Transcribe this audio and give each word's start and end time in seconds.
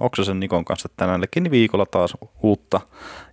Oksasen 0.00 0.40
Nikon 0.40 0.64
kanssa 0.64 0.88
tänäänkin 0.96 1.50
viikolla 1.50 1.86
taas 1.86 2.14
uutta 2.42 2.80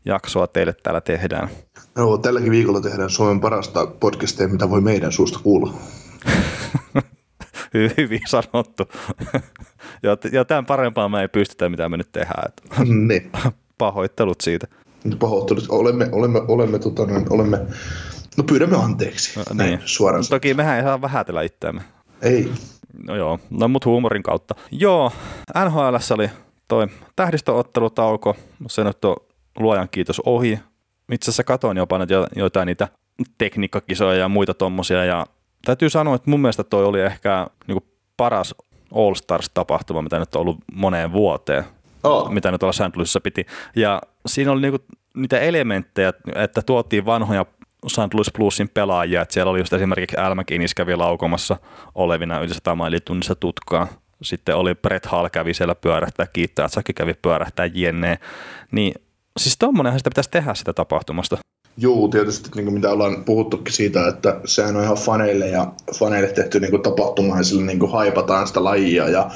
jaksoa 0.06 0.48
teille 0.48 0.74
täällä 0.84 1.02
tehdään. 1.02 1.50
Joo, 1.98 2.18
tälläkin 2.18 2.52
viikolla 2.52 2.82
tehdään 2.82 3.10
Suomen 3.10 3.40
parasta 3.42 3.88
podcastia, 3.88 4.48
mitä 4.48 4.70
voi 4.70 4.82
meidän 4.82 5.12
suusta 5.12 5.40
kuulla. 5.44 5.74
Hyvin 7.98 8.22
sanottu. 8.28 8.84
ja, 10.04 10.18
ja 10.32 10.46
tämän 10.46 10.66
parempaa 10.66 11.10
me 11.10 11.22
ei 11.22 11.28
pystytä, 11.28 11.70
mitä 11.70 11.90
me 11.90 11.98
nyt 11.98 12.12
tehdään. 12.12 12.52
niin. 13.08 13.32
Pahoittelut 13.78 14.42
siitä. 14.42 14.68
Pahoittelut. 15.20 15.66
Olemme, 15.70 16.10
olemme, 16.12 16.42
olemme, 16.48 16.80
tota, 16.80 17.04
olemme, 17.30 17.58
no 18.38 18.44
pyydämme 18.44 18.78
anteeksi. 18.78 19.40
No, 19.40 19.46
Näin, 19.54 19.70
niin. 19.70 19.80
suoraan. 19.86 20.24
Toki 20.30 20.54
mehän 20.54 20.78
ei 20.78 20.84
saa 20.84 21.02
vähätellä 21.02 21.42
itseämme. 21.42 21.82
Ei. 22.22 22.52
No 23.08 23.16
joo, 23.16 23.40
no 23.50 23.68
mut 23.68 23.86
huumorin 23.86 24.24
kautta. 24.24 24.56
Joo, 24.72 25.12
NHL 25.66 26.14
oli 26.14 26.30
toi 26.68 26.88
tähdistöottelutauko, 27.16 28.36
se 28.68 28.84
nyt 28.84 29.06
on 29.06 29.16
luojan 29.60 29.88
kiitos 29.92 30.22
ohi. 30.26 30.60
Itse 31.12 31.30
asiassa 31.32 31.44
katoin 31.44 31.78
jopa 31.78 32.00
jo- 32.10 32.28
joitain 32.36 32.66
niitä 32.66 32.88
tekniikkakisoja 33.38 34.18
ja 34.20 34.30
muita 34.30 34.54
tommosia 34.54 35.06
ja 35.06 35.26
täytyy 35.66 35.90
sanoa, 35.90 36.16
että 36.16 36.30
mun 36.30 36.40
mielestä 36.40 36.64
toi 36.64 36.86
oli 36.86 37.02
ehkä 37.02 37.48
niinku 37.68 37.88
paras 38.18 38.56
All 38.96 39.14
Stars-tapahtuma, 39.14 40.02
mitä 40.02 40.20
nyt 40.20 40.36
on 40.36 40.42
ollut 40.42 40.58
moneen 40.74 41.12
vuoteen, 41.12 41.64
Oh. 42.04 42.30
mitä 42.32 42.52
nyt 42.52 42.60
tuolla 42.60 42.74
St. 42.74 42.96
Louisissa 42.96 43.22
piti. 43.22 43.46
Ja 43.76 44.02
siinä 44.26 44.52
oli 44.52 44.62
niinku 44.62 44.86
niitä 45.16 45.40
elementtejä, 45.40 46.14
että 46.36 46.62
tuotiin 46.62 47.06
vanhoja 47.06 47.46
St. 47.88 48.14
Louis 48.14 48.32
Bluesin 48.38 48.70
pelaajia, 48.70 49.22
että 49.22 49.34
siellä 49.34 49.50
oli 49.50 49.60
just 49.60 49.74
esimerkiksi 49.74 50.18
Al 50.18 50.36
McInnis 50.36 50.76
kävi 50.76 50.96
laukomassa 50.96 51.58
olevina 51.96 52.40
yli 52.40 52.54
100 52.54 52.76
maili 52.76 53.00
tunnissa 53.00 53.36
tutkaa. 53.36 53.88
Sitten 54.22 54.56
oli 54.56 54.76
Brett 54.76 55.06
Hall 55.06 55.30
kävi 55.30 55.54
siellä 55.54 55.76
pyörähtää, 55.76 56.28
kiittää, 56.28 56.66
että 56.66 56.94
kävi 56.94 57.14
pyörähtää 57.14 57.66
jenne. 57.66 58.20
Niin 58.72 58.94
siis 59.40 59.58
tommonenhan 59.58 60.00
sitä 60.00 60.10
pitäisi 60.10 60.30
tehdä 60.30 60.54
sitä 60.54 60.74
tapahtumasta. 60.74 61.38
Juu, 61.78 62.08
tietysti 62.08 62.50
niin 62.56 62.66
kuin 62.66 62.74
mitä 62.74 62.92
ollaan 62.92 63.24
puhuttukin 63.24 63.74
siitä, 63.74 64.08
että 64.08 64.40
sehän 64.46 64.76
on 64.76 64.84
ihan 64.84 64.98
faneille 64.98 65.48
ja 65.48 65.72
faneille 65.94 66.30
tehty 66.30 66.60
niin 66.60 66.72
kuin 66.72 66.82
tapahtuma 66.82 67.38
ja 67.38 67.44
sillä 67.44 67.66
niin 67.66 67.80
kuin 67.80 67.92
haipataan 67.92 68.48
sitä 68.48 68.64
lajia 68.64 69.10
ja 69.10 69.30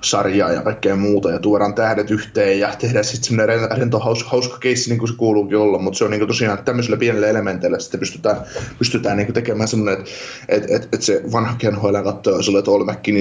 sarjaa 0.00 0.52
ja 0.52 0.62
kaikkea 0.62 0.96
muuta 0.96 1.30
ja 1.30 1.38
tuodaan 1.38 1.74
tähdet 1.74 2.10
yhteen 2.10 2.60
ja 2.60 2.74
tehdään 2.78 3.04
sitten 3.04 3.24
semmoinen 3.24 3.70
rento 3.78 3.98
hauska, 3.98 4.30
hauska 4.30 4.58
keissi 4.58 4.90
niin 4.90 4.98
kuin 4.98 5.08
se 5.08 5.14
kuuluukin 5.16 5.58
olla, 5.58 5.78
mutta 5.78 5.98
se 5.98 6.04
on 6.04 6.10
niin 6.10 6.20
kuin 6.20 6.28
tosiaan 6.28 6.54
että 6.54 6.64
tämmöisillä 6.64 6.96
pienillä 6.96 7.26
elementeillä 7.26 7.78
sitten 7.78 8.00
pystytään, 8.00 8.36
pystytään 8.78 9.16
niin 9.16 9.26
kuin 9.26 9.34
tekemään 9.34 9.68
semmoinen, 9.68 10.00
että 10.00 10.10
et, 10.48 10.82
et, 10.82 10.88
et 10.92 11.02
se 11.02 11.22
vanha 11.32 11.54
kenhoilään 11.58 12.04
katsoo 12.04 12.42
sulle, 12.42 12.58
että 12.58 12.70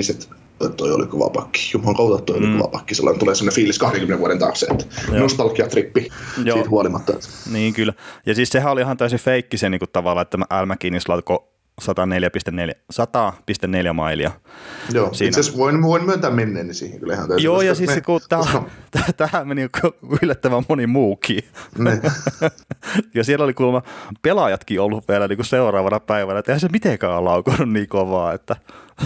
että 0.10 0.36
toi 0.70 0.92
oli 0.92 1.08
kova 1.08 1.30
pakki. 1.30 1.60
Jumalan 1.74 1.96
kautta 1.96 2.22
toi 2.26 2.38
oli 2.38 2.48
Mm. 2.48 2.58
kova 2.58 2.68
pakki. 2.68 2.96
Sellainen 2.96 3.20
tulee 3.20 3.36
semmoinen 3.36 3.56
fiilis 3.56 3.80
20 3.80 4.20
vuoden 4.20 4.40
taakse, 4.40 4.68
että 4.72 4.86
nostalgiatrippi 5.12 6.08
Joo. 6.44 6.58
siitä 6.58 6.70
huolimatta. 6.70 7.14
Että 7.14 7.28
Niin 7.52 7.74
kyllä. 7.74 7.94
Ja 8.26 8.36
siis 8.36 8.50
sehän 8.50 8.72
oli 8.72 8.82
ihan 8.82 8.98
täysin 8.98 9.20
feikki 9.20 9.58
se 9.58 9.70
niin 9.70 9.80
kuin 9.80 9.90
tavallaan, 9.94 10.22
että 10.22 10.38
Al 10.50 10.66
McInnis 10.66 11.10
laukoi 11.10 11.40
104,4 11.82 12.74
100,4 12.94 13.94
mailia. 13.94 14.32
Joo, 14.94 15.14
Siinä. 15.14 15.28
itse 15.30 15.40
asiassa 15.40 15.58
voin, 15.58 15.82
voin 15.82 16.06
myöntää 16.06 16.30
menneeni 16.30 16.74
siihen 16.74 17.00
kyllä 17.00 17.14
ihan 17.14 17.28
täysin. 17.28 17.46
Joo, 17.46 17.62
ja 17.62 17.76
siis 17.76 17.90
me- 17.96 18.02
kun 18.02 18.22
tähän, 18.30 18.62
tähän 19.18 19.48
meni 19.48 19.68
yllättävän 20.22 20.64
moni 20.70 20.88
muukin. 20.88 21.40
Ne. 21.78 22.02
ja 23.16 23.24
siellä 23.24 23.46
oli 23.46 23.54
kuulemma 23.54 23.82
pelaajatkin 24.22 24.82
ollut 24.82 25.08
vielä 25.08 25.28
niin 25.28 25.38
kuin 25.38 25.46
seuraavana 25.46 26.00
päivänä, 26.00 26.40
että 26.40 26.52
eihän 26.52 26.60
se 26.60 26.70
mitenkään 26.72 27.14
ole 27.14 27.22
laukonut 27.24 27.70
niin 27.74 27.88
kovaa, 27.88 28.34
että 28.34 28.56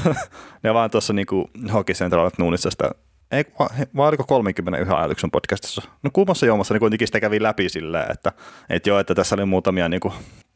ne 0.64 0.74
vaan 0.74 0.92
tuossa 0.92 1.14
niin 1.14 1.26
kuin 1.26 1.46
Hockey 1.74 1.96
Central 1.96 2.32
Nuunissa 2.38 2.72
sitä 2.72 2.92
ei, 3.32 3.46
va- 3.60 3.70
he- 3.80 3.88
vai 3.96 4.08
oliko 4.08 4.24
31 4.24 4.94
ajatuksen 4.94 5.32
podcastissa? 5.32 5.82
No 6.04 6.10
kuumassa 6.14 6.46
juomassa 6.46 6.74
niin 6.74 6.80
kuitenkin 6.80 7.08
sitä 7.08 7.20
kävi 7.20 7.44
läpi 7.44 7.70
silleen, 7.70 8.12
että, 8.12 8.32
että 8.70 8.90
joo, 8.90 9.00
että 9.00 9.16
tässä 9.16 9.36
oli 9.36 9.46
muutamia 9.46 9.90
niin 9.90 10.00
kuin 10.00 10.14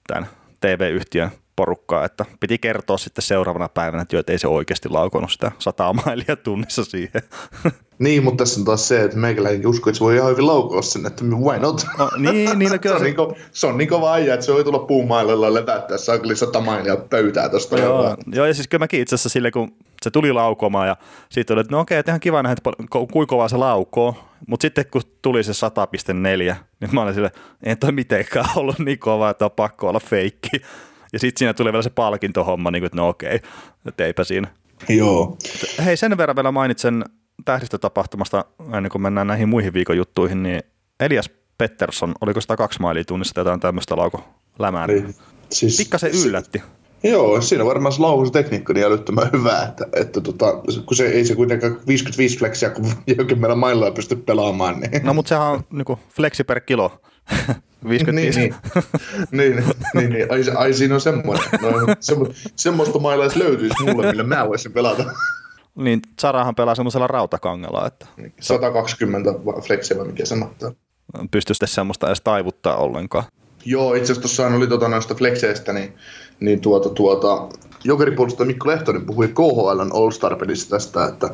tämän 0.08 0.28
TV-yhtiön 0.62 1.30
porukkaa, 1.60 2.06
että 2.06 2.26
piti 2.40 2.58
kertoa 2.58 2.98
sitten 2.98 3.22
seuraavana 3.22 3.70
päivänä, 3.70 4.02
että 4.02 4.16
joo, 4.16 4.20
että 4.20 4.32
ei 4.32 4.40
se 4.40 4.48
oikeasti 4.48 4.90
laukonut 4.90 5.32
sitä 5.32 5.52
100 5.60 5.94
mailia 5.94 6.36
tunnissa 6.36 6.86
siihen. 6.86 7.22
Niin, 8.00 8.24
mutta 8.24 8.44
tässä 8.44 8.60
on 8.62 8.66
taas 8.66 8.88
se, 8.88 9.04
että 9.04 9.18
meikäläinenkin 9.18 9.68
uskoo, 9.68 9.92
että 9.92 9.98
se 9.98 10.04
voi 10.04 10.16
ihan 10.16 10.32
hyvin 10.32 10.48
laukoa 10.48 10.82
sen, 10.82 11.06
että 11.06 11.24
why 11.26 11.60
not? 11.60 11.86
No, 11.98 12.12
niin, 12.18 12.60
niin 12.60 12.70
no 12.70 12.70
se, 12.70 12.78
kyllä 12.78 12.96
on 12.96 13.00
se, 13.00 13.06
niin 13.06 13.16
ko, 13.16 13.36
se 13.52 13.68
on 13.68 13.78
niin 13.78 13.90
kova 13.90 14.14
äijä, 14.14 14.34
että 14.34 14.46
se 14.46 14.54
voi 14.54 14.64
tulla 14.64 14.80
puumailella 14.80 15.54
levättää 15.54 15.98
saakeli 15.98 16.36
sata 16.36 16.62
mailia 16.62 16.98
pöytää 16.98 17.50
tosta. 17.50 17.80
Joo, 17.80 18.18
joo, 18.32 18.46
ja 18.46 18.54
siis 18.54 18.68
kyllä 18.68 18.84
mäkin 18.84 19.02
itse 19.02 19.16
asiassa 19.16 19.30
sille, 19.30 19.52
kun 19.52 19.72
se 20.02 20.12
tuli 20.12 20.34
laukomaan 20.34 20.88
ja 20.88 20.98
sitten 21.30 21.54
oli, 21.54 21.62
että 21.62 21.76
no 21.76 21.80
okei, 21.80 21.98
että 21.98 22.12
ihan 22.12 22.20
kiva 22.20 22.44
nähdä, 22.44 22.56
että 22.58 22.72
kuinka 22.90 23.26
kovaa 23.26 23.50
se 23.50 23.58
laukoo. 23.58 24.16
Mutta 24.48 24.62
sitten 24.62 24.86
kun 24.92 25.02
tuli 25.22 25.44
se 25.44 25.52
100,4, 25.52 26.56
niin 26.80 26.90
mä 26.92 27.02
olin 27.02 27.14
sille, 27.14 27.32
ei 27.64 27.76
toi 27.76 27.92
mitenkään 27.92 28.46
ollut 28.56 28.80
niin 28.80 29.00
kova, 29.00 29.30
että 29.30 29.46
on 29.46 29.52
pakko 29.52 29.90
olla 29.90 30.00
feikki. 30.00 30.50
Ja 31.14 31.20
sitten 31.20 31.40
siinä 31.40 31.54
tuli 31.54 31.72
vielä 31.72 31.84
se 31.84 31.90
palkintohomma, 31.90 32.72
niin 32.72 32.82
kuin, 32.82 32.86
että 32.86 32.98
no 32.98 33.10
okei, 33.10 33.40
että 33.86 34.06
eipä 34.06 34.24
siinä. 34.24 34.48
Joo. 34.90 35.38
Hei, 35.86 35.98
sen 35.98 36.18
verran 36.18 36.36
vielä 36.36 36.52
mainitsen 36.52 37.06
tähdistötapahtumasta, 37.46 38.46
ennen 38.74 38.92
kuin 38.92 39.02
mennään 39.02 39.28
näihin 39.28 39.50
muihin 39.50 39.74
viikon 39.74 39.98
juttuihin, 39.98 40.44
niin 40.44 40.62
Elias 41.00 41.30
Pettersson, 41.58 42.14
oliko 42.22 42.42
102 42.42 42.82
mailia 42.82 43.04
tunnissa 43.04 43.34
tai 43.34 43.42
jotain 43.42 43.60
tämmöistä 43.60 43.98
lauko 43.98 44.24
lämää? 44.60 44.88
Niin. 44.88 45.16
Siis, 45.50 45.78
Pikkasen 45.78 46.12
yllätti. 46.26 46.62
Joo, 47.04 47.42
siinä 47.42 47.66
varmaan 47.66 47.94
se 47.94 48.02
laukaisutekniikka 48.02 48.74
niin 48.74 48.86
älyttömän 48.86 49.30
hyvä, 49.34 49.64
että, 49.64 49.86
että 49.94 50.22
tota, 50.22 50.54
kun 50.86 50.98
se 50.98 51.08
ei 51.08 51.26
se 51.26 51.36
kuitenkaan 51.36 51.80
55 51.88 52.38
flexia, 52.40 52.70
kun 52.70 52.92
jokin 53.18 53.40
meillä 53.40 53.56
mailla 53.56 53.92
pysty 53.92 54.16
pelaamaan, 54.16 54.80
niin... 54.80 55.04
No 55.04 55.14
mutta 55.14 55.30
sehän 55.30 55.48
on 55.48 55.64
niinku 55.72 56.00
fleksi 56.10 56.44
per 56.44 56.60
kilo. 56.60 57.02
55. 57.90 58.40
Niin, 58.40 58.54
niin, 59.32 59.56
niin, 59.56 59.66
niin, 59.94 60.10
niin. 60.10 60.32
Ai, 60.32 60.44
ai, 60.56 60.74
siinä 60.74 60.96
on 60.96 61.02
semmoinen. 61.02 61.46
No, 61.62 61.70
semmo, 62.00 62.28
semmoista 62.56 63.00
mailla 63.00 63.24
edes 63.26 63.36
löytyisi 63.36 63.84
mulle, 63.84 64.08
millä 64.12 64.24
mä 64.24 64.48
voisin 64.48 64.72
pelata. 64.72 65.04
Niin 65.76 66.02
Sarahan 66.20 66.56
pelaa 66.56 66.76
semmoisella 66.76 67.08
rautakangella, 67.08 67.88
että 67.88 68.06
120 68.40 69.34
va- 69.46 69.62
flexiä, 69.62 69.98
vai 69.98 70.06
mikä 70.08 70.26
se 70.26 70.36
mahtaa. 70.36 70.72
pystyy 71.32 71.54
sitten 71.54 71.68
semmoista 71.70 72.08
edes 72.08 72.22
taivuttaa 72.22 72.76
ollenkaan. 72.76 73.24
Joo, 73.66 73.94
itse 73.94 74.04
asiassa 74.04 74.22
tuossa 74.22 74.48
oli 74.48 74.68
tota 74.68 74.88
noista 74.88 75.16
flexeistä, 75.16 75.74
niin, 75.74 75.94
niin 76.40 76.62
tuota, 76.62 76.90
tuota, 76.90 77.48
Jokeripuolustaja 77.84 78.48
Mikko 78.48 78.70
Lehtonen 78.70 79.06
puhui 79.06 79.28
KHLn 79.28 79.92
All-Star-pelissä 79.94 80.70
tästä, 80.70 81.06
että, 81.06 81.30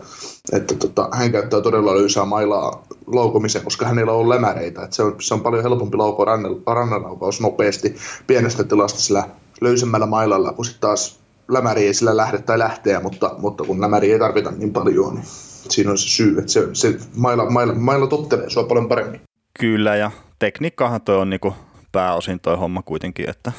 että 0.51 0.75
tota, 0.75 1.09
hän 1.13 1.31
käyttää 1.31 1.61
todella 1.61 1.95
löysää 1.95 2.25
mailaa 2.25 2.83
laukomiseen, 3.07 3.63
koska 3.63 3.85
hänellä 3.85 4.11
on 4.11 4.29
lämäreitä. 4.29 4.83
Että 4.83 4.95
se, 4.95 5.03
on, 5.03 5.15
se 5.19 5.33
on 5.33 5.41
paljon 5.41 5.63
helpompi 5.63 5.97
laukoa 5.97 6.25
rannan- 6.25 6.75
rannanlaukaus 6.75 7.41
nopeasti 7.41 7.95
pienestä 8.27 8.63
tilasta 8.63 8.99
sillä 8.99 9.23
löysemmällä 9.61 10.05
mailalla, 10.05 10.53
kun 10.53 10.65
sitten 10.65 10.81
taas 10.81 11.19
lämäri 11.47 11.85
ei 11.85 11.93
sillä 11.93 12.17
lähde 12.17 12.37
tai 12.37 12.59
lähteä, 12.59 12.99
mutta, 12.99 13.35
mutta 13.37 13.63
kun 13.63 13.81
lämäri 13.81 14.11
ei 14.11 14.19
tarvita 14.19 14.51
niin 14.51 14.73
paljon, 14.73 15.15
niin 15.15 15.25
siinä 15.69 15.91
on 15.91 15.97
se 15.97 16.07
syy, 16.07 16.39
että 16.39 16.51
se, 16.51 16.67
se 16.73 16.97
maila, 17.15 17.49
maila, 17.49 17.73
maila 17.73 18.07
tottelee 18.07 18.49
sua 18.49 18.63
paljon 18.63 18.87
paremmin. 18.87 19.21
Kyllä, 19.59 19.95
ja 19.95 20.11
tekniikkaahan 20.39 21.01
toi 21.01 21.17
on 21.17 21.29
niinku 21.29 21.53
pääosin 21.91 22.39
toi 22.39 22.57
homma 22.57 22.81
kuitenkin, 22.81 23.29
että 23.29 23.51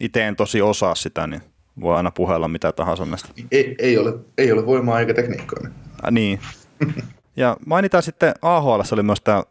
itse 0.00 0.22
en 0.22 0.36
tosi 0.36 0.62
osaa 0.62 0.94
sitä, 0.94 1.26
niin 1.26 1.42
voi 1.80 1.96
aina 1.96 2.10
puhella 2.10 2.48
mitä 2.48 2.72
tahansa 2.72 3.04
näistä. 3.04 3.28
Ei, 3.52 3.74
ei, 3.78 3.98
ole, 3.98 4.14
ei 4.38 4.52
ole 4.52 4.66
voimaa 4.66 5.00
eikä 5.00 5.14
tekniikkaa. 5.14 5.70
Äh, 6.04 6.10
niin. 6.10 6.40
Ja 7.36 7.56
mainitaan 7.66 8.02
sitten 8.02 8.34
AHL 8.42 8.80
oli 8.92 9.02
myös 9.02 9.20
tämä 9.20 9.42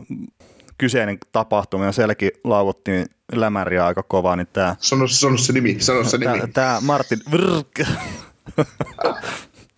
kyseinen 0.77 1.17
tapahtuma, 1.31 1.85
ja 1.85 1.91
sielläkin 1.91 2.31
lauvuttiin 2.43 3.05
lämäriä 3.31 3.85
aika 3.85 4.03
kovaa, 4.03 4.35
niin 4.35 4.47
tämä 4.53 4.75
Sano, 4.79 5.07
sano 5.07 5.37
se 5.37 5.53
nimi, 5.53 5.75
sano 5.79 6.03
se 6.03 6.17
nimi. 6.17 6.37
Tää, 6.37 6.47
tää 6.47 6.81
Martin 6.81 7.19
Vrk. 7.31 7.87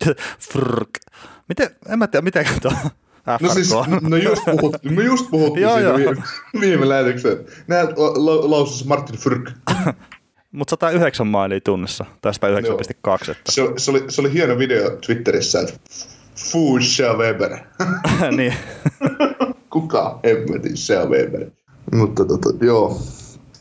Vrk. 0.55 0.89
Miten, 1.49 1.69
en 1.89 1.99
mä 1.99 2.07
tiedä, 2.07 2.23
miten 2.23 2.45
tuo 2.61 2.71
No 3.41 3.53
siis, 3.53 3.69
FRK. 3.69 4.01
no 4.01 4.17
just 4.17 4.45
puhuttiin, 4.45 4.93
me 4.93 5.03
just 5.03 5.29
puhuttiin 5.31 5.61
Joo, 5.61 5.79
joo. 5.79 5.97
viime, 5.97 6.23
viime 6.59 6.89
lähetykseen. 6.89 7.37
Näet 7.67 7.89
la, 7.97 8.51
lausus 8.51 8.85
Martin 8.85 9.17
Fyrk. 9.17 9.51
Mutta 10.55 10.69
109 10.69 11.27
mailia 11.27 11.61
tunnissa, 11.61 12.05
tai 12.21 12.31
109,2. 12.31 13.31
Että. 13.31 13.51
Se, 13.51 13.61
se, 13.77 13.91
oli, 13.91 14.03
se 14.09 14.21
oli 14.21 14.33
hieno 14.33 14.57
video 14.57 14.89
Twitterissä, 15.05 15.59
että 15.59 15.73
Fusha 16.35 17.13
Weber. 17.13 17.57
niin. 18.37 18.53
Kuka 19.73 20.19
hemmetin 20.25 20.77
se 20.77 20.99
on 20.99 21.09
Weber. 21.09 21.51
Mutta 21.95 22.25
tota, 22.25 22.49
joo, 22.65 22.97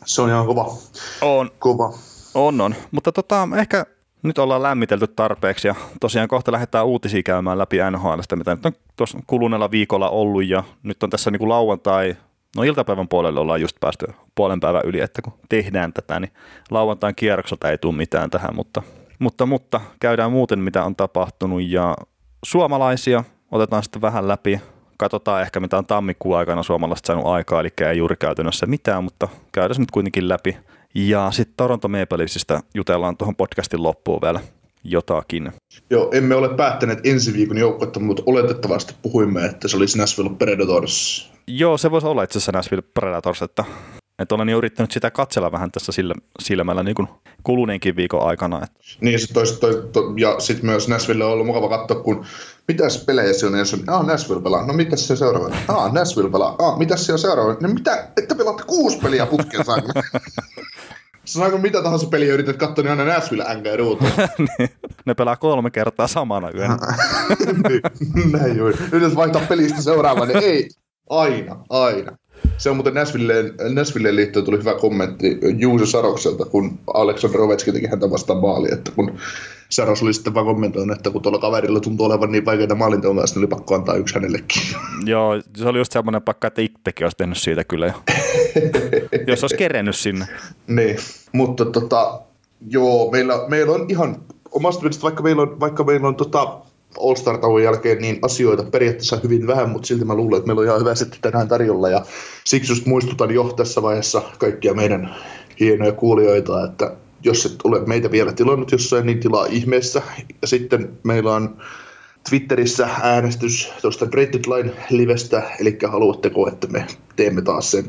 se 0.04 0.22
on 0.22 0.28
ihan 0.28 0.46
kova. 0.46 0.76
On, 1.20 1.50
kova. 1.58 1.94
on, 2.34 2.60
on. 2.60 2.74
Mutta 2.90 3.12
tota, 3.12 3.48
ehkä 3.58 3.86
nyt 4.22 4.38
ollaan 4.38 4.62
lämmitelty 4.62 5.06
tarpeeksi 5.06 5.68
ja 5.68 5.74
tosiaan 6.00 6.28
kohta 6.28 6.52
lähdetään 6.52 6.86
uutisia 6.86 7.22
käymään 7.22 7.58
läpi 7.58 7.78
NHLstä, 7.90 8.36
mitä 8.36 8.54
nyt 8.54 8.66
on 8.66 8.72
tuossa 8.96 9.18
kuluneella 9.26 9.70
viikolla 9.70 10.10
ollut 10.10 10.44
ja 10.44 10.64
nyt 10.82 11.02
on 11.02 11.10
tässä 11.10 11.30
niin 11.30 11.38
kuin 11.38 11.48
lauantai, 11.48 12.16
no 12.56 12.62
iltapäivän 12.62 13.08
puolelle 13.08 13.40
ollaan 13.40 13.60
just 13.60 13.76
päästy 13.80 14.06
puolen 14.34 14.60
päivän 14.60 14.82
yli, 14.84 15.00
että 15.00 15.22
kun 15.22 15.32
tehdään 15.48 15.92
tätä, 15.92 16.20
niin 16.20 16.32
lauantain 16.70 17.14
kierrokselta 17.14 17.70
ei 17.70 17.78
tule 17.78 17.94
mitään 17.96 18.30
tähän, 18.30 18.54
mutta, 18.54 18.82
mutta, 19.18 19.46
mutta 19.46 19.80
käydään 20.00 20.32
muuten 20.32 20.58
mitä 20.58 20.84
on 20.84 20.96
tapahtunut 20.96 21.62
ja 21.62 21.96
suomalaisia 22.44 23.24
otetaan 23.50 23.82
sitten 23.82 24.02
vähän 24.02 24.28
läpi, 24.28 24.60
katsotaan 24.96 25.42
ehkä 25.42 25.60
mitä 25.60 25.78
on 25.78 25.86
tammikuun 25.86 26.38
aikana 26.38 26.62
suomalaiset 26.62 27.04
saanut 27.04 27.26
aikaa, 27.26 27.60
eli 27.60 27.68
ei 27.90 27.98
juuri 27.98 28.16
käytännössä 28.16 28.66
mitään, 28.66 29.04
mutta 29.04 29.28
käydään 29.52 29.80
nyt 29.80 29.90
kuitenkin 29.90 30.28
läpi. 30.28 30.56
Ja 30.94 31.30
sitten 31.30 31.54
Toronto 31.56 31.88
Maple 31.88 32.18
Leafsistä 32.18 32.60
jutellaan 32.74 33.16
tuohon 33.16 33.36
podcastin 33.36 33.82
loppuun 33.82 34.20
vielä 34.22 34.40
jotakin. 34.84 35.52
Joo, 35.90 36.10
emme 36.12 36.34
ole 36.34 36.48
päättäneet 36.48 37.00
ensi 37.04 37.32
viikon 37.32 37.58
joukkoetta, 37.58 38.00
mutta 38.00 38.22
oletettavasti 38.26 38.94
puhuimme, 39.02 39.44
että 39.44 39.68
se 39.68 39.76
olisi 39.76 39.98
Nashville 39.98 40.30
Predators. 40.38 41.33
Joo, 41.46 41.78
se 41.78 41.90
voisi 41.90 42.06
olla 42.06 42.22
itse 42.22 42.38
asiassa 42.38 42.52
Nashville 42.52 42.82
Predators, 42.94 43.42
että, 43.42 43.64
että 44.18 44.34
olen 44.34 44.48
jo 44.48 44.58
yrittänyt 44.58 44.90
sitä 44.92 45.10
katsella 45.10 45.52
vähän 45.52 45.70
tässä 45.70 45.92
sillä, 45.92 46.14
silmällä 46.42 46.82
niin 46.82 46.94
kuin 46.94 47.08
kuluneenkin 47.42 47.96
viikon 47.96 48.28
aikana. 48.28 48.56
Että. 48.64 48.80
Niin, 49.00 49.20
sit 49.20 49.32
toi, 49.32 49.44
toi, 49.60 49.88
toi, 49.92 50.12
ja 50.16 50.40
sitten 50.40 50.66
myös 50.66 50.88
Nashville 50.88 51.24
on 51.24 51.30
ollut 51.30 51.46
mukava 51.46 51.68
katsoa, 51.78 52.02
kun 52.02 52.26
mitäs 52.68 53.04
pelejä 53.04 53.32
se 53.32 53.46
on, 53.46 53.58
jos 53.58 53.74
on, 53.74 53.80
ah, 53.86 54.06
Nashville 54.06 54.42
pelaa, 54.42 54.66
no 54.66 54.72
mitäs 54.72 55.08
se 55.08 55.16
seuraava, 55.16 55.50
ah, 55.68 55.92
Nashville 55.92 56.30
pelaa, 56.30 56.56
ah, 56.58 56.78
mitäs 56.78 57.06
se 57.06 57.12
on 57.12 57.18
seuraava, 57.18 57.56
no 57.60 57.68
mitä, 57.68 58.08
että 58.16 58.34
pelaatte 58.34 58.62
kuusi 58.66 58.98
peliä 58.98 59.26
putken 59.26 59.64
Sanoinko 61.24 61.58
mitä 61.68 61.82
tahansa 61.82 62.06
peliä 62.06 62.34
yrität 62.34 62.56
katsoa, 62.56 62.82
niin 62.82 63.00
aina 63.00 63.14
Nashville 63.14 63.44
NG 63.54 63.66
ruutuun. 63.78 64.10
Niin. 64.58 64.70
ne 65.06 65.14
pelaa 65.14 65.36
kolme 65.36 65.70
kertaa 65.70 66.06
samana 66.06 66.50
yönä. 66.54 66.78
Niin, 68.14 68.32
näin 68.32 68.56
juuri. 68.56 68.76
Jos 69.00 69.16
vaihtaa 69.16 69.42
pelistä 69.48 69.82
seuraavaan, 69.82 70.28
niin 70.28 70.44
ei. 70.44 70.68
Aina, 71.10 71.56
aina. 71.70 72.18
Se 72.56 72.70
on 72.70 72.76
muuten 72.76 72.94
Nashvilleen, 72.94 73.52
Nashvilleen 73.74 74.16
liittyen 74.16 74.44
tuli 74.44 74.58
hyvä 74.58 74.74
kommentti 74.74 75.38
Juuso 75.58 75.86
Sarokselta, 75.86 76.44
kun 76.44 76.78
Aleksandr 76.94 77.40
Ovechkin 77.40 77.74
teki 77.74 77.86
häntä 77.86 78.10
vastaan 78.10 78.40
maali, 78.40 78.68
että 78.72 78.90
kun 78.96 79.18
Saros 79.68 80.02
oli 80.02 80.14
sitten 80.14 80.34
vaan 80.34 80.46
kommentoinut, 80.46 80.96
että 80.96 81.10
kun 81.10 81.22
tuolla 81.22 81.38
kaverilla 81.38 81.80
tuntuu 81.80 82.06
olevan 82.06 82.32
niin 82.32 82.44
vaikeita 82.44 82.74
maalinteon 82.74 83.16
kanssa, 83.16 83.40
niin 83.40 83.44
oli 83.44 83.58
pakko 83.58 83.74
antaa 83.74 83.94
yksi 83.94 84.14
hänellekin. 84.14 84.62
Joo, 85.04 85.40
se 85.56 85.68
oli 85.68 85.78
just 85.78 85.92
semmoinen 85.92 86.22
pakka, 86.22 86.46
että 86.46 86.62
itsekin 86.62 87.04
olisi 87.04 87.16
tehnyt 87.16 87.38
siitä 87.38 87.64
kyllä 87.64 87.86
jo. 87.86 87.92
Jos 89.26 89.44
olisi 89.44 89.56
kerennyt 89.56 89.96
sinne. 89.96 90.26
Niin, 90.66 90.96
mutta 91.32 91.64
tota, 91.64 92.20
joo, 92.68 93.10
meillä, 93.10 93.44
meillä 93.48 93.72
on 93.72 93.86
ihan 93.88 94.16
omasta 94.52 94.82
mielestä, 94.82 95.02
vaikka 95.02 95.22
meillä 95.22 95.42
on, 95.42 95.60
vaikka 95.60 95.84
meillä 95.84 96.08
on 96.08 96.16
tota, 96.16 96.60
All-Star-tauon 96.98 97.62
jälkeen 97.62 97.98
niin 97.98 98.18
asioita 98.22 98.62
periaatteessa 98.62 99.20
hyvin 99.22 99.46
vähän, 99.46 99.70
mutta 99.70 99.86
silti 99.86 100.04
mä 100.04 100.14
luulen, 100.14 100.38
että 100.38 100.46
meillä 100.46 100.60
on 100.60 100.66
ihan 100.66 100.80
hyvä 100.80 100.94
sitten 100.94 101.20
tänään 101.20 101.48
tarjolla. 101.48 101.88
Ja 101.88 102.04
siksi 102.44 102.72
just 102.72 102.86
muistutan 102.86 103.30
jo 103.30 103.44
tässä 103.44 103.82
vaiheessa 103.82 104.22
kaikkia 104.38 104.74
meidän 104.74 105.14
hienoja 105.60 105.92
kuulijoita, 105.92 106.64
että 106.64 106.96
jos 107.22 107.46
et 107.46 107.54
ole 107.64 107.86
meitä 107.86 108.10
vielä 108.10 108.32
tilannut 108.32 108.72
jossain, 108.72 109.06
niin 109.06 109.20
tilaa 109.20 109.46
ihmeessä. 109.46 110.02
Ja 110.42 110.48
sitten 110.48 110.98
meillä 111.02 111.34
on 111.34 111.56
Twitterissä 112.30 112.88
äänestys 113.02 113.72
tuosta 113.82 114.04
Rated 114.04 114.44
Line 114.46 114.72
livestä, 114.90 115.42
eli 115.60 115.78
haluatteko, 115.86 116.48
että 116.48 116.66
me 116.66 116.86
teemme 117.16 117.42
taas 117.42 117.70
sen 117.70 117.84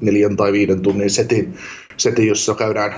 neljän 0.00 0.36
tai 0.36 0.52
viiden 0.52 0.80
tunnin 0.80 1.10
setin, 1.10 1.58
setin 1.96 2.26
jossa 2.26 2.54
käydään 2.54 2.94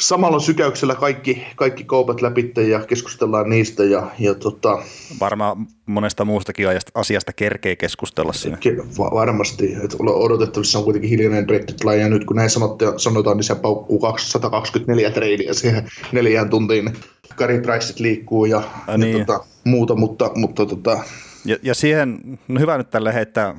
samalla 0.00 0.40
sykäyksellä 0.40 0.94
kaikki, 0.94 1.46
kaikki 1.56 1.84
kaupat 1.84 2.22
läpi 2.22 2.52
ja 2.68 2.80
keskustellaan 2.80 3.50
niistä. 3.50 3.84
Ja, 3.84 4.10
ja 4.18 4.34
tota, 4.34 4.82
Varmaan 5.20 5.66
monesta 5.86 6.24
muustakin 6.24 6.66
asiasta 6.94 7.32
kerkee 7.32 7.76
keskustella 7.76 8.32
siinä. 8.32 8.56
Ke- 8.56 8.98
varmasti. 8.98 9.74
Että 9.84 9.96
odotettavissa 10.00 10.78
on 10.78 10.84
kuitenkin 10.84 11.10
hiljainen 11.10 11.48
Reddit 11.48 11.80
ja 12.00 12.08
nyt 12.08 12.24
kun 12.24 12.36
näin 12.36 12.50
sanotaan, 12.96 13.36
niin 13.36 13.44
se 13.44 13.54
paukkuu 13.54 14.00
124 14.16 15.10
treidiä 15.10 15.54
siihen 15.54 15.88
neljään 16.12 16.50
tuntiin. 16.50 16.92
Kari 17.36 17.60
Priceit 17.60 18.00
liikkuu 18.00 18.44
ja, 18.44 18.62
ja, 18.88 18.98
niin. 18.98 19.18
ja 19.18 19.24
tota, 19.24 19.44
muuta, 19.64 19.94
mutta, 19.94 20.30
mutta 20.34 20.66
tota... 20.66 21.04
ja, 21.44 21.56
ja 21.62 21.74
siihen, 21.74 22.38
no 22.48 22.60
hyvä 22.60 22.78
nyt 22.78 22.90
tälle 22.90 23.14
heittää 23.14 23.54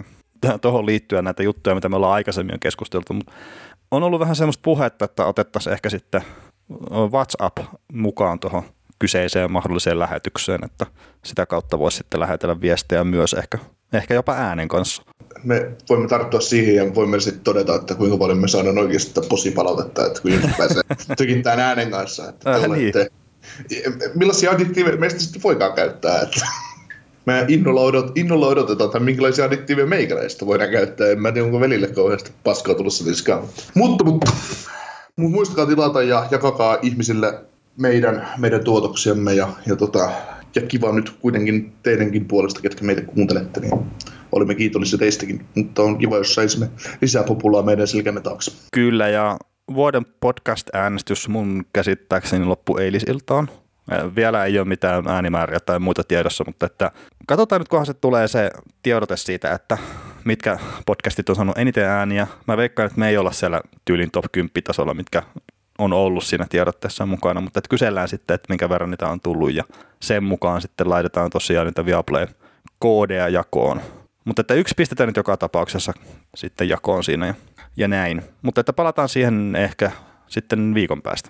tuohon 0.61 0.85
liittyen 0.85 1.23
näitä 1.23 1.43
juttuja, 1.43 1.75
mitä 1.75 1.89
me 1.89 1.95
ollaan 1.95 2.13
aikaisemmin 2.13 2.59
keskusteltu, 2.59 3.13
mutta 3.13 3.31
on 3.91 4.03
ollut 4.03 4.19
vähän 4.19 4.35
semmoista 4.35 4.61
puhetta, 4.63 5.05
että 5.05 5.25
otettaisiin 5.25 5.73
ehkä 5.73 5.89
sitten 5.89 6.21
WhatsApp 7.11 7.57
mukaan 7.93 8.39
tuohon 8.39 8.63
kyseiseen 8.99 9.51
mahdolliseen 9.51 9.99
lähetykseen, 9.99 10.65
että 10.65 10.85
sitä 11.25 11.45
kautta 11.45 11.79
voisi 11.79 11.97
sitten 11.97 12.19
lähetellä 12.19 12.61
viestejä 12.61 13.03
myös 13.03 13.33
ehkä, 13.33 13.57
ehkä 13.93 14.13
jopa 14.13 14.33
äänen 14.33 14.67
kanssa. 14.67 15.03
Me 15.43 15.71
voimme 15.89 16.07
tarttua 16.07 16.41
siihen 16.41 16.75
ja 16.75 16.95
voimme 16.95 17.19
sitten 17.19 17.43
todeta, 17.43 17.75
että 17.75 17.95
kuinka 17.95 18.17
paljon 18.17 18.37
me 18.37 18.47
saadaan 18.47 18.77
oikeasti 18.77 19.21
posipalautetta, 19.29 20.05
että 20.05 20.21
kun 20.21 20.31
ihmiset 20.31 20.57
pääsee 20.57 20.81
tykittämään 21.17 21.59
äänen 21.59 21.91
kanssa. 21.91 22.29
Että 22.29 22.51
äh, 22.51 22.67
niin. 22.67 22.93
Millaisia 24.15 24.51
addiktiiveja 24.51 24.97
meistä 24.97 25.19
sitten 25.19 25.43
voikaan 25.43 25.73
käyttää? 25.73 26.21
Että 26.21 26.45
mä 27.31 27.45
innolla, 27.47 27.81
odot, 27.81 28.17
innolla 28.17 28.47
odotetaan, 28.47 28.87
että 28.87 28.99
minkälaisia 28.99 29.45
addiktiiveja 29.45 29.87
meikäläistä 29.87 30.45
voidaan 30.45 30.71
käyttää. 30.71 31.07
En 31.07 31.21
mä 31.21 31.31
tiedä, 31.31 31.45
onko 31.45 31.59
velille 31.59 31.87
kauheasti 31.87 32.31
paskaa 32.43 32.75
tulossa 32.75 33.05
niskaan. 33.05 33.43
Mutta, 33.75 34.03
mutta 34.03 34.31
muistakaa 35.17 35.65
tilata 35.65 36.01
ja 36.01 36.27
jakakaa 36.31 36.77
ihmisille 36.81 37.39
meidän, 37.77 38.27
meidän 38.37 38.63
tuotoksiamme 38.63 39.33
ja, 39.33 39.47
ja, 39.65 39.75
tota, 39.75 40.11
ja 40.55 40.61
kiva 40.61 40.91
nyt 40.91 41.09
kuitenkin 41.09 41.73
teidänkin 41.83 42.25
puolesta, 42.25 42.61
ketkä 42.61 42.85
meitä 42.85 43.01
kuuntelette, 43.01 43.59
niin 43.59 43.79
olimme 44.31 44.55
kiitollisia 44.55 44.99
teistäkin, 44.99 45.45
mutta 45.55 45.81
on 45.81 45.97
kiva, 45.97 46.17
jos 46.17 46.35
saisimme 46.35 46.69
lisää 47.01 47.23
populaa 47.23 47.61
meidän 47.61 47.87
selkämme 47.87 48.21
taakse. 48.21 48.51
Kyllä, 48.73 49.09
ja 49.09 49.37
vuoden 49.73 50.05
podcast-äänestys 50.21 51.27
mun 51.27 51.65
käsittääkseni 51.73 52.45
loppu 52.45 52.77
eilisiltaan. 52.77 53.49
Vielä 54.15 54.45
ei 54.45 54.59
ole 54.59 54.67
mitään 54.67 55.07
äänimääriä 55.07 55.59
tai 55.59 55.79
muita 55.79 56.03
tiedossa, 56.03 56.43
mutta 56.47 56.65
että 56.65 56.91
katsotaan 57.27 57.61
nyt, 57.61 57.67
kunhan 57.67 57.85
se 57.85 57.93
tulee 57.93 58.27
se 58.27 58.51
tiedote 58.83 59.17
siitä, 59.17 59.53
että 59.53 59.77
mitkä 60.25 60.59
podcastit 60.85 61.29
on 61.29 61.35
saanut 61.35 61.57
eniten 61.57 61.85
ääniä. 61.85 62.27
Mä 62.47 62.57
veikkaan, 62.57 62.85
että 62.85 62.99
me 62.99 63.09
ei 63.09 63.17
olla 63.17 63.31
siellä 63.31 63.61
tyylin 63.85 64.11
top 64.11 64.25
10 64.31 64.51
tasolla, 64.63 64.93
mitkä 64.93 65.23
on 65.77 65.93
ollut 65.93 66.23
siinä 66.23 66.45
tiedotteessa 66.49 67.05
mukana, 67.05 67.41
mutta 67.41 67.59
että 67.59 67.69
kysellään 67.69 68.07
sitten, 68.07 68.35
että 68.35 68.45
minkä 68.49 68.69
verran 68.69 68.91
niitä 68.91 69.07
on 69.07 69.21
tullut 69.21 69.53
ja 69.53 69.63
sen 69.99 70.23
mukaan 70.23 70.61
sitten 70.61 70.89
laitetaan 70.89 71.29
tosiaan 71.29 71.67
niitä 71.67 71.85
Viaplay 71.85 72.27
koodeja 72.79 73.29
jakoon. 73.29 73.81
Mutta 74.25 74.41
että 74.41 74.53
yksi 74.53 74.75
pistetään 74.77 75.07
nyt 75.07 75.17
joka 75.17 75.37
tapauksessa 75.37 75.93
sitten 76.35 76.69
jakoon 76.69 77.03
siinä 77.03 77.27
ja, 77.27 77.33
ja 77.77 77.87
näin. 77.87 78.21
Mutta 78.41 78.61
että 78.61 78.73
palataan 78.73 79.09
siihen 79.09 79.55
ehkä 79.55 79.91
sitten 80.27 80.73
viikon 80.73 81.01
päästä. 81.01 81.29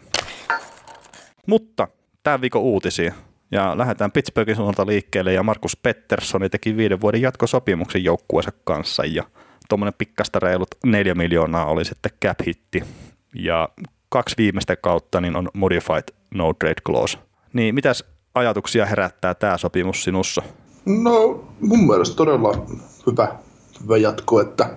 Mutta 1.45 1.87
tämän 2.23 2.41
viikon 2.41 2.61
uutisia. 2.61 3.13
Ja 3.51 3.77
lähdetään 3.77 4.11
Pittsburghin 4.11 4.55
suunnalta 4.55 4.85
liikkeelle 4.85 5.33
ja 5.33 5.43
Markus 5.43 5.77
Petterssoni 5.77 6.49
teki 6.49 6.77
viiden 6.77 7.01
vuoden 7.01 7.21
jatkosopimuksen 7.21 8.03
joukkueensa 8.03 8.51
kanssa 8.63 9.05
ja 9.05 9.23
tuommoinen 9.69 9.93
pikkasta 9.97 10.39
reilut 10.39 10.67
neljä 10.85 11.15
miljoonaa 11.15 11.65
oli 11.65 11.85
sitten 11.85 12.11
cap 12.25 12.39
hitti. 12.47 12.83
Ja 13.35 13.69
kaksi 14.09 14.35
viimeistä 14.37 14.75
kautta 14.75 15.21
niin 15.21 15.35
on 15.35 15.49
modified 15.53 16.03
no 16.33 16.53
trade 16.53 16.81
clause. 16.85 17.17
Niin 17.53 17.75
mitäs 17.75 18.03
ajatuksia 18.35 18.85
herättää 18.85 19.33
tämä 19.33 19.57
sopimus 19.57 20.03
sinussa? 20.03 20.41
No 20.85 21.45
mun 21.61 21.87
mielestä 21.87 22.15
todella 22.15 22.65
hyvä, 23.07 23.35
hyvä 23.83 23.97
jatko, 23.97 24.41
että 24.41 24.69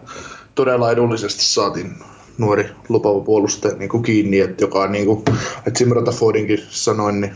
todella 0.55 0.91
edullisesti 0.91 1.45
saatiin 1.45 1.97
nuori 2.39 2.69
lupaava 2.89 3.21
puolustaja 3.21 3.77
niin 3.77 3.89
kuin 3.89 4.03
kiinni, 4.03 4.41
että 4.41 4.65
joka 4.65 4.83
on 4.83 4.93
niin 4.93 5.07
kuin, 5.07 5.23
että 5.67 5.79
Sim 5.79 5.89
Fordinkin 6.15 6.63
sanoin, 6.71 7.21
niin 7.21 7.33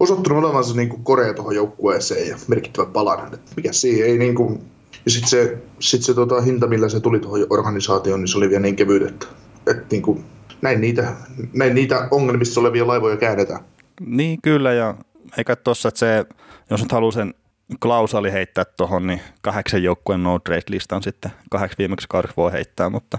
osoittanut 0.00 0.44
olevansa 0.44 0.76
niin 0.76 0.88
kuin 0.88 1.04
korea 1.04 1.34
tuohon 1.34 1.54
joukkueeseen 1.54 2.28
ja 2.28 2.36
merkittävä 2.48 2.86
palan. 2.86 3.34
Että 3.34 3.52
mikä 3.56 3.72
siihen 3.72 4.08
ei 4.08 4.18
niin 4.18 4.34
kuin, 4.34 4.60
ja 5.04 5.10
sitten 5.10 5.28
se, 5.28 5.58
sit 5.78 6.02
se 6.02 6.14
tota, 6.14 6.40
hinta, 6.40 6.66
millä 6.66 6.88
se 6.88 7.00
tuli 7.00 7.18
tuohon 7.18 7.46
organisaatioon, 7.50 8.20
niin 8.20 8.28
se 8.28 8.38
oli 8.38 8.48
vielä 8.48 8.62
niin 8.62 8.76
kevyt, 8.76 9.02
että, 9.02 9.26
että 9.66 9.86
niin 9.90 10.02
kuin, 10.02 10.24
näin, 10.62 10.80
niitä, 10.80 11.12
näin 11.52 11.74
niitä 11.74 12.08
ongelmissa 12.10 12.60
olevia 12.60 12.86
laivoja 12.86 13.16
käännetään. 13.16 13.60
Niin, 14.00 14.38
kyllä, 14.42 14.72
ja 14.72 14.94
eikä 15.38 15.56
tuossa, 15.56 15.88
että 15.88 15.98
se, 15.98 16.24
jos 16.70 16.82
nyt 16.82 16.92
haluaa 16.92 17.12
sen 17.12 17.34
klausali 17.82 18.32
heittää 18.32 18.64
tuohon, 18.64 19.06
niin 19.06 19.20
kahdeksan 19.42 19.82
joukkueen 19.82 20.22
no 20.22 20.38
trade 20.38 20.62
listan 20.68 21.02
sitten 21.02 21.30
kahdeksi 21.50 21.78
viimeksi 21.78 22.06
kaudeksi 22.08 22.36
voi 22.36 22.52
heittää, 22.52 22.90
mutta 22.90 23.18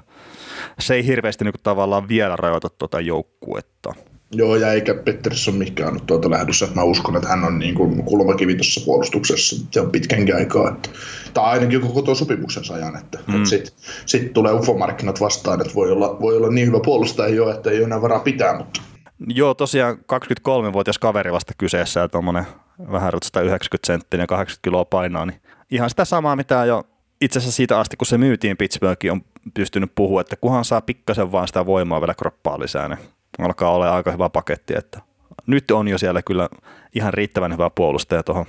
se 0.80 0.94
ei 0.94 1.06
hirveästi 1.06 1.44
niin 1.44 1.54
kuin, 1.54 1.64
tavallaan 1.64 2.08
vielä 2.08 2.36
rajoita 2.36 2.70
tuota 2.70 3.02
joukkuetta. 3.02 3.94
Joo, 4.36 4.56
ja 4.56 4.74
eikä 4.74 4.94
Pettersson 4.94 5.56
mikään 5.56 5.90
ollut 5.90 6.06
tuolta 6.06 6.30
lähdössä. 6.30 6.68
Mä 6.76 6.84
uskon, 6.84 7.16
että 7.16 7.30
hän 7.30 7.44
on 7.44 7.60
niin 7.60 7.76
kuin 7.76 8.04
kulmakivi 8.04 8.56
tuossa 8.56 8.82
puolustuksessa. 8.86 9.66
Se 9.72 9.82
on 9.82 9.92
pitkänkin 9.92 10.36
aikaa. 10.36 10.70
Että, 10.70 10.90
tai 11.34 11.46
ainakin 11.46 11.82
koko 11.82 12.02
tuon 12.02 12.18
sopimuksen 12.18 12.64
ajan. 12.76 12.96
Että, 12.96 13.20
mm. 13.28 13.36
että 13.36 13.50
sitten 13.50 13.74
sit 14.06 14.34
tulee 14.34 14.54
UFO-markkinat 14.54 15.22
vastaan, 15.22 15.62
että 15.62 15.74
voi 15.76 15.92
olla, 15.92 16.18
voi 16.22 16.38
olla 16.38 16.50
niin 16.50 16.68
hyvä 16.68 16.80
puolustaja 16.86 17.36
jo, 17.36 17.50
että 17.50 17.70
ei 17.70 17.78
ole 17.78 17.86
enää 17.86 18.02
varaa 18.02 18.20
pitää. 18.20 18.58
Mutta... 18.58 18.82
Joo, 19.28 19.54
tosiaan 19.54 19.98
23-vuotias 19.98 21.00
kaveri 21.00 21.32
vasta 21.32 21.54
kyseessä 21.58 22.00
ja 22.00 22.10
tuommoinen 22.10 22.46
vähän 22.92 23.12
190 23.24 23.88
senttinen 23.88 24.24
ja 24.24 24.28
80 24.28 24.64
kiloa 24.64 24.86
painaa, 24.86 25.26
niin 25.26 25.42
ihan 25.72 25.90
sitä 25.90 26.06
samaa, 26.06 26.36
mitä 26.36 26.66
jo 26.66 26.84
itse 27.24 27.40
asiassa 27.40 27.56
siitä 27.56 27.80
asti, 27.80 27.98
kun 27.98 28.08
se 28.08 28.18
myytiin 28.18 28.58
Pittsburghiin, 28.58 29.12
on 29.12 29.22
pystynyt 29.54 29.92
puhua, 29.96 30.22
että 30.22 30.36
kunhan 30.36 30.66
saa 30.66 30.82
pikkasen 30.82 31.32
vaan 31.32 31.48
sitä 31.48 31.66
voimaa 31.66 32.02
vielä 32.02 32.14
kroppaa 32.14 32.60
lisää, 32.60 32.88
niin 32.88 33.00
alkaa 33.40 33.72
olla 33.72 33.96
aika 33.96 34.12
hyvä 34.12 34.30
paketti, 34.30 34.74
että 34.78 35.02
nyt 35.48 35.72
on 35.72 35.88
jo 35.88 35.98
siellä 35.98 36.22
kyllä 36.22 36.50
ihan 36.96 37.14
riittävän 37.14 37.54
hyvä 37.54 37.70
puolustaja 37.70 38.24
tuohon 38.24 38.46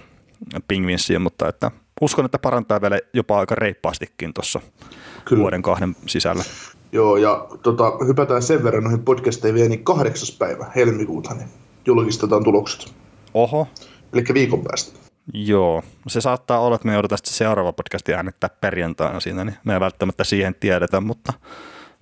Pingvinsiin, 0.69 1.23
mutta 1.23 1.49
että 1.49 1.71
uskon, 2.00 2.25
että 2.25 2.38
parantaa 2.38 2.81
vielä 2.81 2.99
jopa 3.12 3.38
aika 3.38 3.54
reippaastikin 3.54 4.35
tuossa 4.35 4.61
vuoden 5.37 5.62
kahden 5.62 5.97
sisällä. 6.07 6.45
Joo, 6.93 7.16
ja 7.16 7.47
tota, 7.62 7.93
hypätään 8.07 8.43
sen 8.43 8.64
verran 8.64 8.85
noihin 8.85 9.04
podcasteihin 9.04 9.54
vielä, 9.54 9.69
niin 9.69 9.85
kahdeksas 9.85 10.37
päivä 10.38 10.66
helmikuuta, 10.76 11.35
niin 11.35 11.49
julkistetaan 11.87 12.45
tulokset. 12.45 12.95
Oho. 13.35 13.69
Eli 14.12 14.25
viikon 14.35 14.62
päästä. 14.62 15.03
Joo, 15.33 15.83
se 16.07 16.21
saattaa 16.21 16.61
olla, 16.61 16.76
että 16.76 16.88
me 16.88 16.93
joudutaan 16.93 17.19
sitten 17.19 17.35
seuraava 17.35 17.73
podcasti 17.73 18.14
äänettää 18.14 18.50
perjantaina 18.61 19.21
siinä, 19.21 19.45
niin 19.45 19.57
me 19.64 19.75
ei 19.75 19.81
välttämättä 19.81 20.25
siihen 20.25 20.54
tiedetä, 20.61 21.00
mutta, 21.00 21.33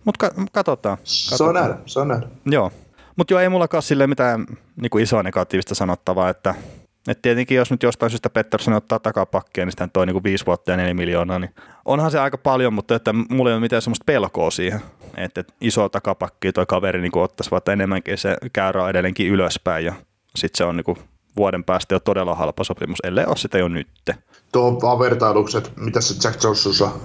mutta 0.05 0.31
katsotaan, 0.52 0.99
katsotaan. 1.31 1.55
Nähdä, 1.55 1.79
saa 1.87 2.05
nähdä. 2.05 2.26
Joo, 2.47 2.71
mutta 3.17 3.35
joo, 3.35 3.41
ei 3.41 3.49
mullakaan 3.49 3.83
sille 3.83 4.07
mitään 4.07 4.47
niin 4.76 5.02
isoa 5.02 5.23
negatiivista 5.23 5.75
sanottavaa, 5.75 6.29
että 6.29 6.55
et 7.09 7.23
tietenkin 7.23 7.57
jos 7.57 7.71
nyt 7.71 7.83
jostain 7.83 8.11
syystä 8.11 8.31
Pettersson 8.31 8.75
ottaa 8.75 8.99
takapakkia, 8.99 9.64
niin 9.64 9.73
sitä 9.73 9.88
toi 9.93 10.07
niin 10.07 10.14
kuin 10.14 10.25
viisi 10.25 10.47
vuotta 10.47 10.71
ja 10.71 10.76
neljä 10.76 10.95
miljoonaa, 10.95 11.38
niin 11.38 11.55
onhan 11.85 12.11
se 12.11 12.21
aika 12.21 12.38
paljon, 12.38 12.75
mutta 12.75 12.95
että 12.95 13.12
mulla 13.12 13.50
ei 13.50 13.55
ole 13.55 13.61
mitään 13.61 13.83
semmoista 13.83 14.05
pelkoa 14.05 14.50
siihen, 14.50 14.81
että, 15.17 15.41
että 15.41 15.52
iso 15.61 15.88
takapakki 15.88 16.52
toi 16.52 16.67
kaveri 16.67 17.00
niin 17.00 17.12
kuin 17.12 17.23
ottaisi 17.23 17.50
vaikka 17.50 17.73
enemmänkin 17.73 18.19
se 18.19 18.37
käyrä 18.52 18.88
edelleenkin 18.88 19.29
ylöspäin 19.29 19.85
ja 19.85 19.95
sitten 20.37 20.59
se 20.59 20.64
on 20.64 20.76
niin 20.76 20.85
kuin 20.85 20.99
vuoden 21.37 21.65
päästä 21.65 21.95
jo 21.95 22.01
todella 22.01 22.35
halpa 22.35 22.65
sopimus, 22.65 22.99
ellei 23.05 23.25
ole 23.27 23.37
sitä 23.37 23.59
jo 23.59 23.69
nytte. 23.69 24.15
Tuohon 24.53 24.83
vaan 24.83 24.99
vertailukset, 24.99 25.73
mitä 25.77 26.01
se 26.01 26.29
Jack 26.29 26.45
Johnson 26.45 26.75
saa? 26.75 26.99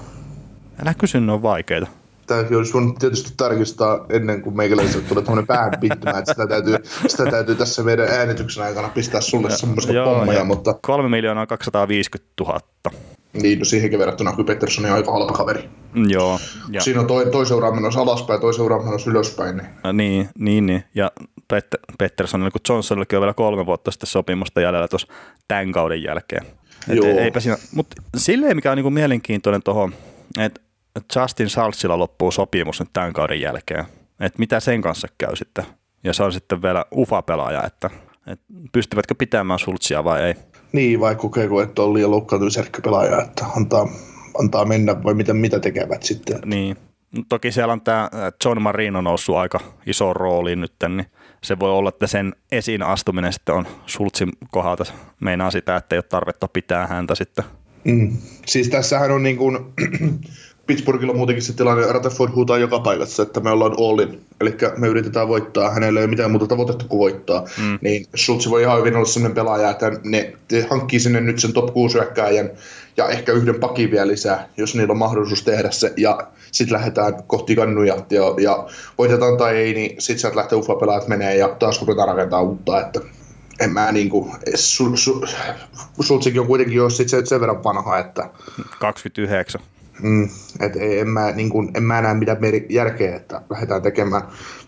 Älä 0.82 0.94
kysy, 0.94 1.20
ne 1.20 1.32
on 1.32 1.42
vaikeita. 1.42 1.88
Täytyy 2.28 2.58
olisi 2.58 2.74
voinut 2.74 3.00
tietysti 3.00 3.34
tarkistaa 3.38 4.06
ennen 4.10 4.42
kuin 4.42 4.58
meikäläiselle 4.58 5.06
tulee 5.08 5.24
tuommoinen 5.24 5.48
päähän 5.48 5.72
pittymään, 5.80 6.20
että 6.20 6.34
sitä 6.34 6.48
täytyy, 6.48 6.78
sitä 7.08 7.32
täytyy 7.32 7.56
tässä 7.56 7.84
meidän 7.84 8.08
äänityksen 8.08 8.64
aikana 8.64 8.90
pistää 8.90 9.22
sulle 9.22 9.50
semmoisia 9.50 10.04
pommeja, 10.04 10.44
mutta... 10.44 10.74
3 10.82 11.10
miljoonaa 11.10 11.48
250 11.48 12.34
000. 12.40 12.60
Niin, 13.42 13.60
no 13.60 13.66
siihenkin 13.66 14.00
verrattuna 14.00 14.34
kuin 14.34 14.46
Pettersson 14.46 14.86
on 14.86 14.92
aika 14.92 15.12
halpa 15.12 15.34
kaveri. 15.34 15.70
Joo. 16.08 16.40
Ja. 16.72 16.82
Siinä 16.82 17.00
on 17.00 17.08
toi, 17.08 17.26
toi 17.32 17.46
seuraa 17.46 17.72
menossa 17.72 18.02
alaspäin, 18.02 18.42
toi 18.42 18.54
seuraa 18.54 18.84
menossa 18.84 19.12
ylöspäin. 19.12 19.58
Niin, 19.58 19.70
ja 19.84 19.94
niin, 19.94 20.30
niin, 20.40 20.66
niin. 20.66 20.84
Ja 20.96 21.12
Pet- 21.54 21.96
Petterssonilla 21.98 22.52
kuin 22.52 22.62
Johnsonillakin 22.70 23.18
on 23.18 23.22
vielä 23.22 23.34
kolme 23.34 23.66
vuotta 23.66 23.92
sitten 23.92 24.08
sopimusta 24.08 24.62
jäljellä 24.62 24.88
tuossa 24.88 25.08
tämän 25.48 25.72
kauden 25.72 26.04
jälkeen. 26.04 26.46
Et 26.90 26.96
Joo. 26.96 27.08
Eipä 27.08 27.40
siinä, 27.40 27.58
mutta 27.76 28.02
silleen 28.18 28.56
mikä 28.56 28.72
on 28.72 28.78
niinku 28.78 28.90
mielenkiintoinen 28.90 29.64
tuohon, 29.64 29.94
että 30.40 30.62
Justin 31.16 31.50
Salsilla 31.50 32.00
loppuu 32.00 32.32
sopimus 32.32 32.80
nyt 32.80 32.90
tämän 32.94 33.14
kauden 33.14 33.42
jälkeen. 33.42 33.86
Että 34.20 34.40
mitä 34.40 34.60
sen 34.60 34.82
kanssa 34.82 35.08
käy 35.18 35.36
sitten. 35.36 35.66
Ja 36.04 36.14
se 36.14 36.24
on 36.24 36.34
sitten 36.34 36.62
vielä 36.62 36.86
ufa-pelaaja, 36.96 37.64
että, 37.64 37.90
että 38.28 38.46
pystyvätkö 38.72 39.16
pitämään 39.18 39.60
Sultsia 39.60 40.04
vai 40.04 40.22
ei. 40.22 40.34
Niin, 40.72 41.00
vai 41.00 41.16
kokeeko, 41.16 41.62
että 41.62 41.82
on 41.82 41.94
liian 41.94 42.12
loukkaantumisherkkä 42.12 42.82
pelaaja, 42.82 43.22
että 43.22 43.46
antaa, 43.58 43.88
antaa 44.40 44.66
mennä 44.66 45.04
vai 45.04 45.14
mitä, 45.14 45.34
mitä 45.34 45.60
tekevät 45.60 46.04
sitten. 46.04 46.40
Niin. 46.46 46.78
Toki 47.30 47.52
siellä 47.52 47.74
on 47.74 47.82
tämä 47.82 48.10
John 48.46 48.62
Marino 48.62 49.02
noussut 49.02 49.36
aika 49.36 49.60
iso 49.86 50.14
rooli 50.14 50.56
nyt, 50.56 50.74
niin 50.88 51.06
se 51.44 51.60
voi 51.60 51.72
olla, 51.72 51.90
että 51.90 52.08
sen 52.08 52.36
esiin 52.52 52.84
astuminen 52.84 53.34
sitten 53.34 53.56
on 53.56 53.68
Sultsin 53.86 54.30
kohdalta 54.52 54.86
meinaa 55.20 55.52
sitä, 55.52 55.76
että 55.76 55.96
ei 55.96 55.98
ole 55.98 56.04
tarvetta 56.04 56.48
pitää 56.48 56.88
häntä 56.88 57.16
sitten. 57.16 57.46
Mm. 57.84 58.18
Siis 58.46 58.70
tässähän 58.70 59.12
on 59.12 59.24
niin 59.24 59.38
kuin, 59.38 59.58
Pittsburghilla 60.68 61.14
muutenkin 61.14 61.44
se 61.44 61.54
tilanne, 61.54 61.92
Rutherford 61.92 62.32
huutaa 62.36 62.58
joka 62.58 62.80
paikassa, 62.80 63.24
että 63.24 63.40
me 63.40 63.50
ollaan 63.50 63.76
Allin, 63.78 64.22
eli 64.42 64.58
me 64.78 64.88
yritetään 64.88 65.28
voittaa, 65.28 65.72
hänellä 65.72 66.00
ei 66.00 66.04
ole 66.04 66.10
mitään 66.10 66.32
muuta 66.32 66.48
tavoitetta 66.48 66.86
kuin 66.88 67.00
voittaa, 67.00 67.46
mm. 67.58 67.80
niin 67.82 68.06
Schultz 68.18 68.50
voi 68.50 68.62
ihan 68.62 68.80
hyvin 68.80 68.96
olla 68.96 69.06
sellainen 69.06 69.36
pelaaja, 69.36 69.70
että 69.70 69.92
ne 70.04 70.34
hankkii 70.70 71.00
sinne 71.00 71.22
nyt 71.22 71.40
sen 71.40 71.54
top 71.54 71.74
6 71.74 71.94
hyökkääjän 71.94 72.50
ja 72.98 73.08
ehkä 73.10 73.32
yhden 73.32 73.60
pakin 73.60 73.92
vielä 73.92 74.08
lisää, 74.08 74.50
jos 74.58 74.76
niillä 74.76 74.92
on 74.92 74.98
mahdollisuus 74.98 75.44
tehdä 75.44 75.72
se, 75.72 75.94
ja 75.98 76.28
sitten 76.52 76.78
lähdetään 76.78 77.24
kohti 77.28 77.56
kannuja, 77.56 77.98
ja, 78.10 78.24
ja 78.42 78.68
voitetaan 78.98 79.38
tai 79.38 79.56
ei, 79.56 79.74
niin 79.74 80.02
sitten 80.02 80.20
sieltä 80.20 80.38
lähtee 80.38 80.58
UFA-pelaajat 80.58 81.08
menee, 81.08 81.38
ja 81.38 81.50
taas 81.50 81.82
ruvetaan 81.82 82.08
rakentaa 82.08 82.42
uutta, 82.42 82.82
että 82.82 83.00
en 83.60 83.70
mä 83.70 83.92
niinku, 83.92 84.32
su, 84.56 84.98
su, 84.98 85.26
Schultzikin 86.04 86.42
on 86.42 86.48
kuitenkin 86.48 86.76
jo 86.78 86.90
sit 86.90 87.10
sen, 87.10 87.28
sen 87.28 87.42
verran 87.42 87.64
vanha, 87.64 87.98
että... 87.98 88.30
29. 88.80 89.62
Mm, 90.02 90.30
et 90.60 90.76
ei, 90.76 91.00
en, 91.00 91.10
mä, 91.10 91.32
niin 91.32 91.50
kun, 91.50 91.72
en 91.76 91.84
mä 91.84 92.02
näe 92.02 92.14
mitään 92.14 92.38
järkeä, 92.70 93.16
että 93.16 93.42
lähdetään 93.50 93.82
tekemään 93.82 94.22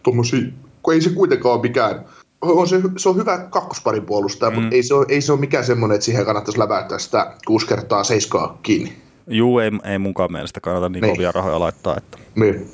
tuommoisia, 0.03 0.39
kun 0.83 0.93
ei 0.93 1.01
se 1.01 1.09
kuitenkaan 1.09 1.53
ole 1.53 1.61
mikään, 1.61 2.05
on 2.41 2.67
se, 2.67 2.81
se 2.97 3.09
on 3.09 3.15
hyvä 3.15 3.37
kakkosparin 3.37 4.05
puolustaja, 4.05 4.49
mm. 4.49 4.55
mutta 4.55 4.75
ei 4.75 4.83
se, 4.83 4.93
ole, 4.93 5.05
ei 5.09 5.21
se 5.21 5.31
ole 5.31 5.39
mikään 5.39 5.65
semmoinen, 5.65 5.95
että 5.95 6.05
siihen 6.05 6.25
kannattaisi 6.25 6.59
läväyttää 6.59 6.99
sitä 6.99 7.33
kuusi 7.47 7.67
kertaa 7.67 8.03
seiskaa 8.03 8.59
kiinni. 8.63 8.93
Juu, 9.27 9.59
ei, 9.59 9.71
ei 9.83 9.97
munkaan 9.97 10.31
mielestä 10.31 10.59
kannata 10.59 10.89
niin, 10.89 11.01
niin. 11.01 11.15
kovia 11.15 11.31
rahoja 11.31 11.59
laittaa. 11.59 11.97
Että. 11.97 12.17
Niin. 12.35 12.69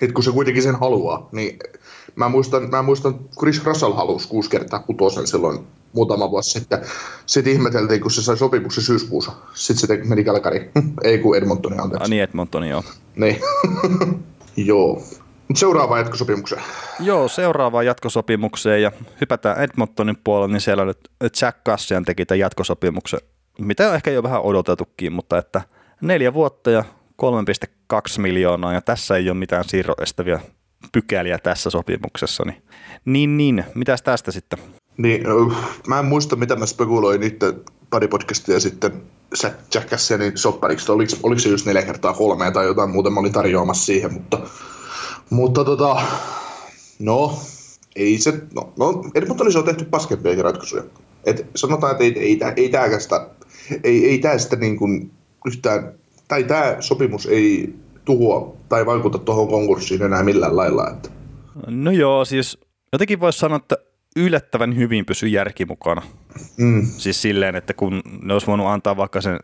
Et 0.00 0.12
kun 0.12 0.24
se 0.24 0.32
kuitenkin 0.32 0.62
sen 0.62 0.76
haluaa, 0.76 1.28
niin 1.32 1.58
mä 2.18 2.28
muistan, 2.28 2.70
mä 2.70 2.82
muistan 2.82 3.14
Chris 3.38 3.64
Russell 3.64 3.92
halusi 3.92 4.28
kuusi 4.28 4.50
kertaa 4.50 4.78
kutosen 4.78 5.26
silloin 5.26 5.66
muutama 5.92 6.30
vuosi 6.30 6.50
sitten. 6.50 6.78
Sitten 7.26 7.52
ihmeteltiin, 7.52 8.00
kun 8.00 8.10
se 8.10 8.22
sai 8.22 8.36
sopimuksen 8.36 8.84
syyskuussa. 8.84 9.32
Sitten 9.54 9.88
se 9.88 10.08
meni 10.08 10.24
Kalkari. 10.24 10.70
Ei 11.04 11.18
kun 11.18 11.36
Edmontoni, 11.36 11.76
anteeksi. 11.78 12.04
Ah, 12.04 12.10
niin, 12.10 12.22
Edmontoni, 12.22 12.68
joo. 12.68 12.84
Niin. 13.16 13.40
joo. 14.56 15.02
Seuraavaan 15.54 16.00
jatkosopimukseen. 16.00 16.62
Joo, 17.00 17.28
seuraavaan 17.28 17.86
jatkosopimukseen 17.86 18.82
ja 18.82 18.92
hypätään 19.20 19.60
Edmontonin 19.60 20.16
puolelle, 20.24 20.52
niin 20.52 20.60
siellä 20.60 20.84
nyt 20.84 20.98
Jack 21.42 21.58
Cassian 21.66 22.04
teki 22.04 22.26
tämän 22.26 22.38
jatkosopimuksen, 22.38 23.20
mitä 23.58 23.88
on 23.88 23.94
ehkä 23.94 24.10
jo 24.10 24.22
vähän 24.22 24.42
odotetukin, 24.42 25.12
mutta 25.12 25.38
että 25.38 25.62
neljä 26.00 26.34
vuotta 26.34 26.70
ja 26.70 26.84
3,2 27.22 28.20
miljoonaa 28.20 28.72
ja 28.72 28.80
tässä 28.80 29.16
ei 29.16 29.30
ole 29.30 29.38
mitään 29.38 29.64
siirroestäviä 29.64 30.40
pykäliä 30.92 31.38
tässä 31.38 31.70
sopimuksessa. 31.70 32.44
Niin, 32.44 32.62
niin, 33.04 33.36
niin. 33.36 33.64
mitäs 33.74 34.02
tästä 34.02 34.30
sitten? 34.30 34.58
Niin, 34.96 35.24
mä 35.86 35.98
en 35.98 36.04
muista, 36.04 36.36
mitä 36.36 36.56
mä 36.56 36.66
spekuloin 36.66 37.22
itse 37.22 37.54
pari 37.90 38.08
podcastia 38.08 38.60
sitten 38.60 39.02
Jackassia 39.74 40.18
soppariksi. 40.34 40.92
Oliko, 40.92 41.12
oliko 41.22 41.38
se 41.38 41.48
just 41.48 41.66
neljä 41.66 41.82
kertaa 41.82 42.14
kolme 42.14 42.50
tai 42.50 42.66
jotain 42.66 42.90
muuta, 42.90 43.10
mä 43.10 43.20
olin 43.20 43.32
tarjoamassa 43.32 43.86
siihen, 43.86 44.12
mutta, 44.12 44.40
mutta 45.30 45.64
tota, 45.64 46.02
no, 46.98 47.38
ei 47.96 48.18
se, 48.18 48.32
no, 48.54 48.72
no 48.78 49.04
Edmontonissa 49.14 49.58
on 49.58 49.64
tehty 49.64 49.84
paskempiakin 49.84 50.44
ratkaisuja. 50.44 50.84
Et 51.24 51.46
sanotaan, 51.54 51.92
että 51.92 52.04
ei, 52.04 52.18
ei, 52.18 52.40
ei, 52.44 52.52
ei 52.56 52.68
tääkästä, 52.68 53.28
ei, 53.84 54.08
ei 54.08 54.18
tää 54.18 54.38
sitä 54.38 54.56
niin 54.56 54.76
kuin 54.76 55.10
yhtään, 55.46 55.92
tai 56.28 56.44
tämä 56.44 56.76
sopimus 56.80 57.26
ei 57.26 57.74
tuhoa 58.08 58.56
tai 58.68 58.86
vaikuta 58.86 59.18
tuohon 59.18 59.48
konkurssiin 59.48 60.02
enää 60.02 60.22
millään 60.22 60.56
lailla. 60.56 60.90
Että. 60.90 61.10
No 61.66 61.90
joo, 61.90 62.24
siis 62.24 62.58
jotenkin 62.92 63.20
voisi 63.20 63.38
sanoa, 63.38 63.56
että 63.56 63.76
yllättävän 64.16 64.76
hyvin 64.76 65.06
pysyy 65.06 65.28
järki 65.28 65.64
mukana. 65.64 66.02
Mm. 66.56 66.86
Siis 66.86 67.22
silleen, 67.22 67.56
että 67.56 67.74
kun 67.74 68.02
ne 68.22 68.32
olisi 68.32 68.46
voinut 68.46 68.66
antaa 68.66 68.96
vaikka 68.96 69.20
sen 69.20 69.38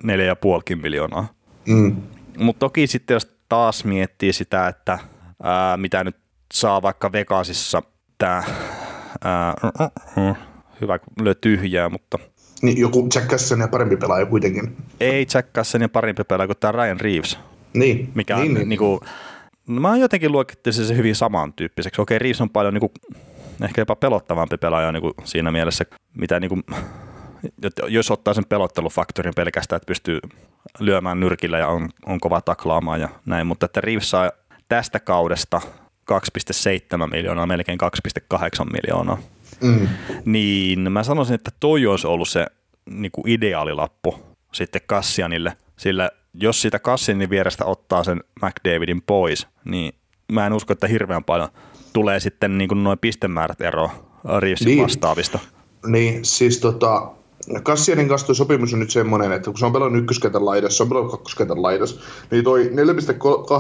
4,5 0.73 0.83
miljoonaa. 0.83 1.29
Mm. 1.67 1.97
Mutta 2.39 2.61
toki 2.61 2.87
sitten 2.87 3.15
jos 3.15 3.37
taas 3.49 3.85
miettii 3.85 4.33
sitä, 4.33 4.69
että 4.69 4.99
ää, 5.43 5.77
mitä 5.77 6.05
nyt 6.05 6.17
saa 6.55 6.83
vaikka 6.83 7.13
Vegasissa 7.13 7.83
tämä, 8.19 8.45
hyvä 10.81 10.99
kun 10.99 11.25
lyö 11.25 11.35
tyhjää, 11.35 11.89
mutta... 11.89 12.19
Niin 12.63 12.79
joku 12.79 13.09
Jack 13.15 13.27
Casson 13.27 13.61
ja 13.61 13.69
parempi 13.69 13.97
pelaaja 13.97 14.27
kuitenkin. 14.27 14.77
Ei 15.01 15.27
Jack 15.35 15.53
Casson 15.53 15.81
ja 15.81 15.89
parempi 15.89 16.25
pelaaja 16.25 16.47
kuin 16.47 16.57
tämä 16.61 16.73
Ryan 16.73 17.01
Reeves. 17.01 17.39
Niin. 17.75 18.13
Mikä 18.15 18.35
niin, 18.35 18.43
on 18.43 18.49
niin, 18.49 18.55
niin. 18.55 18.69
Niin 18.69 18.79
kuin, 18.79 19.01
mä 19.67 19.97
jotenkin 19.97 20.33
luokittelisin 20.33 20.87
se 20.87 20.97
hyvin 20.97 21.15
samantyyppiseksi. 21.15 22.01
Okei, 22.01 22.19
Reeves 22.19 22.41
on 22.41 22.51
paljon 22.51 22.75
niin 22.75 22.81
kuin, 22.81 22.93
ehkä 23.65 23.81
jopa 23.81 23.97
pelottavampi 23.97 24.57
pelaaja 24.57 24.93
niin 24.93 25.01
kuin 25.01 25.15
siinä 25.25 25.51
mielessä, 25.51 25.85
mitä 26.15 26.41
niin 26.41 26.49
kuin, 26.49 26.63
jos 27.89 28.11
ottaa 28.11 28.35
sen 28.35 28.45
pelottelufaktorin 28.49 29.35
pelkästään, 29.37 29.77
että 29.77 29.87
pystyy 29.87 30.19
lyömään 30.79 31.21
nyrkillä 31.21 31.59
ja 31.59 31.69
on, 31.69 31.89
on 32.07 32.21
kova 32.21 32.41
taklaamaan 32.41 33.01
ja 33.01 33.09
näin, 33.27 33.47
mutta 33.47 33.67
että 33.67 33.81
Reeves 33.81 34.11
saa 34.11 34.31
tästä 34.69 35.01
kaudesta 35.01 35.61
2,7 36.13 37.07
miljoonaa, 37.11 37.47
melkein 37.47 37.79
2,8 38.33 38.39
miljoonaa. 38.73 39.19
Mm. 39.61 39.89
niin 40.25 40.93
mä 40.93 41.03
sanoisin, 41.03 41.35
että 41.35 41.51
toi 41.61 41.87
olisi 41.87 42.07
ollut 42.07 42.29
se 42.29 42.47
niin 42.91 43.13
kuin 43.13 43.29
ideaalilappu 43.29 44.21
sitten 44.53 44.81
Kassianille, 44.87 45.57
sillä 45.77 46.11
jos 46.35 46.63
sitä 46.63 46.79
Kassianin 46.79 47.31
vierestä 47.31 47.65
ottaa 47.65 48.05
sen 48.05 48.21
McDavidin 48.43 49.03
pois, 49.03 49.47
niin 49.65 49.93
mä 50.33 50.47
en 50.47 50.53
usko, 50.53 50.73
että 50.73 50.87
hirveän 50.87 51.25
paljon 51.25 51.49
tulee 51.93 52.21
sitten 52.21 52.59
niin 52.59 52.69
kuin 52.69 52.85
noin 52.85 52.99
pistemäärät 52.99 53.61
eroa 53.61 53.91
Reevesin 54.39 54.67
Niin. 54.67 54.83
vastaavista. 54.83 55.39
Niin, 55.87 56.25
siis 56.25 56.59
tota, 56.59 57.11
Kassianin 57.63 58.09
kanssa 58.09 58.27
toi 58.27 58.35
sopimus 58.37 58.73
on 58.73 58.79
nyt 58.81 58.91
semmoinen, 58.91 59.33
että 59.33 59.51
kun 59.51 59.59
se 59.59 59.67
on 59.67 59.73
pelannut 59.73 60.03
ykköskentän 60.03 60.47
laidassa, 60.47 60.77
se 60.77 60.83
on 60.83 60.89
pelannut 60.89 61.11
kakkoskentän 61.13 61.63
laidassa, 61.63 62.01
niin 62.31 62.45
toi 62.45 62.71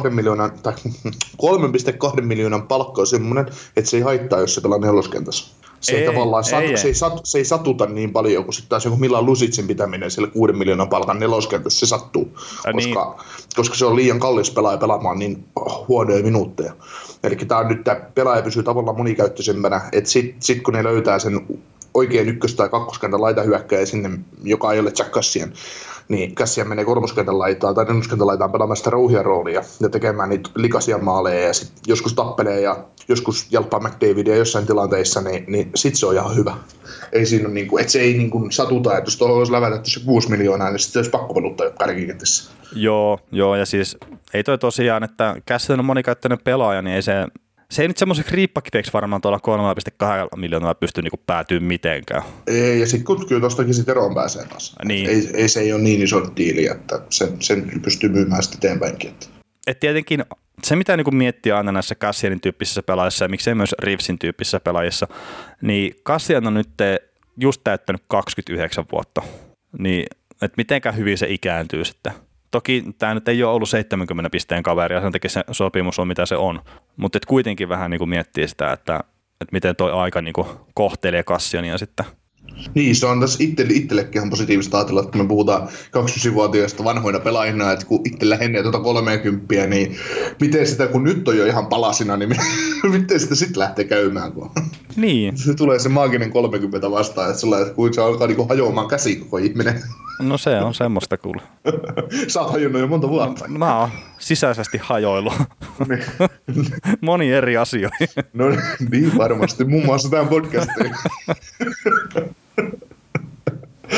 4,2 0.04 0.10
miljoonan, 0.10 0.50
tai 0.62 0.72
3,2 2.16 2.20
miljoonan 2.22 2.66
palkka 2.68 3.00
on 3.00 3.06
semmoinen, 3.06 3.46
että 3.76 3.90
se 3.90 3.96
ei 3.96 4.02
haittaa, 4.02 4.40
jos 4.40 4.54
se 4.54 4.60
pelaa 4.60 4.78
neloskentässä. 4.78 5.54
Se 5.84 5.92
ei, 5.96 6.00
Ei, 6.00 6.06
tavallaan 6.06 6.44
satu, 6.44 6.62
ei, 6.62 6.70
ei. 6.70 6.76
se, 6.76 6.88
ei 6.88 6.94
satu, 6.94 7.20
se 7.24 7.38
ei 7.38 7.44
satuta 7.44 7.86
niin 7.86 8.12
paljon 8.12 8.44
kuin 8.44 8.54
sitten 8.54 8.68
taas 8.68 8.84
joku 8.84 8.96
Milan 8.96 9.26
Lusitsin 9.26 9.66
pitäminen 9.66 10.10
sillä 10.10 10.28
6 10.28 10.52
miljoonan 10.52 10.88
palkan 10.88 11.18
neloskentässä, 11.20 11.86
se 11.86 11.86
sattuu, 11.86 12.38
Ä, 12.66 12.72
niin. 12.72 12.94
koska, 12.94 13.24
koska 13.56 13.76
se 13.76 13.84
on 13.86 13.96
liian 13.96 14.20
kallis 14.20 14.50
pelaaja 14.50 14.78
pelaamaan 14.78 15.18
niin 15.18 15.44
huonoja 15.88 16.22
minuutteja. 16.22 16.72
Eli 17.24 17.36
tämä 17.36 17.60
on 17.60 17.68
nyt, 17.68 17.84
tämä 17.84 18.00
pelaaja 18.14 18.42
pysyy 18.42 18.62
tavallaan 18.62 18.96
monikäyttöisempänä, 18.96 19.80
että 19.92 20.10
sitten 20.10 20.42
sit 20.42 20.62
kun 20.62 20.74
ne 20.74 20.84
löytää 20.84 21.18
sen 21.18 21.46
oikein 21.94 22.28
ykkös- 22.28 22.54
tai 22.54 22.68
kakkoskentän 22.68 23.22
laitahyökkäjä 23.22 23.86
sinne, 23.86 24.10
joka 24.42 24.72
ei 24.72 24.80
ole 24.80 24.92
Jack 24.98 25.10
Cassian, 25.10 25.52
niin 26.08 26.34
Cassian 26.34 26.68
menee 26.68 26.84
kolmoskentän 26.84 27.38
laitaan 27.38 27.74
tai 27.74 27.84
neloskentän 27.84 28.26
laitaan 28.26 28.52
pelaamaan 28.52 28.76
sitä 28.76 28.90
rouhia 28.90 29.22
roolia 29.22 29.62
ja 29.80 29.88
tekemään 29.88 30.28
niitä 30.28 30.50
likaisia 30.54 30.98
maaleja 30.98 31.46
ja 31.46 31.52
sit 31.52 31.72
joskus 31.86 32.14
tappelee 32.14 32.60
ja 32.60 32.84
joskus 33.08 33.46
jalppaa 33.50 33.80
McDavidia 33.80 34.36
jossain 34.36 34.66
tilanteissa, 34.66 35.20
niin, 35.20 35.44
niin 35.48 35.70
sit 35.74 35.94
se 35.94 36.06
on 36.06 36.14
ihan 36.14 36.36
hyvä. 36.36 36.56
Ei 37.12 37.26
siinä 37.26 37.46
ole 37.46 37.54
niinku, 37.54 37.78
että 37.78 37.92
se 37.92 38.00
ei 38.00 38.12
niinku 38.12 38.46
satuta, 38.50 38.98
että 38.98 39.08
jos 39.08 39.16
tuohon 39.16 39.38
olisi 39.38 39.52
lävätetty 39.52 39.90
se 39.90 40.00
6 40.04 40.30
miljoonaa, 40.30 40.70
niin 40.70 40.78
sitten 40.78 40.92
se 40.92 40.98
olisi 40.98 41.10
pakko 41.10 41.34
peluttaa 41.34 41.70
kärkikentissä. 41.70 42.52
Joo, 42.72 43.18
joo, 43.32 43.56
ja 43.56 43.66
siis 43.66 43.96
ei 44.34 44.44
toi 44.44 44.58
tosiaan, 44.58 45.04
että 45.04 45.36
Cassian 45.48 45.78
on 45.78 45.84
monikäyttöinen 45.84 46.38
pelaaja, 46.44 46.82
niin 46.82 46.96
ei 46.96 47.02
se, 47.02 47.12
se 47.74 47.82
ei 47.82 47.88
nyt 47.88 47.96
semmoiseksi 47.96 48.34
riippakiveiksi 48.34 48.92
varmaan 48.92 49.22
tuolla 49.22 49.40
3,2 50.32 50.40
miljoonaa 50.40 50.74
pysty 50.74 51.02
niinku 51.02 51.20
päätyä 51.26 51.60
mitenkään. 51.60 52.22
Ei, 52.46 52.80
ja 52.80 52.86
sitten 52.86 53.04
kun 53.04 53.28
kyllä 53.28 53.40
tuostakin 53.40 53.74
sit 53.74 53.88
eroon 53.88 54.14
pääsee 54.14 54.46
taas. 54.46 54.76
Niin. 54.84 55.10
Ei, 55.10 55.30
ei, 55.34 55.48
se 55.48 55.60
ei 55.60 55.72
ole 55.72 55.82
niin 55.82 56.02
iso 56.02 56.26
diili, 56.36 56.66
että 56.66 57.00
sen, 57.10 57.36
sen 57.40 57.80
pystyy 57.82 58.08
myymään 58.08 58.42
sitten 58.42 58.58
eteenpäinkin. 58.58 59.10
Että. 59.10 59.26
Et 59.66 59.80
tietenkin 59.80 60.24
se, 60.64 60.76
mitä 60.76 60.96
niinku 60.96 61.10
miettii 61.10 61.52
aina 61.52 61.72
näissä 61.72 61.94
Cassianin 61.94 62.40
tyyppisissä 62.40 62.82
pelaajissa 62.82 63.24
ja 63.24 63.28
miksei 63.28 63.54
myös 63.54 63.74
Reevesin 63.78 64.18
tyyppisissä 64.18 64.60
pelaajissa, 64.60 65.06
niin 65.62 65.94
Cassian 66.04 66.46
on 66.46 66.54
nyt 66.54 66.68
just 67.36 67.60
täyttänyt 67.64 68.02
29 68.08 68.84
vuotta. 68.92 69.22
Niin, 69.78 70.06
että 70.42 70.54
mitenkä 70.56 70.92
hyvin 70.92 71.18
se 71.18 71.26
ikääntyy 71.28 71.84
sitten. 71.84 72.12
Toki 72.54 72.84
tämä 72.98 73.14
nyt 73.14 73.28
ei 73.28 73.42
ole 73.42 73.54
ollut 73.54 73.68
70 73.68 74.30
pisteen 74.30 74.62
kaveri 74.62 74.94
ja 74.94 75.00
sen 75.00 75.12
takia 75.12 75.30
se 75.30 75.44
sopimus 75.50 75.98
on 75.98 76.08
mitä 76.08 76.26
se 76.26 76.36
on. 76.36 76.60
Mutta 76.96 77.18
kuitenkin 77.26 77.68
vähän 77.68 77.90
niinku 77.90 78.06
miettii 78.06 78.48
sitä, 78.48 78.72
että, 78.72 79.00
että 79.40 79.52
miten 79.52 79.76
toi 79.76 79.92
aika 79.92 80.22
niinku 80.22 80.46
kohtelee 80.74 81.22
Cassiania 81.22 81.78
sitten. 81.78 82.06
Niin, 82.74 82.96
se 82.96 83.06
on 83.06 83.20
tässä 83.20 83.44
itselle, 83.44 83.72
itsellekin 83.72 84.18
ihan 84.18 84.30
positiivista 84.30 84.78
ajatella, 84.78 85.02
että 85.02 85.18
me 85.18 85.26
puhutaan 85.26 85.68
29-vuotiaista 85.68 86.84
vanhoina 86.84 87.20
pelaajina, 87.20 87.72
että 87.72 87.86
kun 87.86 88.00
itse 88.04 88.30
lähenee 88.30 88.62
tuota 88.62 88.80
30, 88.80 89.66
niin 89.66 89.96
miten 90.40 90.66
sitä, 90.66 90.86
kun 90.86 91.04
nyt 91.04 91.28
on 91.28 91.36
jo 91.36 91.46
ihan 91.46 91.66
palasina, 91.66 92.16
niin 92.16 92.36
miten 92.92 93.20
sitä 93.20 93.34
sitten 93.34 93.60
lähtee 93.60 93.84
käymään, 93.84 94.32
kun 94.32 94.50
Niin, 94.96 95.36
se 95.38 95.54
tulee 95.54 95.78
se 95.78 95.88
maaginen 95.88 96.30
30 96.30 96.90
vastaan, 96.90 97.28
että, 97.28 97.40
sulla, 97.40 97.60
että 97.60 97.74
kun 97.74 97.94
se 97.94 98.00
alkaa 98.02 98.26
niin 98.26 98.48
hajoamaan 98.48 98.88
käsi 98.88 99.16
koko 99.16 99.38
ihminen. 99.38 99.82
no 100.22 100.38
se 100.38 100.60
on 100.60 100.74
semmoista 100.74 101.16
kuule. 101.16 101.42
Sä 102.28 102.40
oot 102.40 102.52
hajonnut 102.52 102.80
jo 102.80 102.86
monta 102.86 103.08
vuotta. 103.08 103.48
Mä 103.48 103.80
oon 103.80 103.88
sisäisesti 104.18 104.78
hajoillut 104.82 105.34
moni 107.00 107.32
eri 107.32 107.56
asioihin. 107.56 108.08
No 108.32 108.44
niin 108.90 109.18
varmasti, 109.18 109.64
muun 109.64 109.84
muassa 109.84 110.10
tämän 110.10 110.28
podcastiin. 110.28 110.90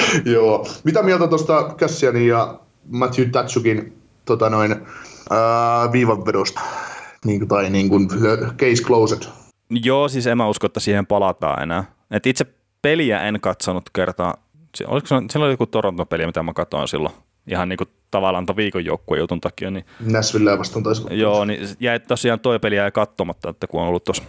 Joo. 0.35 0.67
Mitä 0.85 1.03
mieltä 1.03 1.29
tuosta 1.29 1.75
Cassianin 1.79 2.29
ja 2.29 2.59
Matthew 2.91 3.31
Tatsukin 3.31 4.03
tota 4.25 4.51
noin, 4.51 4.77
ää, 5.31 5.93
viivanvedosta? 5.93 6.61
Niin, 7.25 7.49
tai 7.49 7.71
niin 7.71 7.89
kuin 7.89 8.09
case 8.57 8.83
closed. 8.83 9.23
Joo, 9.71 10.09
siis 10.09 10.27
en 10.27 10.37
mä 10.37 10.49
usko, 10.49 10.67
että 10.67 10.81
siihen 10.81 11.07
palataan 11.07 11.63
enää. 11.63 11.85
Et 12.11 12.27
itse 12.27 12.47
peliä 12.83 13.21
en 13.23 13.41
katsonut 13.41 13.91
kertaa. 13.93 14.35
Oliko 14.87 15.07
se, 15.07 15.15
siellä 15.31 15.45
oli 15.45 15.53
joku 15.53 15.67
Toronto-peli, 15.67 16.27
mitä 16.27 16.43
mä 16.43 16.53
katsoin 16.53 16.89
silloin. 16.89 17.15
Ihan 17.47 17.69
niin 17.69 17.77
kuin 17.77 17.89
tavallaan 18.11 18.47
ton 18.47 18.57
viikon 18.57 18.85
joukkueen 18.85 19.21
jutun 19.21 19.41
takia. 19.41 19.71
Niin, 19.71 19.85
Nashville 20.01 20.59
vastaan 20.59 20.83
taisi 20.83 21.03
joo, 21.11 21.45
niin 21.45 21.69
jäi 21.81 22.01
tosiaan 22.01 22.41
toi 22.41 22.59
peli 22.59 22.77
jäi 22.77 22.91
katsomatta, 22.91 23.51
että 23.51 23.67
kun 23.67 23.81
on 23.81 23.89
ollut 23.89 24.05
tuossa 24.05 24.23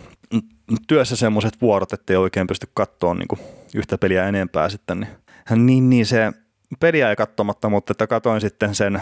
työssä 0.88 1.16
semmoiset 1.16 1.62
vuorot, 1.62 1.94
että 1.94 2.14
ei 2.14 2.18
oikein 2.18 2.48
pysty 2.48 2.68
katsoa 2.74 3.14
niin 3.14 3.28
kuin 3.28 3.40
yhtä 3.76 3.98
peliä 3.98 4.28
enempää 4.28 4.70
sitten. 4.70 5.00
Niin, 5.00 5.10
niin, 5.56 5.90
niin 5.90 6.06
se 6.06 6.32
peli 6.80 7.00
jäi 7.00 7.16
katsomatta, 7.16 7.70
mutta 7.70 7.92
että 7.92 8.08
katoin 8.08 8.42
sitten 8.42 8.76
sen 8.76 9.02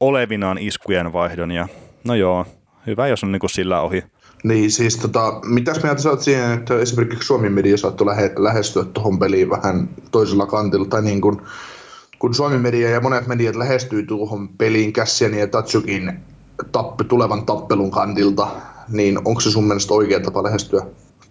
olevinaan 0.00 0.58
iskujen 0.58 1.12
vaihdon 1.12 1.50
ja 1.50 1.68
no 2.04 2.14
joo, 2.14 2.46
hyvä 2.86 3.08
jos 3.08 3.24
on 3.24 3.32
niin 3.32 3.40
kuin 3.40 3.50
sillä 3.50 3.80
ohi. 3.80 4.04
Niin, 4.44 4.70
siis 4.70 4.96
tota, 4.96 5.40
mitäs 5.44 5.82
mieltä 5.82 6.02
sä 6.02 6.10
oot 6.10 6.20
siihen, 6.20 6.52
että 6.52 6.78
esimerkiksi 6.78 7.26
Suomen 7.26 7.52
media 7.52 7.76
saattoi 7.76 8.06
lähe, 8.06 8.32
lähestyä 8.36 8.84
tuohon 8.84 9.18
peliin 9.18 9.50
vähän 9.50 9.88
toisella 10.10 10.46
kantilla, 10.46 10.86
tai 10.86 11.02
niin 11.02 11.20
kuin, 11.20 11.40
kun 12.18 12.34
Suomen 12.34 12.60
media 12.60 12.90
ja 12.90 13.00
monet 13.00 13.26
mediat 13.26 13.56
lähestyy 13.56 14.06
tuohon 14.06 14.48
peliin 14.48 14.92
Cassian 14.92 15.34
ja 15.34 15.46
Tatsukin 15.46 16.12
tappi, 16.72 17.04
tulevan 17.04 17.46
tappelun 17.46 17.90
kantilta, 17.90 18.48
niin 18.88 19.18
onko 19.24 19.40
se 19.40 19.50
sun 19.50 19.64
mielestä 19.64 19.94
oikea 19.94 20.20
tapa 20.20 20.42
lähestyä? 20.42 20.86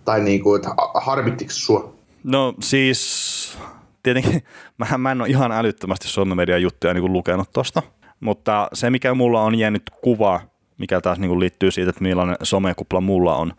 Tai 0.06 0.22
niin 0.22 0.44
kuin, 0.44 0.56
että 0.56 0.70
harmittiko 0.94 1.52
sua? 1.52 1.94
No 2.24 2.54
siis 2.60 3.58
tietenkin 4.04 4.44
mä, 4.78 4.98
mä 4.98 5.12
en 5.12 5.22
ole 5.22 5.30
ihan 5.30 5.52
älyttömästi 5.52 6.08
Suomen 6.08 6.38
median 6.38 6.62
juttuja 6.62 6.94
niin 6.94 7.02
kuin 7.02 7.14
lukenut 7.14 7.50
tosta, 7.54 7.84
mutta 8.20 8.68
se 8.74 8.90
mikä 8.90 9.14
mulla 9.14 9.42
on 9.42 9.56
jäänyt 9.56 9.84
kuva, 10.02 10.42
mikä 10.78 11.02
taas 11.02 11.20
niin 11.20 11.30
kuin 11.30 11.40
liittyy 11.40 11.72
siitä, 11.72 11.90
että 11.90 12.04
millainen 12.04 12.36
somekupla 12.44 13.02
mulla 13.02 13.36
on, 13.36 13.54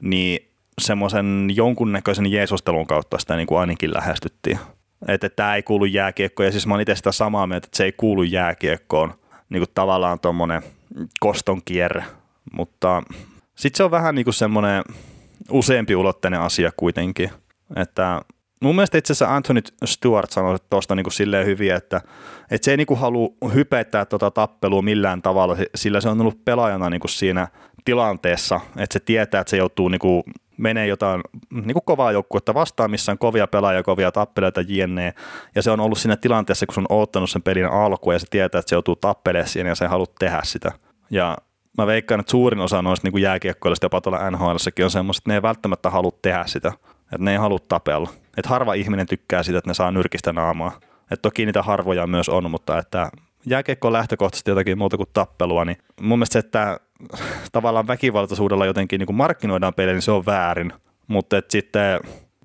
niin 0.00 0.48
semmoisen 0.80 1.48
jonkunnäköisen 1.54 2.32
jeesustelun 2.32 2.86
kautta 2.86 3.18
sitä 3.18 3.36
niin 3.36 3.46
kuin 3.46 3.58
ainakin 3.58 3.94
lähestyttiin. 3.94 4.58
Että 5.08 5.28
tämä 5.28 5.54
ei 5.54 5.62
kuulu 5.62 5.84
jääkiekkoon, 5.84 6.46
ja 6.46 6.52
siis 6.52 6.66
mä 6.66 6.74
oon 6.74 6.80
itse 6.80 6.94
sitä 6.94 7.12
samaa 7.12 7.46
mieltä, 7.46 7.66
että 7.66 7.76
se 7.76 7.84
ei 7.84 7.92
kuulu 7.92 8.22
jääkiekkoon, 8.22 9.14
niin 9.48 9.60
kuin 9.60 9.74
tavallaan 9.74 10.20
tuommoinen 10.20 10.62
koston 11.20 11.60
kierre, 11.64 12.04
mutta 12.52 13.02
sitten 13.54 13.76
se 13.76 13.84
on 13.84 13.90
vähän 13.90 14.14
niin 14.14 14.24
kuin 14.24 14.34
semmoinen 14.34 14.82
useampi 15.50 15.96
ulotteinen 15.96 16.40
asia 16.40 16.72
kuitenkin, 16.76 17.30
että 17.76 18.22
mun 18.62 18.74
mielestä 18.74 18.98
itse 18.98 19.12
asiassa 19.12 19.36
Anthony 19.36 19.60
Stewart 19.84 20.30
sanoi 20.30 20.56
tuosta 20.70 20.94
niin 20.94 21.12
silleen 21.12 21.46
hyvin, 21.46 21.74
että, 21.74 22.00
että 22.50 22.64
se 22.64 22.70
ei 22.70 22.76
niin 22.76 22.86
kuin 22.86 23.00
halua 23.00 23.28
hypettää 23.54 24.04
tuota 24.04 24.30
tappelua 24.30 24.82
millään 24.82 25.22
tavalla, 25.22 25.56
sillä 25.74 26.00
se 26.00 26.08
on 26.08 26.20
ollut 26.20 26.44
pelaajana 26.44 26.90
niin 26.90 27.00
kuin 27.00 27.10
siinä 27.10 27.48
tilanteessa, 27.84 28.60
että 28.76 28.92
se 28.92 29.00
tietää, 29.00 29.40
että 29.40 29.50
se 29.50 29.56
joutuu 29.56 29.88
niin 29.88 29.98
kuin 29.98 30.22
menee 30.56 30.86
jotain 30.86 31.20
niin 31.50 31.72
kuin 31.72 31.84
kovaa 31.84 32.12
joukkuetta 32.12 32.54
vastaan, 32.54 32.90
missä 32.90 33.12
on 33.12 33.18
kovia 33.18 33.46
pelaajia, 33.46 33.82
kovia 33.82 34.12
tappeleita 34.12 34.60
jne. 34.60 35.14
Ja 35.54 35.62
se 35.62 35.70
on 35.70 35.80
ollut 35.80 35.98
siinä 35.98 36.16
tilanteessa, 36.16 36.66
kun 36.66 36.74
se 36.74 36.80
on 36.80 36.96
odottanut 36.96 37.30
sen 37.30 37.42
pelin 37.42 37.66
alkua 37.66 38.12
ja 38.12 38.18
se 38.18 38.26
tietää, 38.30 38.58
että 38.58 38.68
se 38.68 38.74
joutuu 38.74 38.96
tappelemaan 38.96 39.48
siinä 39.48 39.68
ja 39.68 39.74
se 39.74 39.84
ei 39.84 39.88
halua 39.88 40.06
tehdä 40.18 40.40
sitä. 40.44 40.72
Ja 41.10 41.36
mä 41.78 41.86
veikkaan, 41.86 42.20
että 42.20 42.30
suurin 42.30 42.60
osa 42.60 42.82
noista 42.82 43.08
niin 43.08 43.22
jääkiekkoilista, 43.22 43.84
jopa 43.84 44.00
tuolla 44.00 44.30
nhl 44.30 44.44
on 44.84 44.90
semmoiset, 44.90 45.20
että 45.20 45.30
ne 45.30 45.34
ei 45.34 45.42
välttämättä 45.42 45.90
halua 45.90 46.12
tehdä 46.22 46.44
sitä. 46.46 46.72
Että 47.02 47.18
ne 47.18 47.32
ei 47.32 47.36
halua 47.36 47.58
tapella. 47.68 48.08
Että 48.36 48.48
harva 48.48 48.74
ihminen 48.74 49.06
tykkää 49.06 49.42
sitä, 49.42 49.58
että 49.58 49.70
ne 49.70 49.74
saa 49.74 49.90
nyrkistä 49.90 50.32
naamaa. 50.32 50.80
Että 51.02 51.22
toki 51.22 51.46
niitä 51.46 51.62
harvoja 51.62 52.06
myös 52.06 52.28
on, 52.28 52.50
mutta 52.50 52.78
että 52.78 53.10
jääkiekko 53.46 53.88
on 53.88 53.92
lähtökohtaisesti 53.92 54.50
jotakin 54.50 54.78
muuta 54.78 54.96
kuin 54.96 55.08
tappelua, 55.12 55.64
niin 55.64 55.76
mun 56.00 56.18
mielestä 56.18 56.32
se, 56.32 56.38
että 56.38 56.80
tavallaan 57.52 57.86
väkivaltaisuudella 57.86 58.66
jotenkin 58.66 58.98
niin 58.98 59.06
kuin 59.06 59.16
markkinoidaan 59.16 59.74
pelejä, 59.74 59.94
niin 59.94 60.02
se 60.02 60.10
on 60.10 60.26
väärin. 60.26 60.72
Mutta 61.06 61.36
sitten 61.48 62.00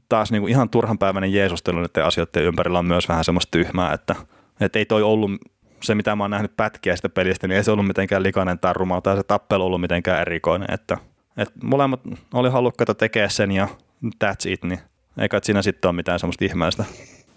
taas 0.10 0.32
niin 0.32 0.42
kuin 0.42 0.52
ihan 0.52 0.70
turhanpäiväinen 0.70 1.34
jeesustelu 1.34 1.78
näiden 1.78 2.06
asioiden 2.06 2.44
ympärillä 2.44 2.80
on 2.80 2.86
myös 2.86 3.10
vähän 3.10 3.24
semmoista 3.24 3.52
tyhmää, 3.52 3.94
että, 3.94 4.16
että 4.60 4.80
ei 4.80 4.86
toi 4.86 5.04
ollut 5.04 5.32
se, 5.84 5.96
mitä 5.96 6.16
mä 6.16 6.24
oon 6.24 6.32
nähnyt 6.32 6.58
pätkiä 6.58 6.96
sitä 6.96 7.10
pelistä, 7.10 7.48
niin 7.48 7.58
ei 7.58 7.64
se 7.64 7.72
ollut 7.72 7.88
mitenkään 7.88 8.24
likainen 8.24 8.60
tai 8.60 8.74
ruma, 8.74 9.02
tai 9.02 9.16
se 9.16 9.24
tappelu 9.24 9.66
ollut 9.66 9.82
mitenkään 9.82 10.22
erikoinen, 10.22 10.74
että, 10.74 10.98
että 11.38 11.54
molemmat 11.64 12.02
oli 12.34 12.50
halukkaita 12.50 12.96
tekemään 12.96 13.30
sen 13.30 13.52
ja 13.52 13.68
that's 14.24 14.50
it, 14.50 14.64
niin 14.64 14.80
eikä 15.18 15.40
siinä 15.44 15.62
sitten 15.62 15.90
ole 15.90 15.96
mitään 15.96 16.20
semmoista 16.20 16.46
ihmeellistä. 16.46 16.86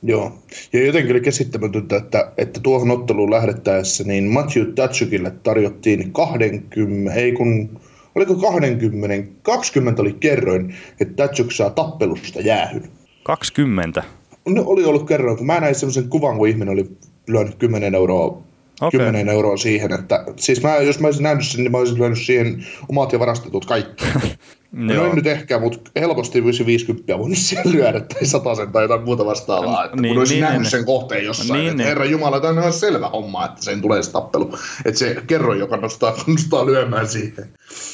Joo, 0.02 0.38
ja 0.72 0.86
jotenkin 0.86 1.12
oli 1.12 1.20
käsittämätöntä, 1.20 1.96
että, 1.96 2.32
että 2.36 2.60
tuohon 2.60 2.90
otteluun 2.90 3.30
lähdettäessä 3.30 4.04
niin 4.04 4.24
Matthew 4.24 4.72
Tatsukille 4.72 5.30
tarjottiin 5.30 6.12
20, 6.12 7.14
ei 7.14 7.32
kun 7.32 7.80
oliko 8.14 8.34
20, 8.34 9.32
20 9.42 10.02
oli 10.02 10.12
kerroin, 10.12 10.74
että 11.00 11.22
Datsuk 11.22 11.52
saa 11.52 11.70
tappelusta 11.70 12.40
jäähyn. 12.40 12.90
20? 13.22 14.02
No, 14.48 14.62
oli 14.66 14.84
ollut 14.84 15.08
kerroin, 15.08 15.36
kun 15.36 15.46
mä 15.46 15.60
näin 15.60 15.74
semmoisen 15.74 16.08
kuvan, 16.08 16.38
kun 16.38 16.48
ihminen 16.48 16.72
oli 16.72 16.90
lyönyt 17.26 17.54
10 17.54 17.94
euroa 17.94 18.42
Okei. 18.80 19.00
10 19.00 19.28
euroa 19.28 19.56
siihen, 19.56 19.92
että 19.92 20.24
siis 20.36 20.62
mä, 20.62 20.76
jos 20.76 21.00
mä 21.00 21.06
olisin 21.06 21.22
nähnyt 21.22 21.46
sen, 21.46 21.60
niin 21.60 21.72
mä 21.72 21.78
olisin 21.78 21.98
lyönyt 21.98 22.18
siihen 22.18 22.66
omat 22.88 23.12
ja 23.12 23.18
varastetut 23.18 23.64
kaikki. 23.66 24.04
no 24.72 25.04
en 25.04 25.16
nyt 25.16 25.26
ehkä, 25.26 25.58
mutta 25.58 25.90
helposti 25.96 26.40
olisi 26.40 26.66
50 26.66 27.18
voinut 27.18 27.38
siihen 27.38 27.72
lyödä 27.72 28.00
tai 28.00 28.26
sen 28.26 28.72
tai 28.72 28.84
jotain 28.84 29.02
muuta 29.02 29.26
vastaavaa. 29.26 29.84
Että 29.84 29.96
Niin, 29.96 30.14
kun 30.14 30.18
olisin 30.18 30.34
niin, 30.34 30.42
nähnyt 30.42 30.62
niin. 30.62 30.70
sen 30.70 30.84
kohteen 30.84 31.24
jossain, 31.24 31.58
Niin, 31.58 31.70
että 31.70 31.76
niin. 31.76 31.88
herra 31.88 32.04
Jumala, 32.04 32.40
tämä 32.40 32.52
on 32.52 32.58
ihan 32.58 32.72
selvä 32.72 33.08
homma, 33.08 33.44
että 33.44 33.62
sen 33.62 33.82
tulee 33.82 34.02
se 34.02 34.12
tappelu. 34.12 34.58
Että 34.84 34.98
se 34.98 35.22
kerro, 35.26 35.54
joka 35.54 35.76
nostaa, 35.76 36.12
kannustaa 36.24 36.66
lyömään 36.66 37.08
siihen. 37.08 37.48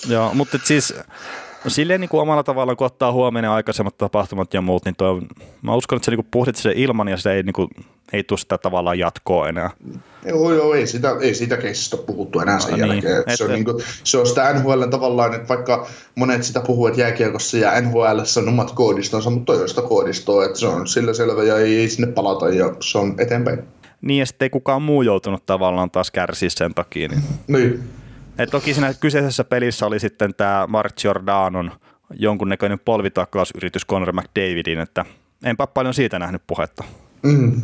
Joo, 0.09 0.35
mutta 0.35 0.57
et 0.57 0.67
siis 0.67 0.95
silleen 1.69 2.01
niin 2.01 2.09
kuin 2.09 2.21
omalla 2.21 2.43
tavallaan, 2.43 2.77
kun 2.77 2.87
ottaa 2.87 3.13
huomioon 3.13 3.55
aikaisemmat 3.55 3.99
tapahtumat 3.99 4.55
ja 4.55 4.61
muut, 4.61 4.85
niin 4.85 4.97
toi, 4.97 5.21
mä 5.63 5.75
uskon, 5.75 5.97
että 5.97 6.05
se 6.05 6.11
niin 6.11 6.27
puhditti 6.31 6.63
sen 6.63 6.73
ilman 6.73 7.09
ja 7.09 7.17
se 7.17 7.33
ei, 7.33 7.43
niin 7.43 7.53
kuin, 7.53 7.69
ei 8.13 8.25
tule 8.25 8.39
sitä 8.39 8.59
tavallaan 8.59 8.99
jatkoa 8.99 9.49
enää. 9.49 9.71
Joo, 10.27 10.53
joo, 10.53 10.75
ei 10.75 10.87
sitä, 10.87 11.17
ei 11.21 11.35
sitä 11.35 11.57
keissistä 11.57 11.97
ole 11.97 12.05
puhuttu 12.07 12.41
enää 12.41 12.59
sen 12.61 12.73
Ah, 12.75 12.79
niin. 12.79 12.89
jälkeen. 12.89 13.17
Et 13.27 13.37
se, 13.37 13.45
on 13.45 13.51
Että- 13.51 13.55
niinku, 13.55 13.83
se 14.05 14.19
on 14.19 14.27
sitä 14.27 14.53
NHL 14.55 14.83
tavallaan, 14.91 15.35
että 15.35 15.49
vaikka 15.49 15.87
monet 16.15 16.43
sitä 16.45 16.61
puhuu, 16.61 16.87
että 16.87 17.01
jääkiekossa 17.01 17.57
ja 17.57 17.81
NHL 17.81 18.19
on 18.39 18.49
omat 18.49 18.71
koodistonsa, 18.71 19.31
mutta 19.31 19.53
toi 19.53 19.63
on 19.63 19.69
sitä 19.69 19.83
koodistoa, 19.83 20.45
että 20.45 20.59
se 20.59 20.67
on 20.67 20.87
sillä 20.89 21.15
selvä 21.15 21.43
ja 21.45 21.59
ei, 21.59 21.77
ei 21.79 21.89
sinne 21.89 22.13
palata 22.13 22.49
ja 22.49 22.75
se 22.81 22.99
on 22.99 23.15
eteenpäin. 23.19 23.59
Niin 24.03 24.19
ja 24.19 24.27
sitten 24.27 24.47
ei 24.47 24.51
kukaan 24.51 24.83
muu 24.83 25.03
joutunut 25.03 25.47
tavallaan 25.47 25.91
taas 25.91 26.11
kärsiä 26.11 26.51
sen 26.51 26.75
takia. 26.75 27.09
Niin. 27.09 27.23
Niin. 27.49 27.81
Et 28.39 28.51
toki 28.51 28.75
siinä 28.75 28.95
kyseisessä 28.95 29.45
pelissä 29.45 29.87
oli 29.87 30.01
sitten 30.01 30.35
tämä 30.35 30.67
Mark 30.69 30.97
Giordanon 30.97 31.73
jonkunnäköinen 32.19 32.79
polvitaklausyritys 32.85 33.87
Conor 33.87 34.13
McDavidin, 34.13 34.81
että 34.81 35.05
enpä 35.45 35.67
paljon 35.67 35.95
siitä 35.95 36.19
nähnyt 36.19 36.43
puhetta. 36.47 36.85
Mm. 37.23 37.63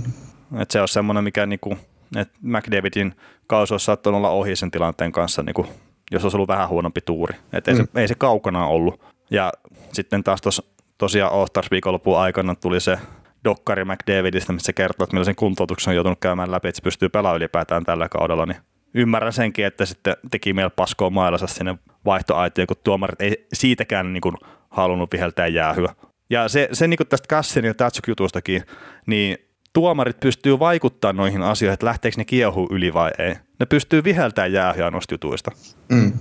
Et 0.60 0.70
se 0.70 0.80
on 0.80 0.88
semmoinen, 0.88 1.24
mikä 1.24 1.46
niinku, 1.46 1.78
että 2.16 2.38
McDavidin 2.42 3.14
kausi 3.46 3.74
olisi 3.74 3.84
saattanut 3.84 4.18
olla 4.18 4.30
ohi 4.30 4.56
sen 4.56 4.70
tilanteen 4.70 5.12
kanssa, 5.12 5.42
niinku, 5.42 5.66
jos 6.10 6.22
olisi 6.24 6.36
ollut 6.36 6.48
vähän 6.48 6.68
huonompi 6.68 7.00
tuuri. 7.00 7.36
Et 7.52 7.68
ei, 7.68 7.74
Mm. 7.74 7.86
se, 7.94 8.00
ei 8.00 8.08
se 8.08 8.14
kaukana 8.14 8.66
ollut. 8.66 9.00
Ja 9.30 9.52
sitten 9.92 10.24
taas 10.24 10.40
tos, 10.40 10.72
tosiaan 10.98 11.32
All-Stars 11.32 11.70
viikonlopun 11.70 12.18
aikana 12.18 12.54
tuli 12.54 12.80
se 12.80 12.98
dokkari 13.44 13.84
McDavidistä, 13.84 14.52
missä 14.52 14.66
se 14.66 14.72
kertoo, 14.72 15.04
että 15.04 15.14
millaisen 15.14 15.36
kuntoutuksen 15.36 15.90
on 15.90 15.94
joutunut 15.94 16.20
käymään 16.20 16.50
läpi, 16.50 16.68
että 16.68 16.76
se 16.76 16.82
pystyy 16.82 17.08
pelaamaan 17.08 17.36
ylipäätään 17.36 17.84
tällä 17.84 18.08
kaudella, 18.08 18.46
niin 18.46 18.58
ymmärrän 18.94 19.32
senkin, 19.32 19.66
että 19.66 19.86
sitten 19.86 20.16
teki 20.30 20.52
meillä 20.52 20.70
paskoa 20.70 21.10
mailansa 21.10 21.46
sinne 21.46 21.78
vaihtoaitioon, 22.04 22.66
kun 22.66 22.76
tuomarit 22.84 23.20
ei 23.20 23.46
siitäkään 23.52 24.12
niin 24.12 24.20
kuin 24.20 24.36
halunnut 24.70 25.12
viheltää 25.12 25.46
jäähyä. 25.46 25.94
Ja 26.30 26.48
se, 26.48 26.68
se 26.72 26.86
niin 26.88 26.96
kuin 26.98 27.08
tästä 27.08 27.28
Kassin 27.28 27.64
ja 27.64 27.72
Tatsuk-jutustakin, 27.74 28.62
niin 29.06 29.38
tuomarit 29.76 30.20
pystyy 30.20 30.58
vaikuttamaan 30.58 31.16
noihin 31.16 31.42
asioihin, 31.42 31.72
että 31.74 31.86
lähteekö 31.86 32.16
ne 32.16 32.24
kiehuu 32.24 32.68
yli 32.70 32.94
vai 32.94 33.10
ei. 33.18 33.34
Ne 33.60 33.66
pystyy 33.66 34.04
viheltämään 34.04 34.52
jäähyä 34.52 34.90
noista 34.90 35.14
jutuista. 35.14 35.50
Mm. 35.88 36.12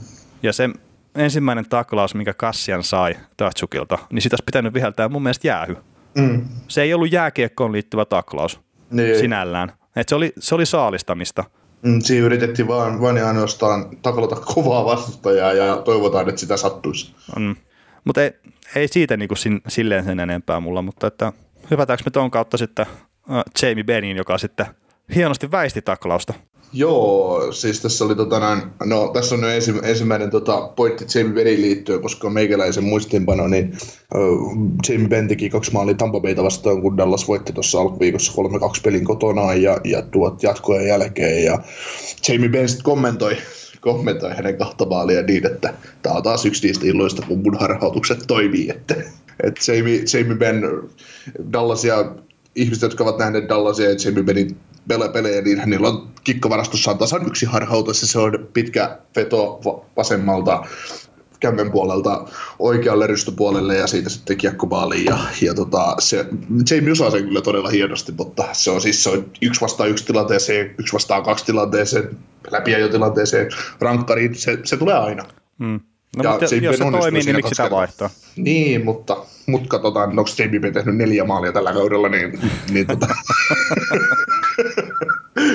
Ja 0.43 0.53
se 0.53 0.69
ensimmäinen 1.15 1.69
taklaus, 1.69 2.15
minkä 2.15 2.33
Kassian 2.33 2.83
sai 2.83 3.15
Tatsukilta, 3.37 3.97
niin 4.11 4.21
sitä 4.21 4.33
olisi 4.33 4.43
pitänyt 4.45 4.73
viheltää 4.73 5.09
mun 5.09 5.23
mielestä 5.23 5.47
jäähy. 5.47 5.77
Mm. 6.17 6.45
Se 6.67 6.81
ei 6.81 6.93
ollut 6.93 7.11
jääkiekkoon 7.11 7.71
liittyvä 7.71 8.05
taklaus 8.05 8.59
Niin. 8.91 9.19
sinällään. 9.19 9.71
Et 9.95 10.09
se, 10.09 10.15
oli, 10.15 10.33
se 10.39 10.55
oli 10.55 10.65
saalistamista. 10.65 11.43
Mm, 11.81 12.01
siinä 12.01 12.25
yritettiin 12.25 12.67
vaan, 12.67 13.01
vaan 13.01 13.17
ja 13.17 13.27
ainoastaan 13.27 13.85
taklata 14.01 14.35
kovaa 14.35 14.85
vastustajaa 14.85 15.53
ja 15.53 15.77
toivotaan, 15.77 16.29
että 16.29 16.41
sitä 16.41 16.57
sattuisi. 16.57 17.15
Mm. 17.39 17.55
Mutta 18.05 18.23
ei, 18.23 18.31
ei 18.75 18.87
siitä 18.87 19.17
niinku 19.17 19.35
sin, 19.35 19.61
silleen 19.67 20.03
sen 20.05 20.19
enempää 20.19 20.59
mulla, 20.59 20.81
mutta 20.81 21.07
että 21.07 21.33
hypätäänkö 21.71 22.03
me 22.05 22.11
ton 22.11 22.31
kautta 22.31 22.57
sitten 22.57 22.85
Jamie 23.61 23.83
Bennin, 23.83 24.17
joka 24.17 24.37
sitten 24.37 24.65
hienosti 25.15 25.51
väisti 25.51 25.81
taklausta. 25.81 26.33
Joo, 26.73 27.51
siis 27.51 27.81
tässä 27.81 28.05
oli 28.05 28.15
tota 28.15 28.39
näin, 28.39 28.61
no 28.85 29.11
tässä 29.13 29.35
on 29.35 29.41
nyt 29.41 29.49
ensi, 29.49 29.73
ensimmäinen 29.83 30.29
tota, 30.29 30.61
pointti 30.75 31.05
Jamie 31.15 31.33
Bennin 31.33 31.61
liittyen, 31.61 32.01
koska 32.01 32.29
meikäläisen 32.29 32.83
muistiinpano, 32.83 33.47
niin 33.47 33.73
äh, 33.73 34.21
Jamie 34.89 35.07
Benn 35.07 35.27
teki 35.27 35.49
kaksi 35.49 35.73
maalia 35.73 35.95
Tampa 35.95 36.19
Bayta 36.19 36.43
vastaan, 36.43 36.81
kun 36.81 36.97
Dallas 36.97 37.27
voitti 37.27 37.53
tuossa 37.53 37.79
alkuviikossa 37.81 38.33
3-2 38.41 38.81
pelin 38.83 39.05
kotonaan 39.05 39.61
ja, 39.61 39.77
ja 39.83 40.01
tuot 40.01 40.43
jatkojen 40.43 40.87
jälkeen, 40.87 41.43
ja 41.43 41.59
Jamie 42.27 42.49
Benn 42.49 42.69
sitten 42.69 42.83
kommentoi, 42.83 43.37
kommentoi 43.81 44.35
hänen 44.35 44.57
kahta 44.57 44.85
maalia 44.85 45.21
niin, 45.21 45.45
että 45.45 45.73
tämä 46.01 46.15
on 46.15 46.23
taas 46.23 46.45
yksi 46.45 46.67
niistä 46.67 46.85
illoista, 46.87 47.25
kun 47.27 47.43
mun 47.43 47.59
harhautukset 47.59 48.23
toimii, 48.27 48.69
että, 48.69 48.95
että 49.43 49.71
Jamie, 49.71 50.03
Jamie 50.13 50.37
Benn, 50.37 50.89
Dallasia 51.53 52.05
ihmiset, 52.55 52.81
jotka 52.81 53.03
ovat 53.03 53.17
nähneet 53.17 53.49
Dallasia 53.49 53.89
ja 53.89 54.23
Bennin 54.23 54.57
pele- 54.87 55.09
pelejä, 55.09 55.41
niin 55.41 55.59
hänellä 55.59 55.87
on 55.87 56.09
kikkavarastossaan 56.23 56.97
tasan 56.97 57.27
yksi 57.27 57.45
harhautus 57.45 58.01
ja 58.01 58.07
se 58.07 58.19
on 58.19 58.47
pitkä 58.53 58.99
veto 59.15 59.61
va- 59.65 59.85
vasemmalta 59.97 60.65
kämmen 61.39 61.71
puolelta 61.71 62.27
oikealle 62.59 63.07
rystypuolelle 63.07 63.75
ja 63.75 63.87
siitä 63.87 64.09
sitten 64.09 64.37
kiekko 64.37 64.65
maaliin. 64.65 65.05
Ja, 65.05 65.17
ja 65.41 65.53
tota, 65.53 65.95
se, 65.99 66.25
Jamie 66.71 66.91
osaa 66.91 67.11
sen 67.11 67.23
kyllä 67.23 67.41
todella 67.41 67.69
hienosti, 67.69 68.11
mutta 68.11 68.43
se 68.51 68.71
on 68.71 68.81
siis 68.81 69.03
se 69.03 69.09
on 69.09 69.31
yksi 69.41 69.61
vastaan 69.61 69.89
yksi 69.89 70.05
tilanteeseen, 70.05 70.75
yksi 70.77 70.93
vastaan 70.93 71.23
kaksi 71.23 71.45
tilanteeseen, 71.45 72.17
läpiajotilanteeseen, 72.51 73.51
rankkariin, 73.79 74.35
se, 74.35 74.59
se 74.63 74.77
tulee 74.77 74.95
aina. 74.95 75.23
Mm. 75.57 75.79
No, 76.15 76.23
Ja 76.23 76.31
mutta 76.31 76.55
Jamie 76.55 76.69
jos 76.69 76.77
se 76.77 76.83
toimii, 76.91 77.23
niin 77.23 77.35
miksi 77.35 77.55
sitä 77.55 77.71
vaihtaa? 77.71 78.09
Niin, 78.35 78.85
mutta, 78.85 79.25
mutta 79.45 79.67
katsotaan, 79.67 80.09
onko 80.09 80.31
Jamie 80.37 80.59
Benn 80.59 80.73
tehnyt 80.73 80.95
neljä 80.95 81.23
maalia 81.23 81.51
tällä 81.51 81.73
kaudella, 81.73 82.09
niin, 82.09 82.39
niin 82.69 82.87
tota, 82.87 83.07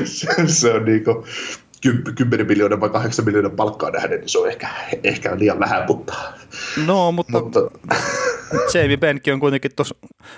se, 0.05 0.27
se 0.47 0.73
on 0.73 0.85
niinku 0.85 1.25
10 2.15 2.47
miljoonaa 2.47 2.81
vai 2.81 2.91
8 2.91 3.25
miljoonaa 3.25 3.53
palkkaa 3.57 3.91
nähden, 3.91 4.21
niin 4.21 4.29
se 4.29 4.39
on 4.39 4.49
ehkä, 4.49 4.69
ehkä 5.05 5.39
liian 5.39 5.59
vähän, 5.59 5.85
mutta, 5.89 6.15
No, 6.87 7.13
mutta, 7.13 7.41
mutta 7.41 7.61
Jamie 8.75 8.97
Benkin 8.97 9.35
on 9.35 9.41
kuitenkin 9.41 9.71
tuossa 9.77 9.95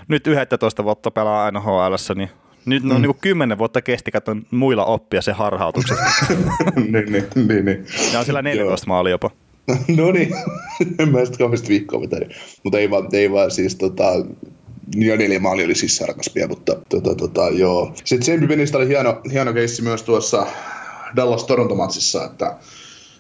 nyt 0.09 0.27
11 0.27 0.85
vuotta 0.85 1.11
pelaa 1.11 1.45
aina 1.45 1.61
HL, 1.61 2.15
niin 2.15 2.31
nyt 2.67 2.83
ne 2.83 2.95
on 2.95 3.01
mm. 3.01 3.07
niin 3.07 3.17
10 3.21 3.59
vuotta 3.59 3.83
kesti 3.83 4.11
katon 4.11 4.43
muilla 4.51 4.85
oppia 4.85 5.23
se 5.23 5.33
harhautukset. 5.33 5.99
niin, 6.77 7.13
niin, 7.13 7.25
niin, 7.35 7.65
niin. 7.65 7.87
Ja 8.13 8.19
on 8.19 8.25
siellä 8.25 8.43
14 8.43 8.87
maalia 8.87 9.11
jopa. 9.11 9.31
No 9.97 10.13
niin, 10.13 10.35
en 10.99 11.09
mä 11.09 11.25
sitä 11.25 11.39
kauheasti 11.39 11.69
viikkoa 11.69 12.01
vetänyt. 12.01 12.33
Mutta 12.63 12.79
ei 12.79 12.91
vaan, 12.91 13.09
ei 13.13 13.33
vaan 13.33 13.51
siis 13.51 13.75
tota, 13.77 14.05
jo 14.95 15.17
neljä 15.17 15.41
maali 15.41 15.65
oli 15.65 15.75
siis 15.75 15.97
sarkaspia, 15.97 16.49
mutta 16.49 16.77
tota, 16.89 17.15
tota, 17.15 17.49
joo. 17.49 17.93
Sitten 18.05 18.33
Jamie 18.33 18.49
Bennistä 18.49 18.79
oli 18.79 18.89
hieno, 18.89 19.21
hieno 19.33 19.53
keissi 19.53 19.83
myös 19.83 20.03
tuossa 20.03 20.47
Dallas 21.17 21.45
Toronto-matsissa, 21.45 22.25
että 22.25 22.57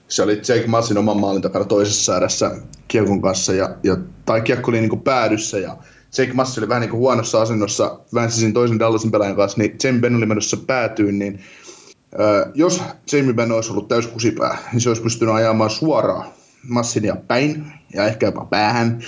se 0.08 0.22
oli 0.22 0.36
Jake 0.36 0.66
Massin 0.66 0.98
oman 0.98 1.20
maalin 1.20 1.42
takana 1.42 1.64
toisessa 1.64 2.16
erässä 2.16 2.50
kiekon 2.88 3.22
kanssa, 3.22 3.52
ja, 3.52 3.76
ja, 3.82 3.96
tai 4.24 4.40
kiekko 4.40 4.70
oli 4.70 4.80
niin 4.80 5.00
päädyssä, 5.00 5.58
ja 5.58 5.76
Jake 6.18 6.32
Massi 6.32 6.60
oli 6.60 6.68
vähän 6.68 6.80
niin 6.80 6.92
huonossa 6.92 7.42
asennossa, 7.42 8.00
siinä 8.28 8.52
toisen 8.52 8.78
Dallasin 8.78 9.10
pelaajan 9.10 9.36
kanssa, 9.36 9.58
niin 9.58 9.76
Jamie 9.84 10.00
Benn 10.00 10.16
oli 10.16 10.26
menossa 10.26 10.56
päätyyn, 10.66 11.18
niin 11.18 11.40
jos 12.54 12.82
Jamie 13.12 13.32
Benn 13.32 13.52
olisi 13.52 13.70
ollut 13.70 13.88
täys 13.88 14.06
kusipää, 14.06 14.58
niin 14.72 14.80
se 14.80 14.88
olisi 14.90 15.02
pystynyt 15.02 15.34
ajamaan 15.34 15.70
suoraan 15.70 16.26
Massinia 16.68 17.16
päin 17.16 17.72
ja 17.94 18.06
ehkä 18.06 18.26
jopa 18.26 18.44
päähän. 18.44 19.00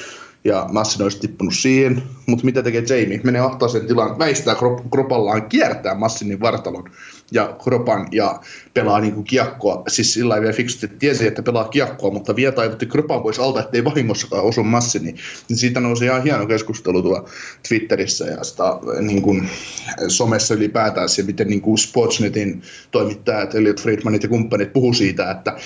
Ja 0.45 0.67
Massin 0.73 1.03
olisi 1.03 1.21
tippunut 1.21 1.55
siihen. 1.55 2.03
Mutta 2.27 2.45
mitä 2.45 2.63
tekee 2.63 2.85
Jamie? 2.89 3.21
Menee 3.25 3.41
ahtaaseen 3.41 3.87
tilaan, 3.87 4.19
väistää 4.19 4.55
krop- 4.55 4.89
kropallaan, 4.91 5.49
kiertää 5.49 5.95
Massinin 5.95 6.41
vartalon 6.41 6.91
ja 7.33 7.57
kropan 7.65 8.09
ja 8.13 8.41
pelaa 8.75 9.01
niinku 9.01 9.23
kiekkoa. 9.23 9.83
Siis 9.89 10.15
sillä 10.15 10.41
vielä 10.41 10.53
fiksusti, 10.53 10.89
tiesi, 10.89 11.27
että 11.27 11.43
pelaa 11.43 11.69
kiekkoa, 11.69 12.11
mutta 12.11 12.37
vie 12.37 12.53
taivutti 12.53 12.87
kropan 12.87 13.23
pois 13.23 13.39
alta, 13.39 13.61
ettei 13.61 13.85
vahingossakaan 13.85 14.45
osu 14.45 14.63
Massini. 14.63 15.15
Niin 15.49 15.57
siitä 15.57 15.81
nousi 15.81 16.05
ihan 16.05 16.23
hieno 16.23 16.47
keskustelu 16.47 17.03
tuolla 17.03 17.29
Twitterissä 17.69 18.25
ja 18.25 18.45
sitä, 18.45 18.65
niin 19.01 19.23
kuin, 19.23 19.49
somessa 20.09 20.55
ylipäätään 20.55 21.09
se, 21.09 21.23
miten 21.23 21.49
niin 21.49 21.61
kuin 21.61 21.79
Sportsnetin 21.79 22.63
toimittajat, 22.91 23.55
Elliot 23.55 23.81
Friedmanit 23.81 24.23
ja 24.23 24.29
kumppanit 24.29 24.73
puhuu 24.73 24.93
siitä, 24.93 25.31
että 25.31 25.57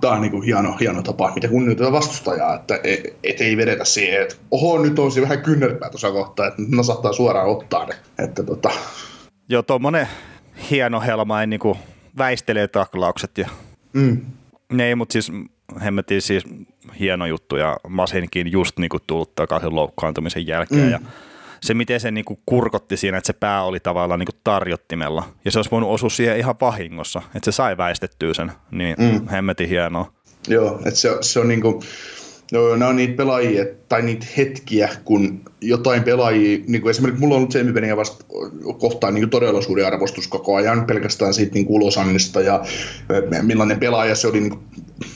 tämä 0.00 0.14
on 0.14 0.20
niin 0.20 0.30
kuin 0.30 0.42
hieno, 0.42 0.76
hieno 0.76 1.02
tapa, 1.02 1.32
miten 1.34 1.50
kunnioitetaan 1.50 1.92
vastustajaa, 1.92 2.54
että 2.54 2.80
et, 2.84 3.16
et 3.22 3.40
ei 3.40 3.56
vedetä 3.56 3.84
siihen, 3.84 4.22
että 4.22 4.34
oho, 4.50 4.78
nyt 4.82 4.98
on 4.98 5.12
se 5.12 5.22
vähän 5.22 5.42
kynnelpää 5.42 5.90
tuossa 5.90 6.10
kohtaa, 6.10 6.46
että 6.46 6.62
nasahtaa 6.68 7.12
suoraan 7.12 7.48
ottaa 7.48 7.86
ne. 7.86 7.94
Että 8.18 8.42
tota, 8.42 8.70
Joo, 9.48 9.62
tuommoinen 9.62 10.08
hieno 10.70 11.00
helma 11.00 11.40
ei 11.40 11.46
niinku 11.46 11.76
väistelee 12.18 12.68
taklaukset. 12.68 13.38
Ja... 13.38 13.48
mm, 13.92 14.20
Ei, 14.80 14.94
mutta 14.94 15.12
siis 15.12 15.32
hemmetin 15.84 16.22
siis 16.22 16.44
hieno 17.00 17.26
juttu 17.26 17.56
ja 17.56 17.76
Masinkin 17.88 18.52
just 18.52 18.78
niinku 18.78 18.98
tullut 19.06 19.34
takaisin 19.34 19.74
loukkaantumisen 19.74 20.46
jälkeen 20.46 20.84
Mm. 20.84 20.90
ja 20.90 21.00
se 21.62 21.74
miten 21.74 22.00
se 22.00 22.10
niinku 22.10 22.40
kurkotti 22.46 22.96
siinä, 22.96 23.18
että 23.18 23.26
se 23.26 23.32
pää 23.32 23.62
oli 23.62 23.80
tavallaan 23.80 24.20
niinku 24.20 24.38
tarjottimella 24.44 25.28
ja 25.44 25.50
se 25.50 25.58
olisi 25.58 25.70
voinut 25.70 25.90
osua 25.90 26.08
siihen 26.10 26.38
ihan 26.38 26.54
vahingossa, 26.60 27.22
että 27.34 27.52
se 27.52 27.56
sai 27.56 27.76
väistettyä 27.76 28.34
sen, 28.34 28.52
niin 28.70 28.96
mm. 28.98 29.28
hemmetin 29.28 29.68
hienoa. 29.68 30.12
Joo, 30.48 30.78
että 30.78 31.00
se, 31.00 31.08
se 31.20 31.40
on 31.40 31.48
niinku, 31.48 31.82
no, 32.54 32.76
nämä 32.76 32.88
on 32.88 32.96
niitä 32.96 33.16
pelaajia 33.16 33.64
tai 33.88 34.02
niitä 34.02 34.26
hetkiä, 34.36 34.88
kun 35.04 35.40
jotain 35.60 36.02
pelaajia, 36.02 36.58
niin 36.66 36.82
kuin 36.82 36.90
esimerkiksi 36.90 37.20
mulla 37.20 37.34
on 37.34 37.38
ollut 37.38 37.54
Jamie 37.54 37.96
vasta 37.96 38.24
kohtaan 38.78 39.14
niin 39.14 39.30
todella 39.30 39.62
suuri 39.62 39.84
arvostus 39.84 40.28
koko 40.28 40.54
ajan, 40.54 40.84
pelkästään 40.84 41.34
siitä 41.34 41.54
niin 41.54 41.66
ulosannista 41.68 42.40
ja 42.40 42.62
millainen 43.42 43.80
pelaaja 43.80 44.14
se 44.14 44.28
oli, 44.28 44.40
niin 44.40 44.50
kuin, 44.50 44.62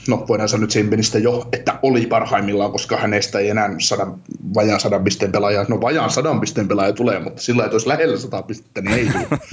no 0.08 0.24
voidaan 0.28 0.48
sanoa 0.48 0.68
Jamie 0.74 1.22
jo, 1.22 1.48
että 1.52 1.78
oli 1.82 2.06
parhaimmillaan, 2.06 2.72
koska 2.72 2.96
hänestä 2.96 3.38
ei 3.38 3.48
enää 3.48 3.74
sadan, 3.78 4.14
vajaan 4.54 4.80
sadan 4.80 5.04
pisteen 5.04 5.32
pelaaja, 5.32 5.64
no 5.68 5.80
vajaan 5.80 6.10
sadan 6.10 6.40
pisteen 6.40 6.68
pelaaja 6.68 6.92
tulee, 6.92 7.18
mutta 7.18 7.42
sillä 7.42 7.64
että 7.64 7.74
olisi 7.74 7.88
lähellä 7.88 8.16
sata 8.16 8.42
pistettä, 8.42 8.80
niin 8.80 8.94
ei 8.94 9.06
tule. 9.06 9.40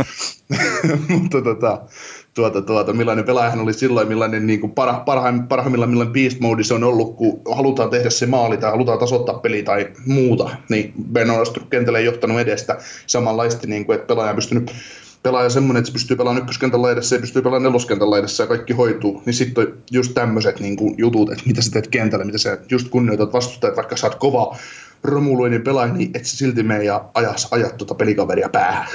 mutta 1.21 1.41
tota, 1.41 1.81
tuota, 2.35 2.61
tuota, 2.61 2.93
millainen 2.93 3.25
pelaaja 3.25 3.49
hän 3.49 3.59
oli 3.59 3.73
silloin, 3.73 4.07
millainen 4.07 4.47
niin 4.47 4.59
kuin 4.59 4.71
parha, 4.71 4.99
parhaim, 4.99 5.47
parhaimmillaan 5.47 5.89
millainen 5.89 6.13
beast 6.13 6.39
mode 6.39 6.63
se 6.63 6.73
on 6.73 6.83
ollut, 6.83 7.15
kun 7.15 7.41
halutaan 7.55 7.89
tehdä 7.89 8.09
se 8.09 8.25
maali 8.25 8.57
tai 8.57 8.71
halutaan 8.71 8.99
tasoittaa 8.99 9.39
peli 9.39 9.63
tai 9.63 9.87
muuta, 10.05 10.49
niin 10.69 10.93
Ben 11.11 11.29
on 11.29 11.45
kentälle 11.69 12.01
johtanut 12.01 12.39
edestä 12.39 12.77
samanlaisesti, 13.07 13.67
niin 13.67 13.85
kuin, 13.85 13.95
että 13.95 14.07
pelaaja 14.07 14.29
on 14.29 14.35
pystynyt 14.35 14.71
pelaaja 15.23 15.49
semmoinen, 15.49 15.79
että 15.79 15.87
se 15.87 15.93
pystyy 15.93 16.17
pelaamaan 16.17 16.41
ykköskentän 16.41 16.81
laidassa 16.81 17.15
ja 17.15 17.21
pystyy 17.21 17.41
pelaamaan 17.41 17.71
neloskentän 17.71 18.11
laidassa 18.11 18.43
ja 18.43 18.47
kaikki 18.47 18.73
hoituu, 18.73 19.21
niin 19.25 19.33
sitten 19.33 19.67
on 19.67 19.73
just 19.91 20.13
tämmöiset 20.13 20.59
niin 20.59 20.77
jutut, 20.97 21.31
että 21.31 21.43
mitä 21.45 21.61
sä 21.61 21.71
teet 21.71 21.87
kentällä, 21.87 22.25
mitä 22.25 22.37
sä 22.37 22.57
just 22.71 22.89
kunnioitat 22.89 23.33
vastustajat, 23.33 23.75
vaikka 23.75 23.97
sä 23.97 24.07
oot 24.07 24.15
kova 24.15 24.57
romuluinen 25.03 25.61
pelaaja, 25.61 25.93
niin 25.93 26.11
et 26.13 26.25
sä 26.25 26.37
silti 26.37 26.63
mene 26.63 26.83
ja 26.83 27.05
ajas, 27.13 27.47
ajat 27.51 27.77
tuota 27.77 27.95
pelikaveria 27.95 28.49
päähän. 28.49 28.87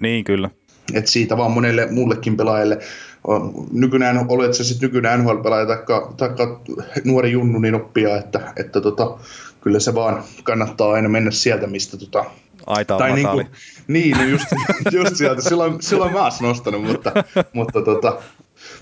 Niin, 0.00 0.24
kyllä. 0.24 0.50
Et 0.94 1.06
siitä 1.06 1.36
vaan 1.36 1.50
monelle 1.50 1.86
muullekin 1.90 2.36
pelaajalle, 2.36 2.78
nykyään 3.72 4.26
olet 4.28 4.54
se 4.54 4.64
sitten 4.64 4.86
nykyinen 4.86 5.20
NHL-pelaaja 5.20 5.66
tai 6.16 6.30
nuori 7.04 7.32
junnu, 7.32 7.58
niin 7.58 7.74
oppia, 7.74 8.16
että, 8.16 8.52
että 8.56 8.80
tota, 8.80 9.18
kyllä 9.60 9.80
se 9.80 9.94
vaan 9.94 10.22
kannattaa 10.42 10.92
aina 10.92 11.08
mennä 11.08 11.30
sieltä, 11.30 11.66
mistä 11.66 11.96
tota, 11.96 12.24
Aita 12.66 12.94
on 12.94 12.98
tai 12.98 13.12
niin, 13.12 13.28
kuin, 13.28 13.46
niin, 13.88 14.16
niin 14.18 14.30
just, 14.30 14.46
just 14.92 15.16
sieltä. 15.16 15.42
Silloin, 15.42 15.82
silloin 15.82 16.12
mä 16.12 16.22
oon 16.22 16.32
nostanut, 16.40 16.82
mutta, 16.82 17.12
mutta, 17.52 17.82
tota, 17.82 18.18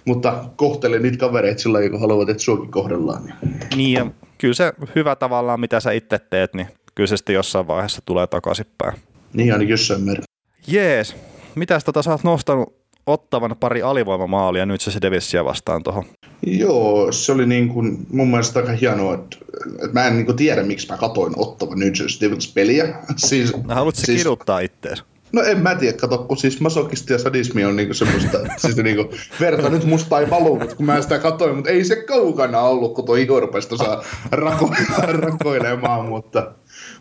mutta 0.05 0.45
kohtele 0.57 0.99
niitä 0.99 1.19
kavereita 1.19 1.63
sillä 1.63 1.91
kun 1.91 2.01
haluavat, 2.01 2.29
että 2.29 2.43
suokin 2.43 2.71
kohdellaan. 2.71 3.25
Niin. 3.25 3.57
niin, 3.77 3.93
ja 3.93 4.07
kyllä 4.39 4.55
se 4.55 4.73
hyvä 4.95 5.17
tavallaan, 5.17 5.61
mitä 5.61 5.81
sä 5.81 5.93
itse 5.93 6.19
teet, 6.19 6.55
niin 6.55 6.67
kyllä 6.95 7.07
se 7.07 7.17
sitten 7.17 7.35
jossain 7.35 7.67
vaiheessa 7.67 8.03
tulee 8.07 8.27
takaisinpäin. 8.27 8.99
Niin, 9.33 9.53
ainakin 9.53 9.71
jossain 9.71 10.03
määrin. 10.03 10.25
Jees, 10.67 11.17
mitäs 11.57 11.85
tota 11.85 12.03
sä 12.03 12.11
oot 12.11 12.25
nostanut 12.25 12.85
ottavan 13.07 13.57
pari 13.61 13.83
alivoimamaalia 13.83 14.67
nyt 14.67 14.81
se 14.81 15.01
Devilsia 15.03 15.45
vastaan 15.45 15.83
tuohon? 15.83 16.05
Joo, 16.47 17.13
se 17.13 17.33
oli 17.33 17.47
niin 17.47 17.69
kuin, 17.69 18.07
mun 18.13 18.29
mielestä 18.31 18.61
aika 18.61 18.73
hienoa, 18.73 19.15
että, 19.15 19.37
että 19.73 19.93
mä 19.93 20.07
en 20.07 20.17
niin 20.17 20.27
kuin 20.27 20.37
tiedä, 20.37 20.63
miksi 20.63 20.89
mä 20.89 20.97
katoin 20.97 21.33
ottava 21.37 21.75
New 21.75 21.89
Jersey 22.01 22.21
Devils-peliä. 22.21 22.95
Siis, 23.17 23.57
no, 23.57 23.75
haluatko 23.75 24.01
siis, 24.05 24.19
kiduttaa 24.19 24.61
ittees? 24.61 25.05
No 25.33 25.43
en 25.43 25.59
mä 25.59 25.75
tiedä, 25.75 25.99
kato, 25.99 26.19
kun 26.19 26.37
siis 26.37 26.61
masokisti 26.61 27.13
ja 27.13 27.19
sadismi 27.19 27.65
on 27.65 27.77
niinku 27.77 27.95
semmoista, 27.95 28.39
siis 28.57 28.77
niinku, 28.77 29.11
verta 29.41 29.71
nyt 29.71 29.85
musta 29.85 30.21
ei 30.21 30.31
valu, 30.31 30.59
mutta 30.59 30.77
kun 30.77 30.87
mä 30.87 31.03
sitä 31.03 31.19
katoin, 31.19 31.55
mutta 31.55 31.71
ei 31.71 31.85
se 31.85 31.97
kaukana 31.97 32.61
ollut, 32.61 32.95
kun 32.95 33.05
tuo 33.05 33.15
Igor 33.15 33.43
rupesi 33.43 33.69
tuossa 33.69 34.03
rako, 34.31 34.71
rakoilemaan, 35.07 36.07
mutta 36.07 36.53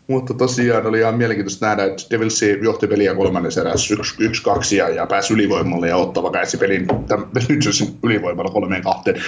mutta 0.08 0.34
tosiaan 0.34 0.86
oli 0.86 1.00
ihan 1.00 1.16
mielenkiintoista 1.16 1.66
nähdä, 1.66 1.84
että 1.84 2.04
Devils 2.12 2.42
johti 2.62 2.88
peliä 2.88 3.16
kolmannessa 3.16 3.62
erässä 3.62 3.96
1-2 3.96 4.76
ja, 4.76 4.90
ja 4.90 5.08
pääsi 5.08 5.34
ylivoimalle 5.34 5.88
ja 5.88 5.98
ottava 5.98 6.32
käsi 6.32 6.58
pelin 6.58 6.88
nyt 7.50 7.64
ylivoimalla 8.04 8.52
kolmeen 8.52 8.84
kahteen. 8.84 9.22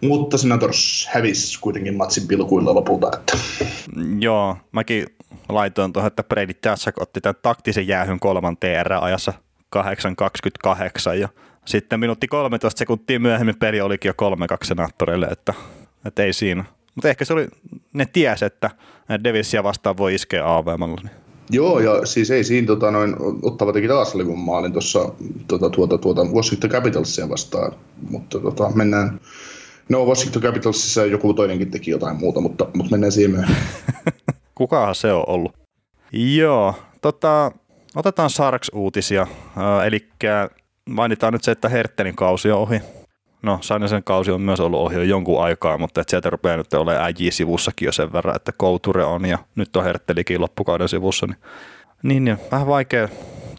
Mutta 0.00 0.38
Senators 0.38 1.08
hävisi 1.12 1.60
kuitenkin 1.60 1.96
matsin 1.96 2.26
pilkuilla 2.28 2.74
lopulta. 2.74 3.10
Että. 3.14 3.38
Joo, 4.18 4.56
mäkin 4.72 5.06
laitoin 5.48 5.92
tuohon, 5.92 6.06
että 6.06 6.22
Brady 6.22 6.54
Tatsak 6.54 7.00
otti 7.00 7.20
tämän 7.20 7.34
taktisen 7.42 7.88
jäähyn 7.88 8.20
kolmanteen 8.20 8.80
erään 8.80 9.02
ajassa 9.02 9.32
8.28 9.76 11.14
ja 11.14 11.28
sitten 11.64 12.00
minuutti 12.00 12.28
13 12.28 12.78
sekuntia 12.78 13.20
myöhemmin 13.20 13.58
peli 13.58 13.80
olikin 13.80 14.08
jo 14.18 14.34
3-2 14.34 14.34
senaattoreille, 14.62 15.26
että, 15.26 15.54
että 16.04 16.22
ei 16.22 16.32
siinä. 16.32 16.64
Mutta 16.94 17.08
ehkä 17.08 17.24
se 17.24 17.32
oli, 17.32 17.48
ne 17.92 18.06
ties, 18.06 18.42
että 18.42 18.70
Devilsia 19.24 19.62
vastaan 19.62 19.96
voi 19.96 20.14
iskeä 20.14 20.56
AVMalla. 20.56 21.00
Niin. 21.02 21.20
Joo, 21.50 21.80
ja 21.80 22.06
siis 22.06 22.30
ei 22.30 22.44
siinä 22.44 22.66
tota, 22.66 22.90
noin, 22.90 23.16
Ottava 23.42 23.72
teki 23.72 23.88
taas 23.88 24.14
levun 24.14 24.38
maalin 24.38 24.72
tuossa 24.72 25.12
tuota, 25.48 25.70
tuota, 25.70 25.98
tuota, 25.98 26.24
Washington 26.24 26.70
Capitalsia 26.70 27.28
vastaan, 27.28 27.72
mutta 28.10 28.38
tota, 28.38 28.70
mennään, 28.74 29.20
no 29.88 30.04
Washington 30.04 30.42
Capitalsissa 30.42 31.06
joku 31.06 31.34
toinenkin 31.34 31.70
teki 31.70 31.90
jotain 31.90 32.16
muuta, 32.16 32.40
mutta, 32.40 32.66
mutta 32.74 32.90
mennään 32.90 33.12
siihen 33.12 33.30
myöhemmin. 33.30 33.62
Kukahan 34.54 34.94
se 34.94 35.12
on 35.12 35.24
ollut? 35.26 35.52
Joo, 36.12 36.74
tota, 37.00 37.52
otetaan 37.94 38.30
Sarks-uutisia, 38.30 39.22
äh, 39.22 39.86
eli 39.86 40.08
mainitaan 40.90 41.32
nyt 41.32 41.44
se, 41.44 41.50
että 41.50 41.68
Herttelin 41.68 42.16
kausi 42.16 42.50
on 42.50 42.58
ohi. 42.58 42.80
No, 43.42 43.58
Sainesen 43.60 44.04
kausi 44.04 44.30
on 44.30 44.40
myös 44.40 44.60
ollut 44.60 44.80
ohi 44.80 44.94
jo 44.94 45.02
jonkun 45.02 45.42
aikaa, 45.42 45.78
mutta 45.78 46.00
että 46.00 46.10
sieltä 46.10 46.30
rupeaa 46.30 46.56
nyt 46.56 46.74
olemaan 46.74 47.04
äj-sivussakin 47.04 47.86
jo 47.86 47.92
sen 47.92 48.12
verran, 48.12 48.36
että 48.36 48.52
Kouture 48.56 49.04
on 49.04 49.24
ja 49.24 49.38
nyt 49.54 49.76
on 49.76 49.84
Herttelikin 49.84 50.40
loppukauden 50.40 50.88
sivussa. 50.88 51.26
Niin, 51.26 51.38
niin, 52.02 52.24
niin 52.24 52.38
vähän 52.50 52.66
vaikea, 52.66 53.08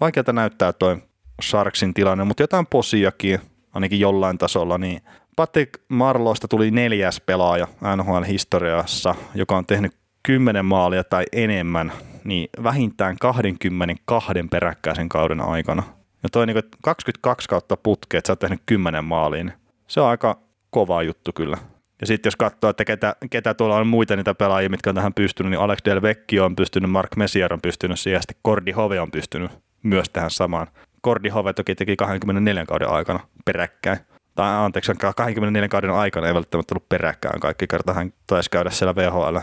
vaikeata 0.01 0.33
näyttää 0.33 0.73
toi 0.73 0.97
Sharksin 1.41 1.93
tilanne, 1.93 2.23
mutta 2.23 2.43
jotain 2.43 2.67
posiakin 2.67 3.39
ainakin 3.73 3.99
jollain 3.99 4.37
tasolla, 4.37 4.77
niin 4.77 5.01
Patrick 5.35 5.81
Marloista 5.89 6.47
tuli 6.47 6.71
neljäs 6.71 7.21
pelaaja 7.21 7.67
NHL-historiassa, 7.95 9.15
joka 9.35 9.57
on 9.57 9.65
tehnyt 9.65 9.91
10 10.23 10.65
maalia 10.65 11.03
tai 11.03 11.25
enemmän, 11.31 11.91
niin 12.23 12.49
vähintään 12.63 13.17
22 13.21 14.33
peräkkäisen 14.51 15.09
kauden 15.09 15.41
aikana. 15.41 15.83
Ja 16.23 16.29
toi 16.31 16.45
niin 16.47 16.63
22 16.83 17.49
kautta 17.49 17.77
putkea, 17.77 18.17
että 18.17 18.27
sä 18.27 18.31
oot 18.33 18.39
tehnyt 18.39 18.61
10 18.65 19.05
maaliin, 19.05 19.45
niin 19.45 19.60
se 19.91 20.01
on 20.01 20.07
aika 20.07 20.39
kova 20.69 21.03
juttu 21.03 21.31
kyllä. 21.35 21.57
Ja 22.01 22.07
sitten 22.07 22.27
jos 22.27 22.35
katsoo, 22.35 22.69
että 22.69 22.85
ketä, 22.85 23.15
ketä 23.29 23.53
tuolla 23.53 23.77
on 23.77 23.87
muita 23.87 24.15
niitä 24.15 24.33
pelaajia, 24.33 24.69
mitkä 24.69 24.89
on 24.89 24.95
tähän 24.95 25.13
pystynyt, 25.13 25.49
niin 25.49 25.59
Alex 25.59 25.79
Del 25.85 26.01
Vecchio 26.01 26.45
on 26.45 26.55
pystynyt, 26.55 26.91
Mark 26.91 27.15
Messier 27.15 27.53
on 27.53 27.61
pystynyt 27.61 27.99
siihen, 27.99 28.17
ja 28.17 28.21
sitten 28.21 28.37
Cordi 28.45 28.71
Hove 28.71 28.99
on 28.99 29.11
pystynyt 29.11 29.51
myös 29.83 30.09
tähän 30.09 30.31
samaan. 30.31 30.67
Cordi 31.05 31.29
Hove 31.29 31.53
toki 31.53 31.75
teki 31.75 31.95
24 31.95 32.65
kauden 32.65 32.89
aikana 32.89 33.19
peräkkäin. 33.45 33.97
Tai 34.35 34.65
anteeksi, 34.65 34.91
24 35.15 35.67
kauden 35.67 35.91
aikana 35.91 36.27
ei 36.27 36.33
välttämättä 36.33 36.73
ollut 36.73 36.89
peräkkäin 36.89 37.39
kaikki 37.39 37.67
kerta. 37.67 37.93
Hän 37.93 38.13
taisi 38.27 38.49
käydä 38.49 38.69
siellä 38.69 38.95
VHL, 38.95 39.37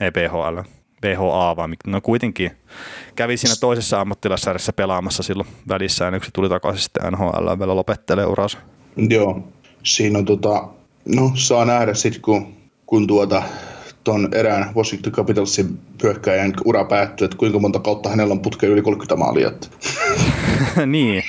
ei 0.00 0.10
VHL, 0.16 0.58
VHA, 1.02 1.56
vaan 1.56 1.76
no 1.86 2.00
kuitenkin 2.00 2.50
kävi 3.16 3.36
siinä 3.36 3.54
toisessa 3.60 4.00
ammattilassarjassa 4.00 4.72
pelaamassa 4.72 5.22
silloin 5.22 5.48
välissä, 5.68 6.06
ennen 6.06 6.20
kuin 6.20 6.26
se 6.26 6.32
tuli 6.32 6.48
takaisin 6.48 6.82
sitten 6.82 7.12
NHL 7.12 7.58
vielä 7.58 7.76
lopettelee 7.76 8.26
uransa. 8.26 8.58
Joo, 8.96 9.48
siinä 9.84 10.18
on 10.18 10.24
tota, 10.24 10.68
no 11.04 11.32
saa 11.34 11.64
nähdä 11.64 11.94
sitten 11.94 12.22
kun, 12.22 12.54
kun 12.86 13.06
tuota, 13.06 13.42
tuon 14.04 14.28
erään 14.32 14.74
Washington 14.74 15.12
Capitalsin 15.12 15.78
hyökkäjän 16.02 16.54
ura 16.64 16.84
päättyy, 16.84 17.24
että 17.24 17.36
kuinka 17.36 17.58
monta 17.58 17.78
kautta 17.78 18.08
hänellä 18.08 18.32
on 18.32 18.40
putkeen 18.40 18.72
yli 18.72 18.82
30 18.82 19.16
maalia. 19.16 19.52
niin. 20.86 21.22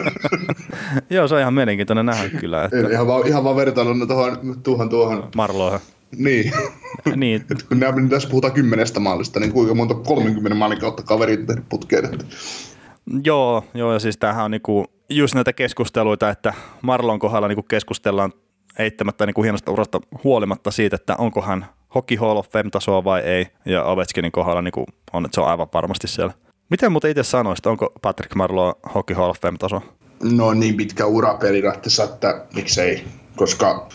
Joo, 1.10 1.28
se 1.28 1.34
on 1.34 1.40
ihan 1.40 1.54
mielenkiintoinen 1.54 2.06
nähdä 2.06 2.28
kyllä. 2.28 2.64
Että... 2.64 2.92
Ihan 2.92 3.06
vaan, 3.06 3.26
ihan 3.26 3.44
vaan 3.44 3.56
vertailuna 3.56 4.06
tuohon, 4.06 4.56
tuohon, 4.62 4.88
tuohon. 4.88 5.28
Marloihin. 5.36 5.80
Niin. 6.16 6.52
niin. 7.16 7.44
Et 7.50 7.62
kun 7.62 7.80
nämä, 7.80 8.08
tässä 8.08 8.28
puhutaan 8.28 8.52
kymmenestä 8.52 9.00
maalista, 9.00 9.40
niin 9.40 9.52
kuinka 9.52 9.74
monta 9.74 9.94
30 9.94 10.54
maalin 10.54 10.80
kautta 10.80 11.02
kaverit 11.02 11.40
on 11.40 11.46
tehnyt 11.46 11.68
putkeen. 11.68 12.18
Joo, 13.24 13.64
joo, 13.74 13.92
ja 13.92 13.98
siis 13.98 14.16
tämähän 14.16 14.44
on 14.44 14.50
niinku 14.50 14.86
just 15.08 15.34
näitä 15.34 15.52
keskusteluita, 15.52 16.30
että 16.30 16.54
Marlon 16.82 17.18
kohdalla 17.18 17.48
niinku 17.48 17.62
keskustellaan 17.62 18.32
eittämättä 18.78 19.26
niinku 19.26 19.42
hienosta 19.42 19.72
urasta 19.72 20.00
huolimatta 20.24 20.70
siitä, 20.70 20.96
että 20.96 21.14
onko 21.18 21.42
hän 21.42 21.66
Hockey 21.94 22.16
Hall 22.16 22.36
of 22.36 22.48
Fame-tasoa 22.50 23.04
vai 23.04 23.20
ei, 23.20 23.46
ja 23.64 23.84
Ovechkinin 23.84 24.32
kohdalla 24.32 24.62
niinku 24.62 24.86
on, 25.12 25.24
että 25.24 25.34
se 25.34 25.40
on 25.40 25.48
aivan 25.48 25.68
varmasti 25.74 26.08
siellä. 26.08 26.32
Miten 26.70 26.92
muuten 26.92 27.10
itse 27.10 27.22
sanoisit, 27.22 27.66
onko 27.66 27.92
Patrick 28.02 28.34
Marlowe 28.34 28.74
Hockey 28.94 29.16
Hall 29.16 29.30
of 29.30 29.40
Fame-taso? 29.40 29.82
No 30.22 30.54
niin 30.54 30.76
pitkä 30.76 31.06
ura 31.06 31.34
periaatteessa, 31.34 32.04
että 32.04 32.44
miksei, 32.54 33.04
koska 33.36 33.88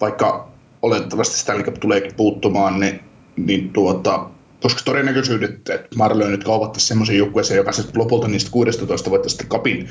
vaikka 0.00 0.48
oletettavasti 0.82 1.38
Stanley 1.38 1.64
Cup 1.64 1.74
tuleekin 1.74 2.14
puuttumaan, 2.16 2.80
niin, 2.80 3.00
niin 3.36 3.72
tuota, 3.72 4.30
koska 4.64 4.80
todennäköisyydet, 4.84 5.50
että 5.50 5.96
Marlowe 5.96 6.30
nyt 6.30 6.44
kaupattaisiin 6.44 6.88
semmoisen 6.88 7.18
joukkueeseen, 7.18 7.58
joka 7.58 7.72
sitten 7.72 8.00
lopulta 8.00 8.28
niistä 8.28 8.50
16 8.50 9.10
voittaisi 9.10 9.46
kapin, 9.48 9.88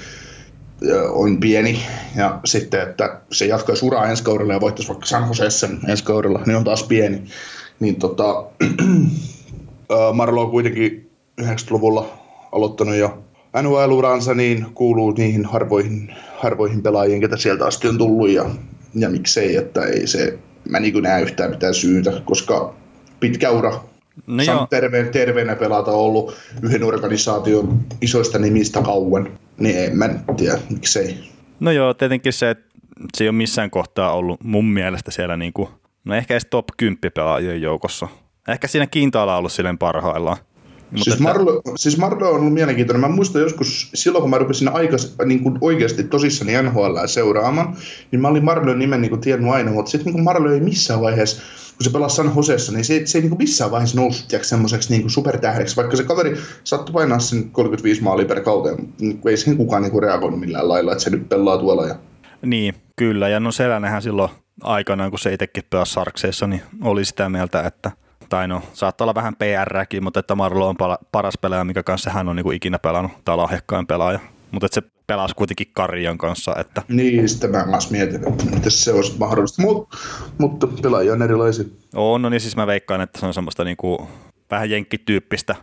on 1.09 1.39
pieni. 1.39 1.79
Ja 2.15 2.39
sitten, 2.45 2.81
että 2.81 3.21
se 3.31 3.45
jatkaisi 3.45 3.85
uraa 3.85 4.09
ensi 4.09 4.23
kaudella 4.23 4.53
ja 4.53 4.61
voittaisi 4.61 4.89
vaikka 4.89 5.05
San 5.05 5.27
Joseessa 5.27 5.69
ensi 5.87 6.03
kaudella, 6.03 6.41
niin 6.45 6.57
on 6.57 6.63
taas 6.63 6.83
pieni. 6.83 7.23
Niin 7.79 7.95
tota, 7.95 8.45
Marlo 10.13 10.41
on 10.41 10.51
kuitenkin 10.51 11.11
90-luvulla 11.41 12.17
aloittanut 12.51 12.95
jo 12.95 13.23
NHL-uransa, 13.61 14.33
niin 14.33 14.65
kuuluu 14.73 15.11
niihin 15.11 15.45
harvoihin, 15.45 16.15
harvoihin 16.37 16.83
pelaajiin, 16.83 17.21
ketä 17.21 17.37
sieltä 17.37 17.65
asti 17.65 17.87
on 17.87 17.97
tullut. 17.97 18.29
Ja, 18.29 18.45
ja 18.95 19.09
miksei, 19.09 19.55
että 19.55 19.85
ei 19.85 20.07
se, 20.07 20.39
mä 20.69 20.79
niin 20.79 21.03
näe 21.03 21.21
yhtään 21.21 21.51
mitään 21.51 21.73
syytä, 21.73 22.21
koska 22.25 22.75
pitkä 23.19 23.51
ura 23.51 23.92
No 24.27 24.43
Sam 24.43 24.67
terve, 24.69 25.03
terveenä 25.03 25.55
pelata 25.55 25.91
ollut 25.91 26.35
yhden 26.61 26.83
organisaation 26.83 27.79
isoista 28.01 28.39
nimistä 28.39 28.81
kauan, 28.81 29.39
niin 29.57 29.77
en 29.77 29.97
mä 29.97 30.09
tiedä, 30.37 30.57
miksei. 30.69 31.17
No 31.59 31.71
joo, 31.71 31.93
tietenkin 31.93 32.33
se, 32.33 32.49
että 32.49 32.65
se 33.17 33.23
ei 33.23 33.27
ole 33.27 33.35
missään 33.35 33.69
kohtaa 33.69 34.13
ollut 34.13 34.43
mun 34.43 34.65
mielestä 34.65 35.11
siellä 35.11 35.37
niinku, 35.37 35.69
no 36.05 36.15
ehkä 36.15 36.33
edes 36.33 36.47
top 36.49 36.65
10 36.77 36.99
pelaajien 37.13 37.61
joukossa. 37.61 38.07
Ehkä 38.47 38.67
siinä 38.67 38.87
Kintaalla 38.87 39.33
on 39.33 39.39
ollut 39.39 39.51
silleen 39.51 39.77
parhaillaan. 39.77 40.37
Mutta 40.91 41.03
siis, 41.03 41.13
että... 41.15 41.23
Marlo, 41.23 41.61
siis 41.75 41.97
Marlo 41.97 42.29
on 42.29 42.35
ollut 42.35 42.53
mielenkiintoinen. 42.53 43.01
Mä 43.01 43.15
muistan 43.15 43.41
joskus, 43.41 43.89
silloin 43.93 44.21
kun 44.21 44.29
mä 44.29 44.37
rupesin 44.37 44.69
aikas, 44.69 45.15
niin 45.25 45.39
kuin 45.39 45.57
oikeasti 45.61 46.03
tosissani 46.03 46.61
NHL 46.61 46.97
seuraamaan, 47.05 47.75
niin 48.11 48.21
mä 48.21 48.27
olin 48.27 48.45
Marlon 48.45 48.79
nimen 48.79 49.01
niin 49.01 49.09
kuin 49.09 49.21
tiennyt 49.21 49.51
aina, 49.51 49.71
mutta 49.71 49.91
sitten 49.91 50.13
niin 50.13 50.23
Marlo 50.23 50.51
ei 50.51 50.59
missään 50.59 51.01
vaiheessa, 51.01 51.41
kun 51.77 51.83
se 51.83 51.89
pelasi 51.89 52.15
San 52.15 52.31
Josessa, 52.35 52.71
niin 52.71 52.85
se, 52.85 53.01
se 53.05 53.17
ei 53.17 53.21
niin 53.21 53.37
missään 53.37 53.71
vaiheessa 53.71 54.01
noussut 54.01 54.29
semmoiseksi 54.41 54.97
niin 54.97 55.09
supertähdeksi, 55.09 55.75
vaikka 55.75 55.95
se 55.95 56.03
kaveri 56.03 56.37
sattui 56.63 56.93
painaa 56.93 57.19
sen 57.19 57.49
35 57.51 58.03
maalia 58.03 58.25
per 58.25 58.41
kauteen, 58.41 58.93
niin 58.99 59.21
ei 59.27 59.37
siihen 59.37 59.57
kukaan 59.57 59.83
niin 59.83 60.03
reagoinut 60.03 60.39
millään 60.39 60.69
lailla, 60.69 60.91
että 60.91 61.03
se 61.03 61.09
nyt 61.09 61.29
pelaa 61.29 61.57
tuolla. 61.57 61.87
Ja... 61.87 61.95
Niin, 62.45 62.73
kyllä, 62.95 63.29
ja 63.29 63.39
no 63.39 63.51
Selännehän 63.51 64.01
silloin 64.01 64.29
aikanaan, 64.61 65.09
kun 65.09 65.19
se 65.19 65.33
itsekin 65.33 65.63
pelasi 65.69 65.93
Sarkseissa, 65.93 66.47
niin 66.47 66.61
oli 66.81 67.05
sitä 67.05 67.29
mieltä, 67.29 67.61
että 67.61 67.91
tai 68.29 68.47
no 68.47 68.61
saattaa 68.73 69.05
olla 69.05 69.15
vähän 69.15 69.35
PRkin, 69.35 70.03
mutta 70.03 70.19
että 70.19 70.35
Marlo 70.35 70.67
on 70.67 70.75
paras 71.11 71.37
pelaaja, 71.41 71.63
mikä 71.63 71.83
kanssa 71.83 72.09
hän 72.09 72.29
on 72.29 72.35
niin 72.35 72.43
kuin 72.43 72.55
ikinä 72.55 72.79
pelannut, 72.79 73.11
tai 73.25 73.37
lahjakkain 73.37 73.87
pelaaja. 73.87 74.19
Mutta 74.53 74.65
että 74.65 74.75
se 74.75 74.87
pelasi 75.07 75.35
kuitenkin 75.35 75.67
Karjan 75.73 76.17
kanssa. 76.17 76.55
Että... 76.59 76.81
Niin, 76.87 77.29
sitä 77.29 77.47
mä 77.47 77.65
myös 77.65 77.91
mietin, 77.91 78.27
että 78.27 78.45
miten 78.45 78.71
se 78.71 78.93
olisi 78.93 79.17
mahdollista, 79.19 79.61
Mut, 79.61 79.89
mutta 80.37 80.67
pelaajia 80.81 81.13
on 81.13 81.21
erilaisia. 81.21 81.65
On, 81.95 82.21
no 82.21 82.29
niin 82.29 82.41
siis 82.41 82.55
mä 82.55 82.67
veikkaan, 82.67 83.01
että 83.01 83.19
se 83.19 83.25
on 83.25 83.33
semmoista 83.33 83.63
niin 83.63 83.77
kuin 83.77 83.99
vähän 84.51 84.69
jenkkityyppistä 84.69 85.55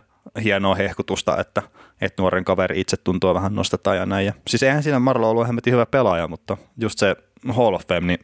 hienoa 0.43 0.75
hehkutusta, 0.75 1.37
että, 1.37 1.61
että 2.01 2.21
nuoren 2.21 2.45
kaveri 2.45 2.79
itse 2.79 2.97
tuntuu 2.97 3.33
vähän 3.33 3.55
nostetaan 3.55 3.97
ja 3.97 4.05
näin. 4.05 4.25
Ja, 4.25 4.33
siis 4.47 4.63
eihän 4.63 4.83
siinä 4.83 4.99
Marlo 4.99 5.29
ollut 5.29 5.47
hemmetin 5.47 5.73
hyvä 5.73 5.85
pelaaja, 5.85 6.27
mutta 6.27 6.57
just 6.77 6.99
se 6.99 7.15
Hall 7.49 7.73
of 7.73 7.87
Fame, 7.87 8.07
niin 8.07 8.19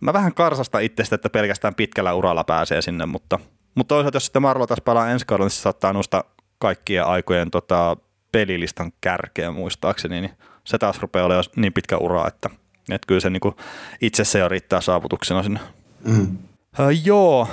mä 0.00 0.12
vähän 0.12 0.34
karsasta 0.34 0.78
itsestä, 0.78 1.14
että 1.14 1.30
pelkästään 1.30 1.74
pitkällä 1.74 2.14
uralla 2.14 2.44
pääsee 2.44 2.82
sinne, 2.82 3.06
mutta 3.06 3.38
mutta 3.74 3.94
toisaalta, 3.94 4.16
jos 4.16 4.24
sitten 4.24 4.42
Marlo 4.42 4.66
taas 4.66 4.80
palaa 4.84 5.10
ensi 5.10 5.26
kaudella, 5.26 5.46
niin 5.46 5.50
se 5.50 5.60
saattaa 5.60 5.92
nostaa 5.92 6.24
kaikkien 6.58 7.04
aikojen 7.04 7.50
tota, 7.50 7.96
pelilistan 8.32 8.92
kärkeä 9.00 9.50
muistaakseni, 9.50 10.20
niin 10.20 10.32
se 10.64 10.78
taas 10.78 11.00
rupeaa 11.00 11.26
olemaan 11.26 11.44
niin 11.56 11.72
pitkä 11.72 11.96
ura, 11.98 12.26
että, 12.26 12.50
että 12.90 13.06
kyllä 13.06 13.20
se 13.20 13.30
niin 13.30 13.54
itse 14.00 14.24
se 14.24 14.38
jo 14.38 14.48
riittää 14.48 14.80
saavutuksena 14.80 15.42
sinne. 15.42 15.60
Mm. 16.04 16.38
Uh, 16.78 17.04
joo, 17.04 17.48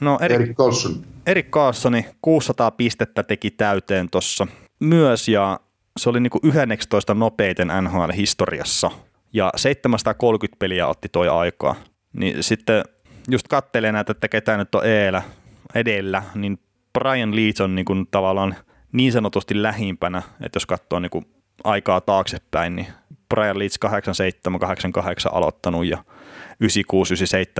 no 0.00 0.18
Erik, 0.20 0.40
Erik 0.40 0.56
Carlson. 0.56 1.04
Erik 1.26 1.50
Carlsoni 1.50 2.06
600 2.22 2.70
pistettä 2.70 3.22
teki 3.22 3.50
täyteen 3.50 4.10
tuossa 4.10 4.46
myös 4.80 5.28
ja 5.28 5.60
se 5.96 6.10
oli 6.10 6.20
niin 6.20 6.54
11 6.70 7.14
nopeiten 7.14 7.68
NHL-historiassa 7.68 8.90
ja 9.32 9.52
730 9.56 10.58
peliä 10.58 10.86
otti 10.86 11.08
toi 11.08 11.28
aikaa. 11.28 11.74
Niin 12.12 12.42
sitten 12.42 12.84
just 13.30 13.48
kattelee 13.48 13.92
näitä, 13.92 14.12
että 14.12 14.28
ketä 14.28 14.56
nyt 14.56 14.74
on 14.74 14.86
Eelä, 14.86 15.22
edellä, 15.74 16.22
niin 16.34 16.58
Brian 16.98 17.36
Leeds 17.36 17.60
on 17.60 17.74
niin 17.74 17.84
kuin 17.84 18.06
tavallaan 18.10 18.56
niin 18.96 19.12
sanotusti 19.12 19.62
lähimpänä, 19.62 20.22
että 20.40 20.56
jos 20.56 20.66
katsoo 20.66 20.98
niin 20.98 21.10
kuin 21.10 21.26
aikaa 21.64 22.00
taaksepäin, 22.00 22.76
niin 22.76 22.86
Brian 23.34 23.58
Leeds 23.58 23.78
87-88 23.86 23.88
aloittanut 25.32 25.86
ja 25.86 26.04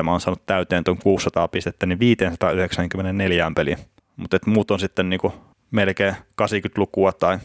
96-97 0.05 0.09
on 0.09 0.21
saanut 0.21 0.47
täyteen 0.47 0.85
tuon 0.85 0.99
600 0.99 1.49
pistettä, 1.49 1.87
niin 1.87 1.99
594 1.99 3.53
peliä. 3.57 3.79
Mutta 4.17 4.39
muut 4.47 4.71
on 4.71 4.81
sitten 4.81 5.11
niin 5.11 5.21
kuin 5.21 5.33
melkein 5.71 6.15
80-lukua 6.43 7.13
tai 7.13 7.39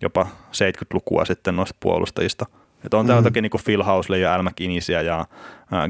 jopa 0.00 0.26
70-lukua 0.46 1.24
sitten 1.24 1.56
noista 1.56 1.76
puolustajista. 1.80 2.46
Et 2.84 2.94
on 2.94 3.06
täällä 3.06 3.20
mm. 3.20 3.24
toki 3.24 3.42
niin 3.42 3.50
Phil 3.64 3.82
Housley 3.82 4.20
ja 4.20 4.34
Al 4.34 4.42
McInnisia 4.42 5.02
ja 5.02 5.26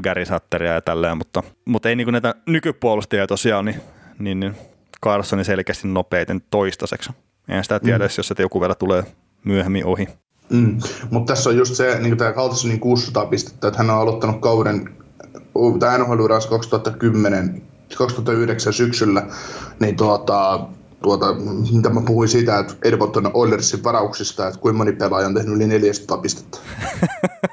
Gary 0.03 0.25
Satteria 0.25 0.73
ja 0.73 0.81
tälleen, 0.81 1.17
mutta, 1.17 1.43
mutta 1.65 1.89
ei 1.89 1.95
niin 1.95 2.11
näitä 2.11 2.35
nykypuolustajia 2.45 3.27
tosiaan, 3.27 3.65
niin 3.65 3.81
niin, 4.19 4.39
niin 4.39 4.55
Carlsoni 5.03 5.43
selkeästi 5.43 5.87
nopeiten 5.87 6.41
toistaiseksi. 6.49 7.11
En 7.49 7.63
sitä 7.63 7.79
tiedä, 7.79 8.05
mm. 8.05 8.09
jos 8.17 8.27
se 8.27 8.35
joku 8.39 8.61
vielä 8.61 8.75
tulee 8.75 9.03
myöhemmin 9.45 9.85
ohi. 9.85 10.07
Mm. 10.49 10.79
Mutta 11.09 11.33
tässä 11.33 11.49
on 11.49 11.57
just 11.57 11.75
se, 11.75 11.99
niin 11.99 12.17
tämä 12.17 12.33
Carlsonin 12.33 12.79
600 12.79 13.25
pistettä, 13.25 13.67
että 13.67 13.77
hän 13.77 13.89
on 13.89 13.97
aloittanut 13.97 14.41
kauden, 14.41 14.89
tämä 15.79 15.97
nhl 15.97 16.25
2010, 16.49 17.61
2009 17.97 18.73
syksyllä, 18.73 19.27
niin 19.79 19.95
tuota, 19.95 20.67
tuota, 21.01 21.25
mitä 21.71 21.89
mä 21.89 22.01
puhuin 22.01 22.29
siitä, 22.29 22.59
että 22.59 22.73
Edmonton 22.83 23.31
Oilersin 23.33 23.83
varauksista, 23.83 24.47
että 24.47 24.59
kuinka 24.59 24.77
moni 24.77 24.91
pelaaja 24.91 25.27
on 25.27 25.33
tehnyt 25.33 25.55
yli 25.55 25.67
400 25.67 26.17
pistettä. 26.17 26.57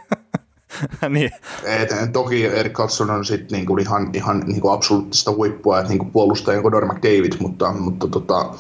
niin. 1.09 1.31
Et, 1.65 2.13
toki 2.13 2.47
Erik 2.47 2.73
Carlson 2.73 3.11
on 3.11 3.25
sit 3.25 3.51
niinku 3.51 3.77
ihan, 3.77 4.11
ihan 4.13 4.45
niinku 4.47 4.69
absoluuttista 4.69 5.31
huippua, 5.31 5.79
että 5.79 5.89
niinku 5.89 6.05
puolustaja 6.05 6.63
Conor 6.63 6.87
McDavid, 6.87 7.33
mutta, 7.41 7.73
mutta, 7.73 8.09
tota, 8.09 8.55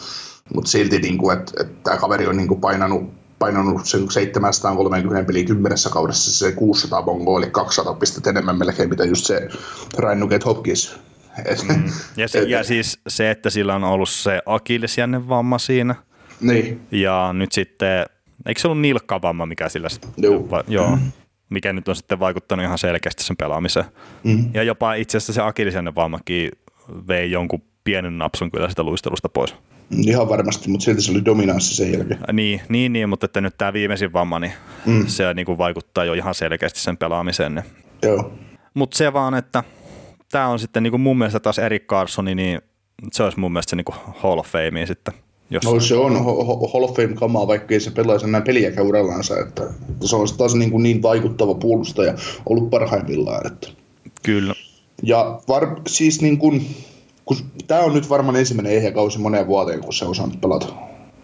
mutta 0.55 0.71
silti, 0.71 0.99
niinku, 0.99 1.31
että 1.31 1.53
et 1.61 1.83
tämä 1.83 1.97
kaveri 1.97 2.27
on 2.27 2.37
niinku 2.37 2.57
painanut 2.57 3.17
painanut 3.39 3.87
sen 3.87 4.11
730 4.11 5.27
peli 5.27 5.45
kymmenessä 5.45 5.91
kaudessa, 5.91 6.47
se 6.47 6.53
600 6.53 7.03
bongo 7.03 7.35
oli 7.35 7.51
200 7.51 7.95
pistettä 7.95 8.31
enemmän 8.31 8.59
melkein, 8.59 8.89
mitä 8.89 9.05
just 9.05 9.27
se 9.27 9.49
Ryan 9.99 10.21
Nugget 10.21 10.45
Hopkins. 10.45 10.97
Mm. 11.69 11.85
ja, 12.17 12.29
se, 12.29 12.43
ja 12.43 12.65
siis 12.65 12.99
se, 13.09 13.31
että 13.31 13.51
sillä 13.51 13.75
on 13.75 13.85
ollut 13.85 14.09
se 14.09 14.43
akillesjänne 14.47 15.29
vamma 15.29 15.59
siinä. 15.59 15.95
Niin. 16.41 16.81
Ja 16.91 17.33
nyt 17.33 17.53
sitten, 17.53 18.07
eikö 18.47 18.61
se 18.61 18.69
ollut 18.69 18.81
nilkkavamma, 18.81 19.47
mikä 19.47 19.69
sillä... 19.69 19.89
Joo. 20.17 20.51
Va, 20.51 20.65
joo 20.69 20.99
mikä 21.51 21.73
nyt 21.73 21.89
on 21.89 21.97
sitten 21.97 22.21
vaikuttanut 22.21 22.65
ihan 22.65 22.79
selkeästi 22.79 23.25
sen 23.25 23.37
pelaamiseen. 23.37 23.87
Mm. 24.25 24.51
Ja 24.55 24.63
jopa 24.63 24.95
itse 24.95 25.19
asiassa 25.19 25.33
se 25.33 25.43
akillisen 25.43 25.95
vammakin 25.95 26.51
vei 27.09 27.31
jonkun 27.31 27.63
pienen 27.85 28.19
napsun 28.19 28.51
kyllä 28.51 28.69
sitä 28.69 28.83
luistelusta 28.83 29.29
pois. 29.29 29.55
Ihan 29.91 30.29
varmasti, 30.29 30.69
mutta 30.69 30.85
silti 30.85 31.03
se 31.03 31.13
oli 31.13 31.25
dominanssi 31.25 31.75
sen 31.75 31.93
jälkeen. 31.93 32.21
Niin, 32.33 32.61
niin, 32.69 32.93
niin 32.93 33.09
mutta 33.09 33.25
että 33.25 33.41
nyt 33.41 33.59
tämä 33.59 33.73
viimeisin 33.73 34.13
vamma, 34.13 34.39
niin 34.39 34.53
mm. 34.87 35.07
se 35.07 35.35
niin 35.35 35.47
kuin 35.47 35.59
vaikuttaa 35.59 36.05
jo 36.05 36.13
ihan 36.13 36.35
selkeästi 36.35 36.81
sen 36.81 36.97
pelaamiseen. 36.97 37.55
Niin. 37.55 37.65
Joo. 38.03 38.33
Mutta 38.75 38.97
se 38.97 39.13
vaan, 39.13 39.35
että 39.35 39.65
tämä 40.31 40.49
on 40.49 40.59
sitten 40.59 40.83
niin 40.83 40.91
kuin 40.91 41.01
mun 41.01 41.19
mielestä 41.19 41.41
taas 41.41 41.59
Erik 41.59 41.87
Carsoni, 41.87 42.35
niin 42.35 42.61
se 43.13 43.23
olisi 43.23 43.41
mun 43.41 43.53
mielestä 43.53 43.71
se 43.71 43.77
niin 43.77 43.85
kuin 43.85 43.97
Hall 44.23 44.39
of 44.39 44.47
Fame 44.47 44.87
sitten 44.87 45.15
No 45.65 45.81
se 45.81 45.95
on 45.95 46.13
Hall 46.73 46.85
of 46.85 46.97
Fame-kamaa, 46.97 47.47
vaikka 47.47 47.75
ei 47.75 47.81
se 47.81 47.91
pelaisi 47.91 48.27
enää 48.27 48.41
peliäkään 48.41 48.87
urallansa. 48.87 49.41
Että 49.41 49.63
se 50.05 50.17
on 50.17 50.27
taas 50.39 50.55
niin, 50.55 50.71
kuin 50.71 50.83
niin 50.83 51.03
vaikuttava 51.03 51.55
puolustaja 51.55 52.15
ollut 52.47 52.71
parhaimmillaan. 52.71 53.47
Että. 53.47 53.69
Kyllä. 54.23 54.55
Ja 55.03 55.41
var, 55.49 55.81
siis 55.87 56.23
niin 56.23 56.39
kuin, 56.39 56.67
kun, 57.27 57.37
tämä 57.67 57.81
on 57.81 57.95
nyt 57.95 58.11
varmaan 58.11 58.37
ensimmäinen 58.37 58.73
ehjä 58.73 58.93
kausi 58.93 59.19
moneen 59.19 59.47
vuoteen, 59.47 59.81
kun 59.81 59.93
se 59.93 60.05
on 60.05 60.15
saanut 60.15 60.41
pelata. 60.41 60.67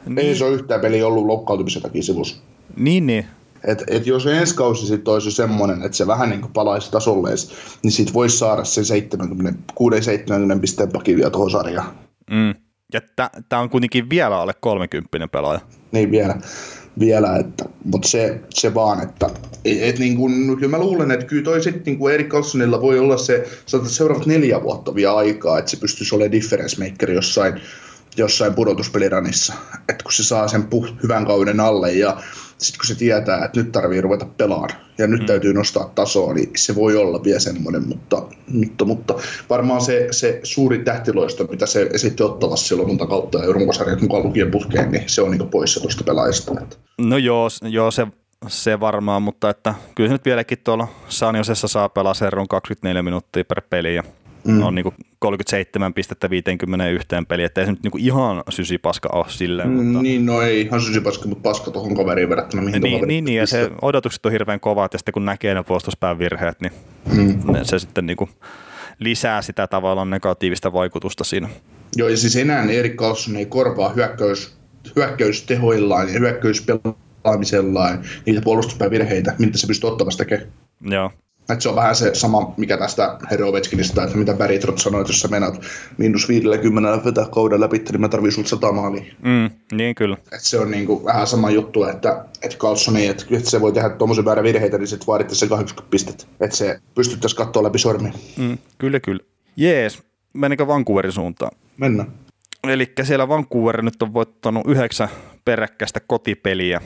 Niin. 0.06 0.18
Ei 0.18 0.34
se 0.34 0.44
ole 0.44 0.54
yhtään 0.54 0.80
peli 0.80 1.02
ollut 1.02 1.26
loukkaantumisen 1.26 1.82
takia 1.82 2.02
sivussa. 2.02 2.36
Niin, 2.76 3.06
niin. 3.06 3.26
Et, 3.64 3.82
et 3.86 4.06
jos 4.06 4.26
ensi 4.26 4.54
kausi 4.54 4.86
sitten 4.86 5.14
olisi 5.14 5.30
semmoinen, 5.30 5.82
että 5.82 5.96
se 5.96 6.06
vähän 6.06 6.30
niin 6.30 6.40
kuin 6.40 6.52
palaisi 6.52 6.90
tasolle, 6.90 7.30
niin 7.82 7.92
sitten 7.92 8.14
voisi 8.14 8.38
saada 8.38 8.64
sen 8.64 8.84
6-70 8.84 10.60
pisteen 10.60 10.92
pakivia 10.92 11.30
tuohon 11.30 11.50
sarjaan. 11.50 11.94
Mm. 12.30 12.54
Ja 12.92 13.00
tämä 13.48 13.62
on 13.62 13.70
kuitenkin 13.70 14.10
vielä 14.10 14.40
alle 14.40 14.52
30 14.60 15.28
pelaaja. 15.28 15.60
Niin 15.92 16.10
vielä, 16.10 16.36
vielä 16.98 17.36
että, 17.36 17.64
mutta 17.84 18.08
se, 18.08 18.40
se 18.50 18.74
vaan, 18.74 19.02
että 19.02 19.30
et, 19.64 19.82
et 19.82 19.98
niin 19.98 20.16
kun, 20.16 20.56
kyllä 20.58 20.76
mä 20.76 20.84
luulen, 20.84 21.10
että 21.10 21.26
kyllä 21.26 21.44
toi 21.44 21.62
sitten 21.62 21.82
niin 21.98 22.10
Erik 22.10 22.28
Carlsonilla 22.28 22.80
voi 22.80 22.98
olla 22.98 23.16
se 23.16 23.44
seuraavat 23.86 24.26
neljä 24.26 24.62
vuotta 24.62 24.94
vielä 24.94 25.16
aikaa, 25.16 25.58
että 25.58 25.70
se 25.70 25.76
pystyisi 25.76 26.14
olemaan 26.14 26.32
difference 26.32 26.84
maker 26.84 27.10
jossain, 27.10 27.60
jossain 28.16 28.54
pudotuspeliranissa. 28.54 29.52
Että 29.88 30.02
kun 30.02 30.12
se 30.12 30.24
saa 30.24 30.48
sen 30.48 30.62
puh- 30.62 31.02
hyvän 31.02 31.26
kauden 31.26 31.60
alle 31.60 31.92
ja 31.92 32.22
sitten 32.58 32.78
kun 32.78 32.86
se 32.86 32.94
tietää, 32.94 33.44
että 33.44 33.60
nyt 33.60 33.72
tarvii 33.72 34.00
ruveta 34.00 34.26
pelaamaan 34.36 34.70
ja 34.98 35.06
nyt 35.06 35.20
mm. 35.20 35.26
täytyy 35.26 35.54
nostaa 35.54 35.92
tasoa, 35.94 36.34
niin 36.34 36.50
se 36.56 36.74
voi 36.74 36.96
olla 36.96 37.24
vielä 37.24 37.40
semmoinen, 37.40 37.88
mutta, 37.88 38.22
mutta, 38.48 38.84
mutta 38.84 39.14
varmaan 39.50 39.80
se, 39.80 40.08
se 40.10 40.40
suuri 40.42 40.78
tähtiloisto, 40.78 41.44
mitä 41.44 41.66
se 41.66 41.88
esitti 41.92 42.22
ottavassa 42.22 42.68
silloin 42.68 42.88
monta 42.88 43.06
kautta 43.06 43.38
ja 43.38 43.52
runkosarjat 43.52 44.00
mukaan 44.00 44.22
lukien 44.22 44.50
putkeen, 44.50 44.90
niin 44.90 45.04
se 45.06 45.22
on 45.22 45.30
niin 45.30 45.48
poissa 45.48 45.80
tuosta 45.80 46.04
pelaajasta. 46.04 46.52
No 46.98 47.16
joo, 47.16 47.48
joo 47.62 47.90
se, 47.90 48.06
se 48.48 48.80
varmaan, 48.80 49.22
mutta 49.22 49.50
että 49.50 49.74
kyllä 49.94 50.08
se 50.08 50.14
nyt 50.14 50.24
vieläkin 50.24 50.58
tuolla 50.64 50.88
Sanjosessa 51.08 51.68
saa 51.68 51.88
pelaa 51.88 52.14
serron 52.14 52.48
24 52.48 53.02
minuuttia 53.02 53.44
per 53.44 53.62
peli 53.70 53.94
ja 53.94 54.02
mm. 54.44 54.62
on 54.62 54.74
niin 54.74 54.82
kuin 54.82 54.94
37 55.18 55.94
pistettä 55.94 56.30
51 56.30 57.08
peliä, 57.28 57.46
että 57.46 57.60
ei 57.60 57.66
se 57.66 57.72
nyt 57.72 57.82
niin 57.82 57.90
kuin 57.90 58.04
ihan 58.04 58.42
sysipaska 58.48 59.08
ole 59.12 59.24
silleen. 59.28 59.68
Mm, 59.68 59.84
mutta... 59.84 60.02
Niin, 60.02 60.26
no 60.26 60.42
ei 60.42 60.60
ihan 60.60 60.80
sysipaska, 60.80 61.28
mutta 61.28 61.42
paska 61.42 61.70
tuohon 61.70 61.94
kaveriin 61.94 62.28
verrattuna, 62.28 62.62
mihin 62.62 62.82
niin, 62.82 63.08
niin, 63.08 63.24
niin, 63.24 63.38
ja 63.38 63.46
se 63.46 63.70
odotukset 63.82 64.26
on 64.26 64.32
hirveän 64.32 64.60
kovat, 64.60 64.92
ja 64.92 64.98
sitten 64.98 65.12
kun 65.12 65.24
näkee 65.24 65.54
ne 65.54 65.62
puolustuspään 65.62 66.18
virheet, 66.18 66.60
niin 66.60 66.72
mm. 67.14 67.40
se 67.62 67.78
sitten 67.78 68.06
niin 68.06 68.16
kuin 68.16 68.30
lisää 68.98 69.42
sitä 69.42 69.66
tavallaan 69.66 70.10
negatiivista 70.10 70.72
vaikutusta 70.72 71.24
siinä. 71.24 71.48
Joo, 71.96 72.08
ja 72.08 72.16
siis 72.16 72.36
enää 72.36 72.64
Erik 72.64 72.96
Karlsson 72.96 73.36
ei 73.36 73.46
korvaa 73.46 73.88
hyökkäys, 73.88 74.56
hyökkäystehoillaan 74.96 76.12
ja 76.12 76.18
hyökkäyspelaamisellaan 76.18 78.04
niitä 78.26 78.40
puolustuspäivirheitä, 78.40 79.34
mitä 79.38 79.58
se 79.58 79.66
pystyy 79.66 79.90
ottamasta 79.90 80.24
tekemään. 80.24 80.48
Joo. 80.80 81.10
Että 81.50 81.62
se 81.62 81.68
on 81.68 81.76
vähän 81.76 81.96
se 81.96 82.14
sama, 82.14 82.54
mikä 82.56 82.78
tästä 82.78 83.18
Herovetskinista, 83.30 84.04
että 84.04 84.16
mitä 84.16 84.34
Beritrot 84.34 84.78
sanoi, 84.78 85.00
että 85.00 85.10
jos 85.10 85.20
sä 85.20 85.28
menet 85.28 85.54
miinus 85.98 86.28
50 86.28 87.04
vetää 87.04 87.26
kauden 87.30 87.60
läpi, 87.60 87.78
niin 87.78 88.00
mä 88.00 88.08
tarvii 88.08 88.30
sulta 88.30 88.48
100 88.48 88.72
maalia. 88.72 89.04
Mm, 89.22 89.50
niin 89.72 89.94
kyllä. 89.94 90.16
Et 90.32 90.40
se 90.40 90.58
on 90.58 90.70
niinku 90.70 91.04
vähän 91.04 91.26
sama 91.26 91.50
juttu, 91.50 91.84
että, 91.84 92.24
että 92.42 92.56
Carlsoni, 92.56 93.06
että, 93.06 93.24
että 93.30 93.50
se 93.50 93.60
voi 93.60 93.72
tehdä 93.72 93.90
tuommoisen 93.90 94.24
väärän 94.24 94.44
virheitä, 94.44 94.78
niin 94.78 94.88
sitten 94.88 95.06
vaadittaisiin 95.06 95.48
se 95.48 95.50
80 95.50 95.90
pistettä. 95.90 96.24
Että 96.40 96.56
se 96.56 96.78
pystyttäisiin 96.94 97.38
katsoa 97.38 97.62
läpi 97.62 97.78
sormi. 97.78 98.12
Mm, 98.38 98.58
kyllä, 98.78 99.00
kyllä. 99.00 99.22
Jees, 99.56 100.02
menikö 100.32 100.66
Vancouverin 100.66 101.12
suuntaan? 101.12 101.52
Mennään. 101.76 102.12
Eli 102.68 102.92
siellä 103.02 103.28
Vancouver 103.28 103.82
nyt 103.82 104.02
on 104.02 104.14
voittanut 104.14 104.66
yhdeksän 104.66 105.08
peräkkäistä 105.44 106.00
kotipeliä 106.00 106.80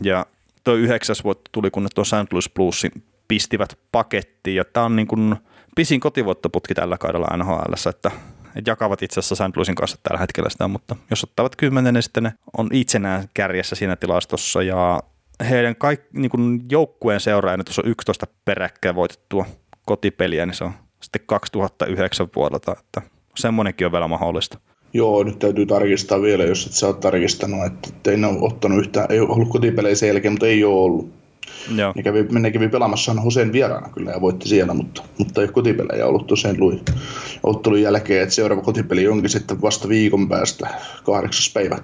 ja 0.00 0.26
tuo 0.64 0.74
yhdeksäs 0.74 1.24
voitto 1.24 1.48
tuli, 1.52 1.70
kun 1.70 1.82
ne 1.82 1.88
tuo 1.94 2.04
St. 2.04 2.32
Louis 2.32 2.50
Bluesin 2.54 2.92
pistivät 3.30 3.78
pakettiin 3.92 4.56
ja 4.56 4.64
tämä 4.64 4.86
on 4.86 4.96
niin 4.96 5.06
kuin 5.06 5.36
pisin 5.76 6.00
kotivoittoputki 6.00 6.74
tällä 6.74 6.98
kaudella 6.98 7.36
NHL, 7.36 7.88
että, 7.90 8.10
jakavat 8.66 9.02
itse 9.02 9.20
asiassa 9.20 9.48
St. 9.48 9.56
Louisin 9.56 9.74
kanssa 9.74 9.98
tällä 10.02 10.18
hetkellä 10.18 10.50
sitä, 10.50 10.68
mutta 10.68 10.96
jos 11.10 11.24
ottavat 11.24 11.56
kymmenen, 11.56 11.94
niin 11.94 12.02
sitten 12.02 12.22
ne 12.22 12.32
on 12.58 12.68
itsenään 12.72 13.24
kärjessä 13.34 13.76
siinä 13.76 13.96
tilastossa 13.96 14.62
ja 14.62 15.02
heidän 15.50 15.76
kaik, 15.76 16.00
niin 16.12 16.30
kuin 16.30 16.60
joukkueen 16.70 17.20
seuraajana 17.20 17.64
tuossa 17.64 17.82
on 17.84 17.90
11 17.90 18.26
peräkkäin 18.44 18.94
voitettua 18.94 19.46
kotipeliä, 19.86 20.46
niin 20.46 20.54
se 20.54 20.64
on 20.64 20.72
sitten 21.00 21.22
2009 21.26 22.28
vuodelta, 22.36 22.76
että 22.78 23.02
semmoinenkin 23.36 23.86
on 23.86 23.92
vielä 23.92 24.08
mahdollista. 24.08 24.58
Joo, 24.92 25.22
nyt 25.22 25.38
täytyy 25.38 25.66
tarkistaa 25.66 26.22
vielä, 26.22 26.44
jos 26.44 26.66
et 26.66 26.72
sä 26.72 26.86
oot 26.86 27.00
tarkistanut, 27.00 27.66
että 27.66 28.10
ei 28.10 28.16
ne 28.16 28.26
ole 28.26 28.38
ottanut 28.40 28.78
yhtään, 28.78 29.06
ei 29.10 29.20
ollut 29.20 29.48
kotipelejä 29.48 29.94
sen 29.94 30.06
jälkeen, 30.06 30.32
mutta 30.32 30.46
ei 30.46 30.64
ole 30.64 30.74
ollut. 30.74 31.19
Joo. 31.76 31.92
Ne 31.96 32.02
kävi, 32.02 32.22
ne 32.22 32.50
kävi 32.50 32.68
pelaamassa 32.68 33.14
Hoseen 33.14 33.52
vieraana 33.52 33.88
kyllä 33.88 34.10
ja 34.10 34.20
voitti 34.20 34.48
siellä, 34.48 34.74
mutta, 34.74 35.02
mutta 35.18 35.40
ei 35.40 35.44
ole 35.44 35.52
kotipelejä 35.52 36.06
ollut 36.06 36.26
tosiaan 36.26 36.60
lui 36.60 36.80
ottelun 37.42 37.82
jälkeen, 37.82 38.22
että 38.22 38.34
seuraava 38.34 38.62
kotipeli 38.62 39.08
onkin 39.08 39.30
sitten 39.30 39.62
vasta 39.62 39.88
viikon 39.88 40.28
päästä, 40.28 40.68
kahdeksas 41.04 41.50
päivä. 41.54 41.78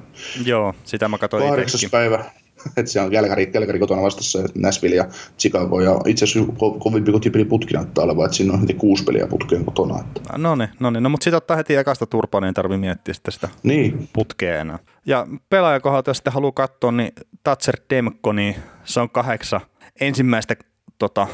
Joo, 0.45 0.75
sitä 0.85 1.09
mä 1.09 1.19
katsoin 1.19 1.43
Kahdeksas 1.43 1.83
itekin. 1.83 1.91
päivä, 1.91 2.25
että 2.77 2.93
se 2.93 3.01
on 3.01 3.11
Kälkäri, 3.11 3.47
Kälkäri 3.47 3.79
kotona 3.79 4.03
vastassa 4.03 4.39
Nashville 4.55 4.97
ja 4.97 5.05
Chicago 5.39 5.81
ja 5.81 6.01
itse 6.07 6.25
asiassa 6.25 6.53
ko- 6.53 6.79
kovimpi 6.79 7.13
kotipeli 7.13 7.45
putki 7.45 7.75
näyttää 7.75 8.05
olevan, 8.05 8.25
että 8.25 8.37
siinä 8.37 8.53
on 8.53 8.61
heti 8.61 8.75
kuusi 8.75 9.05
peliä 9.05 9.27
putkeen 9.27 9.65
kotona. 9.65 10.01
Että. 10.01 10.21
No 10.39 10.57
niin, 10.57 10.69
no 10.81 10.91
niin, 10.91 11.03
no 11.03 11.09
mutta 11.09 11.25
sitten 11.25 11.37
ottaa 11.37 11.57
heti 11.57 11.77
ekasta 11.77 12.07
turpaa, 12.07 12.41
niin 12.41 12.47
ei 12.49 12.53
tarvitse 12.53 12.81
miettiä 12.81 13.15
sitten 13.15 13.33
sitä 13.33 13.49
niin. 13.63 14.09
putkea 14.13 14.61
enää. 14.61 14.79
Ja 15.07 15.27
pelaajakohdalta, 15.49 16.11
jos 16.11 16.17
sitten 16.17 16.33
haluaa 16.33 16.53
katsoa, 16.53 16.93
niin 16.93 17.13
Tatser 17.47 17.77
Demko, 17.91 18.33
niin 18.33 18.57
se 18.85 19.01
on 19.01 19.11
kahdeksan 19.11 19.61
ensimmäistä, 20.01 20.57
tota, 20.99 21.27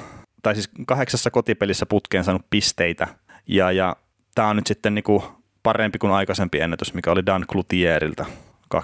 tai 0.43 0.55
siis 0.55 0.71
kahdeksassa 0.87 1.31
kotipelissä 1.31 1.87
putkeen 1.87 2.25
saanut 2.25 2.47
pisteitä, 2.51 3.09
ja, 3.47 3.73
ja 3.73 3.97
tämä 4.35 4.49
on 4.49 4.57
nyt 4.57 4.67
sitten 4.67 4.95
niinku 4.95 5.25
parempi 5.63 5.99
kuin 5.99 6.13
aikaisempi 6.13 6.61
ennätys, 6.61 6.95
mikä 6.95 7.13
oli 7.13 7.27
Dan 7.27 7.45
Cloutierilta 7.53 8.25
2003-2004 8.75 8.79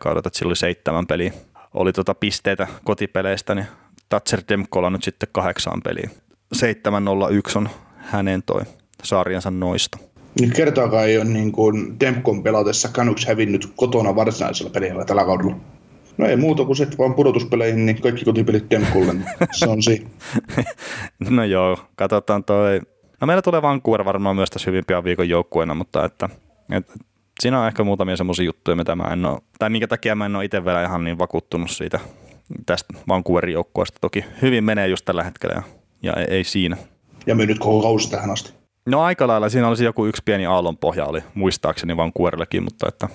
kaudelta, 0.00 0.28
että 0.28 0.38
sillä 0.38 0.50
oli 0.50 0.56
seitsemän 0.56 1.06
peliä. 1.06 1.32
Oli 1.74 1.92
tota 1.92 2.14
pisteitä 2.14 2.66
kotipeleistä, 2.84 3.54
niin 3.54 3.66
Tatser 4.08 4.42
Demkolla 4.48 4.90
nyt 4.90 5.02
sitten 5.02 5.28
kahdeksaan 5.32 5.82
peliin. 5.82 6.10
701 6.52 7.58
on 7.58 7.68
hänen 7.96 8.42
toi 8.42 8.62
sarjansa 9.02 9.50
noista. 9.50 9.98
Nyt 10.40 10.54
kertaakaan 10.54 11.08
ei 11.08 11.16
ole 11.16 11.24
niin 11.24 11.52
kuin 11.52 12.00
Demkon 12.00 12.42
pelatessa 12.42 12.88
Canucks 12.88 13.26
hävinnyt 13.26 13.72
kotona 13.76 14.16
varsinaisella 14.16 14.70
pelillä 14.70 15.04
tällä 15.04 15.24
kaudella. 15.24 15.56
No 16.18 16.26
ei 16.26 16.36
muuta 16.36 16.64
kuin 16.64 16.76
sitten 16.76 16.98
vaan 16.98 17.14
pudotuspeleihin, 17.14 17.86
niin 17.86 18.02
kaikki 18.02 18.24
kotipelit 18.24 18.70
Demkolle, 18.70 19.12
niin 19.12 19.26
se 19.52 19.68
on 19.68 19.82
siinä. 19.82 20.10
no 21.30 21.44
joo, 21.44 21.78
katsotaan 21.96 22.44
toi. 22.44 22.80
No 23.20 23.26
meillä 23.26 23.42
tulee 23.42 23.62
Vancouver 23.62 24.04
varmaan 24.04 24.36
myös 24.36 24.50
tässä 24.50 24.70
hyvin 24.70 24.84
pian 24.86 25.04
viikon 25.04 25.28
joukkueena, 25.28 25.74
mutta 25.74 26.04
että, 26.04 26.28
että 26.72 26.92
siinä 27.40 27.60
on 27.60 27.66
ehkä 27.66 27.84
muutamia 27.84 28.16
semmoisia 28.16 28.44
juttuja, 28.44 28.76
mitä 28.76 28.96
mä 28.96 29.04
en 29.12 29.26
ole, 29.26 29.40
tai 29.58 29.70
minkä 29.70 29.88
takia 29.88 30.14
mä 30.14 30.26
en 30.26 30.36
ole 30.36 30.44
itse 30.44 30.64
vielä 30.64 30.84
ihan 30.84 31.04
niin 31.04 31.18
vakuuttunut 31.18 31.70
siitä 31.70 32.00
tästä 32.66 32.94
Vancouverin 33.08 33.52
joukkueesta. 33.52 33.98
Toki 34.00 34.24
hyvin 34.42 34.64
menee 34.64 34.88
just 34.88 35.04
tällä 35.04 35.22
hetkellä 35.22 35.54
ja, 35.54 35.62
ja 36.02 36.12
ei, 36.12 36.26
ei 36.28 36.44
siinä. 36.44 36.76
Ja 37.26 37.34
me 37.34 37.46
nyt 37.46 37.58
koko 37.58 37.82
kausi 37.82 38.10
tähän 38.10 38.30
asti. 38.30 38.52
No 38.86 39.02
aika 39.02 39.26
lailla 39.26 39.48
siinä 39.48 39.68
olisi 39.68 39.84
joku 39.84 40.06
yksi 40.06 40.22
pieni 40.24 40.46
aallonpohja 40.46 41.04
oli 41.04 41.22
muistaakseni 41.34 41.96
Vancouverillekin, 41.96 42.62
mutta 42.62 42.88
että 42.88 43.08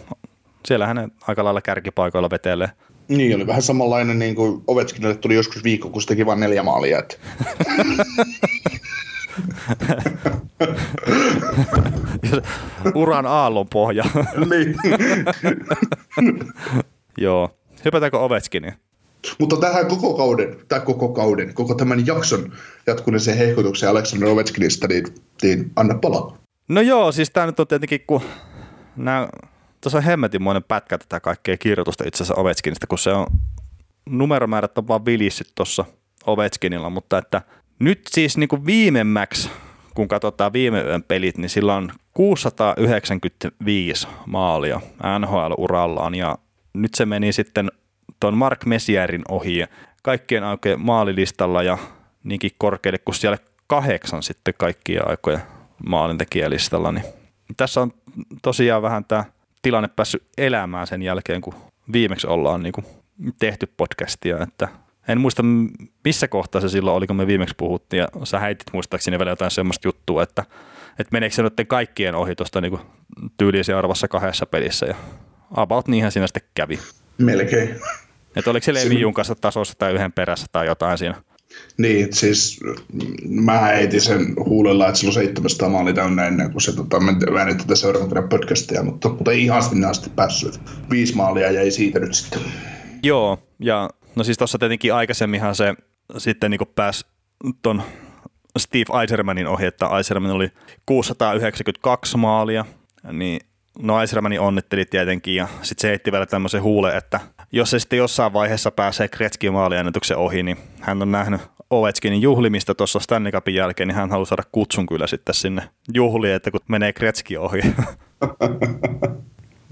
siellä 0.65 0.87
hänen 0.87 1.11
aika 1.27 1.43
lailla 1.43 1.61
kärkipaikoilla 1.61 2.29
vetelee. 2.29 2.69
Niin, 3.07 3.35
oli 3.35 3.47
vähän 3.47 3.61
samanlainen 3.61 4.19
niin 4.19 4.35
kuin 4.35 4.63
Ovechkinille 4.67 5.15
tuli 5.15 5.35
joskus 5.35 5.63
viikko, 5.63 5.89
kun 5.89 6.01
se 6.01 6.07
teki 6.07 6.25
vain 6.25 6.39
neljä 6.39 6.63
maalia. 6.63 6.99
Että. 6.99 7.15
Uran 12.95 13.25
aallon 13.25 13.67
pohja. 13.67 14.03
niin. 14.51 14.75
Joo. 17.17 17.49
Hypätäänkö 17.85 18.19
Ovechkiniin? 18.19 18.73
Mutta 19.39 19.57
tähän 19.57 19.87
koko 19.87 20.13
kauden, 20.13 20.57
tai 20.67 20.79
koko 20.79 21.09
kauden, 21.09 21.53
koko 21.53 21.75
tämän 21.75 22.07
jakson 22.07 22.51
jatkuneeseen 22.87 23.37
hehkutukseen 23.37 23.89
Aleksander 23.89 24.29
Ovechkinista, 24.29 24.87
niin, 24.87 25.05
niin 25.41 25.71
anna 25.75 25.95
palaa. 26.01 26.37
No 26.67 26.81
joo, 26.81 27.11
siis 27.11 27.29
tämä 27.29 27.45
nyt 27.45 27.59
on 27.59 27.67
tietenkin, 27.67 28.01
kun 28.07 28.21
nämä, 28.95 29.27
tuossa 29.81 29.97
on 29.97 30.03
hemmetinmoinen 30.03 30.63
pätkä 30.63 30.97
tätä 30.97 31.19
kaikkea 31.19 31.57
kirjoitusta 31.57 32.03
itse 32.07 32.23
asiassa 32.23 32.41
Ovechkinista, 32.41 32.87
kun 32.87 32.97
se 32.97 33.13
on 33.13 33.27
numeromäärät 34.05 34.77
on 34.77 34.87
vaan 34.87 35.05
vilissyt 35.05 35.51
tuossa 35.55 35.85
Ovechkinilla, 36.25 36.89
mutta 36.89 37.17
että 37.17 37.41
nyt 37.79 38.01
siis 38.09 38.37
niin 38.37 38.49
kuin 38.49 38.65
viimemmäksi, 38.65 39.49
kun 39.95 40.07
katsotaan 40.07 40.53
viime 40.53 40.81
yön 40.81 41.03
pelit, 41.03 41.37
niin 41.37 41.49
sillä 41.49 41.75
on 41.75 41.91
695 42.13 44.07
maalia 44.25 44.81
NHL-urallaan 45.19 46.15
ja 46.15 46.37
nyt 46.73 46.93
se 46.93 47.05
meni 47.05 47.33
sitten 47.33 47.71
tuon 48.19 48.37
Mark 48.37 48.65
Messierin 48.65 49.21
ohi 49.29 49.65
kaikkien 50.03 50.43
aikojen 50.43 50.79
maalilistalla 50.79 51.63
ja 51.63 51.77
niinkin 52.23 52.51
korkealle 52.57 52.97
kuin 52.97 53.15
siellä 53.15 53.37
kahdeksan 53.67 54.23
sitten 54.23 54.53
kaikkia 54.57 55.03
aikoja 55.05 55.39
maalintekijälistalla. 55.87 56.91
Niin 56.91 57.05
tässä 57.57 57.81
on 57.81 57.93
tosiaan 58.41 58.81
vähän 58.81 59.05
tämä 59.05 59.23
tilanne 59.61 59.89
päässyt 59.95 60.23
elämään 60.37 60.87
sen 60.87 61.01
jälkeen, 61.01 61.41
kun 61.41 61.53
viimeksi 61.93 62.27
ollaan 62.27 62.63
niin 62.63 62.73
kuin 62.73 62.85
tehty 63.39 63.67
podcastia, 63.77 64.43
että 64.43 64.67
en 65.07 65.21
muista 65.21 65.43
missä 66.03 66.27
kohtaa 66.27 66.61
se 66.61 66.69
silloin 66.69 66.97
oli, 66.97 67.07
kun 67.07 67.15
me 67.15 67.27
viimeksi 67.27 67.55
puhuttiin, 67.57 67.99
ja 67.99 68.07
sä 68.23 68.39
häitit 68.39 68.73
muistaakseni 68.73 69.17
vielä 69.17 69.31
jotain 69.31 69.51
semmoista 69.51 69.87
juttua, 69.87 70.23
että, 70.23 70.43
että 70.99 71.11
meneekö 71.11 71.35
se 71.35 71.43
nyt 71.43 71.53
kaikkien 71.67 72.15
ohi 72.15 72.35
tuosta 72.35 72.61
niin 72.61 72.79
tyylisiä 73.37 73.77
arvassa 73.77 74.07
kahdessa 74.07 74.45
pelissä, 74.45 74.85
ja 74.85 74.95
about 75.51 75.87
niinhän 75.87 76.11
siinä 76.11 76.27
sitten 76.27 76.43
kävi. 76.53 76.79
Melkein. 77.17 77.75
Että 78.35 78.51
oliko 78.51 78.63
se 78.63 78.73
Levi 78.73 79.13
kanssa 79.13 79.35
tasossa 79.35 79.73
tai 79.77 79.93
yhden 79.93 80.11
perässä 80.11 80.47
tai 80.51 80.65
jotain 80.65 80.97
siinä? 80.97 81.15
Niin, 81.77 82.13
siis 82.13 82.59
mä 83.27 83.59
heitin 83.59 84.01
sen 84.01 84.35
huulella, 84.45 84.87
että 84.87 84.99
silloin 84.99 85.13
700 85.13 85.69
maali 85.69 85.93
täynnä 85.93 86.27
ennen 86.27 86.51
kuin 86.51 86.61
se 86.61 86.75
tota, 86.75 86.97
ääni 87.37 87.55
tätä 87.55 87.75
seuraavan 87.75 88.29
podcastia, 88.29 88.83
mutta, 88.83 89.09
mutta 89.09 89.31
ei 89.31 89.43
ihan 89.43 89.63
sinne 89.63 89.87
asti 89.87 90.09
päässyt. 90.09 90.59
Viisi 90.89 91.15
maalia 91.15 91.51
jäi 91.51 91.71
siitä 91.71 91.99
nyt 91.99 92.13
sitten. 92.13 92.41
Joo, 93.03 93.39
ja 93.59 93.89
no 94.15 94.23
siis 94.23 94.37
tuossa 94.37 94.59
tietenkin 94.59 94.93
aikaisemminhan 94.93 95.55
se 95.55 95.73
sitten 96.17 96.51
niin 96.51 96.61
pääsi 96.75 97.05
ton 97.61 97.81
Steve 98.59 99.01
Eisermanin 99.01 99.47
ohi, 99.47 99.65
että 99.65 99.89
Eiserman 99.97 100.31
oli 100.31 100.51
692 100.85 102.17
maalia, 102.17 102.65
niin 103.11 103.41
no 103.79 104.01
Eisermanin 104.01 104.39
onnitteli 104.39 104.85
tietenkin 104.85 105.35
ja 105.35 105.47
sitten 105.61 105.81
se 105.81 105.87
heitti 105.87 106.11
vielä 106.11 106.25
tämmöisen 106.25 106.63
huule, 106.63 106.97
että 106.97 107.19
jos 107.51 107.69
se 107.69 107.79
sitten 107.79 107.97
jossain 107.97 108.33
vaiheessa 108.33 108.71
pääsee 108.71 109.07
Gretzkin 109.07 109.53
maaliennätyksen 109.53 110.17
ohi, 110.17 110.43
niin 110.43 110.57
hän 110.79 111.01
on 111.01 111.11
nähnyt 111.11 111.41
Ovechkinin 111.69 112.21
juhlimista 112.21 112.75
tuossa 112.75 112.99
Stanley 112.99 113.31
Cupin 113.31 113.55
jälkeen, 113.55 113.87
niin 113.87 113.95
hän 113.95 114.09
haluaa 114.09 114.25
saada 114.25 114.43
kutsun 114.51 114.87
kyllä 114.87 115.07
sitten 115.07 115.35
sinne 115.35 115.61
juhliin, 115.93 116.33
että 116.33 116.51
kun 116.51 116.59
menee 116.69 116.93
Gretzki 116.93 117.37
ohi. 117.37 117.61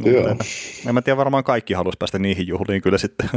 Joo. 0.05 0.35
En 0.87 0.93
mä 0.93 1.01
tiedä, 1.01 1.17
varmaan 1.17 1.43
kaikki 1.43 1.73
haluaisi 1.73 1.97
päästä 1.97 2.19
niihin 2.19 2.47
juhliin 2.47 2.81
kyllä 2.81 2.97
sitten. 2.97 3.29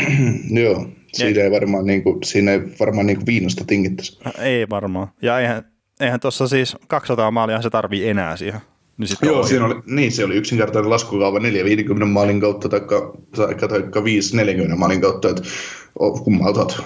Joo, 0.62 0.86
siinä 1.12 1.42
ei 1.42 1.50
varmaan, 1.50 1.86
niin 1.86 2.02
kuin, 2.02 2.18
siinä 2.24 2.52
ei 2.52 2.60
varmaan 2.80 3.06
niin 3.06 3.16
kuin 3.16 3.26
viinasta 3.26 3.64
tingittäisi. 3.66 4.18
Ei 4.38 4.68
varmaan. 4.68 5.08
Ja 5.22 5.40
eihän 5.40 5.72
eihän 6.00 6.20
tuossa 6.20 6.48
siis 6.48 6.76
200 6.88 7.30
maalia 7.30 7.62
se 7.62 7.70
tarvii 7.70 8.08
enää 8.08 8.36
siihen. 8.36 8.60
Niin 9.02 9.08
sit 9.08 9.18
Joo, 9.22 9.46
siinä 9.46 9.64
oli, 9.64 9.74
niin 9.86 10.12
se 10.12 10.24
oli 10.24 10.36
yksinkertainen 10.36 10.90
laskukaava 10.90 11.38
4-50 11.38 12.04
maalin 12.04 12.40
kautta 12.40 12.68
tai, 12.68 12.80
tai, 13.36 13.54
tai 13.68 13.80
5-40 14.72 14.76
maalin 14.76 15.00
kautta, 15.00 15.28
että 15.28 15.42
kummalta. 16.24 16.82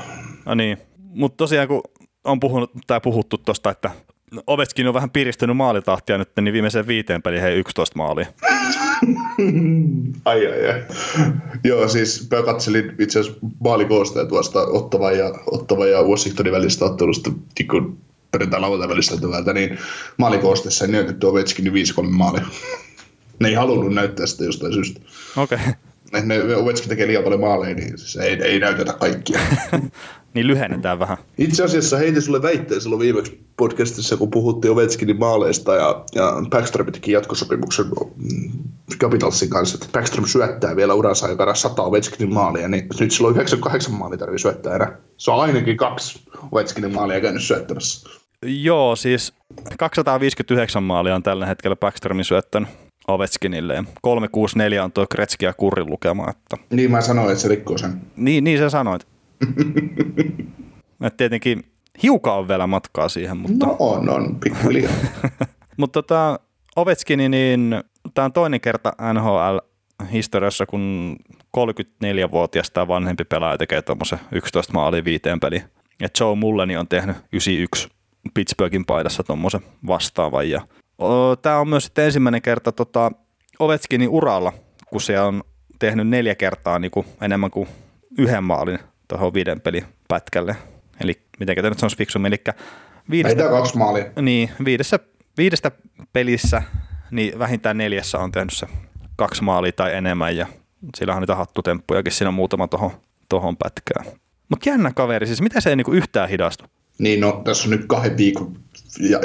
No 0.47 0.55
niin, 0.55 0.79
mutta 0.99 1.37
tosiaan 1.37 1.69
kun 1.69 1.83
on 2.25 2.41
puhunut, 2.41 2.71
tai 2.87 3.01
puhuttu 3.01 3.39
tuosta, 3.39 3.71
että 3.71 3.91
Ovetskin 4.47 4.89
on 4.89 4.95
vähän 4.95 5.11
piristynyt 5.11 5.57
maalitahtia 5.57 6.19
nyt, 6.19 6.29
niin 6.41 6.53
viimeiseen 6.53 6.87
viiteen 6.87 7.23
peliin 7.23 7.43
hei 7.43 7.57
11 7.57 7.97
maalia. 7.97 8.27
ai 10.25 10.47
ai 10.47 10.71
ai. 10.71 10.83
Joo, 11.65 11.89
siis 11.89 12.29
mä 12.31 12.43
katselin 12.43 12.95
itse 12.99 13.21
asiassa 13.21 13.41
maalikoosta 13.65 14.27
tuosta 14.27 14.67
Ottava 14.67 15.13
ja, 15.13 15.35
Ottava 15.51 15.87
ja 15.87 16.03
Washingtonin 16.03 16.53
välistä 16.53 16.85
ottelusta 16.85 17.31
niin 17.59 17.99
perjantai 18.39 18.61
lauantai 18.61 18.89
välistä 18.89 19.17
täältä, 19.17 19.53
niin 19.53 19.79
maalikoosteessa 20.17 20.85
ei 20.85 20.93
näytetty 20.93 21.27
Ovechkinin 21.27 21.73
5-3 21.73 21.77
maalia. 22.09 22.45
ne 23.41 23.49
ei 23.49 23.55
halunnut 23.55 23.95
näyttää 23.95 24.27
sitä 24.27 24.45
jostain 24.45 24.73
syystä. 24.73 25.01
Okei. 25.37 25.59
Okay. 25.59 25.73
Ne, 26.25 26.57
Ovechkin 26.57 26.89
tekee 26.89 27.07
liian 27.07 27.25
paljon 27.25 27.41
maaleja, 27.41 27.75
niin 27.75 27.99
siis 27.99 28.17
ei, 28.17 28.43
ei 28.43 28.59
näytetä 28.59 28.93
kaikkia. 28.93 29.41
niin 30.35 30.47
lyhennetään 30.47 30.99
vähän. 30.99 31.19
Itse 31.39 31.65
asiassa 31.65 31.97
heitin 31.97 32.23
sulle 32.23 32.43
väitteen 32.43 32.81
silloin 32.81 33.01
viimeksi 33.01 33.41
podcastissa, 33.57 34.17
kun 34.17 34.31
puhuttiin 34.31 34.73
Ovechkinin 34.73 35.19
maaleista 35.19 35.75
ja, 35.75 36.05
ja 36.15 36.33
Backstrom 36.51 36.93
teki 36.93 37.13
jatkosopimuksen 37.13 37.87
mm, 37.87 38.53
Capitalsin 38.99 39.51
kanssa, 39.51 39.79
että 39.83 39.99
Backstrom 39.99 40.27
syöttää 40.27 40.77
vielä 40.77 40.95
uransa 40.95 41.27
aikana 41.27 41.55
100 41.55 41.83
Ovechkinin 41.83 42.35
maalia, 42.35 42.69
niin 42.69 42.87
nyt 43.01 43.11
sillä 43.11 43.29
on 43.29 43.35
98 43.35 43.95
maalia 43.95 44.19
tarvii 44.19 44.39
syöttää 44.39 44.77
enää. 44.77 44.97
Se 45.17 45.31
on 45.31 45.41
ainakin 45.41 45.77
kaksi 45.77 46.21
Ovechkinin 46.53 46.95
maalia 46.95 47.21
käynyt 47.21 47.43
syöttämässä. 47.43 48.09
Joo, 48.43 48.97
siis 48.97 49.35
259 49.79 50.83
maalia 50.83 51.15
on 51.15 51.23
tällä 51.23 51.47
hetkellä 51.47 51.77
Backstromin 51.77 52.25
syöttänyt 52.25 52.69
Ovechkinille. 53.09 53.85
364 54.03 54.85
on 54.85 54.93
tuo 54.93 55.07
Kretski 55.11 55.45
ja 55.45 55.53
Kurrin 55.53 55.91
lukema. 55.91 56.31
Että... 56.31 56.57
Niin 56.71 56.91
mä 56.91 57.01
sanoin, 57.01 57.31
että 57.31 57.43
se 57.43 57.49
rikkoo 57.49 57.79
sen. 57.79 58.01
Niin, 58.17 58.45
niin 58.45 58.59
sä 58.59 58.71
sanoit. 58.71 59.07
Et 61.01 61.17
tietenkin 61.17 61.65
hiukan 62.03 62.35
on 62.35 62.49
vielä 62.49 62.67
matkaa 62.67 63.09
siihen. 63.09 63.37
Mutta... 63.37 63.67
No 63.67 63.77
on, 63.79 64.09
on, 64.09 64.41
pikkuhiljaa. 64.41 64.93
mutta 65.77 66.03
tota, 66.03 66.41
Ovechkini, 66.77 67.29
niin 67.29 67.83
tämä 68.15 68.25
on 68.25 68.33
toinen 68.33 68.61
kerta 68.61 68.93
NHL-historiassa, 69.13 70.67
kun 70.67 71.17
34-vuotias 71.57 72.71
tai 72.71 72.89
vanhempi 72.89 73.25
pelaaja 73.25 73.59
tekee 73.59 73.83
tuommoisen 73.83 74.19
11 74.33 74.73
maalia 74.73 75.05
viiteen 75.05 75.41
peliin. 75.41 75.63
Ja 76.01 76.09
Joe 76.21 76.35
Mulleni 76.35 76.77
on 76.77 76.89
tehnyt 76.89 77.17
91 77.33 77.89
Pittsburghin 78.35 78.87
paidassa 78.87 79.23
tuommoisen 79.23 79.61
vastaavan. 79.87 80.51
Ja, 80.51 80.61
tämä 81.43 81.59
on 81.59 81.69
myös 81.69 81.85
sitten 81.85 82.05
ensimmäinen 82.05 82.43
kerta 82.43 82.73
tota, 82.73 83.13
Ovechkinin 83.59 84.09
uralla, 84.09 84.53
kun 84.87 85.01
se 85.01 85.21
on 85.21 85.43
tehnyt 85.79 86.09
neljä 86.09 86.35
kertaa 86.35 86.79
niin 86.79 86.91
kuin 86.91 87.07
enemmän 87.21 87.51
kuin 87.51 87.69
yhden 88.19 88.45
maalin 88.45 88.79
tuohon 89.09 89.35
viiden 89.35 89.61
pelin 89.61 89.85
pätkälle. 90.09 90.57
Eli 91.01 91.23
miten 91.41 91.57
tämä 91.57 91.69
nyt 91.69 91.79
sanoisi 91.79 91.97
fiksummin, 91.97 92.33
eli 92.33 92.55
viidestä, 93.11 93.49
kaksi 93.49 93.77
maalia. 93.77 94.05
Niin, 94.21 94.51
viidessä, 94.65 94.99
viidestä 95.37 95.71
pelissä 96.13 96.63
niin 97.11 97.39
vähintään 97.39 97.79
neljässä 97.79 98.19
on 98.19 98.33
tehnyt 98.33 98.53
se 98.53 98.67
kaksi 99.17 99.43
maalia 99.43 99.73
tai 99.73 99.95
enemmän, 99.95 100.37
ja 100.37 100.47
sillä 100.97 101.15
on 101.15 101.21
niitä 101.23 101.35
hattutemppujakin 101.35 102.13
siinä 102.13 102.31
muutama 102.31 102.69
tuohon 102.69 102.91
tohon 103.29 103.57
pätkään. 103.57 104.07
Mutta 104.49 104.69
jännä 104.69 104.93
kaveri, 104.95 105.27
siis 105.27 105.43
mitä 105.43 105.61
se 105.61 105.71
ei 105.71 105.77
niinku 105.77 105.93
yhtään 105.93 106.29
hidastu? 106.29 106.65
Niin, 106.99 107.21
no 107.21 107.43
tässä 107.45 107.65
on 107.65 107.71
nyt 107.71 107.85
kahden 107.87 108.17
viikon 108.17 108.57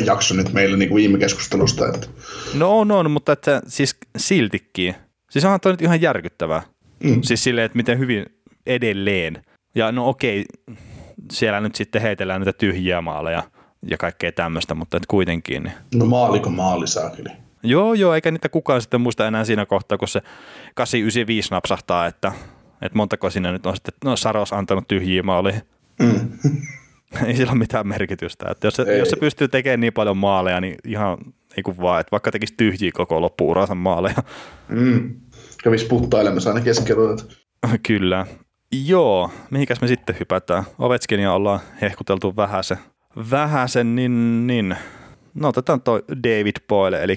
jakso 0.06 0.36
nyt 0.36 0.54
meillä 0.54 0.78
niinku 0.78 0.96
viime 0.96 1.18
keskustelusta. 1.18 1.88
Että... 1.88 2.08
No 2.54 2.80
on, 2.80 2.92
on, 2.92 3.12
mutta 3.12 3.32
että 3.32 3.62
siis 3.68 3.96
siltikin. 4.18 4.96
Siis 5.30 5.46
onhan 5.46 5.60
toi 5.60 5.74
nyt 5.74 5.82
ihan 5.82 6.02
järkyttävää. 6.02 6.62
Mm. 7.04 7.22
Siis 7.22 7.44
silleen, 7.44 7.66
että 7.66 7.76
miten 7.76 8.00
hyvin 8.00 8.26
edelleen. 8.66 9.44
Ja 9.76 9.92
no 9.92 10.10
okei, 10.10 10.46
siellä 11.32 11.60
nyt 11.62 11.76
sitten 11.76 12.02
heitellään 12.02 12.42
niitä 12.42 12.54
tyhjiä 12.54 13.02
maaleja 13.02 13.44
ja 13.88 13.98
kaikkea 13.98 14.32
tämmöistä, 14.32 14.76
mutta 14.76 14.98
et 14.98 15.06
kuitenkin. 15.08 15.64
Niin. 15.64 15.74
No 15.96 16.06
maaliko 16.06 16.50
maali 16.50 16.88
saakeli? 16.88 17.30
Joo, 17.64 17.94
joo, 17.94 18.14
eikä 18.14 18.32
niitä 18.32 18.50
kukaan 18.50 18.82
sitten 18.82 19.02
muista 19.02 19.28
enää 19.28 19.46
siinä 19.46 19.66
kohtaa, 19.66 19.98
kun 19.98 20.08
se 20.08 20.22
895 20.76 21.52
napsahtaa, 21.52 22.06
että, 22.06 22.32
että 22.82 22.98
montako 22.98 23.30
siinä 23.30 23.52
nyt 23.52 23.66
on 23.66 23.76
sitten 23.76 23.94
no, 24.06 24.16
Saros 24.16 24.54
antanut 24.54 24.88
tyhjiä 24.88 25.24
maaleja. 25.24 25.62
Mm. 26.00 26.32
ei 27.26 27.36
sillä 27.36 27.52
ole 27.52 27.60
mitään 27.60 27.88
merkitystä. 27.88 28.46
Että 28.52 28.68
jos, 28.68 28.74
se, 28.74 28.98
jos 28.98 29.10
se 29.10 29.16
pystyy 29.16 29.48
tekemään 29.48 29.80
niin 29.80 29.94
paljon 29.94 30.18
maaleja, 30.18 30.62
niin 30.62 30.76
ihan 30.88 31.18
ei 31.58 31.64
kuin 31.64 31.78
vaan, 31.78 32.00
että 32.00 32.12
vaikka 32.12 32.32
tekisi 32.32 32.54
tyhjiä 32.58 32.92
koko 32.94 33.22
loppuuransa 33.22 33.76
maaleja. 33.76 34.24
Mm. 34.70 35.16
Kävisi 35.64 35.86
puttailemassa 35.86 36.50
aina 36.50 36.62
keskellä. 36.62 37.24
Kyllä. 37.88 38.26
Joo, 38.86 39.32
mihinkäs 39.50 39.82
me 39.82 39.88
sitten 39.88 40.16
hypätään? 40.20 40.64
Ovechkinia 40.80 41.34
ollaan 41.34 41.60
hehkuteltu 41.82 42.36
vähäsen. 42.36 42.78
Vähäsen, 43.32 43.96
niin, 43.96 44.48
niin. 44.48 44.76
No 45.34 45.48
otetaan 45.48 45.82
toi 45.82 46.04
David 46.10 46.56
Boyle, 46.68 47.04
eli 47.04 47.16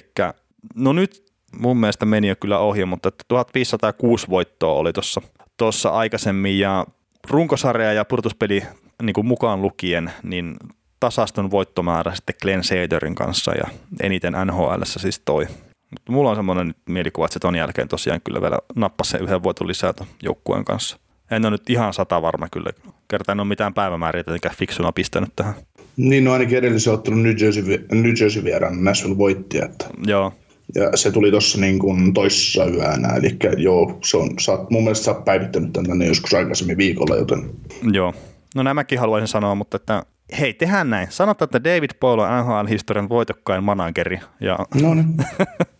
no 0.75 0.93
nyt 0.93 1.25
mun 1.59 1.77
mielestä 1.77 2.05
meni 2.05 2.27
jo 2.27 2.35
kyllä 2.35 2.59
ohi, 2.59 2.85
mutta 2.85 3.11
1506 3.27 4.27
voittoa 4.29 4.73
oli 4.73 4.93
tuossa 4.93 5.21
tossa 5.57 5.89
aikaisemmin 5.89 6.59
ja 6.59 6.85
runkosarja 7.29 7.93
ja 7.93 8.05
purtuspeli 8.05 8.63
niin 9.01 9.13
kuin 9.13 9.27
mukaan 9.27 9.61
lukien, 9.61 10.11
niin 10.23 10.55
tasaston 10.99 11.51
voittomäärä 11.51 12.15
sitten 12.15 12.35
Glenn 12.41 12.63
Sederin 12.63 13.15
kanssa 13.15 13.51
ja 13.51 13.67
eniten 14.01 14.33
NHL 14.45 14.83
siis 14.85 15.21
toi. 15.25 15.47
Mutta 15.91 16.11
mulla 16.11 16.29
on 16.29 16.35
semmoinen 16.35 16.67
nyt 16.67 16.77
mielikuva, 16.89 17.25
että 17.25 17.33
se 17.33 17.39
ton 17.39 17.55
jälkeen 17.55 17.87
tosiaan 17.87 18.21
kyllä 18.23 18.41
vielä 18.41 18.59
nappasi 18.75 19.11
sen 19.11 19.23
yhden 19.23 19.43
voiton 19.43 19.67
lisää 19.67 19.93
joukkueen 20.23 20.65
kanssa. 20.65 20.97
En 21.31 21.45
ole 21.45 21.51
nyt 21.51 21.69
ihan 21.69 21.93
sata 21.93 22.21
varma 22.21 22.47
kyllä. 22.51 22.71
Kerta 23.07 23.31
en 23.31 23.39
ole 23.39 23.47
mitään 23.47 23.73
päivämääriä 23.73 24.23
tietenkään 24.23 24.55
fiksuna 24.55 24.91
pistänyt 24.91 25.29
tähän. 25.35 25.53
Niin, 25.97 26.23
no 26.23 26.33
ainakin 26.33 26.57
edellisen 26.57 26.93
ottelun 26.93 27.23
New 27.23 27.35
Jersey, 27.41 27.63
New 27.91 28.13
Jersey 28.19 28.43
vieraan 28.43 28.83
Nashville 28.83 29.17
voitti. 29.17 29.57
Että... 29.57 29.85
Joo. 30.05 30.33
Ja 30.75 30.97
se 30.97 31.11
tuli 31.11 31.31
tuossa 31.31 31.61
niin 31.61 31.79
kuin 31.79 32.13
toissa 32.13 32.65
yönä, 32.65 33.07
eli 33.15 33.37
joo, 33.57 33.99
se 34.03 34.17
on, 34.17 34.29
sä 34.39 34.51
mun 34.69 34.83
mielestä 34.83 35.05
sä 35.05 35.11
oot 35.11 35.25
päivittänyt 35.25 35.73
tämän 35.73 35.89
tänne 35.89 36.05
joskus 36.05 36.33
aikaisemmin 36.33 36.77
viikolla, 36.77 37.15
joten... 37.15 37.49
Joo, 37.91 38.13
no 38.55 38.63
nämäkin 38.63 38.99
haluaisin 38.99 39.27
sanoa, 39.27 39.55
mutta 39.55 39.75
että 39.75 40.03
hei, 40.39 40.53
tehdään 40.53 40.89
näin. 40.89 41.07
Sanotaan, 41.11 41.47
että 41.47 41.63
David 41.63 41.89
Paul 41.99 42.19
on 42.19 42.29
NHL-historian 42.29 43.09
voitokkain 43.09 43.63
manageri. 43.63 44.19
Ja... 44.39 44.59
No 44.81 44.93
niin, 44.93 45.15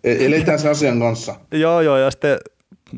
e- 0.04 0.26
eletään 0.26 0.60
sen 0.60 0.72
asian 0.72 1.00
kanssa. 1.00 1.36
joo, 1.52 1.82
joo, 1.82 1.98
ja 1.98 2.12
sitten 2.12 2.38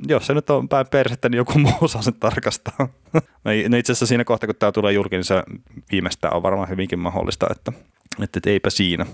jos 0.08 0.28
se 0.28 0.34
nyt 0.34 0.50
on 0.50 0.70
päin 0.70 0.86
persettä, 0.92 1.30
niin 1.30 1.38
joku 1.38 1.60
muu 1.60 1.88
saa 1.88 2.02
sen 2.02 2.14
tarkastaa. 2.20 2.88
no 3.70 3.78
itse 3.78 3.92
asiassa 3.92 4.06
siinä 4.06 4.24
kohtaa, 4.24 4.48
kun 4.48 4.56
tämä 4.60 4.72
tulee 4.72 4.94
julki, 4.94 5.16
niin 5.16 5.24
se 5.24 5.44
viimeistään 5.92 6.36
on 6.36 6.44
varmaan 6.44 6.70
hyvinkin 6.70 7.00
mahdollista, 7.00 7.48
että, 7.52 7.72
että, 8.24 8.38
että 8.40 8.50
eipä 8.50 8.70
siinä. 8.70 9.06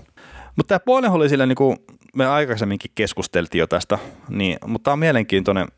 Mutta 0.56 0.68
tämä 0.68 0.84
puolen 0.84 1.10
oli 1.10 1.28
sillä, 1.28 1.46
niin 1.46 1.56
kuin 1.56 1.76
me 2.16 2.26
aikaisemminkin 2.26 2.90
keskusteltiin 2.94 3.60
jo 3.60 3.66
tästä, 3.66 3.98
niin, 4.28 4.58
mutta 4.66 4.84
tämä 4.84 4.92
on 4.92 4.98
mielenkiintoinen 4.98 5.68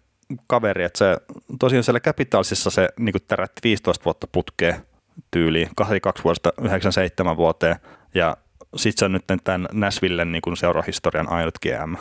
kaveri, 0.46 0.84
että 0.84 0.98
se 0.98 1.16
tosiaan 1.58 1.84
siellä 1.84 2.00
Capitalsissa 2.00 2.70
se 2.70 2.88
niin 2.98 3.14
tärätti 3.28 3.60
15 3.64 4.04
vuotta 4.04 4.26
putkeen 4.32 4.74
tyyliin, 5.30 5.68
82 5.76 6.24
vuodesta 6.24 6.52
97 6.60 7.36
vuoteen, 7.36 7.76
ja 8.14 8.36
sitten 8.76 8.98
se 8.98 9.04
on 9.04 9.12
nyt 9.12 9.24
tämän 9.44 9.68
Nashvillen 9.72 10.32
niin 10.32 10.56
seurahistorian 10.56 11.28
ainut 11.28 11.58
GM. 11.58 11.94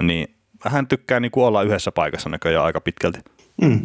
Niin 0.00 0.34
hän 0.64 0.86
tykkää 0.86 1.20
niin 1.20 1.30
kuin 1.30 1.44
olla 1.44 1.62
yhdessä 1.62 1.92
paikassa 1.92 2.28
näköjään 2.28 2.64
aika 2.64 2.80
pitkälti. 2.80 3.18
Mm. 3.62 3.80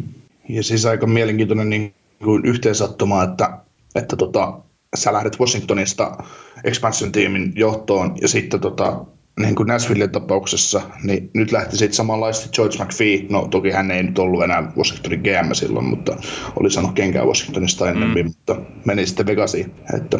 Ja 0.48 0.62
siis 0.62 0.86
aika 0.86 1.06
mielenkiintoinen 1.06 1.70
niin 1.70 1.94
kuin 2.24 2.44
yhteensattuma, 2.46 3.22
että, 3.22 3.58
että 3.94 4.16
tota, 4.16 4.58
sä 4.94 5.12
lähdet 5.12 5.40
Washingtonista 5.40 6.24
expansion-tiimin 6.64 7.52
johtoon 7.56 8.16
ja 8.20 8.28
sitten 8.28 8.60
tota, 8.60 9.04
niin 9.42 9.54
kuin 9.54 9.66
Nashvillen 9.66 10.10
tapauksessa, 10.10 10.82
niin 11.02 11.30
nyt 11.34 11.52
lähti 11.52 11.76
sitten 11.76 11.96
samanlaisesti 11.96 12.48
George 12.54 12.84
McPhee. 12.84 13.26
No 13.30 13.48
toki 13.48 13.70
hän 13.70 13.90
ei 13.90 14.02
nyt 14.02 14.18
ollut 14.18 14.42
enää 14.42 14.72
Washingtonin 14.76 15.20
GM 15.20 15.52
silloin, 15.52 15.84
mutta 15.84 16.16
oli 16.56 16.70
sanonut 16.70 16.96
kenkään 16.96 17.26
Washingtonista 17.26 17.90
ennemmin, 17.90 18.26
mm. 18.26 18.28
mutta 18.28 18.56
meni 18.84 19.06
sitten 19.06 19.26
Vegasiin. 19.26 19.72
Että, 19.96 20.18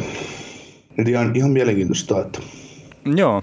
nyt 0.96 1.08
ihan, 1.08 1.36
ihan 1.36 1.50
mielenkiintoista. 1.50 2.20
Että... 2.20 2.38
Joo, 3.16 3.42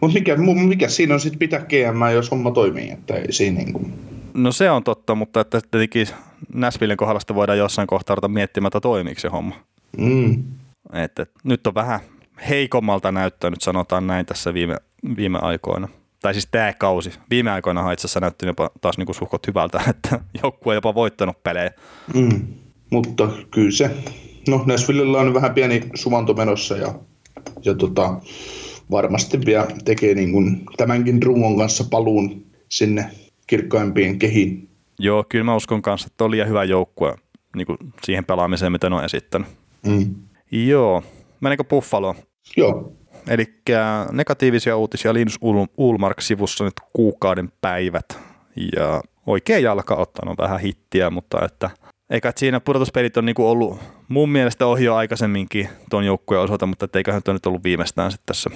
mutta 0.00 0.14
mikä, 0.14 0.36
mikä 0.66 0.88
siinä 0.88 1.14
on 1.14 1.20
sitten 1.20 1.38
pitää 1.38 1.60
GM, 1.60 2.14
jos 2.14 2.30
homma 2.30 2.50
toimii, 2.50 2.90
että 2.90 3.14
ei 3.14 3.32
siinä 3.32 3.58
niin 3.58 3.72
kuin... 3.72 3.92
No 4.34 4.52
se 4.52 4.70
on 4.70 4.84
totta, 4.84 5.14
mutta 5.14 5.40
että 5.40 5.60
tietenkin 5.70 6.08
Näsvillen 6.54 6.96
kohdalla 6.96 7.34
voidaan 7.34 7.58
jossain 7.58 7.86
kohtaa 7.86 8.14
ruveta 8.14 8.28
miettimään, 8.28 8.68
että 8.68 8.80
toimiiko 8.80 9.20
se 9.20 9.28
homma. 9.28 9.54
Mm. 9.98 10.44
Että, 10.92 11.26
nyt 11.44 11.66
on 11.66 11.74
vähän 11.74 12.00
heikommalta 12.48 13.12
näyttänyt, 13.12 13.60
sanotaan 13.60 14.06
näin 14.06 14.26
tässä 14.26 14.54
viime, 14.54 14.76
viime 15.16 15.38
aikoina. 15.42 15.88
Tai 16.22 16.34
siis 16.34 16.48
tämä 16.50 16.72
kausi. 16.72 17.12
Viime 17.30 17.50
aikoina 17.50 17.92
itse 17.92 18.06
asiassa 18.06 18.20
näytti 18.20 18.46
jopa 18.46 18.70
taas 18.80 18.98
niinku 18.98 19.12
suhkot 19.12 19.46
hyvältä, 19.46 19.80
että 19.90 20.20
joukkue 20.42 20.70
on 20.72 20.74
jopa 20.74 20.94
voittanut 20.94 21.42
pelejä. 21.42 21.70
Mm. 22.14 22.42
Mutta 22.90 23.28
kyllä 23.50 23.70
se, 23.70 23.90
no 24.48 24.64
Näsvillellä 24.66 25.18
on 25.18 25.34
vähän 25.34 25.54
pieni 25.54 25.82
suvanto 25.94 26.34
menossa 26.34 26.76
ja 26.76 26.94
ja 27.64 27.74
tota, 27.74 28.20
varmasti 28.90 29.38
vielä 29.46 29.66
tekee 29.84 30.14
niin 30.14 30.32
kuin 30.32 30.64
tämänkin 30.76 31.22
rungon 31.22 31.58
kanssa 31.58 31.84
paluun 31.90 32.44
sinne 32.68 33.10
kirkkoimpiin 33.46 34.18
kehiin. 34.18 34.68
Joo, 34.98 35.24
kyllä 35.28 35.44
mä 35.44 35.56
uskon 35.56 35.82
kanssa, 35.82 36.06
että 36.10 36.24
oli 36.24 36.36
liian 36.36 36.48
hyvä 36.48 36.64
joukkue 36.64 37.16
niin 37.56 37.66
kuin 37.66 37.78
siihen 38.04 38.24
pelaamiseen, 38.24 38.72
mitä 38.72 38.90
ne 38.90 38.96
on 38.96 39.04
esittänyt. 39.04 39.48
Mm. 39.86 40.14
Joo, 40.52 41.02
meneekö 41.40 41.64
Buffalo? 41.64 42.14
Joo, 42.56 42.92
Eli 43.28 43.54
negatiivisia 44.12 44.76
uutisia 44.76 45.14
Linus 45.14 45.38
Ulmark-sivussa 45.76 46.64
nyt 46.64 46.74
kuukauden 46.92 47.52
päivät. 47.60 48.18
Ja 48.76 49.02
oikea 49.26 49.58
jalka 49.58 49.94
ottanut 49.94 50.38
vähän 50.38 50.60
hittiä, 50.60 51.10
mutta 51.10 51.44
että 51.44 51.70
eikä 52.10 52.28
että 52.28 52.40
siinä 52.40 52.60
pudotuspelit 52.60 53.16
on 53.16 53.24
niinku 53.24 53.46
ollut 53.50 53.80
mun 54.08 54.28
mielestä 54.28 54.66
ohi 54.66 54.84
jo 54.84 54.94
aikaisemminkin 54.94 55.68
tuon 55.90 56.04
joukkueen 56.04 56.42
osalta, 56.42 56.66
mutta 56.66 56.88
eiköhän 56.94 57.22
tuo 57.22 57.34
nyt 57.34 57.46
ollut 57.46 57.64
viimeistään 57.64 58.10
sitten 58.10 58.26
tässä 58.26 58.50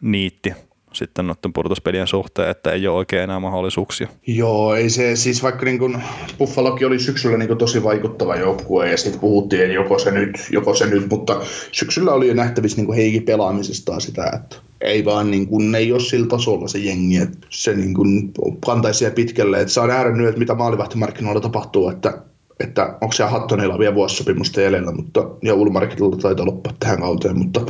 niitti 0.00 0.54
sitten 0.92 1.26
noiden 1.26 1.52
pudotuspelien 1.52 2.06
suhteen, 2.06 2.50
että 2.50 2.72
ei 2.72 2.88
ole 2.88 2.96
oikein 2.96 3.22
enää 3.22 3.40
mahdollisuuksia. 3.40 4.08
Joo, 4.26 4.74
ei 4.74 4.90
se, 4.90 5.16
siis 5.16 5.42
vaikka 5.42 5.64
niin 5.64 5.78
kuin 5.78 6.02
Buffalokin 6.38 6.86
oli 6.86 6.98
syksyllä 6.98 7.38
niin 7.38 7.58
tosi 7.58 7.84
vaikuttava 7.84 8.36
joukkue 8.36 8.90
ja 8.90 8.96
sitten 8.96 9.20
puhuttiin, 9.20 9.62
että 9.62 9.74
joko 9.74 9.98
se 9.98 10.10
nyt, 10.10 10.48
joko 10.50 10.74
se 10.74 10.86
nyt, 10.86 11.10
mutta 11.10 11.40
syksyllä 11.72 12.12
oli 12.12 12.28
jo 12.28 12.34
nähtävissä 12.34 12.76
niin 12.76 12.86
kuin 12.86 12.96
heikin 12.96 13.22
pelaamisesta 13.22 14.00
sitä, 14.00 14.32
että 14.34 14.56
ei 14.80 15.04
vaan 15.04 15.30
niin 15.30 15.46
kuin, 15.46 15.72
ne 15.72 15.78
ei 15.78 15.92
ole 15.92 16.00
sillä 16.00 16.26
tasolla 16.26 16.68
se 16.68 16.78
jengi, 16.78 17.16
että 17.16 17.46
se 17.50 17.74
niin 17.74 17.94
kuin 17.94 18.32
kantaisi 18.66 19.10
pitkälle, 19.10 19.60
että 19.60 19.72
saa 19.72 19.86
nähdä 19.86 20.10
nyt, 20.10 20.28
että 20.28 20.38
mitä 20.38 20.54
maalivahtimarkkinoilla 20.54 21.40
tapahtuu, 21.40 21.88
että 21.88 22.22
että 22.60 22.98
onko 23.00 23.12
se 23.12 23.24
Hattonilla 23.24 23.78
vielä 23.78 23.94
vuosisopimusta 23.94 24.60
jäljellä, 24.60 24.92
mutta, 24.92 25.20
ja 25.42 25.54
Ulmarkilla 25.54 26.16
taitaa 26.16 26.46
loppua 26.46 26.72
tähän 26.80 27.00
kauteen, 27.00 27.38
mutta 27.38 27.60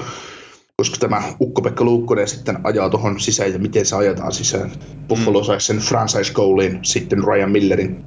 koska 0.81 0.97
tämä 0.99 1.23
Ukko-Pekka 1.41 1.85
Luukkonen 1.85 2.29
sitten 2.29 2.59
ajaa 2.65 2.91
tuohon 2.91 3.21
sisään 3.21 3.53
ja 3.53 3.59
miten 3.59 3.87
se 3.87 3.97
ajetaan 3.97 4.33
sisään. 4.33 4.71
Buffalo 5.09 5.41
mm. 5.41 5.45
saisi 5.45 5.67
sen 5.67 5.79
franchise 5.79 6.33
goalin 6.33 6.79
sitten 6.83 7.25
Ryan 7.25 7.51
Millerin. 7.51 8.05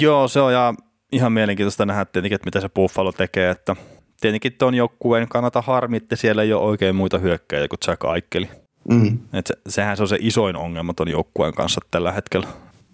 Joo, 0.00 0.28
se 0.28 0.40
on 0.40 0.52
ja 0.52 0.74
ihan 1.12 1.32
mielenkiintoista 1.32 1.86
nähdä 1.86 2.04
tietenkin, 2.04 2.34
että 2.34 2.46
mitä 2.46 2.60
se 2.60 2.68
Buffalo 2.68 3.12
tekee, 3.12 3.50
että 3.50 3.76
tietenkin 4.20 4.52
tuon 4.52 4.74
joukkueen 4.74 5.28
kannata 5.28 5.62
harmi, 5.62 5.96
että 5.96 6.16
siellä 6.16 6.42
ei 6.42 6.52
ole 6.52 6.62
oikein 6.62 6.96
muita 6.96 7.18
hyökkäjiä 7.18 7.68
kuin 7.68 7.78
Jack 7.86 8.04
Aikeli. 8.04 8.48
Mm. 8.90 9.18
Et 9.32 9.46
se, 9.46 9.54
sehän 9.68 9.96
se 9.96 10.02
on 10.02 10.08
se 10.08 10.18
isoin 10.20 10.56
ongelma 10.56 10.94
tuon 10.94 11.10
joukkueen 11.10 11.54
kanssa 11.54 11.80
tällä 11.90 12.12
hetkellä. 12.12 12.46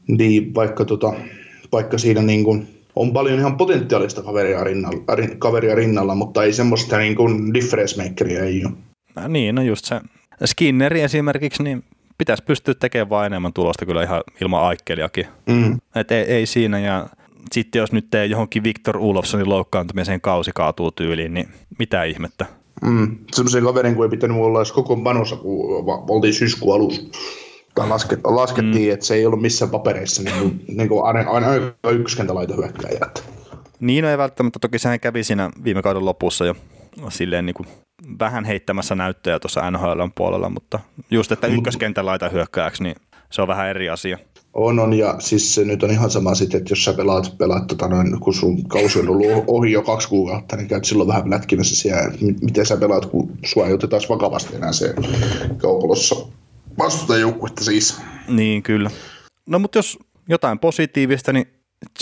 Niin, 0.09 0.55
vaikka, 0.55 0.85
tota, 0.85 1.13
vaikka 1.73 1.99
siinä 1.99 2.23
niin 2.23 2.45
kuin 2.45 2.69
on 2.97 3.13
paljon 3.13 3.39
ihan 3.39 3.57
potentiaalista 3.57 4.23
kaveria 4.23 4.65
rinnalla, 4.65 5.03
kaveria 5.39 5.75
rinnalla 5.75 6.15
mutta 6.15 6.45
ei 6.45 6.53
semmoista 6.53 6.99
niin 6.99 7.17
kuin 7.17 7.55
difference 7.55 8.03
makeria 8.03 8.45
ei 8.45 8.65
ole. 8.65 8.75
No 9.17 9.29
niin, 9.29 9.55
no 9.55 9.63
just 9.63 9.85
se. 9.85 10.01
Skinneri 10.45 11.01
esimerkiksi, 11.01 11.63
niin 11.63 11.85
pitäisi 12.19 12.45
pystyä 12.45 12.75
tekemään 12.75 13.11
vain 13.11 13.27
enemmän 13.27 13.53
tulosta 13.53 13.87
kyllä 13.87 14.03
ihan 14.03 14.23
ilman 14.41 14.63
aikkeliakin. 14.63 15.27
Mm. 15.47 15.79
Et 15.95 16.13
ei, 16.13 16.25
ei, 16.25 16.47
siinä 16.47 16.79
ja 16.79 17.09
sitten 17.53 17.81
jos 17.81 17.93
nyt 17.93 18.11
tee 18.11 18.27
johonkin 18.27 18.65
Victor 18.65 18.97
Ulofssonin 18.97 19.49
loukkaantumiseen 19.49 20.21
kausi 20.21 20.51
kaatuu 20.55 20.91
tyyliin, 20.91 21.35
niin 21.35 21.49
mitä 21.79 22.05
ihmettä. 22.05 22.47
Mm. 22.83 23.17
Semmoisen 23.33 23.65
kaverin, 23.65 23.95
kun 23.95 24.05
ei 24.05 24.11
pitänyt 24.11 24.37
olla 24.37 24.59
edes 24.59 24.73
koko 24.73 24.97
panossa, 24.97 25.37
kun 25.37 25.85
oltiin 26.09 26.35
syyskuun 26.35 26.75
alussa. 26.75 27.03
Tai 27.75 27.89
lasket, 27.89 28.21
laskettiin, 28.25 28.89
mm. 28.89 28.95
että 28.95 29.07
se 29.07 29.15
ei 29.15 29.27
ollut 29.27 29.43
missään 29.43 29.71
papereissa 29.71 30.23
niin 30.23 30.39
kuin, 30.39 30.65
niin 30.69 30.89
kuin 30.89 31.05
aina, 31.05 31.31
aina 31.31 31.47
ykköskentälaita 31.91 32.55
hyökkäjä. 32.55 33.07
Niin, 33.81 34.05
no 34.05 34.11
ei 34.11 34.19
välttämättä. 34.19 34.59
Toki 34.59 34.79
sehän 34.79 35.01
kävi 35.01 35.25
siinä 35.25 35.51
viime 35.65 35.83
kauden 35.83 36.05
lopussa 36.05 36.47
jo 36.47 36.55
silleen 37.09 37.47
niin 37.47 37.55
kuin 37.55 37.69
vähän 38.19 38.45
heittämässä 38.45 38.95
näyttöjä 38.95 39.39
tuossa 39.39 39.71
NHL 39.71 40.03
puolella, 40.15 40.49
mutta 40.49 40.81
just, 41.11 41.33
että 41.33 41.49
mm. 41.49 41.55
ykköskentälaita 41.55 42.29
hyökkääksi, 42.29 42.83
niin 42.83 42.97
se 43.31 43.43
on 43.43 43.49
vähän 43.49 43.69
eri 43.69 43.91
asia. 43.91 44.19
On, 44.55 44.79
on, 44.79 44.93
ja 44.93 45.15
siis 45.19 45.55
se 45.55 45.65
nyt 45.65 45.83
on 45.83 45.91
ihan 45.91 46.11
sama 46.11 46.35
sitten, 46.35 46.59
että 46.59 46.73
jos 46.73 46.85
sä 46.85 46.93
pelaat, 46.93 47.35
pelaat 47.39 47.67
tota 47.67 47.89
noin, 47.89 48.21
kun 48.21 48.35
sun 48.35 48.69
kausi 48.69 48.99
on 48.99 49.09
ollut 49.09 49.45
ohi 49.47 49.73
jo 49.73 49.83
kaksi 49.83 50.09
kuukautta, 50.09 50.57
niin 50.57 50.69
käyt 50.69 50.85
silloin 50.85 51.09
vähän 51.09 51.31
lätkimässä 51.31 51.77
siellä, 51.77 52.13
miten 52.43 52.67
sä 52.67 52.77
pelaat, 52.77 53.07
kun 53.07 53.31
sua 53.45 53.67
ei 53.67 53.73
oteta 53.73 53.97
vakavasti 54.09 54.57
enää 54.57 54.73
se 54.73 54.95
kaupalossa 55.57 56.17
vastustajoukkuetta 56.79 57.65
siis. 57.65 58.01
Niin, 58.29 58.63
kyllä. 58.63 58.91
No 59.47 59.59
mutta 59.59 59.79
jos 59.79 59.99
jotain 60.29 60.59
positiivista, 60.59 61.33
niin 61.33 61.47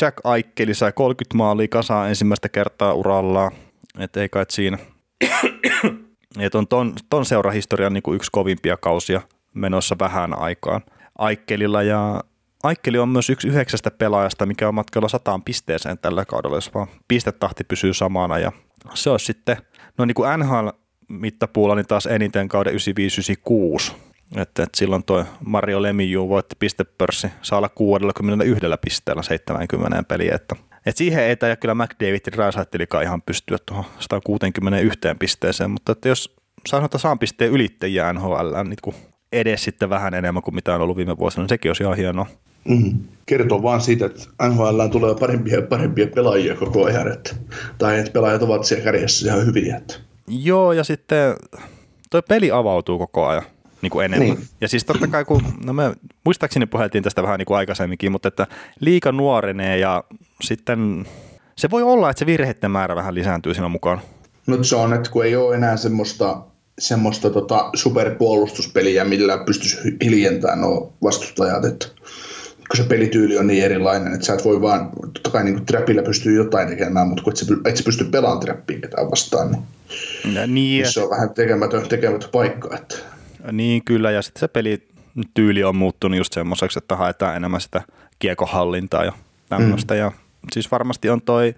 Jack 0.00 0.16
Aikeli 0.24 0.74
sai 0.74 0.92
30 0.92 1.36
maalia 1.36 1.68
kasaan 1.68 2.08
ensimmäistä 2.08 2.48
kertaa 2.48 2.94
urallaan. 2.94 3.52
että 3.98 4.20
ei 4.20 4.28
kai 4.28 4.44
siinä. 4.48 4.78
Et 6.40 6.54
on 6.54 6.68
ton, 6.68 6.92
ton 7.10 7.24
seurahistorian 7.24 7.92
niin 7.92 8.02
kuin 8.02 8.16
yksi 8.16 8.30
kovimpia 8.32 8.76
kausia 8.76 9.20
menossa 9.54 9.96
vähän 9.98 10.38
aikaan 10.38 10.82
Aikkelilla. 11.18 11.82
Ja 11.82 12.24
Aikkeli 12.62 12.98
on 12.98 13.08
myös 13.08 13.30
yksi 13.30 13.48
yhdeksästä 13.48 13.90
pelaajasta, 13.90 14.46
mikä 14.46 14.68
on 14.68 14.74
matkalla 14.74 15.08
sataan 15.08 15.42
pisteeseen 15.42 15.98
tällä 15.98 16.24
kaudella, 16.24 16.56
jos 16.56 16.74
vaan 16.74 16.88
pistetahti 17.08 17.64
pysyy 17.64 17.94
samana. 17.94 18.38
Ja 18.38 18.52
se 18.94 19.10
olisi 19.10 19.24
sitten, 19.26 19.56
no 19.98 20.04
niin 20.04 20.14
kuin 20.14 20.28
NHL-mittapuulla, 20.40 21.74
niin 21.74 21.86
taas 21.86 22.06
eniten 22.06 22.48
kauden 22.48 22.74
95-96 22.74 23.92
että, 24.36 24.62
että 24.62 24.78
silloin 24.78 25.04
tuo 25.04 25.24
Mario 25.44 25.82
Lemieux 25.82 26.28
voitti 26.28 26.56
pistepörssi, 26.58 27.28
saa 27.42 27.58
olla 27.58 27.68
61 27.68 28.66
pisteellä 28.82 29.22
70 29.22 30.02
peliä, 30.02 30.34
että, 30.34 30.56
että 30.86 30.98
siihen 30.98 31.24
ei 31.24 31.36
tämä 31.36 31.56
kyllä 31.56 31.74
McDavidin 31.74 32.32
Raisaitilikaan 32.36 33.04
ihan 33.04 33.22
pystyä 33.22 33.58
tuohon 33.66 33.84
161 33.98 34.98
pisteeseen, 35.18 35.70
mutta 35.70 35.92
että 35.92 36.08
jos 36.08 36.36
sanoa, 36.66 36.88
saan 36.96 37.18
pisteen 37.18 37.50
ylittäjiä 37.50 38.12
NHL, 38.12 38.54
niin 38.64 38.78
kun 38.82 38.94
edes 39.32 39.64
sitten 39.64 39.90
vähän 39.90 40.14
enemmän 40.14 40.42
kuin 40.42 40.54
mitä 40.54 40.74
on 40.74 40.80
ollut 40.80 40.96
viime 40.96 41.18
vuosina, 41.18 41.42
niin 41.42 41.48
sekin 41.48 41.68
olisi 41.68 41.82
ihan 41.82 41.96
hienoa. 41.96 42.26
Mm. 42.64 42.98
Kertoo 43.26 43.62
vaan 43.62 43.80
siitä, 43.80 44.06
että 44.06 44.22
NHL 44.48 44.86
tulee 44.90 45.14
parempia 45.14 45.54
ja 45.54 45.62
parempia 45.62 46.06
pelaajia 46.06 46.56
koko 46.56 46.84
ajan, 46.84 47.12
että, 47.12 47.36
tai 47.78 47.98
että 47.98 48.10
pelaajat 48.10 48.42
ovat 48.42 48.64
siellä 48.64 48.84
kärjessä 48.84 49.26
ihan 49.26 49.46
hyviä. 49.46 49.76
Että. 49.76 49.94
Joo, 50.28 50.72
ja 50.72 50.84
sitten 50.84 51.36
tuo 52.10 52.22
peli 52.22 52.50
avautuu 52.50 52.98
koko 52.98 53.26
ajan 53.26 53.42
niin 53.82 53.90
kuin 53.90 54.04
enemmän. 54.04 54.28
Niin. 54.28 54.48
Ja 54.60 54.68
siis 54.68 54.84
totta 54.84 55.06
kai, 55.06 55.24
kun, 55.24 55.42
no 55.64 55.72
me 55.72 55.94
muistaakseni 56.24 56.66
puhuttiin 56.66 57.04
tästä 57.04 57.22
vähän 57.22 57.38
niin 57.38 57.46
kuin 57.46 57.58
aikaisemminkin, 57.58 58.12
mutta 58.12 58.28
että 58.28 58.46
liika 58.80 59.12
nuorenee 59.12 59.78
ja 59.78 60.04
sitten 60.42 61.06
se 61.56 61.70
voi 61.70 61.82
olla, 61.82 62.10
että 62.10 62.18
se 62.18 62.26
virheiden 62.26 62.70
määrä 62.70 62.96
vähän 62.96 63.14
lisääntyy 63.14 63.54
siinä 63.54 63.68
mukaan. 63.68 64.00
No 64.46 64.64
se 64.64 64.76
on, 64.76 64.94
että 64.94 65.10
kun 65.10 65.24
ei 65.24 65.36
ole 65.36 65.54
enää 65.54 65.76
semmoista, 65.76 66.42
semmoista 66.78 67.30
tota 67.30 67.70
superpuolustuspeliä, 67.74 69.04
millä 69.04 69.38
pystyisi 69.38 69.78
hiljentämään 70.04 70.60
nuo 70.60 70.92
vastustajat, 71.02 71.64
että 71.64 71.86
kun 72.68 72.76
se 72.76 72.82
pelityyli 72.82 73.38
on 73.38 73.46
niin 73.46 73.64
erilainen, 73.64 74.14
että 74.14 74.26
sä 74.26 74.34
et 74.34 74.44
voi 74.44 74.60
vaan, 74.60 74.90
totta 75.14 75.30
kai 75.30 75.44
niin 75.44 75.66
trappilla 75.66 76.02
pystyy 76.02 76.36
jotain 76.36 76.68
tekemään, 76.68 77.06
mutta 77.06 77.22
kun 77.22 77.32
et 77.32 77.36
sä, 77.36 77.46
et 77.64 77.76
sä 77.76 77.84
pysty 77.84 78.04
pelaamaan 78.04 78.40
trappiin 78.40 78.80
ketään 78.80 79.10
vastaan, 79.10 79.50
niin, 79.50 79.62
ja 80.34 80.46
niin, 80.46 80.54
niin 80.54 80.92
se 80.92 81.00
on 81.00 81.10
vähän 81.10 81.30
tekemätön, 81.30 81.88
tekemätön 81.88 82.30
paikka. 82.32 82.76
Että. 82.76 82.96
Niin 83.52 83.84
kyllä, 83.84 84.10
ja 84.10 84.22
sitten 84.22 84.40
se 84.40 84.48
pelityyli 84.48 85.64
on 85.64 85.76
muuttunut 85.76 86.18
just 86.18 86.32
semmoiseksi, 86.32 86.78
että 86.78 86.96
haetaan 86.96 87.36
enemmän 87.36 87.60
sitä 87.60 87.82
kiekohallintaa 88.18 89.04
ja 89.04 89.12
tämmöistä. 89.48 89.94
Mm. 89.94 90.00
Ja 90.00 90.12
siis 90.52 90.70
varmasti 90.70 91.10
on 91.10 91.22
toi 91.22 91.54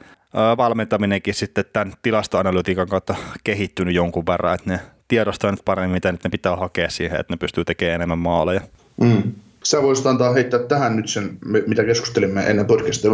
valmentaminenkin 0.56 1.34
sitten 1.34 1.64
tämän 1.72 1.92
tilastoanalytiikan 2.02 2.88
kautta 2.88 3.14
kehittynyt 3.44 3.94
jonkun 3.94 4.26
verran, 4.26 4.54
että 4.54 4.70
ne 4.70 4.80
tiedostaa 5.08 5.50
nyt 5.50 5.64
paremmin, 5.64 5.92
miten 5.92 6.18
ne 6.24 6.30
pitää 6.30 6.56
hakea 6.56 6.90
siihen, 6.90 7.20
että 7.20 7.32
ne 7.32 7.36
pystyy 7.36 7.64
tekemään 7.64 7.94
enemmän 7.94 8.18
maaleja. 8.18 8.60
Mm. 9.00 9.22
Sä 9.64 9.82
voisit 9.82 10.06
antaa 10.06 10.32
heittää 10.32 10.60
tähän 10.60 10.96
nyt 10.96 11.08
sen, 11.08 11.38
mitä 11.66 11.84
keskustelimme 11.84 12.46
ennen 12.46 12.66
podcastia 12.66 13.10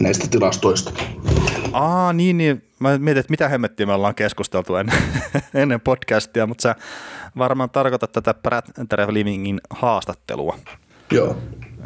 näistä 0.00 0.26
tilastoista. 0.30 0.92
Aa, 1.72 2.12
niin, 2.12 2.38
niin. 2.38 2.62
Mä 2.78 2.98
mietin, 2.98 3.20
että 3.20 3.30
mitä 3.30 3.48
hemmettiä 3.48 3.86
me 3.86 3.92
ollaan 3.92 4.14
keskusteltu 4.14 4.76
ennen, 4.76 4.98
ennen 5.54 5.80
podcastia, 5.80 6.46
mutta 6.46 6.62
sä 6.62 6.74
varmaan 7.38 7.70
tarkoitat 7.70 8.12
tätä 8.12 8.34
Brad 8.34 9.10
Livingin 9.10 9.60
haastattelua. 9.70 10.58
Joo, 11.10 11.36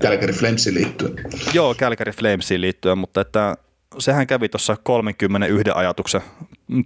Calgary 0.01 0.33
Flamesiin 0.33 0.75
liittyen. 0.75 1.15
Joo, 1.53 1.75
Calgary 1.75 2.13
Flamesiin 2.13 2.61
liittyen, 2.61 2.99
mutta 2.99 3.21
että 3.21 3.57
sehän 3.99 4.27
kävi 4.27 4.49
tuossa 4.49 4.77
31 4.83 5.71
ajatuksen 5.75 6.21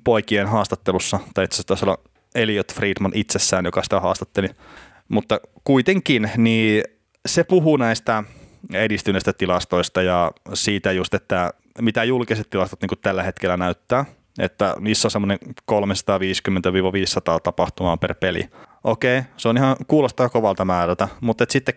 poikien 0.04 0.46
haastattelussa, 0.46 1.20
tai 1.34 1.44
itse 1.44 1.62
asiassa 1.72 1.98
Elliot 2.34 2.74
Friedman 2.74 3.12
itsessään, 3.14 3.64
joka 3.64 3.82
sitä 3.82 4.00
haastatteli. 4.00 4.48
Mutta 5.08 5.40
kuitenkin, 5.64 6.30
niin 6.36 6.84
se 7.26 7.44
puhuu 7.44 7.76
näistä 7.76 8.24
edistyneistä 8.72 9.32
tilastoista 9.32 10.02
ja 10.02 10.32
siitä 10.54 10.92
just, 10.92 11.14
että 11.14 11.52
mitä 11.80 12.04
julkiset 12.04 12.50
tilastot 12.50 12.82
niin 12.82 13.00
tällä 13.02 13.22
hetkellä 13.22 13.56
näyttää, 13.56 14.04
että 14.38 14.74
niissä 14.80 15.06
on 15.06 15.10
semmoinen 15.10 15.38
350-500 15.72 15.74
tapahtumaa 17.42 17.96
per 17.96 18.14
peli. 18.14 18.48
Okei, 18.84 19.22
se 19.36 19.48
on 19.48 19.56
ihan, 19.56 19.76
kuulostaa 19.86 20.28
kovalta 20.28 20.64
määrältä, 20.64 21.08
mutta 21.20 21.44
et 21.44 21.50
sitten 21.50 21.74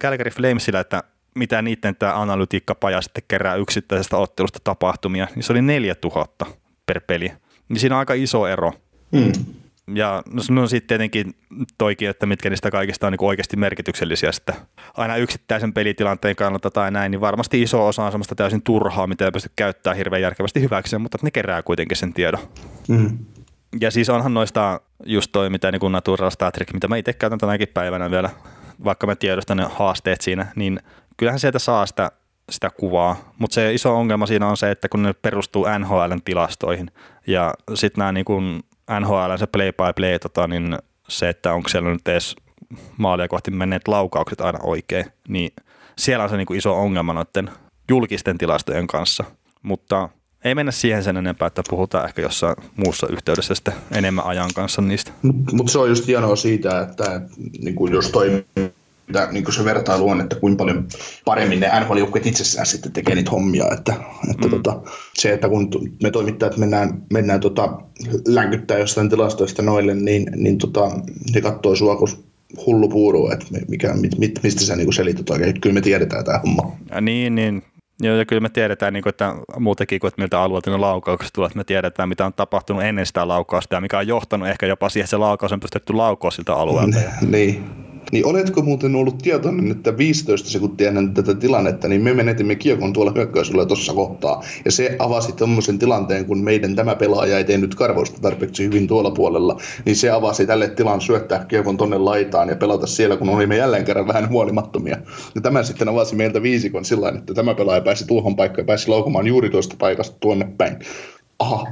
Calgary 0.00 0.30
Flamesillä, 0.30 0.80
että 0.80 1.02
mitä 1.34 1.62
niiden 1.62 1.96
tämä 1.96 2.20
analytiikkapaja 2.20 3.00
sitten 3.00 3.22
kerää 3.28 3.54
yksittäisestä 3.54 4.16
ottelusta 4.16 4.58
tapahtumia, 4.64 5.28
niin 5.34 5.42
se 5.42 5.52
oli 5.52 5.62
4000 5.62 6.46
per 6.86 7.00
peli. 7.06 7.32
Niin 7.68 7.80
siinä 7.80 7.94
on 7.94 7.98
aika 7.98 8.14
iso 8.14 8.46
ero. 8.46 8.72
Mm. 9.12 9.32
Ja 9.94 10.22
no, 10.32 10.42
no 10.50 10.66
sitten 10.66 10.88
tietenkin 10.88 11.34
toikin, 11.78 12.08
että 12.08 12.26
mitkä 12.26 12.50
niistä 12.50 12.70
kaikista 12.70 13.06
on 13.06 13.12
niin 13.12 13.24
oikeasti 13.24 13.56
merkityksellisiä 13.56 14.32
sitten 14.32 14.54
aina 14.96 15.16
yksittäisen 15.16 15.72
pelitilanteen 15.72 16.36
kannalta 16.36 16.70
tai 16.70 16.90
näin, 16.90 17.10
niin 17.10 17.20
varmasti 17.20 17.62
iso 17.62 17.86
osa 17.86 18.04
on 18.04 18.12
semmoista 18.12 18.34
täysin 18.34 18.62
turhaa, 18.62 19.06
mitä 19.06 19.24
ei 19.24 19.30
pysty 19.30 19.50
käyttämään 19.56 19.96
hirveän 19.96 20.22
järkevästi 20.22 20.60
hyväksi, 20.62 20.98
mutta 20.98 21.18
ne 21.22 21.30
kerää 21.30 21.62
kuitenkin 21.62 21.96
sen 21.96 22.12
tiedon. 22.12 22.40
Mm. 22.88 23.18
Ja 23.80 23.90
siis 23.90 24.08
onhan 24.08 24.34
noista 24.34 24.80
just 25.06 25.32
toi, 25.32 25.50
mitä 25.50 25.72
niin 25.72 25.92
Natural 25.92 26.30
Star 26.30 26.52
Trek, 26.52 26.72
mitä 26.72 26.88
mä 26.88 26.96
itse 26.96 27.12
käytän 27.12 27.38
tänäkin 27.38 27.68
päivänä 27.68 28.10
vielä, 28.10 28.30
vaikka 28.84 29.06
mä 29.06 29.16
tiedostan 29.16 29.56
ne 29.56 29.66
haasteet 29.70 30.20
siinä, 30.20 30.46
niin 30.56 30.80
kyllähän 31.16 31.40
sieltä 31.40 31.58
saa 31.58 31.86
sitä, 31.86 32.12
sitä 32.50 32.70
kuvaa. 32.70 33.32
Mutta 33.38 33.54
se 33.54 33.74
iso 33.74 33.96
ongelma 33.96 34.26
siinä 34.26 34.48
on 34.48 34.56
se, 34.56 34.70
että 34.70 34.88
kun 34.88 35.02
ne 35.02 35.12
perustuu 35.12 35.66
NHLn 35.78 36.22
tilastoihin 36.24 36.90
ja 37.26 37.54
sitten 37.74 37.98
nämä 37.98 38.12
niin 38.12 38.24
NHL 39.00 39.36
se 39.36 39.46
play 39.46 39.72
by 39.72 39.92
play, 39.96 40.18
tota, 40.18 40.48
niin 40.48 40.78
se, 41.08 41.28
että 41.28 41.52
onko 41.52 41.68
siellä 41.68 41.90
nyt 41.90 42.08
edes 42.08 42.36
maalia 42.96 43.28
kohti 43.28 43.50
menneet 43.50 43.88
laukaukset 43.88 44.40
aina 44.40 44.58
oikein, 44.62 45.04
niin 45.28 45.52
siellä 45.98 46.24
on 46.24 46.30
se 46.30 46.36
niin 46.36 46.56
iso 46.56 46.80
ongelma 46.80 47.12
noiden 47.12 47.50
julkisten 47.88 48.38
tilastojen 48.38 48.86
kanssa. 48.86 49.24
Mutta 49.62 50.08
ei 50.44 50.54
mennä 50.54 50.72
siihen 50.72 51.04
sen 51.04 51.16
enempää, 51.16 51.46
että 51.46 51.62
puhutaan 51.70 52.04
ehkä 52.04 52.22
jossain 52.22 52.56
muussa 52.76 53.06
yhteydessä 53.06 53.54
sitten 53.54 53.74
enemmän 53.94 54.24
ajan 54.24 54.50
kanssa 54.54 54.82
niistä. 54.82 55.12
Mutta 55.22 55.56
mut 55.56 55.70
se 55.70 55.78
on 55.78 55.88
just 55.88 56.06
hienoa 56.06 56.36
siitä, 56.36 56.80
että, 56.80 57.20
niin 57.58 57.92
jos 57.92 58.10
toimii 58.10 58.44
niin 59.32 59.44
kuin 59.44 59.54
se 59.54 59.64
vertailu 59.64 60.08
on, 60.08 60.20
että 60.20 60.36
kuinka 60.36 60.64
paljon 60.64 60.88
paremmin 61.24 61.60
ne 61.60 61.70
nhl 61.80 62.16
itsessään 62.24 62.66
sitten 62.66 62.92
tekee 62.92 63.14
niitä 63.14 63.30
hommia. 63.30 63.64
Että, 63.72 63.94
että 64.30 64.46
mm. 64.46 64.50
tota, 64.50 64.80
se, 65.14 65.32
että 65.32 65.48
kun 65.48 65.68
me 66.02 66.10
toimittajat 66.10 66.56
mennään, 66.56 67.02
mennään 67.12 67.40
tota, 67.40 67.80
länkyttää 68.26 68.78
jostain 68.78 69.08
tilastoista 69.08 69.62
noille, 69.62 69.94
niin, 69.94 70.26
niin 70.36 70.58
tota, 70.58 70.90
ne 71.34 71.40
katsoo 71.40 71.76
sua 71.76 71.96
kun 71.96 72.08
hullu 72.66 72.88
puuru, 72.88 73.30
että 73.30 73.46
mikä, 73.68 73.94
mit, 73.94 74.18
mit, 74.18 74.40
mistä 74.42 74.64
sä 74.64 74.76
niin 74.76 74.92
selität 74.92 75.30
oikein. 75.30 75.60
Kyllä 75.60 75.74
me 75.74 75.80
tiedetään 75.80 76.24
tämä 76.24 76.38
homma. 76.38 76.76
Ja 76.90 77.00
niin, 77.00 77.34
niin. 77.34 77.62
Joo, 78.02 78.16
ja 78.16 78.24
kyllä 78.24 78.40
me 78.40 78.48
tiedetään, 78.48 78.92
niin 78.92 79.02
kuin, 79.02 79.10
että 79.10 79.34
muutenkin 79.58 80.00
kuin, 80.00 80.08
että 80.08 80.22
miltä 80.22 80.40
alueelta 80.40 80.70
ne 80.70 80.76
laukaukset 80.76 81.32
tulevat, 81.32 81.54
me 81.54 81.64
tiedetään, 81.64 82.08
mitä 82.08 82.26
on 82.26 82.32
tapahtunut 82.32 82.82
ennen 82.82 83.06
sitä 83.06 83.28
laukausta 83.28 83.74
ja 83.74 83.80
mikä 83.80 83.98
on 83.98 84.06
johtanut 84.06 84.48
ehkä 84.48 84.66
jopa 84.66 84.88
siihen, 84.88 85.04
että 85.04 85.10
se 85.10 85.16
laukaus 85.16 85.52
on 85.52 85.60
pystytty 85.60 85.92
laukoa 85.92 86.30
siltä 86.30 86.54
alueelta. 86.54 86.98
niin, 87.26 87.64
niin 88.10 88.26
oletko 88.26 88.62
muuten 88.62 88.94
ollut 88.94 89.18
tietoinen, 89.18 89.70
että 89.70 89.96
15 89.96 90.50
sekuntia 90.50 90.88
ennen 90.88 91.14
tätä 91.14 91.34
tilannetta, 91.34 91.88
niin 91.88 92.02
me 92.02 92.14
menetimme 92.14 92.54
kiekon 92.54 92.92
tuolla 92.92 93.12
hyökkäysulla 93.14 93.66
tuossa 93.66 93.92
kohtaa. 93.92 94.42
Ja 94.64 94.70
se 94.70 94.96
avasi 94.98 95.32
tuommoisen 95.32 95.78
tilanteen, 95.78 96.24
kun 96.24 96.44
meidän 96.44 96.76
tämä 96.76 96.96
pelaaja 96.96 97.38
ei 97.38 97.44
tehnyt 97.44 97.74
karvoista 97.74 98.20
tarpeeksi 98.20 98.64
hyvin 98.64 98.86
tuolla 98.86 99.10
puolella, 99.10 99.60
niin 99.84 99.96
se 99.96 100.10
avasi 100.10 100.46
tälle 100.46 100.68
tilan 100.68 101.00
syöttää 101.00 101.44
kiekon 101.44 101.76
tonne 101.76 101.98
laitaan 101.98 102.48
ja 102.48 102.56
pelata 102.56 102.86
siellä, 102.86 103.16
kun 103.16 103.28
olimme 103.28 103.56
jälleen 103.56 103.84
kerran 103.84 104.06
vähän 104.06 104.28
huolimattomia. 104.28 104.96
Ja 105.34 105.40
tämä 105.40 105.62
sitten 105.62 105.88
avasi 105.88 106.16
meiltä 106.16 106.42
viisikon 106.42 106.84
sillä 106.84 107.08
että 107.08 107.34
tämä 107.34 107.54
pelaaja 107.54 107.80
pääsi 107.80 108.06
tuohon 108.06 108.36
paikkaan 108.36 108.62
ja 108.62 108.66
pääsi 108.66 108.88
laukumaan 108.88 109.26
juuri 109.26 109.50
tuosta 109.50 109.76
paikasta 109.78 110.16
tuonne 110.20 110.48
päin. 110.58 110.76
Aha. 111.38 111.66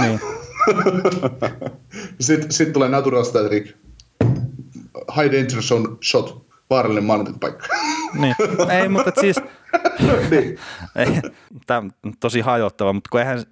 Niin. 0.00 0.20
sitten, 2.20 2.52
sitten 2.52 2.72
tulee 2.72 2.88
Natural 2.88 3.24
Static 3.24 3.74
high 5.16 5.32
danger 5.32 5.62
zone 5.62 5.88
shot, 6.02 6.46
vaarallinen 6.70 7.04
maalintapaikka. 7.04 7.66
niin, 8.14 8.34
ei, 8.80 8.88
mutta 8.88 9.20
siis... 9.20 9.36
niin. 10.30 10.58
tämä 11.66 11.78
on 11.78 12.12
tosi 12.20 12.40
hajottava, 12.40 12.92
mutta 12.92 13.08
kun 13.10 13.20
eihän, 13.20 13.42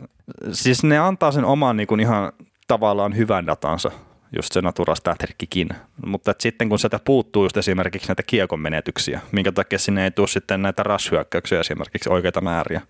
siis 0.53 0.85
ne 0.85 0.99
antaa 0.99 1.33
sen 1.33 1.45
oman 1.45 1.77
niin 1.77 1.87
kuin 1.87 2.01
ihan 2.01 2.33
tavallaan 2.69 3.17
hyvän 3.17 3.47
datansa, 3.47 3.91
just 4.37 4.53
se 4.53 4.61
Natura 4.61 4.95
Statrickikin. 4.95 5.69
Mutta 6.07 6.31
että 6.31 6.43
sitten 6.43 6.69
kun 6.69 6.79
sieltä 6.79 7.01
puuttuu 7.05 7.45
just 7.45 7.57
esimerkiksi 7.57 8.09
näitä 8.09 8.23
kiekon 8.23 8.61
menetyksiä, 8.61 9.21
minkä 9.33 9.53
takia 9.53 9.79
sinne 9.79 10.05
ei 10.05 10.11
tule 10.11 10.29
sitten 10.29 10.63
näitä 10.63 10.83
rashyökkäyksiä 10.83 11.61
esimerkiksi 11.61 12.11
oikeita 12.11 12.41
määriä, 12.41 12.81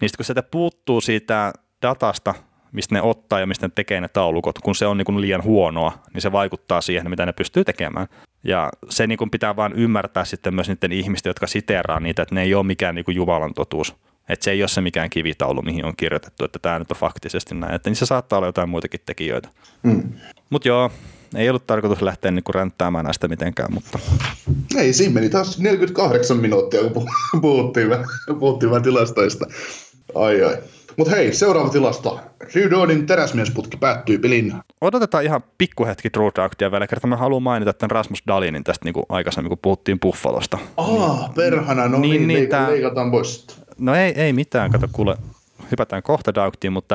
niin 0.00 0.08
sitten 0.08 0.16
kun 0.16 0.24
sieltä 0.24 0.42
puuttuu 0.42 1.00
siitä 1.00 1.52
datasta 1.82 2.34
mistä 2.74 2.94
ne 2.94 3.02
ottaa 3.02 3.40
ja 3.40 3.46
mistä 3.46 3.66
ne 3.66 3.72
tekee 3.74 4.00
ne 4.00 4.08
taulukot, 4.08 4.58
kun 4.58 4.74
se 4.74 4.86
on 4.86 4.98
niin 4.98 5.04
kuin 5.04 5.20
liian 5.20 5.42
huonoa, 5.42 5.92
niin 6.14 6.22
se 6.22 6.32
vaikuttaa 6.32 6.80
siihen, 6.80 7.10
mitä 7.10 7.26
ne 7.26 7.32
pystyy 7.32 7.64
tekemään. 7.64 8.06
Ja 8.44 8.70
se 8.90 9.06
niin 9.06 9.18
kuin 9.18 9.30
pitää 9.30 9.56
vain 9.56 9.72
ymmärtää 9.72 10.24
sitten 10.24 10.54
myös 10.54 10.68
niiden 10.68 10.92
ihmisten, 10.92 11.30
jotka 11.30 11.46
siteeraa 11.46 12.00
niitä, 12.00 12.22
että 12.22 12.34
ne 12.34 12.42
ei 12.42 12.54
ole 12.54 12.66
mikään 12.66 12.94
niin 12.94 13.04
kuin 13.04 13.14
Jumalan 13.14 13.54
totuus. 13.54 13.94
Että 14.28 14.44
se 14.44 14.50
ei 14.50 14.62
ole 14.62 14.68
se 14.68 14.80
mikään 14.80 15.10
kivitaulu, 15.10 15.62
mihin 15.62 15.84
on 15.84 15.96
kirjoitettu, 15.96 16.44
että 16.44 16.58
tämä 16.58 16.78
nyt 16.78 16.90
on 16.90 16.96
faktisesti 16.96 17.54
näin. 17.54 17.74
Että 17.74 17.90
niissä 17.90 18.06
saattaa 18.06 18.36
olla 18.36 18.48
jotain 18.48 18.68
muitakin 18.68 19.00
tekijöitä. 19.06 19.48
Mm. 19.82 20.12
Mutta 20.50 20.68
joo, 20.68 20.90
ei 21.36 21.48
ollut 21.48 21.66
tarkoitus 21.66 22.02
lähteä 22.02 22.30
niinku 22.30 22.52
ränttäämään 22.52 23.04
näistä 23.04 23.28
mitenkään, 23.28 23.74
mutta... 23.74 23.98
Ei, 24.76 24.92
siinä 24.92 25.14
meni 25.14 25.30
taas 25.30 25.58
48 25.58 26.36
minuuttia, 26.36 26.80
kun 26.80 27.06
puhuttiin, 27.40 27.88
puhuttiin 28.38 28.70
vähän 28.70 28.82
tilastoista. 28.82 29.46
Ai 30.14 30.42
ai. 30.42 30.56
Mutta 30.96 31.14
hei, 31.14 31.34
seuraava 31.34 31.68
tilasto. 31.68 32.20
Rydodin 32.54 33.06
teräsmiesputki 33.06 33.76
päättyi 33.76 34.18
pelin. 34.18 34.52
Odotetaan 34.80 35.24
ihan 35.24 35.44
pikkuhetki 35.58 36.10
True 36.10 36.30
Draftia 36.34 36.72
vielä, 36.72 36.86
kerta 36.86 37.06
mä 37.06 37.16
haluan 37.16 37.42
mainita 37.42 37.72
tämän 37.72 37.90
Rasmus 37.90 38.22
Dalinin 38.26 38.64
tästä 38.64 38.84
niin 38.84 38.94
kuin 38.94 39.06
aikaisemmin, 39.08 39.48
kun 39.48 39.58
puhuttiin 39.62 40.00
Buffalosta. 40.00 40.58
Ah, 40.76 41.20
niin, 41.20 41.34
perhana, 41.34 41.88
no 41.88 41.98
niin, 41.98 42.26
niin 42.26 42.48
leik- 42.48 42.70
leikataan 42.70 43.10
pois. 43.10 43.46
No 43.78 43.94
ei, 43.94 44.12
ei 44.16 44.32
mitään, 44.32 44.70
kato 44.70 44.88
kuule, 44.92 45.16
hypätään 45.70 46.02
kohta 46.02 46.34
Dauktiin, 46.34 46.72
mutta 46.72 46.94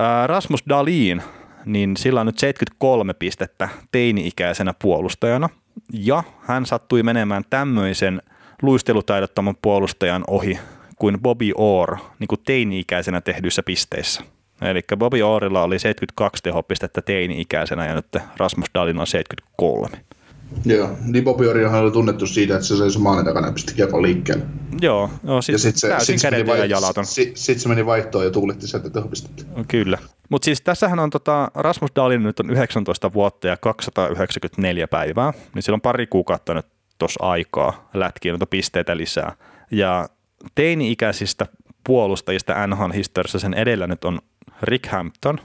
äh, 0.00 0.26
Rasmus 0.26 0.64
Dalin, 0.68 1.22
niin 1.64 1.96
sillä 1.96 2.20
on 2.20 2.26
nyt 2.26 2.38
73 2.38 3.14
pistettä 3.14 3.68
teini-ikäisenä 3.92 4.74
puolustajana, 4.82 5.48
ja 5.92 6.22
hän 6.40 6.66
sattui 6.66 7.02
menemään 7.02 7.42
tämmöisen 7.50 8.22
luistelutaidottoman 8.62 9.54
puolustajan 9.62 10.24
ohi 10.26 10.58
kuin 10.96 11.20
Bobby 11.20 11.52
Orr 11.54 11.96
niin 12.18 12.28
kuin 12.28 12.40
teini-ikäisenä 12.44 13.20
tehdyissä 13.20 13.62
pisteissä. 13.62 14.22
Eli 14.62 14.80
Bobby 14.96 15.22
Orrilla 15.22 15.62
oli 15.62 15.78
72 15.78 16.42
tehopistettä 16.42 17.02
teini-ikäisenä 17.02 17.86
ja 17.86 17.94
nyt 17.94 18.06
Rasmus 18.36 18.66
Dalin 18.74 19.00
on 19.00 19.06
73. 19.06 19.88
Joo, 20.64 20.90
niin 21.04 21.24
Bobby 21.24 21.46
Orrihan 21.46 21.82
oli 21.82 21.90
tunnettu 21.90 22.26
siitä, 22.26 22.54
että 22.54 22.66
se 22.66 22.76
sai 22.76 23.02
maalin 23.02 23.24
takana 23.24 23.46
ja 23.46 23.52
pisti 23.52 23.74
kiekon 23.74 24.02
liikkeelle. 24.02 24.44
Joo, 24.80 25.10
joo 25.24 25.42
sit, 25.42 25.52
ja 25.52 25.58
sit 25.58 25.76
se, 25.76 25.88
täysin 25.88 26.18
sit 26.18 26.30
ja 26.58 26.64
jalat 26.64 26.98
on. 26.98 27.06
Sitten 27.06 27.36
sit 27.36 27.58
se 27.58 27.68
meni 27.68 27.86
vaihtoon 27.86 28.24
ja 28.24 28.30
tuuletti 28.30 28.66
sieltä 28.66 28.90
tehopistettä. 28.90 29.44
Kyllä. 29.68 29.98
Mutta 30.28 30.44
siis 30.44 30.60
tässähän 30.60 30.98
on 30.98 31.10
tota, 31.10 31.50
Rasmus 31.54 31.90
Dalin 31.96 32.22
nyt 32.22 32.40
on 32.40 32.50
19 32.50 33.12
vuotta 33.12 33.48
ja 33.48 33.56
294 33.56 34.88
päivää, 34.88 35.32
niin 35.54 35.62
sillä 35.62 35.76
on 35.76 35.80
pari 35.80 36.06
kuukautta 36.06 36.54
nyt 36.54 36.66
tuossa 36.98 37.24
aikaa 37.24 37.88
lätkiä 37.94 38.32
noita 38.32 38.46
pisteitä 38.46 38.96
lisää. 38.96 39.36
Ja 39.70 40.08
teini-ikäisistä 40.54 41.46
puolustajista 41.88 42.66
NHL-historiassa 42.66 43.38
sen 43.38 43.54
edellä 43.54 43.86
nyt 43.86 44.04
on 44.04 44.18
Rick 44.62 44.86
Hampton, 44.86 45.38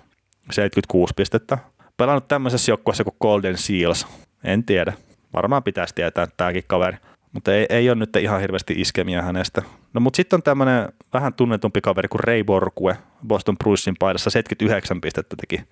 76 0.51 1.13
pistettä. 1.13 1.57
Pelannut 1.97 2.27
tämmöisessä 2.27 2.71
joukkueessa 2.71 3.03
kuin 3.03 3.15
Golden 3.21 3.57
Seals. 3.57 4.07
En 4.43 4.63
tiedä. 4.63 4.93
Varmaan 5.33 5.63
pitäisi 5.63 5.95
tietää 5.95 6.27
tämäkin 6.37 6.63
kaveri. 6.67 6.97
Mutta 7.31 7.53
ei, 7.53 7.65
ei 7.69 7.89
ole 7.89 7.95
nyt 7.95 8.15
ihan 8.15 8.41
hirveästi 8.41 8.73
iskemiä 8.77 9.21
hänestä. 9.21 9.61
No 9.93 10.01
mutta 10.01 10.17
sitten 10.17 10.37
on 10.37 10.43
tämmöinen 10.43 10.89
vähän 11.13 11.33
tunnetumpi 11.33 11.81
kaveri 11.81 12.07
kuin 12.07 12.19
Ray 12.19 12.43
Borkue 12.43 12.97
Boston 13.27 13.57
Brucesin 13.57 13.95
paidassa 13.99 14.29
79 14.29 15.01
pistettä 15.01 15.35
teki 15.35 15.63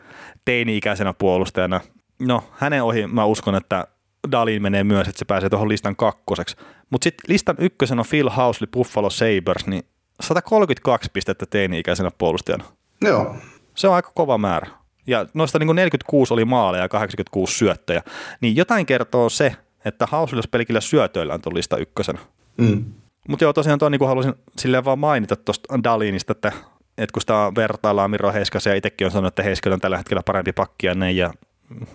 teini-ikäisenä 0.45 1.13
puolustajana. 1.13 1.82
No 2.19 2.43
hänen 2.51 2.84
ohi 2.84 3.07
mä 3.07 3.26
uskon, 3.26 3.55
että 3.55 3.88
Dalin 4.32 4.61
menee 4.61 4.84
myös, 4.84 5.07
että 5.07 5.19
se 5.19 5.26
pääsee 5.26 5.49
tuohon 5.49 5.69
listan 5.69 5.95
kakkoseksi. 5.95 6.55
Mutta 6.89 7.03
sitten 7.03 7.34
listan 7.34 7.55
ykkösen 7.59 7.99
on 7.99 8.05
Phil 8.09 8.30
Housley 8.30 8.67
Buffalo 8.74 9.09
Sabres, 9.09 9.67
niin 9.67 9.84
132 10.22 11.09
pistettä 11.13 11.45
teini-ikäisenä 11.45 12.11
puolustajana. 12.17 12.63
Joo. 13.01 13.36
Se 13.76 13.88
on 13.88 13.95
aika 13.95 14.11
kova 14.15 14.38
määrä. 14.38 14.67
Ja 15.07 15.26
noista 15.34 15.59
niin 15.59 15.76
46 15.76 16.34
oli 16.34 16.45
maaleja 16.45 16.84
ja 16.84 16.89
86 16.89 17.57
syöttöjä. 17.57 18.01
Niin 18.41 18.55
jotain 18.55 18.86
kertoo 18.86 19.30
se, 19.30 19.55
että 19.86 20.07
Housley 20.11 20.41
pelkillä 20.51 20.82
syötöillä 20.82 21.34
on 21.34 21.55
lista 21.55 21.78
ykkösenä. 21.78 22.19
Mm. 22.57 22.86
Mutta 23.28 23.45
joo, 23.45 23.53
tosiaan 23.53 23.80
tuo 23.80 23.89
niin 23.89 24.07
haluaisin 24.07 24.34
silleen 24.57 24.86
vaan 24.86 24.99
mainita 24.99 25.36
tuosta 25.36 25.84
Dalinista, 25.84 26.32
että, 26.32 26.51
että 26.97 27.13
kun 27.13 27.22
sitä 27.22 27.51
vertaillaan 27.55 28.11
Miro 28.11 28.34
Heiskasen 28.34 28.72
ja 28.72 28.78
itsekin 28.78 29.05
on 29.05 29.11
sanonut, 29.11 29.28
että 29.28 29.43
Heiskanen 29.43 29.74
on 29.74 29.80
tällä 29.80 29.97
hetkellä 29.97 30.22
parempi 30.26 30.51
pakki 30.51 30.88
ja 30.88 30.93
näin, 30.93 31.17
ja 31.17 31.34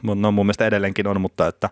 no 0.02 0.32
mun 0.32 0.46
mielestä 0.46 0.66
edelleenkin 0.66 1.06
on, 1.06 1.20
mutta 1.20 1.46
että 1.46 1.70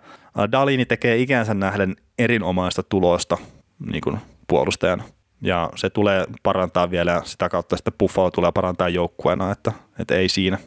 Dalini 0.52 0.86
tekee 0.86 1.16
ikänsä 1.16 1.54
nähden 1.54 1.96
erinomaista 2.18 2.82
tulosta 2.82 3.38
niin 3.86 4.00
kuin 4.00 4.18
puolustajana. 4.48 5.04
Ja 5.44 5.70
se 5.76 5.90
tulee 5.90 6.26
parantaa 6.42 6.90
vielä 6.90 7.22
sitä 7.24 7.48
kautta 7.48 7.76
sitten 7.76 7.94
Buffalo 7.98 8.30
tulee 8.30 8.52
parantaa 8.52 8.88
joukkueena, 8.88 9.52
että, 9.52 9.72
että 9.98 10.14
ei 10.14 10.28
siinä. 10.28 10.58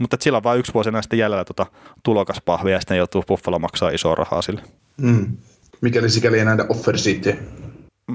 Mutta 0.00 0.16
sillä 0.20 0.36
on 0.36 0.42
vain 0.42 0.58
yksi 0.58 0.74
vuosi 0.74 0.90
näistä 0.90 1.16
jäljellä 1.16 1.44
tuota 1.44 1.66
tulokaspahvia 2.02 2.72
ja 2.72 2.80
sitten 2.80 2.96
joutuu 2.96 3.22
Buffalo 3.22 3.58
maksaa 3.58 3.90
isoa 3.90 4.14
rahaa 4.14 4.42
sille. 4.42 4.62
Mm. 4.96 5.36
Mikäli 5.80 6.10
sikäli 6.10 6.38
ei 6.38 6.44
nähdä 6.44 6.66
offer 6.68 6.96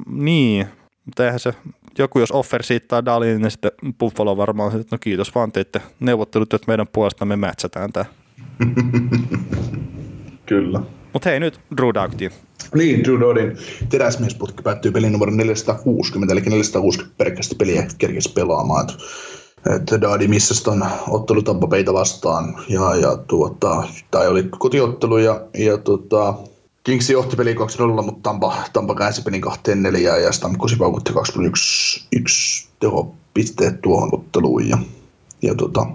Niin, 0.07 0.67
mutta 1.05 1.25
eihän 1.25 1.39
se, 1.39 1.53
joku 1.97 2.19
jos 2.19 2.31
offer 2.31 2.63
siittaa 2.63 3.05
Dalin, 3.05 3.41
niin 3.41 3.51
sitten 3.51 3.71
Buffalo 3.99 4.37
varmaan, 4.37 4.81
että 4.81 4.95
no 4.95 4.97
kiitos 5.01 5.35
vaan 5.35 5.51
teitte 5.51 5.81
neuvottelut, 5.99 6.53
että 6.53 6.67
meidän 6.67 6.87
puolesta 6.93 7.25
me 7.25 7.35
mätsätään 7.35 7.93
tämä. 7.93 8.05
Kyllä. 10.45 10.81
Mutta 11.17 11.29
hei 11.29 11.39
nyt 11.39 11.59
Drew 11.77 11.93
Doughty. 11.93 12.31
Niin, 12.75 13.03
Drew 13.03 13.19
Dodin 13.19 13.57
teräsmiesputki 13.89 14.63
päättyy 14.63 14.91
pelin 14.91 15.11
numero 15.11 15.31
460, 15.31 16.33
eli 16.33 16.41
460 16.41 17.17
pelkästään 17.17 17.57
peliä 17.57 17.87
kerkesi 17.97 18.33
pelaamaan. 18.33 18.87
Että 19.75 20.01
Dadi 20.01 20.27
missasi 20.27 20.63
ton 20.63 20.85
ottelu 21.09 21.41
Tampa 21.41 21.69
vastaan, 21.93 22.55
ja, 22.69 22.95
ja 22.95 23.17
tuota, 23.17 23.83
tai 24.11 24.27
oli 24.27 24.43
kotiottelu, 24.43 25.17
ja, 25.17 25.41
ja 25.57 25.77
tuota, 25.77 26.33
Kingsi 26.83 27.13
johti 27.13 27.35
peli 27.35 27.53
2-0, 27.53 27.57
mutta 28.03 28.29
Tampa, 28.29 28.55
Tampa 28.73 28.95
käänsi 28.95 29.21
pelin 29.21 29.43
2-4 29.43 29.97
ja 29.97 30.31
Stamkosi 30.31 30.75
paukutti 30.75 31.13
2 31.13 31.33
1 32.11 32.67
tehopisteet 32.79 33.81
tuohon 33.81 34.09
otteluun. 34.11 34.69
Ja, 34.69 34.77
ja 35.41 35.55
tota, 35.55 35.85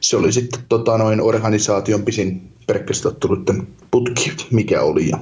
se 0.00 0.16
oli 0.16 0.32
sitten 0.32 0.60
tota, 0.68 0.98
noin 0.98 1.20
organisaation 1.20 2.02
pisin 2.02 2.57
perkkästotteluiden 2.68 3.68
putki, 3.90 4.32
mikä 4.50 4.82
oli. 4.82 5.08
Ja, 5.08 5.18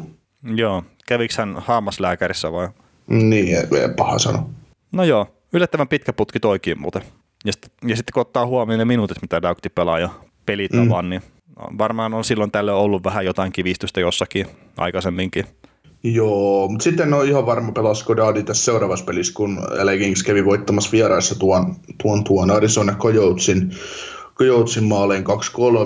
Joo, 0.54 0.82
kävikö 1.06 1.34
hän 1.38 1.56
hammaslääkärissä 1.58 2.52
vai? 2.52 2.68
niin, 3.06 3.56
ei 3.56 3.64
paha 3.96 4.18
sano. 4.18 4.50
No 4.92 5.04
joo, 5.04 5.26
yllättävän 5.52 5.88
pitkä 5.88 6.12
putki 6.12 6.40
toikin 6.40 6.80
muuten. 6.80 7.02
Ja, 7.44 7.52
sit, 7.52 7.72
ja 7.86 7.96
sitten 7.96 8.12
kun 8.14 8.20
ottaa 8.20 8.46
huomioon 8.46 8.78
ne 8.78 8.84
minuutit, 8.84 9.22
mitä 9.22 9.42
Doughty 9.42 9.68
pelaa 9.68 9.98
jo 9.98 10.10
pelitavan, 10.46 11.04
mm. 11.04 11.08
niin 11.08 11.22
varmaan 11.78 12.14
on 12.14 12.24
silloin 12.24 12.50
tälle 12.50 12.72
ollut 12.72 13.04
vähän 13.04 13.24
jotain 13.24 13.52
kivistystä 13.52 14.00
jossakin 14.00 14.46
aikaisemminkin. 14.76 15.44
Joo, 16.02 16.68
mutta 16.68 16.84
sitten 16.84 17.14
on 17.14 17.28
ihan 17.28 17.46
varma 17.46 17.72
pelasko 17.72 18.16
Dadi 18.16 18.42
tässä 18.42 18.64
seuraavassa 18.64 19.04
pelissä, 19.04 19.32
kun 19.36 19.58
LA 19.82 19.96
Kings 19.96 20.22
kävi 20.22 20.44
voittamassa 20.44 20.92
vieraissa 20.92 21.38
tuon, 21.38 21.76
tuon, 22.02 22.24
tuon 22.24 22.50
Arizona 22.50 22.94
Coyotesin, 22.94 23.70
Coyotesin 24.38 24.84
maaleen 24.84 25.24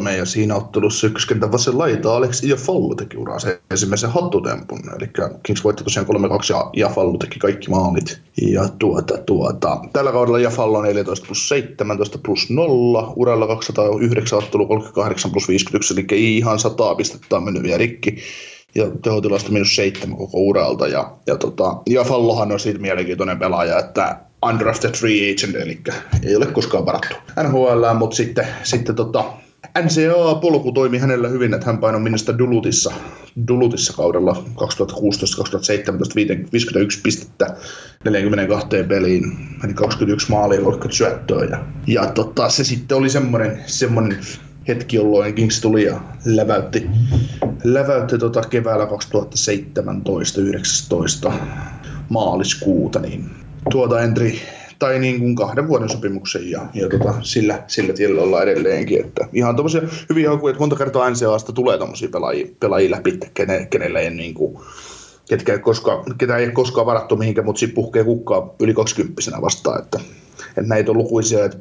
2-3 0.07 0.11
ja 0.11 0.25
siinä 0.27 0.57
ottelussa 0.57 1.07
ykköskentän 1.07 1.53
vasen 1.53 1.79
laita 1.79 2.17
Alex 2.17 2.45
Iafallo 2.45 2.95
teki 2.95 3.17
uransa 3.17 3.49
ensimmäisen 3.71 4.11
hattutempun. 4.11 4.81
Eli 4.97 5.11
Kings 5.43 5.65
voitti 5.65 5.85
tosiaan 5.85 6.07
3-2 6.07 6.11
ja 6.51 6.71
Iafallo 6.77 7.19
teki 7.19 7.39
kaikki 7.39 7.71
maalit. 7.71 8.21
Ja 8.43 8.69
tuota, 8.79 9.19
tuota, 9.19 9.81
tällä 9.93 10.13
kaudella 10.13 10.39
Iafallo 10.39 10.83
14 10.83 11.27
plus 11.27 11.49
17 11.49 12.19
plus 12.19 12.51
0, 12.51 13.13
uralla 13.17 13.47
209 13.47 14.39
ottelu 14.39 14.67
38 14.67 15.31
plus 15.31 15.49
51, 15.49 15.95
eli 15.95 16.37
ihan 16.37 16.59
100 16.59 16.95
pistettä 16.95 17.37
on 17.37 17.45
mennyt 17.45 17.63
vielä 17.63 17.79
rikki 17.79 18.17
ja 18.75 18.91
tehotilasta 19.03 19.53
minus 19.53 19.77
seitsemän 19.77 20.19
koko 20.19 20.39
uralta. 20.39 20.89
Ja, 20.89 21.17
ja, 21.27 21.37
tota, 21.37 21.77
ja 21.87 22.05
Fallohan 22.05 22.53
on 22.53 22.61
siitä 22.61 22.81
mielenkiintoinen 22.81 23.39
pelaaja, 23.39 23.79
että 23.79 24.30
undrafted 24.47 24.95
free 24.97 25.33
agent, 25.33 25.57
eli 25.57 25.81
ei 26.23 26.37
ole 26.37 26.47
koskaan 26.47 26.87
varattu 26.87 27.15
NHL, 27.43 27.95
mutta 27.99 28.17
sitten, 28.17 28.47
sitten 28.63 28.95
tota, 28.95 29.25
NCAA-polku 29.79 30.73
toimi 30.73 30.99
hänellä 30.99 31.29
hyvin, 31.29 31.55
että 31.55 31.67
hän 31.67 31.79
painoi 31.79 32.01
minusta 32.01 32.39
Dulutissa, 32.39 32.93
Dulutissa 33.49 33.93
kaudella 33.93 34.33
2016-2017 34.33 34.47
51 36.53 37.01
pistettä 37.03 37.57
42 38.05 38.69
peliin, 38.89 39.25
eli 39.65 39.75
21 39.75 40.31
maalia 40.31 40.61
30 40.61 40.97
syöttöä. 40.97 41.45
Ja, 41.45 41.65
ja 41.87 42.07
tota, 42.07 42.49
se 42.49 42.65
sitten 42.65 42.99
oli 42.99 43.11
semmoinen, 43.11 43.63
semmoinen 43.67 44.19
hetki, 44.69 44.97
jolloin 44.97 45.35
Kings 45.35 45.61
tuli 45.61 45.85
ja 45.85 46.01
läväytti, 46.25 46.87
läväytti 47.65 48.19
tota 48.19 48.41
keväällä 48.41 48.89
2017-19 51.29 51.33
maaliskuuta, 52.09 52.99
niin 52.99 53.31
tuota 53.71 54.01
entry 54.01 54.33
tai 54.81 54.99
niin 54.99 55.19
kuin 55.19 55.37
kahden 55.37 55.69
vuoden 55.69 55.89
sopimuksen 55.89 56.51
ja, 56.51 56.67
ja 56.75 56.89
tota, 56.89 57.15
sillä, 57.23 57.63
sillä 57.67 57.93
tiellä 57.93 58.23
ollaan 58.23 58.43
edelleenkin. 58.43 59.01
Että 59.01 59.29
ihan 59.33 59.57
tommosia 59.57 59.83
hyviä 60.09 60.31
hakuja, 60.31 60.51
että 60.51 60.61
monta 60.61 60.77
kertaa 60.77 61.11
NCAasta 61.11 61.53
tulee 61.53 61.79
tommosia 61.79 62.09
pelaajia, 62.13 62.47
pelaajia 62.61 62.91
läpi, 62.91 63.19
kene, 63.35 63.67
kenelle 63.67 64.01
ei 64.01 64.11
niin 64.11 64.35
kuin, 64.35 64.59
ketkä 65.29 65.53
ei 65.53 65.59
koskaan, 65.59 66.05
ketä 66.19 66.37
ei 66.37 66.51
koskaan 66.51 66.87
varattu 66.87 67.17
mihinkään, 67.17 67.45
mutta 67.45 67.59
siinä 67.59 67.75
puhkee 67.75 68.05
kukkaa 68.05 68.55
yli 68.61 68.75
20 68.75 69.23
vastaan, 69.41 69.83
että, 69.83 70.01
että 70.49 70.63
näitä 70.63 70.91
on 70.91 70.99
lukuisia, 70.99 71.45
että 71.45 71.59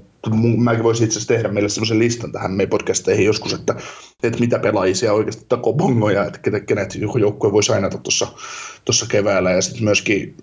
mäkin 0.58 0.84
voisin 0.84 1.06
itse 1.06 1.20
asiassa 1.20 1.34
tehdä 1.34 1.50
meille 1.50 1.70
sellaisen 1.70 2.00
listan 2.00 2.32
tähän 2.32 2.52
meidän 2.52 2.70
podcasteihin 2.70 3.26
joskus, 3.26 3.54
että, 3.54 3.76
että 4.24 4.40
mitä 4.40 4.60
pelaajia 4.60 5.14
oikeasti 5.14 5.46
takoo 5.50 5.74
bongoja, 5.74 6.26
että 6.26 6.60
kenet 6.60 6.96
joku 6.96 7.18
joukkue 7.18 7.52
voi 7.52 7.64
sainata 7.64 7.98
tuossa 8.84 9.06
keväällä 9.10 9.52
ja 9.52 9.62
sitten 9.62 9.84
myöskin 9.84 10.36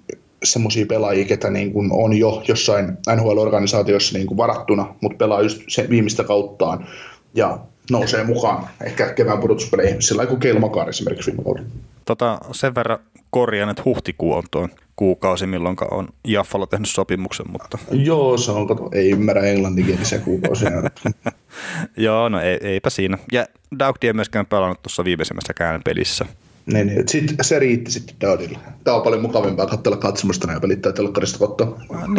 semmoisia 0.44 0.86
pelaajia, 0.86 1.24
ketä 1.24 1.50
niin 1.50 1.72
kuin 1.72 1.88
on 1.92 2.12
jo 2.12 2.42
jossain 2.48 2.98
NHL-organisaatiossa 3.16 4.14
niin 4.14 4.26
kuin 4.26 4.38
varattuna, 4.38 4.94
mutta 5.00 5.18
pelaa 5.18 5.42
just 5.42 5.62
se 5.68 5.86
viimeistä 5.90 6.24
kauttaan 6.24 6.86
ja 7.34 7.58
nousee 7.90 8.24
mukaan 8.24 8.68
ehkä 8.84 9.12
kevään 9.12 9.38
pudotuspeleihin, 9.38 10.02
sillä 10.02 10.26
kuin 10.26 10.40
Keil 10.40 10.58
Makar 10.58 10.88
esimerkiksi 10.88 11.30
viime 11.30 11.44
kaudella. 11.44 11.68
Tota, 12.04 12.38
sen 12.52 12.74
verran 12.74 12.98
korjaan, 13.30 13.70
että 13.70 13.82
huhtikuu 13.84 14.32
on 14.32 14.42
tuo 14.50 14.68
kuukausi, 14.96 15.46
milloin 15.46 15.76
on 15.90 16.08
Jaffalo 16.24 16.66
tehnyt 16.66 16.88
sopimuksen, 16.88 17.46
mutta... 17.52 17.78
Joo, 17.90 18.38
se 18.38 18.50
on, 18.50 18.66
kato, 18.66 18.88
ei 18.92 19.10
ymmärrä 19.10 19.42
englanninkielisiä 19.42 20.18
kuukausia. 20.18 20.70
Joo, 21.96 22.28
no 22.28 22.40
ei, 22.40 22.58
eipä 22.62 22.90
siinä. 22.90 23.18
Ja 23.32 23.46
Daugdi 23.78 24.06
ei 24.06 24.12
myöskään 24.12 24.46
pelannut 24.46 24.82
tuossa 24.82 25.04
viimeisimmässäkään 25.04 25.80
pelissä. 25.84 26.26
Niin, 26.66 26.86
niin. 26.86 27.08
Sit, 27.08 27.34
se 27.40 27.58
riitti 27.58 27.90
sitten 27.90 28.16
Daudille. 28.20 28.58
Tämä 28.84 28.96
on 28.96 29.02
paljon 29.02 29.22
mukavampaa 29.22 29.66
katsella 29.66 29.96
katsomasta 29.96 30.46
näin 30.46 30.60
pelittää 30.60 30.92
telkkarista 30.92 31.38
kotta. 31.38 31.66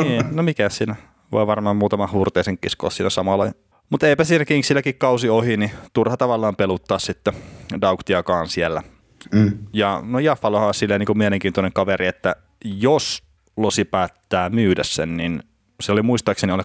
niin, 0.03 0.23
no 0.31 0.43
mikä 0.43 0.69
siinä. 0.69 0.95
Voi 1.31 1.47
varmaan 1.47 1.75
muutama 1.75 2.09
hurteisen 2.11 2.57
kiskoa 2.57 2.89
siinä 2.89 3.09
samalla. 3.09 3.51
Mutta 3.89 4.07
eipä 4.07 4.23
siinä 4.23 4.45
Kingsilläkin 4.45 4.95
kausi 4.95 5.29
ohi, 5.29 5.57
niin 5.57 5.71
turha 5.93 6.17
tavallaan 6.17 6.55
peluttaa 6.55 6.99
sitten 6.99 7.33
Daugtiakaan 7.81 8.47
siellä. 8.47 8.83
Mm. 9.31 9.57
Ja 9.73 10.03
no 10.05 10.19
Jaffalohan 10.19 10.67
on 10.67 10.73
silleen 10.73 10.99
niin 10.99 11.07
kuin 11.07 11.17
mielenkiintoinen 11.17 11.73
kaveri, 11.73 12.07
että 12.07 12.35
jos 12.65 13.23
Losi 13.57 13.85
päättää 13.85 14.49
myydä 14.49 14.83
sen, 14.83 15.17
niin 15.17 15.43
se 15.81 15.91
oli 15.91 16.01
muistaakseni 16.01 16.53
alle 16.53 16.63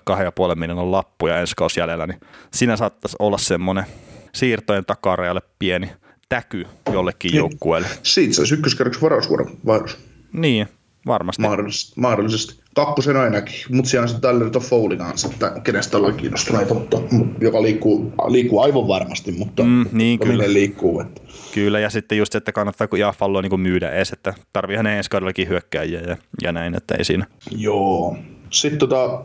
2,5 0.50 0.54
miljoonan 0.54 0.92
lappuja 0.92 1.40
ensi 1.40 1.54
kausi 1.56 1.80
jäljellä, 1.80 2.06
niin 2.06 2.20
siinä 2.52 2.76
saattaisi 2.76 3.16
olla 3.18 3.38
semmoinen 3.38 3.84
siirtojen 4.32 4.84
takarajalle 4.84 5.40
pieni 5.58 5.90
täky 6.32 6.66
jollekin 6.92 7.28
niin. 7.28 7.38
joukkueelle. 7.38 7.88
Siitä 8.02 8.40
olisi 8.40 8.54
ykköskerroksen 8.54 9.02
varausvuoron 9.02 9.58
vaihdos. 9.66 9.98
Niin, 10.32 10.66
varmasti. 11.06 11.42
Mahdollisesti. 11.42 12.00
mahdollisesti. 12.00 12.62
Kakkosen 12.74 13.16
ainakin, 13.16 13.54
mutta 13.68 13.90
siellä 13.90 14.02
on 14.02 14.08
sitten 14.08 14.30
Tyler 14.30 14.50
Toffoli 14.50 14.96
kanssa, 14.96 15.28
että 15.32 15.52
kenestä 15.64 15.96
ollaan 15.96 16.14
kiinnostuneita, 16.14 16.74
mutta, 16.74 16.96
joka 17.40 17.62
liikkuu, 17.62 18.12
liikkuu 18.28 18.60
aivan 18.60 18.88
varmasti, 18.88 19.32
mutta 19.32 19.62
mm, 19.62 19.86
niin, 19.92 20.18
kyllä. 20.18 20.44
liikkuu. 20.46 21.00
Että. 21.00 21.20
Kyllä, 21.54 21.80
ja 21.80 21.90
sitten 21.90 22.18
just, 22.18 22.34
että 22.34 22.52
kannattaako 22.52 22.96
Jaffalloa 22.96 23.42
niin 23.42 23.60
myydä 23.60 23.90
edes, 23.90 24.12
että 24.12 24.34
tarvii 24.52 24.76
hänen 24.76 24.96
ensi 24.96 25.10
kaudellakin 25.10 25.48
hyökkääjiä 25.48 26.00
ja, 26.00 26.16
ja 26.42 26.52
näin, 26.52 26.74
että 26.74 26.94
ei 26.94 27.04
siinä. 27.04 27.26
Joo. 27.50 28.16
Sitten 28.50 28.78
tota, 28.78 29.24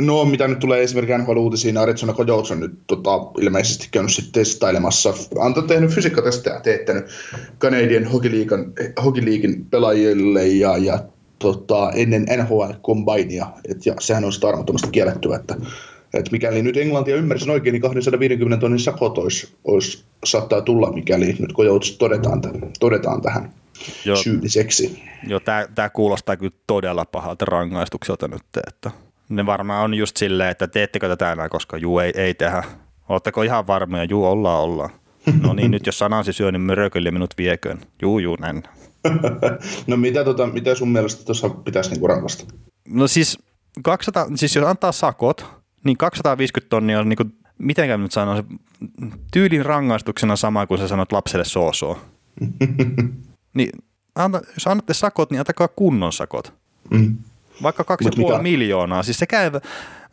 No, 0.00 0.24
mitä 0.24 0.48
nyt 0.48 0.58
tulee 0.58 0.82
esimerkiksi 0.82 1.18
NHL-uutisiin, 1.18 1.74
niin 1.74 1.82
Arizona 1.82 2.12
Coyotes 2.12 2.50
on 2.50 2.60
nyt 2.60 2.78
tota, 2.86 3.10
ilmeisesti 3.40 3.88
käynyt 3.90 4.12
sitten 4.12 4.32
testailemassa. 4.32 5.14
Anto 5.38 5.62
tehnyt 5.62 5.90
fysiikkatestejä, 5.90 6.60
teettänyt 6.60 7.06
Canadian 7.58 8.04
Hockey 8.04 8.38
Leaguein, 8.38 8.72
Hockey 9.04 9.24
Leaguein 9.24 9.66
pelaajille 9.70 10.46
ja, 10.46 10.76
ja 10.76 10.98
tota, 11.38 11.90
ennen 11.94 12.26
NHL 12.38 12.72
Combinea, 12.86 13.46
et, 13.68 13.86
ja 13.86 13.94
sehän 14.00 14.24
on 14.24 14.32
sitä 14.32 14.48
armottomasti 14.48 14.90
kiellettyä, 14.90 15.36
että, 15.36 15.56
että 16.14 16.30
mikäli 16.32 16.62
nyt 16.62 16.76
Englantia 16.76 17.16
ymmärsin 17.16 17.50
oikein, 17.50 17.72
niin 17.72 17.82
250 17.82 18.60
tonnin 18.60 18.80
sakot 18.80 19.18
olisi, 19.18 19.54
olisi, 19.64 20.04
saattaa 20.24 20.60
tulla, 20.60 20.92
mikäli 20.92 21.36
nyt 21.38 21.52
Coyotes 21.52 21.98
todetaan, 21.98 22.42
todetaan 22.80 23.22
tähän 23.22 23.52
Joo. 24.04 24.16
syylliseksi. 24.16 25.02
Joo, 25.26 25.40
tämä 25.74 25.90
kuulostaa 25.90 26.36
kyllä 26.36 26.54
todella 26.66 27.04
pahalta 27.04 27.44
rangaistukselta 27.44 28.28
nyt, 28.28 28.42
että 28.68 28.90
ne 29.28 29.46
varmaan 29.46 29.84
on 29.84 29.94
just 29.94 30.16
silleen, 30.16 30.50
että 30.50 30.66
teettekö 30.66 31.08
tätä 31.08 31.32
enää, 31.32 31.48
koska 31.48 31.76
juu 31.76 31.98
ei, 31.98 32.12
ei 32.14 32.34
tehdä. 32.34 32.64
Oletteko 33.08 33.42
ihan 33.42 33.66
varmoja? 33.66 34.04
Juu, 34.04 34.26
ollaan, 34.26 34.62
ollaan. 34.62 34.90
No 35.42 35.52
niin, 35.52 35.70
nyt 35.70 35.86
jos 35.86 35.98
sanansi 35.98 36.32
syö, 36.32 36.52
niin 36.52 36.60
mörökölle 36.60 37.10
minut 37.10 37.34
vieköön. 37.38 37.80
Juu, 38.02 38.18
juu, 38.18 38.36
näin. 38.40 38.62
no 39.86 39.96
mitä, 39.96 40.24
tota, 40.24 40.46
mitä 40.46 40.74
sun 40.74 40.88
mielestä 40.88 41.24
tuossa 41.24 41.48
pitäisi 41.48 41.90
niinku 41.90 42.06
rangaista? 42.06 42.44
No 42.88 43.06
siis, 43.06 43.38
200, 43.82 44.26
siis 44.34 44.56
jos 44.56 44.66
antaa 44.66 44.92
sakot, 44.92 45.46
niin 45.84 45.96
250 45.96 46.70
tonnia 46.70 47.00
on 47.00 47.08
niinku, 47.08 47.24
miten 47.58 48.02
nyt 48.02 48.12
sanoa, 48.12 48.44
tyylin 49.32 49.66
rangaistuksena 49.66 50.36
sama 50.36 50.66
kuin 50.66 50.78
sä 50.78 50.88
sanot 50.88 51.12
lapselle 51.12 51.44
soosoo. 51.44 52.00
niin 53.54 53.70
anta, 54.14 54.40
jos 54.54 54.66
annatte 54.66 54.94
sakot, 54.94 55.30
niin 55.30 55.40
antakaa 55.40 55.68
kunnon 55.68 56.12
sakot. 56.12 56.54
Mm. 56.90 57.16
Vaikka 57.62 57.84
2,5 58.36 58.42
miljoonaa. 58.42 59.02
Siis 59.02 59.18
se 59.18 59.26
käy, 59.26 59.50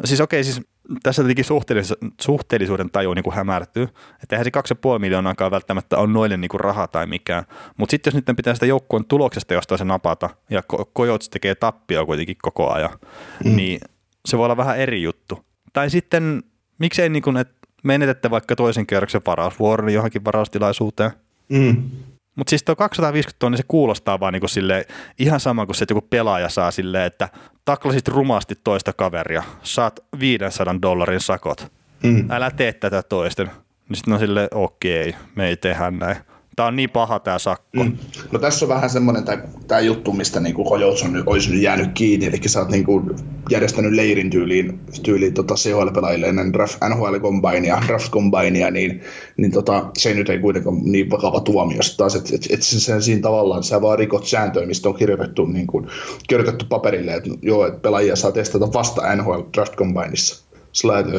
siis 0.06 0.22
okei, 0.22 0.44
siis 0.44 0.62
tässä 1.04 1.22
tietenkin 1.22 1.46
suhteellis- 1.46 2.12
suhteellisuuden 2.22 2.90
taju 2.90 3.14
niin 3.14 3.24
kuin 3.24 3.36
hämärtyy, 3.36 3.84
että 4.24 4.36
eihän 4.36 4.46
se 4.46 4.52
2,5 4.96 5.00
miljoonaakaan 5.00 5.52
välttämättä 5.52 5.98
on 5.98 6.14
noille 6.14 6.38
niin 6.38 6.50
kuin 6.50 6.62
raha 6.62 6.88
tai 6.88 7.08
mikään. 7.08 7.44
Mutta 7.78 7.92
sitten 7.92 8.12
jos 8.12 8.16
nyt 8.16 8.38
pitää 8.38 8.54
sitä 8.54 8.66
joukkueen 8.66 9.06
tuloksesta 9.06 9.54
jostain 9.54 9.80
se 9.80 9.86
napata, 9.86 10.30
ja 10.50 10.64
Kojots 10.94 11.30
tekee 11.30 11.56
tappia 11.56 12.06
kuitenkin 12.06 12.36
koko 12.42 12.72
ajan, 12.72 12.98
mm. 13.46 13.56
niin 13.56 13.80
se 14.26 14.38
voi 14.38 14.46
olla 14.46 14.58
vähän 14.58 14.78
eri 14.78 15.02
juttu. 15.02 15.46
Tai 15.74 15.90
sitten, 15.90 16.44
miksei 16.80 17.10
niin 17.10 17.24
kuin, 17.24 17.38
että 17.38 17.68
menetätte 17.84 18.30
vaikka 18.30 18.56
toisen 18.56 18.88
kierroksen 18.88 19.22
varausvuoron 19.26 19.94
johonkin 19.94 20.26
varaustilaisuuteen. 20.26 21.12
Mm. 21.50 21.90
Mutta 22.36 22.50
siis 22.50 22.64
tuo 22.64 22.76
250 22.76 23.40
tonnia 23.40 23.58
se 23.58 23.64
kuulostaa 23.68 24.20
vaan 24.20 24.34
niinku 24.34 24.48
silleen, 24.48 24.86
ihan 25.20 25.40
sama 25.40 25.66
kuin 25.66 25.76
se, 25.76 25.84
että 25.84 25.94
joku 25.94 26.08
pelaaja 26.10 26.50
saa 26.50 26.72
silleen, 26.72 27.06
että 27.06 27.30
taklasit 27.66 28.08
rumasti 28.08 28.56
toista 28.64 28.94
kaveria, 28.94 29.44
saat 29.64 30.00
500 30.20 30.82
dollarin 30.82 31.20
sakot. 31.20 31.72
Mm. 32.04 32.32
Älä 32.32 32.52
tee 32.52 32.74
tätä 32.74 33.04
toisten. 33.04 33.52
Niin 33.90 33.98
sitten 33.98 34.14
on 34.14 34.20
silleen, 34.20 34.48
okei, 34.52 35.16
me 35.36 35.48
ei 35.48 35.58
tehdä 35.58 35.92
näin. 35.92 36.18
Tää 36.56 36.66
on 36.66 36.76
niin 36.76 36.90
paha 36.90 37.20
tää 37.20 37.40
sakko. 37.40 37.84
Mm. 37.84 37.98
No 38.32 38.40
tässä 38.40 38.66
on 38.66 38.70
vähän 38.70 38.90
semmoinen 38.90 39.24
tämä 39.68 39.82
juttu, 39.82 40.14
mistä 40.14 40.40
niinku 40.40 40.70
Hojots 40.70 41.04
on, 41.04 41.24
olisi 41.26 41.52
nyt 41.52 41.62
jäänyt 41.62 41.92
kiinni, 41.94 42.26
eli 42.26 42.40
sä 42.46 42.60
oot 42.60 42.70
niinku 42.70 43.02
järjestänyt 43.50 43.92
leirin 43.92 44.30
tyyliin, 44.30 44.80
tyyliin 45.04 45.34
tota 45.34 45.54
CHL-pelaajille 45.54 46.28
ennen 46.28 46.54
NHL 46.90 47.16
Combinea, 47.22 47.82
Draft 47.88 48.12
Combinea, 48.12 48.72
niin, 48.72 49.02
niin 49.38 49.52
tota, 49.52 49.90
se 49.98 50.14
nyt 50.14 50.30
ei 50.30 50.40
kuitenkaan 50.40 50.78
niin 50.84 51.10
vakava 51.10 51.40
tuomio. 51.40 51.80
Että 52.18 52.36
et, 52.36 52.48
et 52.50 52.64
sen, 52.64 53.02
siinä 53.02 53.22
tavallaan 53.22 53.64
sä 53.64 53.82
vaan 53.82 54.00
rikot 54.00 54.26
sääntöjä, 54.26 54.68
mistä 54.68 54.90
on 54.90 54.96
kirjoitettu, 54.96 55.46
niin 55.46 55.68
kuin, 55.68 55.88
kirjoitettu 56.28 56.66
paperille, 56.70 57.14
että 57.14 57.30
joo, 57.42 57.68
että 57.68 57.80
pelaajia 57.80 58.16
saa 58.16 58.32
testata 58.32 58.74
vasta 58.74 59.16
NHL 59.16 59.42
Draft 59.54 59.76
Combineissa. 59.76 60.46
Sillä, 60.72 61.00
että, 61.00 61.12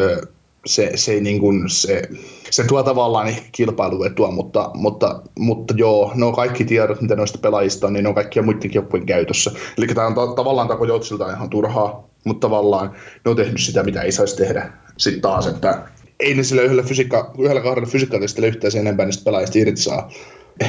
se, 0.67 0.91
se, 0.95 1.13
ei 1.13 1.21
niin 1.21 1.41
kuin, 1.41 1.71
se, 1.71 2.03
se 2.51 2.65
tuo 2.65 2.83
tavallaan 2.83 3.29
ehkä 3.29 3.49
kilpailuetua, 3.53 4.31
mutta, 4.31 4.71
mutta, 4.75 5.23
mutta 5.39 5.75
joo, 5.77 6.13
no 6.15 6.33
kaikki 6.33 6.65
tiedot, 6.65 7.01
mitä 7.01 7.17
noista 7.17 7.39
pelaajista 7.39 7.87
on, 7.87 7.93
niin 7.93 8.03
ne 8.03 8.09
on 8.09 8.15
kaikkia 8.15 8.43
muidenkin 8.43 8.75
joukkueen 8.75 9.07
käytössä. 9.07 9.51
Eli 9.79 9.87
tämä 9.87 10.07
on 10.07 10.15
ta- 10.15 10.35
tavallaan 10.35 10.69
Tako 10.69 10.85
Joutsilta 10.85 11.33
ihan 11.33 11.51
turhaa, 11.51 12.09
mutta 12.25 12.49
tavallaan 12.49 12.93
ne 13.25 13.31
on 13.31 13.37
tehnyt 13.37 13.61
sitä, 13.61 13.83
mitä 13.83 14.03
ei 14.03 14.13
saisi 14.13 14.37
tehdä 14.37 14.73
sitten 14.97 15.23
taas, 15.23 15.47
että 15.47 15.83
ei 16.21 16.35
ne 16.35 16.43
sillä 16.43 16.63
yhdellä, 16.63 16.83
fysiikka, 16.83 17.33
yhdellä 17.39 17.61
kahdella 17.61 17.89
fysiikkatestillä 17.89 18.49
yhtään 18.49 18.73
sen 18.73 18.81
enempää 18.81 19.07
niistä 19.07 19.25
pelaajista 19.25 19.59
irti 19.59 19.81
saa. 19.81 20.11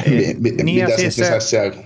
Ei, 0.06 0.36
mi, 0.40 0.50
niin 0.50 0.78
ja 0.78 0.86
mitä 0.86 0.98
siis 0.98 1.16
se- 1.16 1.24
se, 1.24 1.40
siellä... 1.40 1.76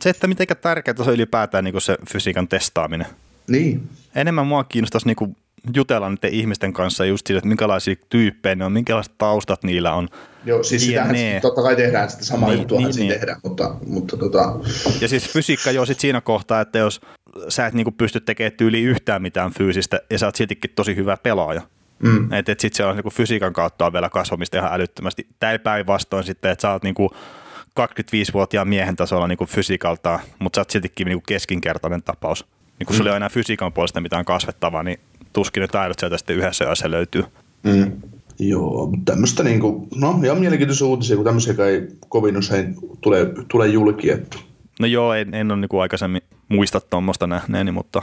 Se, 0.00 0.10
että 0.10 0.26
miten 0.26 0.46
tärkeää 0.60 0.94
se 0.96 1.02
on 1.02 1.14
ylipäätään 1.14 1.64
niinku 1.64 1.80
se 1.80 1.96
fysiikan 2.12 2.48
testaaminen. 2.48 3.06
Niin. 3.48 3.88
Enemmän 4.14 4.46
mua 4.46 4.64
kiinnostaisi 4.64 5.06
niinku 5.06 5.36
jutella 5.74 6.10
niiden 6.10 6.30
ihmisten 6.30 6.72
kanssa 6.72 7.04
just 7.04 7.26
siitä, 7.26 7.38
että 7.38 7.48
minkälaisia 7.48 7.94
tyyppejä 8.08 8.54
ne 8.54 8.64
on, 8.64 8.72
minkälaiset 8.72 9.14
taustat 9.18 9.62
niillä 9.64 9.92
on. 9.94 10.08
Joo, 10.44 10.62
siis 10.62 10.86
sitähän 10.86 11.16
Jne. 11.16 11.40
totta 11.42 11.62
kai 11.62 11.76
tehdään 11.76 12.10
sitä 12.10 12.24
samaa 12.24 12.48
Niin, 12.48 12.58
juttua 12.58 12.78
niin, 12.78 12.96
niin, 12.96 13.12
tehdään, 13.12 13.40
mutta, 13.44 13.74
mutta 13.86 14.16
tota, 14.16 14.54
Ja 15.00 15.08
siis 15.08 15.28
fysiikka 15.32 15.70
jo 15.70 15.86
sit 15.86 16.00
siinä 16.00 16.20
kohtaa, 16.20 16.60
että 16.60 16.78
jos 16.78 17.00
sä 17.48 17.66
et 17.66 17.74
niinku 17.74 17.92
pysty 17.92 18.20
tekemään 18.20 18.52
tyyli 18.52 18.82
yhtään 18.82 19.22
mitään 19.22 19.52
fyysistä 19.58 20.00
ja 20.10 20.18
sä 20.18 20.26
oot 20.26 20.36
siltikin 20.36 20.70
tosi 20.76 20.96
hyvä 20.96 21.16
pelaaja. 21.16 21.62
mm, 22.02 22.32
Että 22.32 22.52
et 22.52 22.60
sit 22.60 22.74
se 22.74 22.84
on 22.84 22.96
niinku 22.96 23.10
fysiikan 23.10 23.52
kautta 23.52 23.86
on 23.86 23.92
vielä 23.92 24.08
kasvamista 24.08 24.58
ihan 24.58 24.72
älyttömästi. 24.72 25.26
Tää 25.40 25.58
päinvastoin 25.58 26.24
sitten, 26.24 26.50
että 26.50 26.62
sä 26.62 26.70
oot 26.72 26.82
niinku 26.82 27.10
25-vuotiaan 27.80 28.68
miehen 28.68 28.96
tasolla 28.96 29.26
niinku 29.26 29.46
fysiikaltaan, 29.46 30.20
mutta 30.38 30.56
sä 30.56 30.60
oot 30.60 30.70
siltikin 30.70 31.04
niinku 31.06 31.24
keskinkertainen 31.26 32.02
tapaus. 32.02 32.46
Niin 32.78 32.86
kun 32.86 32.96
sulla 32.96 33.08
ei 33.08 33.12
ole 33.12 33.16
enää 33.16 33.28
fysiikan 33.28 33.72
puolesta 33.72 34.00
mitään 34.00 34.24
kasvettavaa, 34.24 34.82
niin 34.82 35.00
tuskin 35.32 35.60
ne 35.60 35.68
taidot 35.68 35.98
sieltä 35.98 36.18
sitten 36.18 36.36
yhdessä 36.36 36.64
yössä 36.64 36.90
löytyy. 36.90 37.24
Mm. 37.62 37.92
Joo, 38.38 38.92
tämmöistä 39.04 39.42
niinku, 39.42 39.88
no 39.94 40.20
ihan 40.24 40.38
mielenkiintoisia 40.38 40.86
uutisia, 40.86 41.16
kun 41.16 41.24
tämmöisiä 41.24 41.66
ei 41.66 41.88
kovin 42.08 42.36
usein 42.36 42.76
tule, 43.00 43.18
tule 43.48 43.68
julki, 43.68 44.10
että 44.10 44.36
No 44.80 44.86
joo, 44.86 45.14
en, 45.14 45.34
en 45.34 45.50
ole 45.52 45.60
niinku 45.60 45.78
aikaisemmin 45.78 46.22
muista 46.48 46.80
tuommoista 46.80 47.26
nähneeni, 47.26 47.72
mutta 47.72 48.02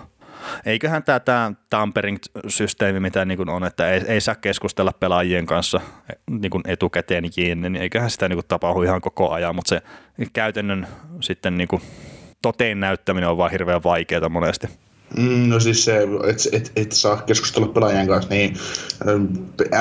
eiköhän 0.65 1.03
tämä 1.03 1.19
tää 1.19 1.53
tampering-systeemi, 1.69 2.99
mitä 2.99 3.25
niinku 3.25 3.43
on, 3.47 3.63
että 3.63 3.91
ei, 3.91 4.01
ei 4.07 4.21
saa 4.21 4.35
keskustella 4.35 4.91
pelaajien 4.99 5.45
kanssa 5.45 5.81
niinku 6.29 6.61
etukäteen 6.65 7.31
kiinni, 7.35 7.69
niin 7.69 7.81
eiköhän 7.81 8.09
sitä 8.09 8.29
niinku 8.29 8.43
tapahdu 8.47 8.81
ihan 8.81 9.01
koko 9.01 9.31
ajan, 9.31 9.55
mutta 9.55 9.69
se 9.69 9.81
käytännön 10.33 10.87
sitten 11.21 11.57
niinku 11.57 11.81
toteen 12.41 12.79
näyttäminen 12.79 13.29
on 13.29 13.37
vaan 13.37 13.51
hirveän 13.51 13.83
vaikeaa 13.83 14.29
monesti. 14.29 14.67
Mm, 15.17 15.49
no 15.49 15.59
siis 15.59 15.85
se, 15.85 16.07
että 16.27 16.43
et, 16.51 16.71
et 16.75 16.91
saa 16.91 17.21
keskustella 17.21 17.67
pelaajien 17.67 18.07
kanssa, 18.07 18.29
niin 18.29 18.57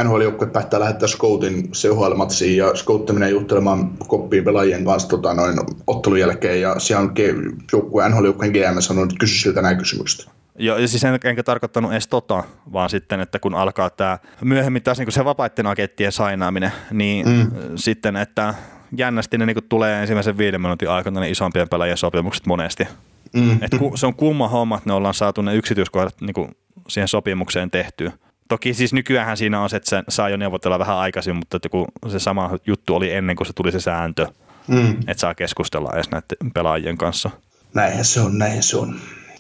NHL-joukkue 0.05 0.47
päättää 0.47 0.81
lähettää 0.81 1.09
scoutin 1.09 1.73
CHL-matsiin 1.73 2.57
ja 2.57 2.75
scoutti 2.75 3.13
menee 3.13 3.31
juttelemaan 3.31 3.91
koppiin 3.99 4.45
pelaajien 4.45 4.85
kanssa 4.85 5.09
tota, 5.09 5.35
noin 5.35 5.59
ottelun 5.87 6.21
jälkeen 6.21 6.61
ja 6.61 6.79
siellä 6.79 7.03
on 7.03 7.13
ge- 7.21 7.65
joukkue, 7.73 8.09
NHL-joukkueen 8.09 8.53
GM 8.53 8.81
sanonut, 8.81 9.11
että 9.11 9.21
kysy 9.21 9.39
siltä 9.39 9.63
nämä 9.63 9.75
kysymykset. 9.75 10.31
Joo, 10.59 10.79
ja 10.79 10.89
siis 10.89 11.05
en, 11.05 11.19
enkä 11.25 11.43
tarkoittanut 11.43 11.93
edes 11.93 12.09
tota, 12.09 12.45
vaan 12.73 12.91
sitten, 12.91 13.21
että 13.21 13.39
kun 13.39 13.55
alkaa 13.55 13.91
tämä 13.91 14.19
myöhemmin 14.45 14.83
taas 14.83 14.99
niin 14.99 15.13
se 15.13 15.25
vapaiden 15.25 15.67
agenttien 15.67 16.13
sainaaminen, 16.13 16.73
niin 16.91 17.29
mm. 17.29 17.51
sitten, 17.75 18.17
että 18.17 18.55
jännästi 18.97 19.39
ne 19.39 19.47
niin 19.47 19.57
tulee 19.69 20.01
ensimmäisen 20.01 20.39
viiden 20.39 20.61
minuutin 20.61 20.91
aikana 20.91 21.21
ne 21.21 21.31
isompien 21.31 21.69
pelaajien 21.69 21.97
sopimukset 21.97 22.47
monesti. 22.47 22.89
Mm. 23.37 23.59
Et 23.63 23.79
ku, 23.79 23.93
se 23.95 24.07
on 24.07 24.15
kumma 24.15 24.49
homma, 24.49 24.77
että 24.77 24.91
ne 24.91 24.95
ollaan 24.95 25.15
saatu 25.15 25.43
ne 25.43 25.55
yksityiskohdat 25.55 26.21
niin 26.21 26.35
kuin 26.35 26.49
siihen 26.89 27.09
sopimukseen 27.09 27.71
tehtyä. 27.71 28.13
Toki 28.49 28.75
siis 28.75 28.93
nykyään 28.93 29.37
siinä 29.37 29.61
on 29.61 29.71
se, 29.71 29.77
että 29.77 29.91
se 29.91 30.03
saa 30.09 30.29
jo 30.29 30.37
neuvotella 30.37 30.79
vähän 30.79 30.97
aikaisin, 30.97 31.37
mutta 31.37 31.57
että 31.57 31.69
kun 31.69 31.87
se 32.09 32.19
sama 32.19 32.51
juttu 32.67 32.95
oli 32.95 33.13
ennen 33.13 33.37
kuin 33.37 33.47
se 33.47 33.53
tuli 33.53 33.73
se 33.73 33.81
sääntö, 33.81 34.27
Mm. 34.69 34.91
että 34.91 35.21
saa 35.21 35.35
keskustella 35.35 35.91
edes 35.95 36.11
näiden 36.11 36.53
pelaajien 36.55 36.99
kanssa. 36.99 37.31
Näinhän 37.75 38.05
se 38.05 38.21
on, 38.21 38.39
näinhän 38.39 38.63
se 38.63 38.77
on. 38.77 38.97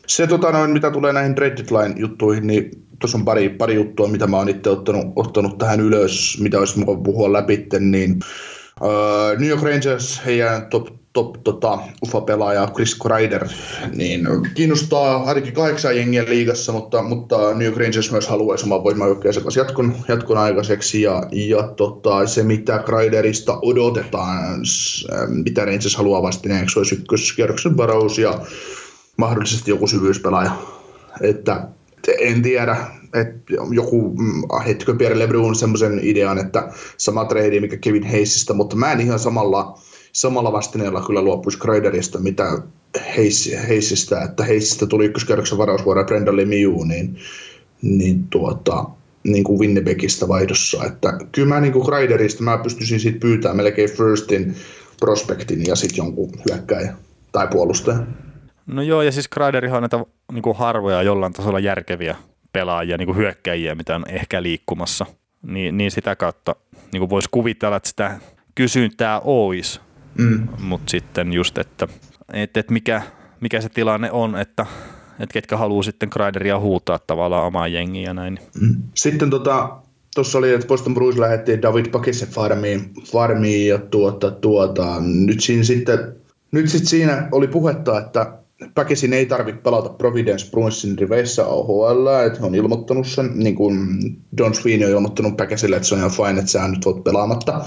Se, 0.06 0.26
tota, 0.26 0.52
noin, 0.52 0.70
mitä 0.70 0.90
tulee 0.90 1.12
näihin 1.12 1.34
trade 1.34 1.56
deadline-juttuihin, 1.56 2.46
niin 2.46 2.70
tuossa 2.98 3.18
on 3.18 3.24
pari, 3.24 3.48
pari 3.48 3.74
juttua, 3.74 4.08
mitä 4.08 4.26
mä 4.26 4.36
oon 4.36 4.48
itse 4.48 4.70
ottanut, 4.70 5.06
ottanut 5.16 5.58
tähän 5.58 5.80
ylös, 5.80 6.38
mitä 6.40 6.58
olisi 6.58 6.78
mukava 6.78 6.98
puhua 6.98 7.32
läpi, 7.32 7.66
niin 7.80 8.20
uh, 8.80 9.38
New 9.38 9.48
York 9.48 9.62
Rangers, 9.62 10.22
heidän 10.26 10.66
top, 10.66 10.86
top 11.16 11.44
tota, 11.44 11.78
UFA-pelaaja 12.02 12.70
Chris 12.74 12.94
Kreider, 12.94 13.48
niin 13.94 14.28
kiinnostaa 14.54 15.24
ainakin 15.24 15.52
kahdeksan 15.52 15.96
jengiä 15.96 16.24
liigassa, 16.24 16.72
mutta, 16.72 17.02
mutta 17.02 17.54
New 17.54 17.72
Rangers 17.72 18.12
myös 18.12 18.28
haluaisi 18.28 18.64
oman 18.64 18.84
voimajoukkueensa 18.84 19.40
kanssa 19.40 19.60
jatkon, 19.60 19.96
jatkon 20.08 20.38
aikaiseksi, 20.38 21.02
ja, 21.02 21.22
ja 21.32 21.62
tota, 21.62 22.26
se, 22.26 22.42
mitä 22.42 22.78
Kreiderista 22.78 23.58
odotetaan, 23.62 24.66
s- 24.66 25.06
äh, 25.12 25.28
mitä 25.28 25.64
Rangers 25.64 25.96
haluaa 25.96 26.22
vastineeksi, 26.22 26.78
olisi 26.78 26.94
ykköskierroksen 26.94 27.76
varaus, 27.76 28.18
ja 28.18 28.40
mahdollisesti 29.16 29.70
joku 29.70 29.86
syvyyspelaaja. 29.86 30.50
Että 31.20 31.68
en 32.20 32.42
tiedä, 32.42 32.76
että 33.14 33.54
joku 33.70 34.14
mm, 34.18 34.42
hetkö 34.66 34.94
Pierre 34.94 35.18
LeBrun 35.18 35.54
semmoisen 35.54 36.00
idean, 36.02 36.38
että 36.38 36.68
sama 36.96 37.24
trade 37.24 37.60
mikä 37.60 37.76
Kevin 37.76 38.10
Hayesista, 38.10 38.54
mutta 38.54 38.76
mä 38.76 38.92
en 38.92 39.00
ihan 39.00 39.18
samalla, 39.18 39.78
samalla 40.16 40.52
vastineella 40.52 41.02
kyllä 41.06 41.22
luopuisi 41.22 41.58
Kreiderista, 41.58 42.18
mitä 42.18 42.44
Hayes, 43.16 43.50
Hayesista, 43.68 44.22
että 44.22 44.44
Hayesista 44.44 44.86
tuli 44.86 45.04
ykköskerroksen 45.04 45.58
varausvuoro 45.58 46.04
Brendan 46.04 46.36
Lemieux, 46.36 46.86
niin, 46.86 47.18
niin 47.82 48.28
tuota, 48.28 48.84
niin 49.24 49.44
kuin 49.44 49.58
Winnipegistä 49.58 50.28
vaihdossa, 50.28 50.84
että 50.84 51.18
kyllä 51.32 51.48
mä 51.48 51.60
niin 51.60 51.72
kuin 51.72 51.86
Kreiderista 51.86 52.42
mä 52.42 52.58
pystyisin 52.58 53.00
siitä 53.00 53.18
pyytämään 53.18 53.56
melkein 53.56 53.90
firstin 53.90 54.54
prospektin 55.00 55.66
ja 55.66 55.76
sitten 55.76 55.96
jonkun 55.96 56.30
hyökkäjä 56.50 56.94
tai 57.32 57.48
puolustaja. 57.48 57.98
No 58.66 58.82
joo, 58.82 59.02
ja 59.02 59.12
siis 59.12 59.28
Kreiderihan 59.28 59.76
on 59.76 59.82
näitä 59.82 60.04
niin 60.32 60.42
kuin 60.42 60.56
harvoja 60.56 61.02
jollain 61.02 61.32
tasolla 61.32 61.60
järkeviä 61.60 62.16
pelaajia, 62.52 62.96
niin 62.96 63.06
kuin 63.06 63.18
hyökkäjiä, 63.18 63.74
mitä 63.74 63.96
on 63.96 64.04
ehkä 64.08 64.42
liikkumassa. 64.42 65.06
Niin, 65.42 65.76
niin 65.76 65.90
sitä 65.90 66.16
kautta 66.16 66.56
niin 66.92 67.00
kuin 67.00 67.10
voisi 67.10 67.28
kuvitella, 67.30 67.76
että 67.76 67.88
sitä 67.88 68.20
kysyntää 68.54 69.20
olisi, 69.20 69.80
Mm. 70.18 70.48
mutta 70.60 70.90
sitten 70.90 71.32
just, 71.32 71.58
että, 71.58 71.88
että, 72.32 72.60
että 72.60 72.72
mikä, 72.72 73.02
mikä 73.40 73.60
se 73.60 73.68
tilanne 73.68 74.10
on, 74.10 74.36
että, 74.36 74.66
että 75.20 75.32
ketkä 75.32 75.56
haluaa 75.56 75.82
sitten 75.82 76.10
Kreideria 76.10 76.58
huutaa 76.58 76.98
tavallaan 76.98 77.46
omaa 77.46 77.68
jengiä 77.68 78.02
ja 78.02 78.14
näin. 78.14 78.38
Sitten 78.94 79.30
tota, 79.30 79.76
tuossa 80.14 80.38
oli, 80.38 80.52
että 80.52 80.66
Boston 80.66 80.94
Bruins 80.94 81.18
lähetti 81.18 81.62
David 81.62 81.86
Pakisen 81.86 82.28
farmiin, 82.28 82.94
farmiin 83.12 83.68
ja 83.68 83.78
tuota, 83.78 84.30
tuota, 84.30 84.96
nyt 85.00 85.40
siinä 85.40 85.62
sitten, 85.62 85.98
nyt 86.52 86.68
sitten 86.68 86.88
siinä 86.88 87.28
oli 87.32 87.48
puhetta, 87.48 87.98
että 87.98 88.32
Päkisin 88.74 89.12
ei 89.12 89.26
tarvitse 89.26 89.60
pelata 89.62 89.88
Providence 89.88 90.50
Bruinsin 90.50 90.98
riveissä 90.98 91.46
AHL, 91.46 92.06
että 92.26 92.46
on 92.46 92.54
ilmoittanut 92.54 93.06
sen, 93.06 93.30
niin 93.34 93.54
kuin 93.54 93.78
Don 94.38 94.54
Sweeney 94.54 94.86
on 94.86 94.92
ilmoittanut 94.92 95.36
Päkisille, 95.36 95.76
että 95.76 95.88
se 95.88 95.94
on 95.94 95.98
ihan 95.98 96.10
fine, 96.10 96.38
että 96.38 96.50
sä 96.50 96.68
nyt 96.68 96.84
voit 96.84 97.04
pelaamatta. 97.04 97.64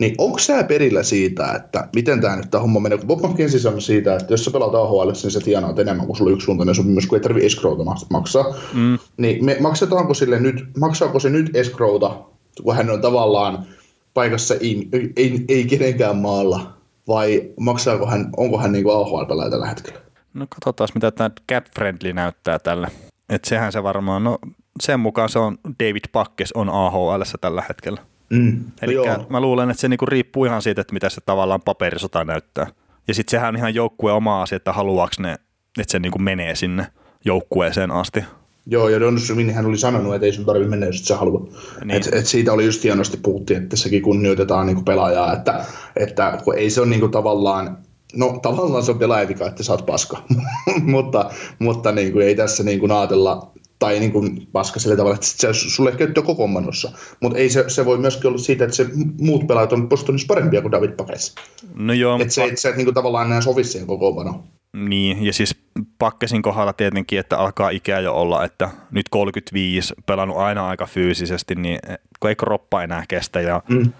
Niin 0.00 0.14
onko 0.18 0.38
sä 0.38 0.64
perillä 0.64 1.02
siitä, 1.02 1.52
että 1.52 1.88
miten 1.94 2.20
tämä 2.20 2.36
nyt 2.36 2.50
tämä 2.50 2.62
homma 2.62 2.80
menee? 2.80 2.98
Bob 3.06 3.24
McKenzie 3.24 3.60
sanoi 3.60 3.80
siitä, 3.80 4.16
että 4.16 4.32
jos 4.32 4.44
sä 4.44 4.50
pelaat 4.50 4.74
AHL, 4.74 5.10
niin 5.22 5.30
sä 5.30 5.40
tienaat 5.40 5.78
enemmän 5.78 6.06
kuin 6.06 6.16
sulla 6.16 6.28
on 6.28 6.34
yksisuuntainen 6.34 6.74
sopimus, 6.74 7.06
kun 7.06 7.18
ei 7.18 7.22
tarvitse 7.22 7.46
escrowta 7.46 7.84
maksaa. 8.10 8.44
Mm. 8.74 8.98
Niin 9.16 9.44
me, 9.44 9.56
maksetaanko 9.60 10.14
sille 10.14 10.40
nyt, 10.40 10.64
maksaako 10.78 11.20
se 11.20 11.30
nyt 11.30 11.56
escrowta, 11.56 12.16
kun 12.62 12.76
hän 12.76 12.90
on 12.90 13.00
tavallaan 13.00 13.66
paikassa 14.14 14.54
ei, 14.54 14.88
ei, 15.16 15.44
ei 15.48 15.64
kenenkään 15.64 16.16
maalla, 16.16 16.72
vai 17.08 17.50
maksaako 17.60 18.06
hän, 18.06 18.30
onko 18.36 18.58
hän 18.58 18.72
niin 18.72 18.90
AHL-pelaaja 18.92 19.50
tällä 19.50 19.66
hetkellä? 19.66 20.00
No 20.34 20.46
katsotaan, 20.48 20.88
mitä 20.94 21.10
tämä 21.10 21.30
cap 21.52 21.64
friendly 21.74 22.12
näyttää 22.12 22.58
tällä. 22.58 22.88
Että 23.28 23.48
sehän 23.48 23.72
se 23.72 23.82
varmaan, 23.82 24.24
no 24.24 24.38
sen 24.80 25.00
mukaan 25.00 25.28
se 25.28 25.38
on 25.38 25.58
David 25.80 26.04
Pakkes 26.12 26.52
on 26.52 26.68
AHL 26.68 27.22
tällä 27.40 27.62
hetkellä. 27.68 28.09
Mm. 28.30 28.64
Eli 28.82 28.94
Joo. 28.94 29.26
mä 29.28 29.40
luulen, 29.40 29.70
että 29.70 29.80
se 29.80 29.88
niinku 29.88 30.06
riippuu 30.06 30.44
ihan 30.44 30.62
siitä, 30.62 30.80
että 30.80 30.92
mitä 30.92 31.08
se 31.08 31.20
tavallaan 31.20 31.62
paperisota 31.62 32.24
näyttää. 32.24 32.66
Ja 33.08 33.14
sitten 33.14 33.30
sehän 33.30 33.48
on 33.48 33.56
ihan 33.56 33.74
joukkueen 33.74 34.16
oma 34.16 34.42
asia, 34.42 34.56
että 34.56 34.72
haluaako 34.72 35.14
ne, 35.18 35.32
että 35.78 35.92
se 35.92 35.98
niinku 35.98 36.18
menee 36.18 36.54
sinne 36.54 36.86
joukkueeseen 37.24 37.90
asti. 37.90 38.24
Joo, 38.66 38.88
ja 38.88 39.00
Don 39.00 39.18
hän 39.54 39.66
oli 39.66 39.78
sanonut, 39.78 40.14
että 40.14 40.26
ei 40.26 40.32
sun 40.32 40.44
tarvitse 40.44 40.70
mennä, 40.70 40.86
jos 40.86 41.00
et 41.00 41.04
sä 41.04 41.16
halua. 41.16 41.48
Niin. 41.84 41.96
Et, 41.96 42.08
et 42.12 42.26
siitä 42.26 42.52
oli 42.52 42.64
just 42.64 42.84
hienosti 42.84 43.16
puhuttiin, 43.16 43.62
että 43.62 43.76
sekin 43.76 44.02
kunnioitetaan 44.02 44.66
niinku 44.66 44.82
pelaajaa, 44.82 45.32
että, 45.32 45.64
että 45.96 46.38
kun 46.44 46.58
ei 46.58 46.70
se 46.70 46.80
ole 46.80 46.88
niinku 46.88 47.08
tavallaan, 47.08 47.78
no 48.16 48.38
tavallaan 48.42 48.82
se 48.82 48.90
on 48.90 48.98
pelaajavika, 48.98 49.46
että 49.46 49.62
sä 49.62 49.72
oot 49.72 49.86
paska, 49.86 50.22
mutta, 50.82 51.30
mutta 51.58 51.92
niinku 51.92 52.18
ei 52.18 52.34
tässä 52.34 52.62
niinku 52.62 52.92
ajatella, 52.92 53.52
tai 53.80 54.00
niinku 54.00 54.24
paska 54.52 54.80
sillä 54.80 54.96
tavalla, 54.96 55.14
että 55.14 55.26
se 55.26 55.48
sulle 55.52 55.92
käyttö 55.92 56.22
koko 56.22 56.46
manossa. 56.46 56.92
Mutta 57.20 57.38
ei 57.38 57.50
se, 57.50 57.64
se 57.68 57.84
voi 57.84 57.98
myöskin 57.98 58.28
olla 58.28 58.38
siitä, 58.38 58.64
että 58.64 58.76
se 58.76 58.86
muut 59.20 59.46
pelaajat 59.46 59.72
on 59.72 59.88
Bostonissa 59.88 60.26
parempia 60.26 60.62
kuin 60.62 60.72
David 60.72 60.90
Pakes. 60.90 61.34
No 61.74 61.92
joo, 61.92 62.20
Että 62.20 62.34
se, 62.34 62.44
et, 62.44 62.58
se 62.58 62.68
et 62.68 62.76
niinku 62.76 62.92
tavallaan 62.92 63.26
enää 63.26 63.40
sovi 63.40 63.64
siihen 63.64 63.86
kokoonpanoon. 63.86 64.42
Niin, 64.72 65.24
ja 65.24 65.32
siis 65.32 65.56
Pakkesin 65.98 66.42
kohdalla 66.42 66.72
tietenkin, 66.72 67.18
että 67.18 67.38
alkaa 67.38 67.70
ikää 67.70 68.00
jo 68.00 68.14
olla, 68.14 68.44
että 68.44 68.70
nyt 68.90 69.08
35, 69.08 69.94
pelannut 70.06 70.36
aina 70.36 70.68
aika 70.68 70.86
fyysisesti, 70.86 71.54
niin 71.54 71.78
kun 72.20 72.30
ei 72.30 72.36
kroppa 72.36 72.82
enää 72.82 73.04
kestä. 73.08 73.40
Ja 73.40 73.62
Mm. 73.68 73.92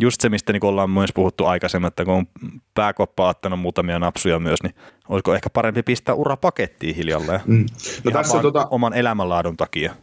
Just 0.00 0.20
se, 0.20 0.28
mistä 0.28 0.52
niin 0.52 0.64
ollaan 0.64 0.90
myös 0.90 1.10
puhuttu 1.14 1.44
aikaisemmin, 1.44 1.88
että 1.88 2.04
kun 2.04 2.14
on 2.14 2.26
pääkoppa 2.74 3.28
ottanut 3.28 3.60
muutamia 3.60 3.98
napsuja 3.98 4.38
myös, 4.38 4.62
niin 4.62 4.74
olisiko 5.08 5.34
ehkä 5.34 5.50
parempi 5.50 5.82
pistää 5.82 6.14
ura 6.14 6.36
pakettiin 6.36 6.96
hiljalleen. 6.96 7.40
Mm. 7.46 7.58
No 7.58 8.10
Ihan 8.10 8.12
tässä 8.12 8.32
vaan 8.32 8.42
tota, 8.42 8.66
oman 8.70 8.94
elämänlaadun 8.94 9.56
takia. 9.56 9.94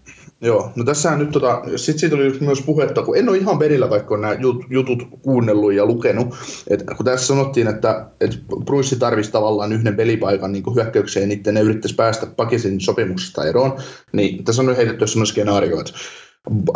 Joo, 0.41 0.71
no 0.75 0.83
tässähän 0.83 1.19
nyt 1.19 1.31
tota, 1.31 1.61
sit 1.75 1.99
siitä 1.99 2.15
oli 2.15 2.37
myös 2.39 2.61
puhetta, 2.61 3.01
kun 3.01 3.17
en 3.17 3.29
ole 3.29 3.37
ihan 3.37 3.59
perillä, 3.59 3.89
vaikka 3.89 4.13
on 4.13 4.21
nämä 4.21 4.33
jut, 4.33 4.65
jutut 4.69 5.07
kuunnellut 5.21 5.73
ja 5.73 5.85
lukenut, 5.85 6.35
että 6.69 6.95
kun 6.95 7.05
tässä 7.05 7.27
sanottiin, 7.27 7.67
että, 7.67 8.05
että 8.21 8.37
Bruissi 8.65 8.99
tarvisi 8.99 9.31
tavallaan 9.31 9.73
yhden 9.73 9.95
pelipaikan 9.95 10.51
niin 10.51 10.75
hyökkäykseen, 10.75 11.29
niin 11.29 11.43
ne 11.51 11.61
yrittäisi 11.61 11.95
päästä 11.95 12.25
Pakisin 12.25 12.81
sopimuksesta 12.81 13.45
eroon, 13.45 13.77
niin 14.11 14.43
tässä 14.43 14.61
on 14.61 14.75
heitetty 14.75 15.07
sellainen 15.07 15.27
skenaario, 15.27 15.79
että 15.79 15.93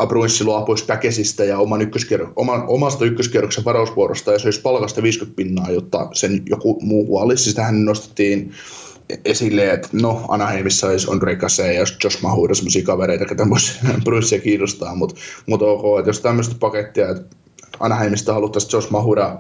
Bruissi 0.08 0.44
luopuisi 0.44 0.86
Päkesistä 0.86 1.44
ja 1.44 1.60
oman 1.60 1.82
ykköskierro, 1.82 2.34
oman, 2.36 2.64
omasta 2.68 3.06
ykköskierroksen 3.06 3.66
varausvuorosta 3.66 4.32
ja 4.32 4.40
se 4.40 4.48
olisi 4.48 4.62
palkasta 4.62 5.04
50 5.04 5.36
pinnaa, 5.36 5.72
jotta 5.72 6.10
sen 6.14 6.44
joku 6.50 6.80
muu 6.82 7.08
huolisi. 7.08 7.44
Sitähän 7.44 7.86
nostettiin 7.86 8.52
esille, 9.26 9.72
että 9.72 9.90
no 9.94 10.26
Anaheimissa 10.28 10.88
olisi 10.88 11.12
Andre 11.12 11.36
Kase 11.36 11.74
ja 11.74 11.86
Josh 12.04 12.22
Mahura 12.22 12.56
sellaisia 12.56 12.86
kavereita, 12.86 13.26
ketä 13.26 13.50
voisi 13.50 13.80
Bruceia 14.06 14.42
kiinnostaa, 14.42 14.96
mutta 14.96 15.16
mut 15.46 15.62
ok, 15.62 16.00
että 16.00 16.10
jos 16.10 16.22
tämmöistä 16.22 16.56
pakettia, 16.60 17.10
että 17.10 17.36
Anaheimista 17.80 18.34
haluttaisiin 18.34 18.72
Josh 18.74 18.92
Mahura, 18.92 19.38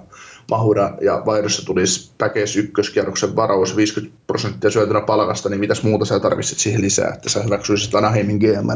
Mahura 0.51 0.97
ja 1.01 1.23
vaihdossa 1.25 1.65
tulisi 1.65 2.11
Päkes 2.17 2.55
ykköskierroksen 2.55 3.35
varaus 3.35 3.75
50 3.75 4.17
prosenttia 4.27 4.71
syötynä 4.71 5.01
palkasta, 5.01 5.49
niin 5.49 5.59
mitäs 5.59 5.83
muuta 5.83 6.05
sä 6.05 6.19
tarvitset 6.19 6.59
siihen 6.59 6.81
lisää, 6.81 7.11
että 7.13 7.29
sä 7.29 7.43
hyväksyisit 7.43 7.95
Anaheimin 7.95 8.37
GM? 8.37 8.67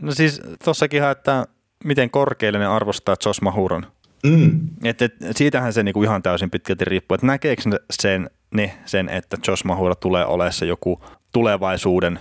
No 0.00 0.12
siis 0.12 0.40
tossakin, 0.64 1.02
että 1.04 1.46
miten 1.84 2.10
korkealle 2.10 2.58
ne 2.58 2.66
arvostaa 2.66 3.16
Josh 3.26 3.42
Mahuran. 3.42 3.86
Mm. 4.26 4.60
Et, 4.84 5.02
et, 5.02 5.14
siitähän 5.36 5.72
se 5.72 5.82
niinku 5.82 6.02
ihan 6.02 6.22
täysin 6.22 6.50
pitkälti 6.50 6.84
riippuu, 6.84 7.14
että 7.14 7.26
näkeekö 7.26 7.62
sen, 7.90 8.30
ne 8.54 8.78
sen, 8.84 9.08
että 9.08 9.36
Josh 9.48 9.64
Mahura 9.64 9.94
tulee 9.94 10.26
olemaan 10.26 10.52
se 10.52 10.66
joku 10.66 11.00
tulevaisuuden 11.32 12.18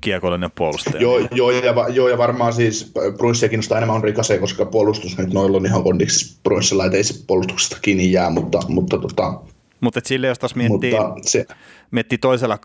kiekollinen 0.00 0.50
puolustaja. 0.50 1.00
Joo, 1.00 1.28
joo, 1.32 1.50
ja, 1.50 1.74
va- 1.74 1.88
joo, 1.88 2.08
ja 2.08 2.18
varmaan 2.18 2.52
siis 2.52 2.92
Brunssia 3.16 3.48
kiinnostaa 3.48 3.78
enemmän 3.78 3.96
Henri 3.96 4.12
Kase, 4.12 4.38
koska 4.38 4.66
puolustus 4.66 5.18
nyt 5.18 5.32
noilla 5.32 5.56
on 5.56 5.66
ihan 5.66 5.82
kondiksi 5.82 6.40
Brunssilla, 6.42 6.84
että 6.84 6.96
ei 6.96 7.04
se 7.04 7.24
puolustuksesta 7.26 7.76
kiinni 7.82 8.12
jää, 8.12 8.30
mutta, 8.30 8.60
mutta, 8.68 8.98
tota, 8.98 9.40
Mutta 9.80 10.00
sille 10.04 10.26
jos 10.26 10.38
taas 10.38 10.54
miettii, 10.54 10.92
se, 11.22 11.46
miettii 11.90 12.18
toisella 12.18 12.58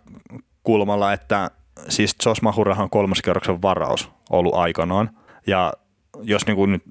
kulmalla, 0.63 1.13
että 1.13 1.51
siis 1.89 2.15
Josh 2.25 2.41
Mahurahan 2.41 2.83
on 2.83 2.89
kolmas 2.89 3.21
kerroksen 3.21 3.61
varaus 3.61 4.09
ollut 4.29 4.55
aikanaan, 4.55 5.09
ja 5.47 5.73
jos 6.21 6.45
niin 6.45 6.55
kuin 6.55 6.71
nyt 6.71 6.83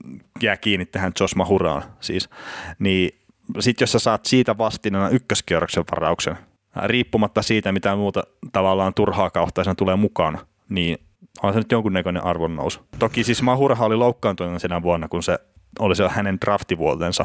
jää 0.42 0.56
kiinni 0.56 0.86
tähän 0.86 1.12
Josh 1.20 1.36
Mahuraan 1.36 1.82
siis, 2.00 2.30
niin 2.78 3.20
sitten 3.58 3.82
jos 3.82 3.92
sä 3.92 3.98
saat 3.98 4.24
siitä 4.24 4.58
vastineena 4.58 5.08
ykköskierroksen 5.08 5.84
varauksen, 5.90 6.36
riippumatta 6.84 7.42
siitä, 7.42 7.72
mitä 7.72 7.96
muuta 7.96 8.22
tavallaan 8.52 8.94
turhaa 8.94 9.30
kautta 9.30 9.64
sen 9.64 9.76
tulee 9.76 9.96
mukaan, 9.96 10.38
niin 10.68 10.98
on 11.42 11.52
se 11.52 11.58
nyt 11.58 11.72
jonkunnäköinen 11.72 12.24
arvonnousu. 12.24 12.80
Toki 12.98 13.24
siis 13.24 13.42
Mahurahan 13.42 13.86
oli 13.86 13.96
loukkaantunut 13.96 14.62
sinä 14.62 14.82
vuonna, 14.82 15.08
kun 15.08 15.22
se 15.22 15.38
oli 15.78 15.96
se 15.96 16.08
hänen 16.08 16.38
draftivuotensa, 16.40 17.24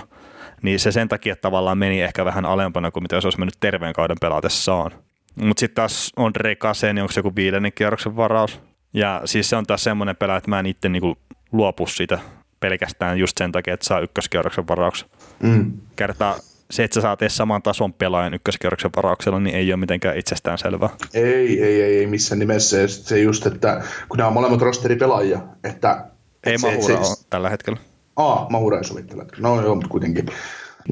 niin 0.62 0.80
se 0.80 0.92
sen 0.92 1.08
takia 1.08 1.36
tavallaan 1.36 1.78
meni 1.78 2.02
ehkä 2.02 2.26
vähän 2.26 2.46
alempana 2.46 2.92
kuin 2.92 3.04
mitä 3.04 3.22
se 3.22 3.28
olisi 3.28 3.40
mennyt 3.40 3.58
terveen 3.60 3.94
kauden 3.94 4.18
pelatessaan. 4.22 4.92
Mutta 5.36 5.60
sitten 5.60 5.76
taas 5.76 6.12
Andre 6.16 6.56
Kase, 6.56 6.94
niin 6.94 7.02
onko 7.02 7.12
se 7.12 7.20
joku 7.20 7.36
viidennen 7.36 7.74
kierroksen 7.74 8.16
varaus? 8.16 8.62
Ja 8.94 9.22
siis 9.26 9.50
se 9.50 9.56
on 9.56 9.66
taas 9.66 9.84
semmoinen 9.84 10.16
pelaaja, 10.16 10.38
että 10.38 10.50
mä 10.50 10.60
en 10.60 10.66
itse 10.66 10.90
niinku 10.90 11.18
luopu 11.52 11.88
siitä 11.88 12.20
pelkästään 12.60 13.18
just 13.20 13.38
sen 13.38 13.52
takia, 13.52 13.74
että 13.74 13.86
saa 13.86 14.00
ykköskierroksen 14.00 14.68
varauksen. 14.68 15.10
mm, 15.44 15.72
Kertaa 15.96 16.36
se, 16.72 16.84
että 16.84 16.94
sä 16.96 17.02
saat 17.02 17.22
edes 17.22 17.38
saman 17.38 17.62
tason 17.62 17.94
pelaajan 17.94 18.34
ykköskierroksen 18.34 18.92
varauksella, 18.96 19.40
niin 19.40 19.56
ei 19.56 19.74
ole 19.74 19.80
mitenkään 19.80 20.18
itsestään 20.18 20.58
selvää. 20.58 20.90
ei, 21.14 21.64
ei, 21.64 21.82
ei, 21.82 21.98
ei 21.98 22.08
missään 22.08 22.40
nimessä, 22.40 22.78
ja 22.78 22.88
se 22.88 23.20
just, 23.20 23.46
että 23.46 23.84
kun 24.10 24.18
nämä 24.18 24.28
on 24.28 24.34
molemmat 24.34 24.62
rosteripelaajia, 24.62 25.40
että 25.64 26.06
Ei 26.44 26.54
että 26.54 26.62
se- 26.62 26.68
Mahura 26.76 27.04
se- 27.04 27.10
ole 27.10 27.16
tällä 27.30 27.50
hetkellä. 27.50 27.80
Aa, 28.16 28.48
Mahura 28.50 28.78
ei 28.78 28.84
sovittele. 28.84 29.26
No 29.40 29.62
joo, 29.62 29.76
mutta 29.76 29.90
kuitenkin. 29.90 30.26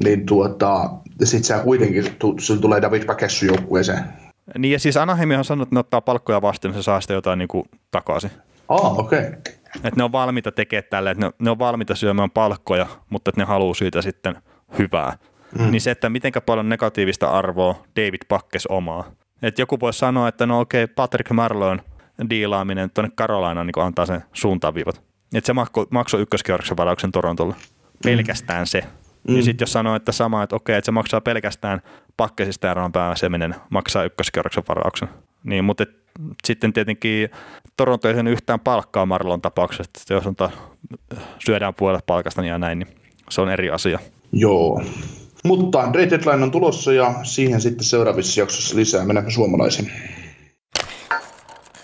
Niin 0.04 0.26
tuota, 0.26 0.90
sit 1.24 1.44
sä 1.44 1.58
kuitenkin, 1.58 2.06
tu, 2.18 2.34
sulla 2.38 2.60
tulee 2.60 2.82
David 2.82 3.04
Pakessu 3.04 3.44
joukkueeseen. 3.46 3.98
Niin 4.58 4.72
ja 4.72 4.78
siis 4.78 4.96
Anaheim 4.96 5.30
on 5.30 5.44
sanonut, 5.44 5.66
että 5.66 5.74
ne 5.76 5.80
ottaa 5.80 6.00
palkkoja 6.00 6.42
vastaan, 6.42 6.72
niin 6.72 6.82
se 6.82 6.84
saa 6.84 7.00
sitä 7.00 7.14
jotain 7.14 7.38
niinku 7.38 7.66
takaisin. 7.90 8.30
Aa, 8.68 8.76
okei. 8.76 9.18
Okay. 9.18 9.32
Että 9.76 9.96
ne 9.96 10.04
on 10.04 10.12
valmiita 10.12 10.52
tekemään 10.52 10.84
tälle, 10.90 11.10
että 11.10 11.26
ne, 11.26 11.32
ne 11.38 11.50
on 11.50 11.58
valmiita 11.58 11.94
syömään 11.94 12.30
palkkoja, 12.30 12.86
mutta 13.10 13.30
että 13.30 13.40
ne 13.40 13.44
haluaa 13.44 13.74
siitä 13.74 14.02
sitten 14.02 14.36
hyvää. 14.78 15.16
Mm. 15.58 15.70
Niin 15.70 15.80
se, 15.80 15.90
että 15.90 16.10
mitenkä 16.10 16.40
paljon 16.40 16.68
negatiivista 16.68 17.28
arvoa 17.28 17.84
David 17.96 18.20
Pakkes 18.28 18.66
omaa. 18.66 19.04
Että 19.42 19.62
joku 19.62 19.80
voi 19.80 19.92
sanoa, 19.92 20.28
että 20.28 20.46
no 20.46 20.60
okei, 20.60 20.86
Patrick 20.86 21.30
Marloin 21.30 21.82
diilaaminen 22.30 22.90
tuonne 22.90 23.10
Carolinaan 23.16 23.66
niin 23.66 23.84
antaa 23.86 24.06
sen 24.06 24.24
suuntaviivat. 24.32 25.02
Että 25.34 25.46
se 25.46 25.52
makso, 25.52 25.86
maksoi 25.90 26.20
ykköskierroksen 26.20 26.76
varauksen 26.76 27.12
Torontolle. 27.12 27.54
Pelkästään 28.04 28.66
se. 28.66 28.82
Mm. 29.28 29.36
Ja 29.36 29.42
sitten 29.42 29.62
jos 29.62 29.72
sanoo, 29.72 29.96
että 29.96 30.12
sama, 30.12 30.42
että 30.42 30.56
okei, 30.56 30.76
että 30.76 30.86
se 30.86 30.92
maksaa 30.92 31.20
pelkästään 31.20 31.82
pakkesista 32.16 32.70
eroon 32.70 32.92
pääseminen, 32.92 33.54
maksaa 33.70 34.04
ykköskierroksen 34.04 34.64
varauksen. 34.68 35.08
Niin, 35.44 35.64
mutta 35.64 35.82
et, 35.82 35.90
sitten 36.44 36.72
tietenkin 36.72 37.30
Toronto 37.76 38.08
ei 38.08 38.14
sen 38.14 38.26
yhtään 38.26 38.60
palkkaa 38.60 39.06
Marlon 39.06 39.42
tapauksessa, 39.42 39.82
että 39.82 40.14
jos 40.14 40.26
on 40.26 40.36
ta, 40.36 40.50
syödään 41.38 41.74
puolet 41.74 42.06
palkasta 42.06 42.42
niin 42.42 42.50
ja 42.50 42.58
näin, 42.58 42.78
niin 42.78 42.88
se 43.30 43.40
on 43.40 43.50
eri 43.50 43.70
asia. 43.70 43.98
Joo. 44.32 44.82
Mutta 45.44 45.88
Trade 45.92 46.10
Deadline 46.10 46.42
on 46.42 46.50
tulossa 46.50 46.92
ja 46.92 47.14
siihen 47.22 47.60
sitten 47.60 47.84
seuraavissa 47.84 48.40
jaksossa 48.40 48.76
lisää. 48.76 49.04
Mennäänkö 49.04 49.30
suomalaisiin? 49.30 49.92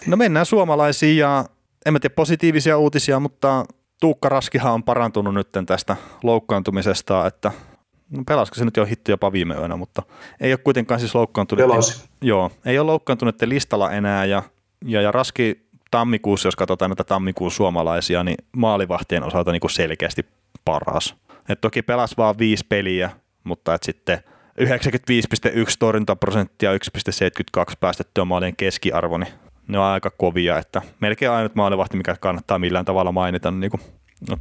No 0.06 0.16
mennään 0.16 0.46
suomalaisiin 0.46 1.16
ja 1.16 1.44
en 1.86 1.92
mä 1.92 2.00
tiedä 2.00 2.14
positiivisia 2.14 2.78
uutisia, 2.78 3.20
mutta 3.20 3.64
Tuukka 4.00 4.28
Raskihan 4.28 4.72
on 4.72 4.82
parantunut 4.82 5.34
nyt 5.34 5.48
tästä 5.66 5.96
loukkaantumisesta, 6.22 7.26
että 7.26 7.52
no 8.10 8.22
pelasiko 8.28 8.54
se 8.54 8.64
nyt 8.64 8.76
jo 8.76 8.84
hitto 8.84 9.10
jopa 9.10 9.32
viime 9.32 9.54
yönä, 9.54 9.76
mutta 9.76 10.02
ei 10.40 10.52
ole 10.52 10.58
kuitenkaan 10.64 11.00
siis 11.00 11.14
loukkaantunut. 11.14 11.68
Pelasi. 11.68 12.08
Joo, 12.20 12.50
ei 12.64 12.78
ole 12.78 12.86
loukkaantunut 12.86 13.42
listalla 13.42 13.90
enää 13.90 14.24
ja, 14.24 14.42
ja, 14.84 15.00
ja 15.00 15.12
Raski 15.12 15.68
tammikuussa, 15.90 16.46
jos 16.46 16.56
katsotaan 16.56 16.90
näitä 16.90 17.04
tammikuun 17.04 17.50
suomalaisia, 17.50 18.24
niin 18.24 18.36
maalivahtien 18.56 19.24
osalta 19.24 19.52
niin 19.52 19.60
kuin 19.60 19.70
selkeästi 19.70 20.26
paras. 20.64 21.14
Et 21.48 21.60
toki 21.60 21.82
pelasi 21.82 22.14
vaan 22.16 22.38
viisi 22.38 22.66
peliä, 22.68 23.10
mutta 23.44 23.74
et 23.74 23.82
sitten 23.82 24.18
95,1 24.60 24.64
torjuntaprosenttia, 25.78 26.70
1,72 26.74 27.74
päästettyä 27.80 28.24
maalien 28.24 28.56
keskiarvo, 28.56 29.18
niin 29.18 29.32
ne 29.68 29.78
on 29.78 29.84
aika 29.84 30.10
kovia, 30.10 30.58
että 30.58 30.82
melkein 31.00 31.30
ainut 31.30 31.54
maalivahti, 31.54 31.96
mikä 31.96 32.16
kannattaa 32.20 32.58
millään 32.58 32.84
tavalla 32.84 33.12
mainita 33.12 33.50
niin 33.50 33.70
kuin 33.70 33.80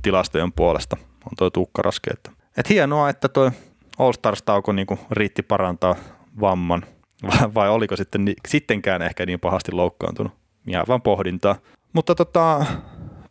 tilastojen 0.02 0.54
puolesta, 0.54 0.98
on 1.00 1.32
tuo 1.38 1.50
Tuukka 1.50 1.82
Raski. 1.82 2.10
Että. 2.14 2.32
Et 2.58 2.70
hienoa, 2.70 3.10
että 3.10 3.30
tuo 3.30 3.52
All 4.00 4.12
Stars-tauko 4.12 4.72
niin 4.72 4.88
kuin 4.88 5.00
riitti 5.12 5.44
parantaa 5.44 5.96
vamman, 6.42 6.86
vai, 7.24 7.54
vai 7.56 7.70
oliko 7.70 7.96
sitten 7.96 8.26
ni, 8.26 8.34
sittenkään 8.48 9.02
ehkä 9.02 9.26
niin 9.26 9.40
pahasti 9.40 9.72
loukkaantunut? 9.72 10.34
Jää 10.68 10.84
vaan 10.88 11.02
pohdintaa. 11.02 11.56
Mutta 11.94 12.16
tota, 12.16 12.66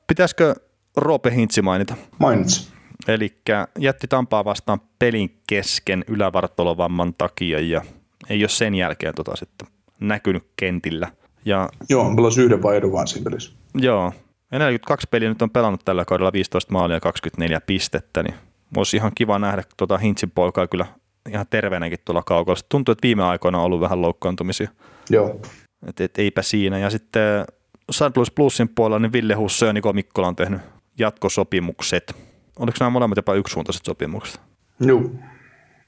pitäisikö 0.07 0.55
Roope 0.97 1.35
Hintsi 1.35 1.63
mainita? 1.63 1.95
Mainitsi. 2.19 2.73
Eli 3.09 3.41
jätti 3.79 4.07
Tampaa 4.09 4.45
vastaan 4.45 4.81
pelin 4.99 5.41
kesken 5.47 6.05
ylävartalovamman 6.09 7.15
takia 7.19 7.61
ja 7.61 7.83
ei 8.29 8.43
ole 8.43 8.49
sen 8.49 8.75
jälkeen 8.75 9.15
tota 9.15 9.37
sitten 9.37 9.69
näkynyt 10.01 10.47
kentillä. 10.57 11.09
Ja 11.47 11.69
Joo, 11.89 12.15
pelasi 12.17 12.43
yhden 12.43 12.63
vaihdon 12.63 12.93
vaan 12.93 13.07
siinä 13.07 13.25
pelissä. 13.25 13.53
joo, 13.75 14.13
Ja 14.53 14.59
42 14.59 15.07
peliä 15.11 15.29
nyt 15.29 15.43
on 15.43 15.51
pelannut 15.51 15.85
tällä 15.85 16.05
kaudella 16.05 16.33
15 16.33 16.73
maalia 16.73 16.97
ja 16.97 17.01
24 17.01 17.61
pistettä, 17.61 18.23
niin 18.23 18.35
olisi 18.77 18.97
ihan 18.97 19.13
kiva 19.15 19.39
nähdä 19.39 19.63
tuota 19.77 19.99
Hintsin 19.99 20.31
poikaa 20.31 20.67
kyllä 20.67 20.87
ihan 21.29 21.47
terveenäkin 21.51 21.99
tuolla 22.05 22.23
kaukalla. 22.23 22.61
Tuntuu, 22.69 22.93
että 22.93 23.03
viime 23.03 23.25
aikoina 23.25 23.59
on 23.59 23.65
ollut 23.65 23.81
vähän 23.81 24.03
loukkaantumisia. 24.03 24.71
Joo. 25.11 25.41
Et, 25.89 26.01
et, 26.01 26.19
eipä 26.19 26.43
siinä. 26.43 26.79
Ja 26.79 26.91
sitten 26.91 27.45
St. 27.91 28.17
Louis 28.17 28.31
Plusin 28.31 28.69
puolella 28.69 28.99
niin 28.99 29.13
Ville 29.13 29.35
Husso 29.35 29.67
ja 29.67 29.73
Niko 29.73 29.93
Mikkola 29.93 30.29
on 30.29 30.37
tehnyt 30.37 30.61
jatkosopimukset. 30.99 32.17
Oliko 32.59 32.77
nämä 32.81 32.91
molemmat 32.91 33.17
jopa 33.17 33.35
yksisuuntaiset 33.35 33.85
sopimukset? 33.85 34.41
Joo. 34.81 35.03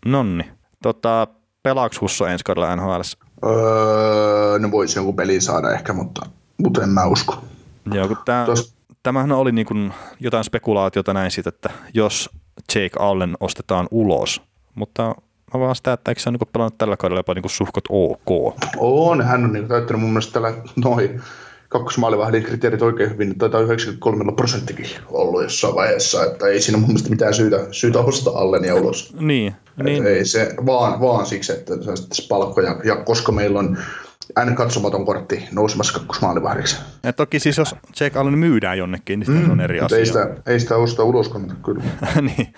Nonni. 0.06 0.44
Tota, 0.82 1.26
pelaako 1.62 1.94
Husso 2.00 2.26
ensi 2.26 2.44
kaudella 2.44 2.76
NHL? 2.76 3.00
Öö, 3.46 4.58
ne 4.58 4.70
voisi 4.70 4.98
jonkun 4.98 5.16
peli 5.16 5.40
saada 5.40 5.70
ehkä, 5.70 5.92
mutta, 5.92 6.26
mutta 6.58 6.82
en 6.82 6.88
mä 6.88 7.06
usko. 7.06 7.44
Joo, 7.92 8.08
kun 8.08 8.16
tää, 8.24 8.46
Tos- 8.46 8.72
tämähän 9.02 9.32
oli 9.32 9.52
niin 9.52 9.66
kuin 9.66 9.92
jotain 10.20 10.44
spekulaatiota 10.44 11.14
näin 11.14 11.30
siitä, 11.30 11.48
että 11.48 11.70
jos 11.94 12.30
Jake 12.74 12.96
Allen 12.98 13.36
ostetaan 13.40 13.88
ulos, 13.90 14.42
mutta 14.74 15.14
mä 15.54 15.60
vaan 15.60 15.76
sitä, 15.76 15.92
että 15.92 16.10
eikö 16.10 16.20
se 16.20 16.28
ole 16.28 16.38
niin 16.40 16.52
pelannut 16.52 16.78
tällä 16.78 16.96
kaudella 16.96 17.18
jopa 17.18 17.34
niin 17.34 17.50
suhkot 17.50 17.84
ok. 17.88 18.54
On, 18.76 19.22
hän 19.22 19.44
on 19.44 19.52
niin 19.52 19.68
täyttänyt 19.68 20.02
mun 20.02 20.10
mielestä 20.10 20.32
tällä 20.32 20.52
noin 20.84 21.22
kakkosmaalivahdin 21.68 22.42
kriteerit 22.42 22.82
oikein 22.82 23.10
hyvin, 23.10 23.38
taitaa 23.38 23.60
93 23.60 24.32
prosenttikin 24.32 24.86
ollut 25.08 25.42
jossain 25.42 25.74
vaiheessa, 25.74 26.24
että 26.24 26.46
ei 26.46 26.60
siinä 26.60 26.78
mun 26.78 26.86
mielestä 26.88 27.10
mitään 27.10 27.34
syytä, 27.34 27.66
syytä 27.70 27.98
ostaa 27.98 28.38
Allenia 28.38 28.74
ulos. 28.74 29.14
Niin, 29.20 29.54
Niin. 29.76 29.84
niin 29.84 30.06
Ei 30.06 30.24
se, 30.24 30.54
vaan, 30.66 31.00
vaan 31.00 31.26
siksi, 31.26 31.52
että 31.52 31.74
se 31.82 31.90
on 31.90 31.96
palkkoja, 32.28 32.80
ja 32.84 32.96
koska 32.96 33.32
meillä 33.32 33.58
on 33.58 33.78
N 34.50 34.54
katsomaton 34.54 35.04
kortti 35.06 35.44
nousemassa 35.52 35.98
kakkosmaalivahdiksi. 35.98 36.76
ja 37.02 37.12
toki 37.12 37.40
siis 37.40 37.58
jos 37.58 37.74
Jake 38.00 38.18
Allen 38.18 38.38
myydään 38.38 38.78
jonnekin, 38.78 39.18
niin 39.20 39.26
sitten 39.26 39.46
se 39.46 39.52
on 39.52 39.60
eri 39.60 39.80
asia. 39.80 39.98
ei 39.98 40.06
sitä, 40.06 40.34
ei 40.46 40.60
sitä 40.60 40.76
osta 40.76 41.04
ulos 41.04 41.28
kannata 41.28 41.54
kyllä. 41.64 41.84
niin, 42.36 42.54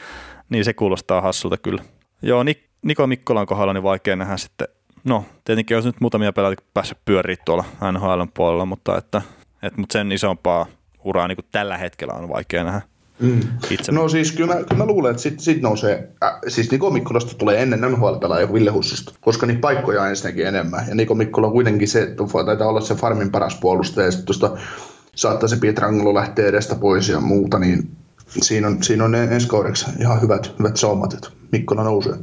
niin, 0.49 0.65
se 0.65 0.73
kuulostaa 0.73 1.21
hassulta 1.21 1.57
kyllä. 1.57 1.83
Joo, 2.23 2.43
Nik- 2.43 2.69
Niko 2.83 3.07
Mikkolan 3.07 3.47
kohdalla 3.47 3.73
niin 3.73 3.83
vaikea 3.83 4.17
nähdä 4.17 4.37
sitten, 4.37 4.69
no 5.05 5.25
tietenkin 5.45 5.77
olisi 5.77 5.89
nyt 5.89 6.01
muutamia 6.01 6.33
pelaajia 6.33 6.57
päässyt 6.75 6.99
pyöriä 7.05 7.37
tuolla 7.45 7.65
NHL 7.93 8.23
puolella, 8.35 8.67
mutta, 8.67 8.99
että, 8.99 9.23
että, 9.63 9.81
mutta 9.81 9.93
sen 9.93 10.13
isompaa 10.13 10.67
uraa 11.05 11.29
niin 11.29 11.37
kuin 11.37 11.47
tällä 11.53 11.79
hetkellä 11.79 12.15
on 12.15 12.29
vaikea 12.29 12.65
nähdä 12.65 12.83
Mm. 13.21 13.41
itse. 13.71 13.93
No 13.93 14.09
siis 14.09 14.33
kyllä 14.33 14.55
mä, 14.55 14.61
kyllä 14.63 14.85
mä 14.85 14.87
luulen, 14.87 15.11
että 15.11 15.23
sit, 15.23 15.41
sit 15.41 15.63
nousee, 15.63 16.09
äh, 16.25 16.33
siis 16.49 16.71
Niko 16.71 16.91
Mikkolasta 16.91 17.35
tulee 17.35 17.63
ennen 17.63 17.81
NHL-pelaajia 17.81 18.47
kuin 18.47 18.55
Ville 18.55 18.71
Hussusta, 18.71 19.15
koska 19.21 19.47
niitä 19.47 19.61
paikkoja 19.61 20.03
on 20.03 20.09
ensinnäkin 20.09 20.47
enemmän. 20.47 20.85
Ja 20.89 20.95
Niko 20.95 21.15
Mikkola 21.15 21.47
on 21.47 21.53
kuitenkin 21.53 21.89
se, 21.89 22.15
taitaa 22.47 22.69
olla 22.69 22.81
se 22.81 22.95
farmin 22.95 23.31
paras 23.31 23.59
puolustaja, 23.61 24.07
ja 24.07 24.11
sitten 24.11 24.27
tuosta 24.27 24.59
saattaa 25.15 25.49
se 25.49 25.57
Pietrangelo 25.57 26.15
lähteä 26.15 26.47
edestä 26.47 26.75
pois 26.75 27.09
ja 27.09 27.21
muuta, 27.21 27.59
niin 27.59 27.91
siinä 28.27 28.67
on, 28.67 28.83
siinä 28.83 29.05
on 29.05 29.15
ensi 29.15 29.49
kaudeksi 29.49 29.87
ihan 30.01 30.23
hyvät, 30.23 30.55
hyvät 30.59 30.77
saumat, 30.77 31.15
että 31.15 31.29
Mikkola 31.53 31.85
nousee. 31.85 32.15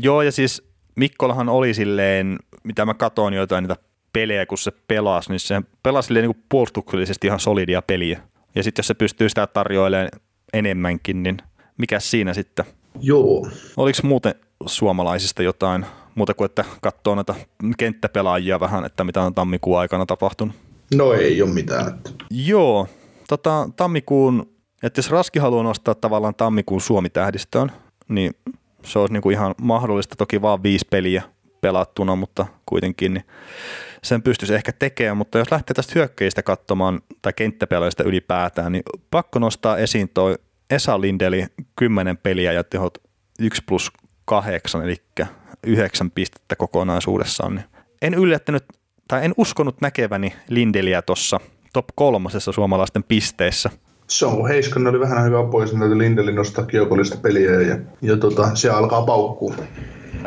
Joo, 0.00 0.22
ja 0.22 0.32
siis 0.32 0.71
Mikkolahan 0.96 1.48
oli 1.48 1.74
silleen, 1.74 2.38
mitä 2.64 2.84
mä 2.84 2.94
katoin 2.94 3.34
jotain 3.34 3.62
niitä 3.62 3.76
pelejä, 4.12 4.46
kun 4.46 4.58
se 4.58 4.72
pelasi, 4.88 5.30
niin 5.30 5.40
se 5.40 5.62
pelasi 5.82 6.06
silleen 6.06 6.22
niin 6.22 6.34
kuin 6.34 6.44
puolustuksellisesti 6.48 7.26
ihan 7.26 7.40
solidia 7.40 7.82
peliä. 7.82 8.20
Ja 8.54 8.62
sitten 8.62 8.82
jos 8.82 8.86
se 8.86 8.94
pystyy 8.94 9.28
sitä 9.28 9.46
tarjoilemaan 9.46 10.08
enemmänkin, 10.52 11.22
niin 11.22 11.36
mikä 11.78 12.00
siinä 12.00 12.34
sitten? 12.34 12.64
Joo. 13.00 13.48
Oliko 13.76 13.98
muuten 14.02 14.34
suomalaisista 14.66 15.42
jotain 15.42 15.86
muuta 16.14 16.34
kuin, 16.34 16.46
että 16.46 16.64
katsoo 16.82 17.14
näitä 17.14 17.34
kenttäpelaajia 17.78 18.60
vähän, 18.60 18.84
että 18.84 19.04
mitä 19.04 19.22
on 19.22 19.34
tammikuun 19.34 19.78
aikana 19.78 20.06
tapahtunut? 20.06 20.56
No 20.94 21.12
ei 21.12 21.42
ole 21.42 21.50
mitään. 21.50 21.98
Joo, 22.30 22.88
tota, 23.28 23.68
tammikuun, 23.76 24.52
että 24.82 24.98
jos 24.98 25.10
Raski 25.10 25.38
haluaa 25.38 25.62
nostaa 25.62 25.94
tavallaan 25.94 26.34
tammikuun 26.34 26.80
Suomi-tähdistöön, 26.80 27.72
niin 28.08 28.34
se 28.84 28.98
olisi 28.98 29.12
niin 29.12 29.22
kuin 29.22 29.34
ihan 29.34 29.54
mahdollista, 29.62 30.16
toki 30.16 30.42
vaan 30.42 30.62
viisi 30.62 30.86
peliä 30.90 31.22
pelattuna, 31.60 32.16
mutta 32.16 32.46
kuitenkin 32.66 33.14
niin 33.14 33.24
sen 34.02 34.22
pystyisi 34.22 34.54
ehkä 34.54 34.72
tekemään, 34.72 35.16
mutta 35.16 35.38
jos 35.38 35.50
lähtee 35.50 35.74
tästä 35.74 35.92
hyökkäistä 35.94 36.42
katsomaan 36.42 37.00
tai 37.22 37.32
kenttäpelaajista 37.32 38.04
ylipäätään, 38.04 38.72
niin 38.72 38.82
pakko 39.10 39.38
nostaa 39.38 39.76
esiin 39.78 40.08
toi 40.08 40.38
Esa 40.70 41.00
Lindeli 41.00 41.46
10 41.76 42.16
peliä 42.16 42.52
ja 42.52 42.64
tehot 42.64 42.98
1 43.38 43.62
plus 43.66 43.92
8, 44.24 44.82
eli 44.82 44.96
9 45.66 46.10
pistettä 46.10 46.56
kokonaisuudessaan. 46.56 47.54
Niin 47.54 47.64
en 48.02 48.14
yllättänyt, 48.14 48.64
tai 49.08 49.24
en 49.24 49.34
uskonut 49.36 49.80
näkeväni 49.80 50.32
Lindeliä 50.48 51.02
tuossa 51.02 51.40
top 51.72 51.86
kolmosessa 51.94 52.52
suomalaisten 52.52 53.04
pisteissä. 53.04 53.70
Se 54.06 54.26
on, 54.26 54.36
kun 54.36 54.48
Heiskanen 54.48 54.88
oli 54.88 55.00
vähän 55.00 55.24
aikaa 55.24 55.44
pois, 55.44 55.74
niin 55.74 55.98
Lindelin 55.98 56.34
nostaa 56.34 56.66
kiekollista 56.66 57.16
peliä 57.16 57.60
ja, 57.60 57.78
ja 58.02 58.16
tota, 58.16 58.54
se 58.54 58.70
alkaa 58.70 59.02
paukkuu. 59.02 59.54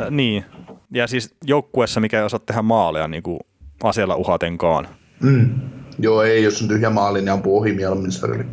Äh, 0.00 0.10
niin, 0.10 0.44
ja 0.90 1.06
siis 1.06 1.34
joukkuessa, 1.44 2.00
mikä 2.00 2.18
ei 2.18 2.24
osaa 2.24 2.38
tehdä 2.38 2.62
maaleja 2.62 3.08
niin 3.08 3.22
kuin 3.22 3.40
asialla 3.82 4.16
uhatenkaan. 4.16 4.88
Mm. 5.22 5.50
Joo, 5.98 6.22
ei, 6.22 6.42
jos 6.42 6.62
on 6.62 6.68
tyhjä 6.68 6.90
maali, 6.90 7.18
niin 7.18 7.32
ampuu 7.32 7.58
ohi 7.58 7.72
mieluummin. 7.72 8.12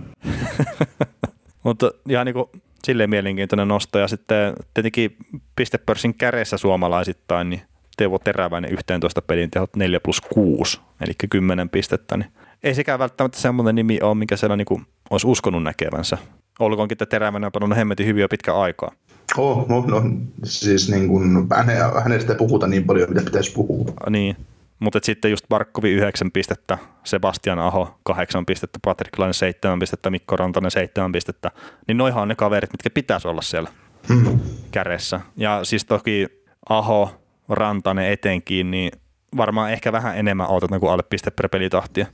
Mutta 1.64 1.91
ihan 2.10 2.26
niin 2.26 2.34
kuin 2.34 2.50
silleen 2.84 3.10
mielenkiintoinen 3.10 3.68
nosto. 3.68 4.00
Ja 4.00 4.08
sitten 4.08 4.54
tietenkin 4.74 5.18
pistepörssin 5.56 6.14
kädessä 6.14 6.58
suomalaisittain, 6.58 7.50
niin 7.50 7.62
Teuvo 7.98 8.20
Teräväinen 8.20 8.74
11 8.74 9.22
pelin 9.22 9.52
tehot 9.52 9.76
4 9.76 10.00
plus 10.00 10.22
6, 10.22 10.80
eli 11.02 11.14
10 11.30 11.70
pistettä. 11.70 12.18
Niin 12.18 12.32
ei 12.64 12.76
sekään 12.76 12.99
välttämättä 12.99 13.40
semmoinen 13.40 13.76
nimi 13.76 13.99
ole, 14.02 14.15
mikä 14.15 14.38
siellä 14.38 14.57
niin 14.57 14.65
kuin 14.65 14.85
olisi 15.10 15.27
uskonut 15.27 15.64
näkevänsä. 15.64 16.18
Olkoonkin, 16.60 16.95
että 16.95 17.06
Teräväinen 17.06 17.45
on 17.45 17.52
pannut 17.52 17.77
hemmetin 17.77 18.06
hyvin 18.06 18.22
jo 18.22 18.30
pitkä 18.30 18.56
aikaa. 18.56 18.91
Oh, 19.38 19.68
no, 19.69 19.85
no, 19.88 20.02
siis 20.44 20.90
niin 20.90 21.07
kuin, 21.07 21.48
häne, 21.56 21.73
hänestä 22.03 22.35
puhuta 22.35 22.68
niin 22.68 22.84
paljon, 22.84 23.10
mitä 23.10 23.22
pitäisi 23.22 23.53
puhua. 23.53 23.85
Niin, 24.10 24.35
mutta 24.80 24.99
sitten 25.03 25.31
just 25.31 25.45
Barkovi 25.49 25.91
9 25.91 26.31
pistettä, 26.31 26.77
Sebastian 27.03 27.60
Aho 27.60 27.99
8 28.03 28.45
pistettä, 28.45 28.80
Patrick 28.85 29.19
Laine 29.19 29.34
7 29.34 29.80
pistettä, 29.80 30.10
Mikko 30.10 30.35
Rantanen 30.35 30.72
7 30.72 31.11
pistettä, 31.11 31.52
niin 31.88 31.98
noihan 31.98 32.22
on 32.22 32.27
ne 32.27 32.35
kaverit, 32.35 32.73
mitkä 32.73 32.90
pitäisi 32.90 33.27
olla 33.27 33.41
siellä 33.41 33.69
Mm. 34.10 34.40
kärjessä. 34.72 35.19
Ja 35.38 35.60
siis 35.64 35.85
toki 35.85 36.27
Aho, 36.69 37.10
Rantanen 37.49 38.11
etenkin, 38.11 38.72
niin 38.72 38.91
varmaan 39.38 39.72
ehkä 39.72 39.91
vähän 39.91 40.18
enemmän 40.18 40.48
odotetaan 40.48 40.80
kuin 40.80 40.91
alle 40.91 41.03
piste 41.10 41.31
per 41.31 41.49
pelitahtia. 41.49 42.06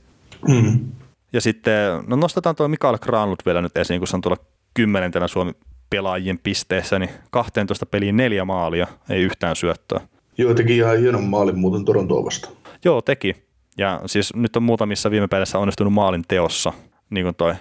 Mm. 0.48 0.92
Ja 1.32 1.40
sitten, 1.40 2.04
no 2.06 2.16
nostetaan 2.16 2.56
tuo 2.56 2.68
Mikael 2.68 2.98
Granlund 2.98 3.40
vielä 3.46 3.62
nyt 3.62 3.76
esiin, 3.76 4.00
kun 4.00 4.08
se 4.08 4.16
on 4.16 4.20
tuolla 4.20 4.44
kymmenentenä 4.74 5.28
Suomi 5.28 5.52
pelaajien 5.90 6.38
pisteessä, 6.38 6.98
niin 6.98 7.10
12 7.30 7.86
peliin 7.86 8.16
neljä 8.16 8.44
maalia, 8.44 8.86
ei 9.10 9.22
yhtään 9.22 9.56
syöttöä. 9.56 10.00
Joo, 10.38 10.54
teki 10.54 10.76
ihan 10.76 10.98
hienon 10.98 11.24
maalin 11.24 11.58
muuten 11.58 11.84
Torontoa 11.84 12.24
vastaan. 12.24 12.54
Joo, 12.84 13.02
teki. 13.02 13.36
Ja 13.78 14.00
siis 14.06 14.34
nyt 14.34 14.56
on 14.56 14.62
muutamissa 14.62 15.10
viime 15.10 15.28
päivässä 15.28 15.58
onnistunut 15.58 15.92
maalin 15.92 16.24
teossa, 16.28 16.72
niin 17.10 17.24
kuin 17.24 17.34
toi 17.34 17.54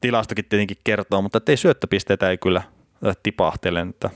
tilastokin 0.00 0.44
tietenkin 0.44 0.76
kertoo, 0.84 1.22
mutta 1.22 1.40
ei 1.48 1.56
syöttöpisteitä 1.56 2.30
ei 2.30 2.38
kyllä 2.38 2.62
tipahtele. 3.22 3.80
Että, 3.80 4.10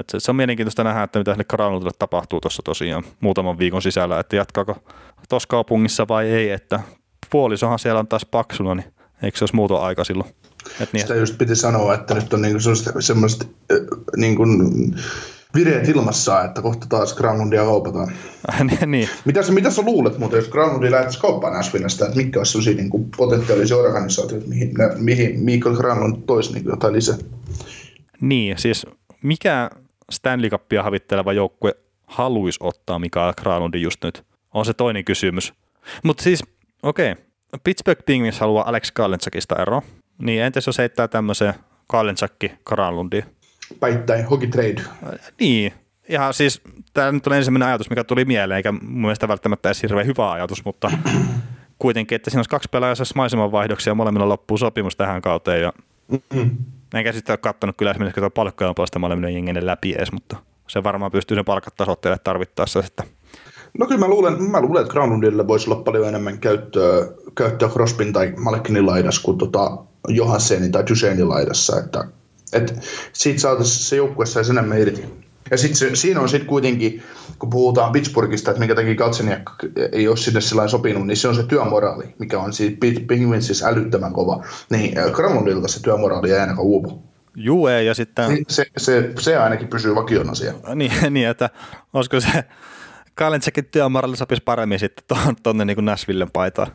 että 0.00 0.20
se, 0.20 0.30
on 0.30 0.36
mielenkiintoista 0.36 0.84
nähdä, 0.84 1.02
että 1.02 1.18
mitä 1.18 1.32
sille 1.34 1.90
tapahtuu 1.98 2.40
tuossa 2.40 2.62
tosiaan 2.62 3.04
muutaman 3.20 3.58
viikon 3.58 3.82
sisällä, 3.82 4.20
että 4.20 4.36
jatkaako 4.36 4.76
tuossa 5.28 5.46
kaupungissa 5.46 6.08
vai 6.08 6.30
ei, 6.30 6.50
että 6.50 6.80
puolisohan 7.32 7.78
siellä 7.78 8.00
on 8.00 8.08
taas 8.08 8.26
paksuna, 8.26 8.74
niin 8.74 8.92
eikö 9.22 9.38
se 9.38 9.44
olisi 9.44 9.56
muuton 9.56 9.82
aika 9.82 10.04
silloin? 10.04 10.30
Et 10.80 10.92
niin, 10.92 11.00
Sitä 11.00 11.14
just 11.14 11.38
piti 11.38 11.56
sanoa, 11.56 11.94
että 11.94 12.14
nyt 12.14 12.32
on 12.32 12.42
niinku 12.42 12.58
semmoiset, 13.00 13.48
niinku 14.16 14.46
vireet 15.54 15.88
ilmassa, 15.88 16.44
että 16.44 16.62
kohta 16.62 16.86
taas 16.88 17.14
Granlundia 17.14 17.64
kaupataan. 17.64 18.12
niin. 18.86 19.08
Mitä 19.24 19.42
sä, 19.42 19.52
mitä 19.52 19.70
sä 19.70 19.82
luulet 19.82 20.18
muuten, 20.18 20.36
jos 20.36 20.48
Granundi 20.48 20.90
lähtisi 20.90 21.20
kauppaan 21.20 21.52
Nashvillesta, 21.52 22.04
että 22.04 22.16
mitkä 22.16 22.40
olisi 22.40 22.52
sellaisia 22.52 22.74
niin 22.74 23.10
potentiaalisia 23.16 23.76
organisaatioita, 23.76 24.48
mihin, 24.48 24.74
mihin 24.98 25.40
Mikael 25.40 25.76
Granlund 25.76 26.22
toisi 26.26 26.52
niin 26.52 26.64
jotain 26.64 26.94
lisää? 26.94 27.16
Niin, 28.20 28.58
siis 28.58 28.86
mikä 29.22 29.70
Stanley 30.10 30.50
Cupia 30.50 30.82
havitteleva 30.82 31.32
joukkue 31.32 31.74
haluaisi 32.06 32.58
ottaa 32.62 32.98
Mikael 32.98 33.32
Granlundin 33.32 33.82
just 33.82 34.04
nyt? 34.04 34.24
On 34.54 34.64
se 34.64 34.74
toinen 34.74 35.04
kysymys. 35.04 35.52
Mutta 36.02 36.22
siis, 36.22 36.42
okei, 36.82 37.12
okay. 37.12 37.24
Pittsburgh 37.64 38.04
Penguins 38.06 38.40
haluaa 38.40 38.68
Alex 38.68 38.92
Kallentsakista 38.92 39.56
ero. 39.62 39.82
Niin 40.18 40.42
entäs 40.42 40.66
jos 40.66 40.78
heittää 40.78 41.08
tämmöisen 41.08 41.54
Kallentsakki 41.86 42.52
Granlundiin? 42.64 43.24
Päittäin, 43.80 44.24
hockey 44.24 44.48
trade. 44.48 44.82
Niin, 45.40 45.72
ihan 46.08 46.34
siis 46.34 46.60
tämä 46.94 47.12
nyt 47.12 47.26
on 47.26 47.32
ensimmäinen 47.32 47.68
ajatus, 47.68 47.90
mikä 47.90 48.04
tuli 48.04 48.24
mieleen, 48.24 48.56
eikä 48.56 48.72
mun 48.72 49.00
mielestä 49.00 49.28
välttämättä 49.28 49.68
edes 49.68 49.82
hirveän 49.82 50.06
hyvä 50.06 50.32
ajatus, 50.32 50.64
mutta 50.64 50.90
kuitenkin, 51.78 52.16
että 52.16 52.30
siinä 52.30 52.38
olisi 52.38 52.50
kaksi 52.50 52.68
pelaajaa, 52.72 52.96
jos 52.98 53.14
maisemanvaihdoksia 53.14 53.90
ja 53.90 53.94
molemmilla 53.94 54.28
loppuu 54.28 54.58
sopimus 54.58 54.96
tähän 54.96 55.22
kauteen 55.22 55.62
ja 55.62 55.72
Mm-mm. 56.12 56.56
Enkä 56.94 57.12
sitten 57.12 57.32
ole 57.32 57.38
katsonut 57.38 57.76
kyllä 57.76 57.90
esimerkiksi 57.90 58.20
tuota 58.20 58.34
palkkojen 58.34 58.74
puolesta 58.74 58.98
molemmille 58.98 59.30
jenginen 59.30 59.66
läpi 59.66 59.94
edes, 59.94 60.12
mutta 60.12 60.36
se 60.68 60.82
varmaan 60.82 61.12
pystyy 61.12 61.34
sen 61.34 61.44
palkat 61.44 61.76
tasoittelemaan 61.76 62.20
tarvittaessa 62.24 62.82
sitten. 62.82 63.06
No 63.78 63.86
kyllä 63.86 64.00
mä 64.00 64.08
luulen, 64.08 64.42
mä 64.42 64.60
luulen 64.60 64.82
että 64.82 64.92
Granlundille 64.92 65.48
voisi 65.48 65.70
olla 65.70 65.82
paljon 65.82 66.08
enemmän 66.08 66.38
käyttöä, 66.38 67.08
käyttöä 67.34 67.68
Crosbyn 67.68 68.12
tai 68.12 68.32
Malkinin 68.36 68.86
laidassa 68.86 69.22
kuin 69.22 69.38
tota 69.38 69.78
Johanssenin 70.08 70.72
tai 70.72 70.84
Duchenin 70.90 71.28
laidassa. 71.28 71.78
Että, 71.78 72.04
et 72.52 72.74
siitä 73.12 73.40
saataisiin 73.40 73.84
se 73.84 73.96
joukkue 73.96 74.26
saisi 74.26 74.50
enemmän 74.50 74.78
irti. 74.78 75.04
Ja 75.50 75.58
sitten 75.58 75.96
siinä 75.96 76.20
on 76.20 76.28
sitten 76.28 76.48
kuitenkin, 76.48 77.02
kun 77.38 77.50
puhutaan 77.50 77.92
Pittsburghista, 77.92 78.50
että 78.50 78.60
minkä 78.60 78.74
takia 78.74 78.94
Katseniak 78.94 79.42
ei 79.92 80.08
ole 80.08 80.16
sinne 80.16 80.40
sillä 80.40 80.68
sopinut, 80.68 81.06
niin 81.06 81.16
se 81.16 81.28
on 81.28 81.34
se 81.34 81.42
työmoraali, 81.42 82.14
mikä 82.18 82.40
on 82.40 82.52
siis 82.52 82.78
Penguinsissa 83.06 83.68
älyttömän 83.68 84.12
kova. 84.12 84.44
Niin 84.70 84.94
Granlundilta 85.12 85.68
se 85.68 85.82
työmoraali 85.82 86.30
ei 86.30 86.38
ainakaan 86.38 86.66
uupu. 86.66 87.02
Juu 87.36 87.66
ei, 87.66 87.86
ja 87.86 87.94
sitten... 87.94 88.44
Se, 88.48 88.66
se, 88.76 89.12
se 89.18 89.36
ainakin 89.36 89.68
pysyy 89.68 89.94
vakiona 89.94 90.34
siellä. 90.34 90.74
Niin, 90.74 90.92
niin, 91.10 91.28
että 91.28 91.50
olisiko 91.92 92.20
se 92.20 92.44
Kalentsekin 93.14 93.64
työmoraali 93.64 94.16
sopisi 94.16 94.42
paremmin 94.44 94.78
sitten 94.78 95.04
tuonne 95.08 95.34
tonne 95.42 95.64
niin 95.64 95.84
Nashvillen 95.84 96.30
paitaan. 96.30 96.68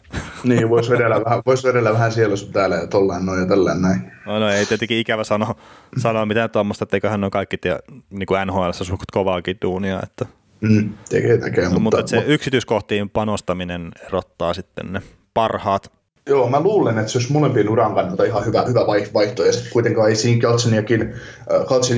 Niin, 0.43 0.69
voisi 0.69 0.91
vedellä 0.91 1.25
vähän, 1.25 1.41
vois 1.45 1.63
vedellä 1.63 1.93
vähän 1.93 2.11
siellä 2.11 2.35
sun 2.35 2.53
täällä 2.53 2.75
ja 2.75 2.87
tollaan 2.87 3.25
noin 3.25 3.39
ja 3.39 3.47
tällään 3.47 3.81
näin. 3.81 4.11
No, 4.25 4.39
no 4.39 4.49
ei 4.49 4.65
tietenkin 4.65 4.97
ikävä 4.97 5.23
sanoa, 5.23 5.55
sanoa 5.97 6.25
mitään 6.25 6.49
tuommoista, 6.49 6.83
että 6.83 6.97
eiköhän 6.97 7.23
on 7.23 7.31
kaikki 7.31 7.57
tie, 7.57 7.79
niin 8.09 8.25
kuin 8.25 8.47
NHL 8.47 8.71
suht 8.71 9.11
kovaakin 9.11 9.57
duunia. 9.61 9.99
Että. 10.03 10.25
Mm, 10.61 10.89
tekee, 11.09 11.37
tekee. 11.37 11.63
No, 11.69 11.79
mutta, 11.79 11.97
mutta 11.97 12.09
se 12.09 12.23
yksityiskohtiin 12.27 13.09
panostaminen 13.09 13.91
erottaa 14.07 14.53
sitten 14.53 14.93
ne 14.93 15.01
parhaat 15.33 15.96
Joo, 16.27 16.49
mä 16.49 16.59
luulen, 16.59 16.97
että 16.97 17.11
se 17.11 17.17
olisi 17.17 17.33
molempien 17.33 17.69
uran 17.69 17.95
kannalta 17.95 18.23
ihan 18.23 18.45
hyvä, 18.45 18.63
hyvä 18.67 18.79
vaihto, 19.13 19.45
ja 19.45 19.53
sitten 19.53 19.71
kuitenkaan 19.71 20.09
ei 20.09 20.15
siinä 20.15 20.41
Kaltseniakin, 20.41 21.13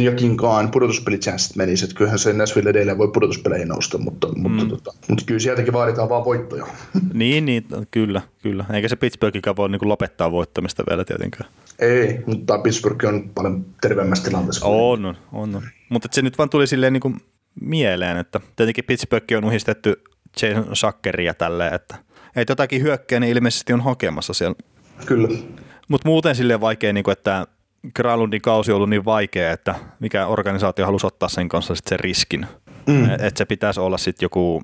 jokinkaan 0.04 0.72
pudotuspelichanssit 0.72 1.56
menisi, 1.56 1.86
että 1.86 1.96
kyllähän 1.96 2.20
se 2.20 2.34
Nashville 2.34 2.70
edelleen 2.70 2.98
voi 2.98 3.12
pudotuspeleihin 3.14 3.68
nousta, 3.68 3.98
mutta, 3.98 4.28
mm. 4.28 4.42
mutta, 4.42 4.66
tota, 4.66 4.94
mutta 5.08 5.24
kyllä 5.26 5.40
sieltäkin 5.40 5.74
vaaditaan 5.74 6.10
vaan 6.10 6.26
voittoja. 6.26 6.68
niin, 7.14 7.46
niin, 7.46 7.66
kyllä, 7.92 8.22
kyllä. 8.44 8.66
Eikä 8.74 8.88
se 8.88 8.96
Pittsburghikään 8.96 9.56
voi 9.56 9.70
niin 9.70 9.90
lopettaa 9.90 10.32
voittamista 10.32 10.84
vielä 10.90 11.06
tietenkään. 11.06 11.50
Ei, 11.80 12.24
mutta 12.26 12.58
Pittsburgh 12.58 13.06
on 13.06 13.30
paljon 13.36 13.66
terveemmässä 13.82 14.24
tilanteessa. 14.24 14.66
On, 14.66 15.06
on, 15.06 15.18
on, 15.34 15.56
on. 15.56 15.64
Mutta 15.90 16.08
se 16.12 16.22
nyt 16.22 16.38
vaan 16.38 16.50
tuli 16.50 16.68
silleen 16.68 16.94
niin 16.94 17.02
kuin 17.02 17.18
mieleen, 17.62 18.18
että 18.18 18.40
tietenkin 18.56 18.84
Pittsburgh 18.84 19.38
on 19.38 19.46
uhistettu 19.46 19.90
Jason 20.42 20.76
Shackeria 20.76 21.34
tälleen, 21.34 21.74
että– 21.74 21.96
että 22.42 22.52
jotakin 22.52 22.82
hyökkäjä 22.82 23.20
niin 23.20 23.38
ilmeisesti 23.38 23.74
on 23.74 23.82
hakemassa 23.82 24.34
siellä. 24.34 24.56
Kyllä. 25.06 25.28
Mutta 25.88 26.08
muuten 26.10 26.36
silleen 26.36 26.62
vaikea, 26.62 26.94
niin 26.94 27.04
kuin, 27.04 27.14
että 27.14 27.48
Granlundin 27.96 28.42
kausi 28.42 28.72
on 28.72 28.76
ollut 28.76 28.90
niin 28.90 29.06
vaikea, 29.06 29.52
että 29.52 29.76
mikä 30.00 30.28
organisaatio 30.28 30.86
halusi 30.86 31.08
ottaa 31.08 31.30
sen 31.30 31.50
kanssa 31.50 31.76
sit 31.76 31.88
sen 31.88 32.00
riskin. 32.00 32.48
Mm. 32.88 33.10
Että 33.10 33.38
se 33.38 33.46
pitäisi 33.46 33.80
olla 33.80 33.98
sitten 33.98 34.26
joku, 34.26 34.62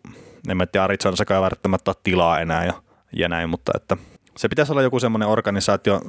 en 0.49 0.57
mä 0.57 0.65
tiedä, 0.65 0.84
Arizonassakaan 0.84 1.43
välttämättä 1.43 1.93
tilaa 2.03 2.39
enää 2.39 2.65
ja, 2.65 2.73
ja 3.14 3.30
näin, 3.30 3.49
mutta 3.49 3.72
että 3.76 3.97
se 4.38 4.49
pitäisi 4.49 4.72
olla 4.72 4.81
joku 4.81 4.99
semmoinen 4.99 5.27
organisaatio, 5.27 6.02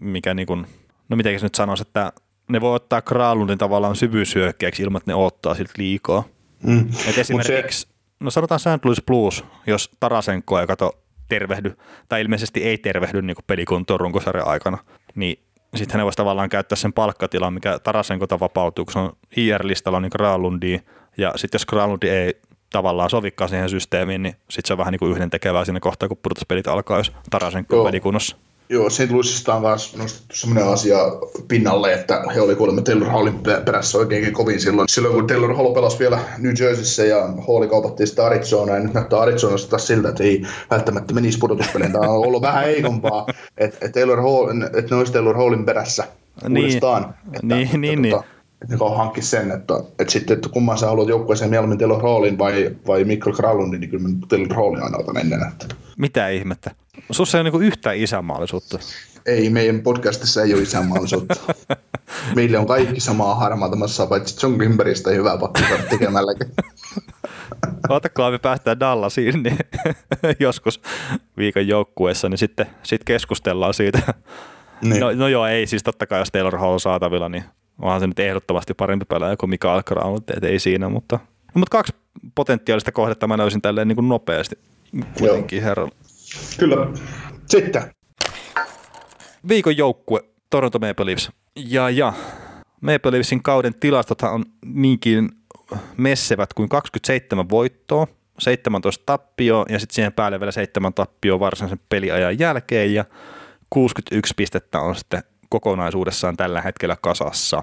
mikä 0.00 0.34
niin 0.34 0.46
kuin, 0.46 0.66
no 1.08 1.16
miten 1.16 1.38
nyt 1.42 1.54
sanoisi, 1.54 1.82
että 1.82 2.12
ne 2.48 2.60
voi 2.60 2.74
ottaa 2.74 3.02
Granlundin 3.02 3.58
tavallaan 3.58 3.96
syvyyshyökkäjäksi 3.96 4.82
ilman, 4.82 4.98
että 4.98 5.10
ne 5.10 5.14
ottaa 5.14 5.54
siltä 5.54 5.72
liikaa. 5.78 6.24
Mm. 6.62 6.88
Et 7.08 7.18
esimerkiksi, 7.18 7.80
se... 7.80 7.88
no 8.20 8.30
sanotaan 8.30 8.60
St. 8.60 8.84
Louis 8.84 9.02
Blues, 9.06 9.44
jos 9.66 9.90
Tarasenko 10.00 10.60
ei 10.60 10.66
kato 10.66 10.98
tervehdy, 11.28 11.76
tai 12.08 12.20
ilmeisesti 12.20 12.64
ei 12.64 12.78
tervehdy 12.78 13.22
niin 13.22 13.36
pelikuntoon 13.46 14.00
runkosarjan 14.00 14.46
aikana, 14.46 14.78
niin 15.14 15.38
sitten 15.76 15.98
hän 15.98 16.04
voisi 16.04 16.16
tavallaan 16.16 16.48
käyttää 16.48 16.76
sen 16.76 16.92
palkkatilan, 16.92 17.52
mikä 17.52 17.78
Tarasenkota 17.78 18.40
vapautuu, 18.40 18.84
kun 18.84 18.92
se 18.92 18.98
on 18.98 19.12
IR-listalla 19.36 20.00
niin 20.00 20.12
Graalundiin, 20.12 20.80
ja 21.18 21.32
sitten 21.36 21.58
jos 21.58 21.66
Graalundi 21.66 22.08
ei 22.08 22.40
tavallaan 22.70 23.10
sovikaan 23.10 23.48
siihen 23.48 23.68
systeemiin, 23.68 24.22
niin 24.22 24.34
sitten 24.50 24.68
se 24.68 24.72
on 24.72 24.78
vähän 24.78 24.92
niin 24.92 24.98
kuin 24.98 25.12
yhden 25.12 25.30
tekevää 25.30 25.64
siinä 25.64 25.80
kohtaa, 25.80 26.08
kun 26.08 26.18
pudotuspelit 26.22 26.66
alkaa, 26.66 26.98
jos 26.98 27.12
Tarasenko 27.30 27.80
on 27.80 27.86
pelikunnossa. 27.86 28.36
Joo, 28.70 28.90
St. 28.90 29.10
Louisista 29.10 29.54
on 29.54 29.62
myös 29.62 29.96
nostettu 29.96 30.36
sellainen 30.36 30.72
asia 30.72 30.98
pinnalle, 31.48 31.92
että 31.92 32.24
he 32.34 32.40
oli 32.40 32.56
kuulemma 32.56 32.82
Taylor 32.82 33.08
Hallin 33.08 33.40
perässä 33.64 33.98
oikeinkin 33.98 34.32
kovin 34.32 34.60
silloin. 34.60 34.88
Silloin 34.88 35.14
kun 35.14 35.26
Taylor 35.26 35.56
Hall 35.56 35.74
pelasi 35.74 35.98
vielä 35.98 36.18
New 36.38 36.52
Jerseyssä 36.60 37.04
ja 37.04 37.28
Halli 37.48 37.68
kaupattiin 37.68 38.06
sitä 38.06 38.26
Arizonaa, 38.26 38.76
ja 38.76 38.82
nyt 38.82 38.94
näyttää 38.94 39.20
Arizonasta 39.20 39.70
taas 39.70 39.86
siltä, 39.86 40.08
että 40.08 40.24
ei 40.24 40.42
välttämättä 40.70 41.14
menisi 41.14 41.38
pudotuspeliin. 41.38 41.92
Tämä 41.92 42.10
on 42.10 42.26
ollut 42.26 42.42
vähän 42.42 42.64
heikompaa, 42.64 43.26
että 43.58 43.86
et 43.86 43.92
Taylor 43.92 44.20
Hall, 44.20 44.62
että 44.78 44.94
ne 44.94 44.96
olisi 44.96 45.12
Taylor 45.12 45.36
Hallin 45.36 45.64
perässä 45.64 46.04
niin, 46.48 46.64
uudestaan. 46.64 47.14
Että, 47.32 47.46
niin, 47.46 47.66
että, 47.66 47.78
niin, 47.78 48.06
että, 48.06 48.16
niin. 48.16 48.37
Että 48.62 48.74
ne 48.74 48.96
hankki 48.96 49.22
sen, 49.22 49.50
että, 49.50 49.74
että 49.98 50.12
sitten, 50.12 50.36
että 50.36 50.48
kumman 50.48 50.78
sä 50.78 50.86
haluat 50.86 51.08
joukkueeseen 51.08 51.50
mieluummin 51.50 51.78
Taylor 51.78 52.02
Hallin 52.02 52.38
vai, 52.38 52.76
vai 52.86 53.04
Mikkel 53.04 53.32
Kralundin, 53.32 53.80
niin 53.80 53.90
kyllä 53.90 54.08
mä 54.08 54.14
Taylor 54.28 54.54
Hallin 54.54 54.82
aina 54.82 54.98
otan 54.98 55.16
ennen. 55.16 55.48
Että. 55.48 55.74
Mitä 55.98 56.28
ihmettä? 56.28 56.70
Sussa 57.10 57.38
ei 57.38 57.42
ole 57.42 57.50
niin 57.50 57.62
yhtään 57.62 57.96
isänmaallisuutta. 57.96 58.78
Ei, 59.26 59.50
meidän 59.50 59.80
podcastissa 59.80 60.42
ei 60.42 60.54
ole 60.54 60.62
isänmaallisuutta. 60.62 61.34
Meille 62.36 62.58
on 62.58 62.66
kaikki 62.66 63.00
samaa 63.00 63.34
harmaatamassa, 63.34 64.06
paitsi 64.06 64.46
John 64.46 64.56
Grimberistä 64.56 65.10
hyvää 65.10 65.38
pakko 65.38 65.60
tekemälläkin. 65.90 66.52
Otakaa 67.88 68.30
me 68.30 68.38
päästään 68.38 68.80
Dallasiin 68.80 69.42
niin 69.42 69.58
joskus 70.40 70.80
viikon 71.36 71.68
joukkueessa, 71.68 72.28
niin 72.28 72.38
sitten 72.38 72.66
sit 72.82 73.04
keskustellaan 73.04 73.74
siitä. 73.74 74.14
Niin. 74.82 75.00
No, 75.00 75.12
no, 75.12 75.28
joo, 75.28 75.46
ei 75.46 75.66
siis 75.66 75.82
totta 75.82 76.06
kai, 76.06 76.18
jos 76.20 76.30
Taylor 76.30 76.56
Hall 76.56 76.72
on 76.72 76.80
saatavilla, 76.80 77.28
niin 77.28 77.44
onhan 77.82 78.00
se 78.00 78.06
nyt 78.06 78.18
ehdottomasti 78.18 78.74
parempi 78.74 79.04
pelaaja 79.04 79.36
kuin 79.36 79.50
Mikael 79.50 79.82
Crown, 79.82 80.16
että 80.16 80.48
ei 80.48 80.58
siinä, 80.58 80.88
mutta, 80.88 81.16
no, 81.54 81.58
mutta 81.58 81.70
kaksi 81.70 81.92
potentiaalista 82.34 82.92
kohdetta 82.92 83.26
mä 83.26 83.38
löysin 83.38 83.62
tälleen 83.62 83.88
niin 83.88 83.96
kuin 83.96 84.08
nopeasti 84.08 84.58
kuitenkin 85.18 85.62
herran. 85.62 85.90
Kyllä. 86.58 86.76
Sitten 87.46 87.82
viikon 89.48 89.76
joukkue 89.76 90.20
Toronto 90.50 90.78
Maple 90.78 91.06
Leafs. 91.06 91.30
Ja, 91.56 91.90
ja 91.90 92.12
Maple 92.80 93.12
Leafsin 93.12 93.42
kauden 93.42 93.74
tilastothan 93.74 94.32
on 94.32 94.44
niinkin 94.64 95.28
messevät 95.96 96.54
kuin 96.54 96.68
27 96.68 97.50
voittoa, 97.50 98.06
17 98.38 99.02
tappioa 99.06 99.64
ja 99.68 99.78
sitten 99.78 99.94
siihen 99.94 100.12
päälle 100.12 100.40
vielä 100.40 100.52
7 100.52 100.94
tappioa 100.94 101.40
varsinaisen 101.40 101.80
peliajan 101.88 102.38
jälkeen 102.38 102.94
ja 102.94 103.04
61 103.70 104.34
pistettä 104.36 104.80
on 104.80 104.96
sitten 104.96 105.22
kokonaisuudessaan 105.48 106.36
tällä 106.36 106.60
hetkellä 106.60 106.96
kasassa. 107.00 107.62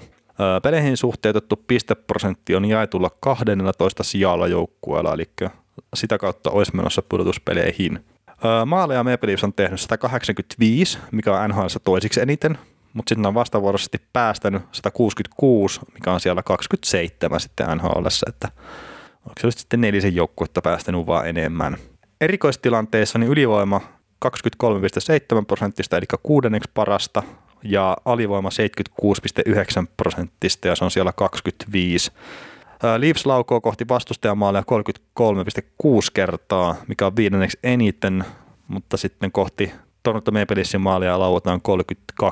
Peleihin 0.64 0.98
suhteutettu 0.98 1.64
pisteprosentti 1.68 2.56
on 2.56 2.66
jaetulla 2.66 3.10
12 3.20 4.04
sijalla 4.04 4.48
joukkueella, 4.48 5.14
eli 5.14 5.30
sitä 5.96 6.18
kautta 6.18 6.52
olisi 6.52 6.76
menossa 6.76 7.02
pudotuspeleihin. 7.10 8.06
Maaleja 8.66 9.04
Maple 9.04 9.28
Leafs 9.28 9.44
on 9.44 9.54
tehnyt 9.54 9.82
185, 9.82 10.98
mikä 11.12 11.40
on 11.40 11.50
NHL 11.50 11.66
toisiksi 11.84 12.22
eniten, 12.22 12.58
mutta 12.94 13.10
sitten 13.10 13.26
on 13.26 13.34
vastavuoroisesti 13.34 14.02
päästänyt 14.14 14.62
166, 14.72 15.80
mikä 15.94 16.12
on 16.12 16.20
siellä 16.20 16.44
27 16.44 17.40
sitten 17.40 17.68
NHL, 17.78 18.06
että 18.28 18.50
onko 19.16 19.36
se 19.42 19.52
sitten 19.52 19.82
nelisen 19.82 20.16
joukkuetta 20.16 20.62
päästänyt 20.62 21.08
vaan 21.08 21.28
enemmän. 21.28 21.78
Erikoistilanteessa 22.22 23.20
niin 23.20 23.32
ylivoima 23.32 23.82
23,7 24.26 24.32
prosenttista, 25.48 25.98
eli 25.98 26.06
kuudenneksi 26.24 26.72
parasta, 26.74 27.24
ja 27.66 27.98
alivoima 28.06 28.50
76,9 28.50 29.88
prosenttista, 29.98 30.68
ja 30.68 30.76
se 30.76 30.86
on 30.86 30.92
siellä 30.92 31.14
25. 31.14 32.12
Leafs 32.98 33.26
laukoo 33.26 33.62
kohti 33.62 33.88
vastustajamaalia 33.88 34.64
33,6 35.22 35.88
kertaa, 36.14 36.76
mikä 36.88 37.06
on 37.06 37.16
viidenneksi 37.16 37.60
eniten, 37.64 38.26
mutta 38.68 38.98
sitten 38.98 39.32
kohti 39.32 39.72
Toronto 40.04 40.32
Maple 40.32 40.56
Leafsin 40.56 40.82
maalia 40.82 41.20
lauataan 41.20 41.62
32,7 42.24 42.28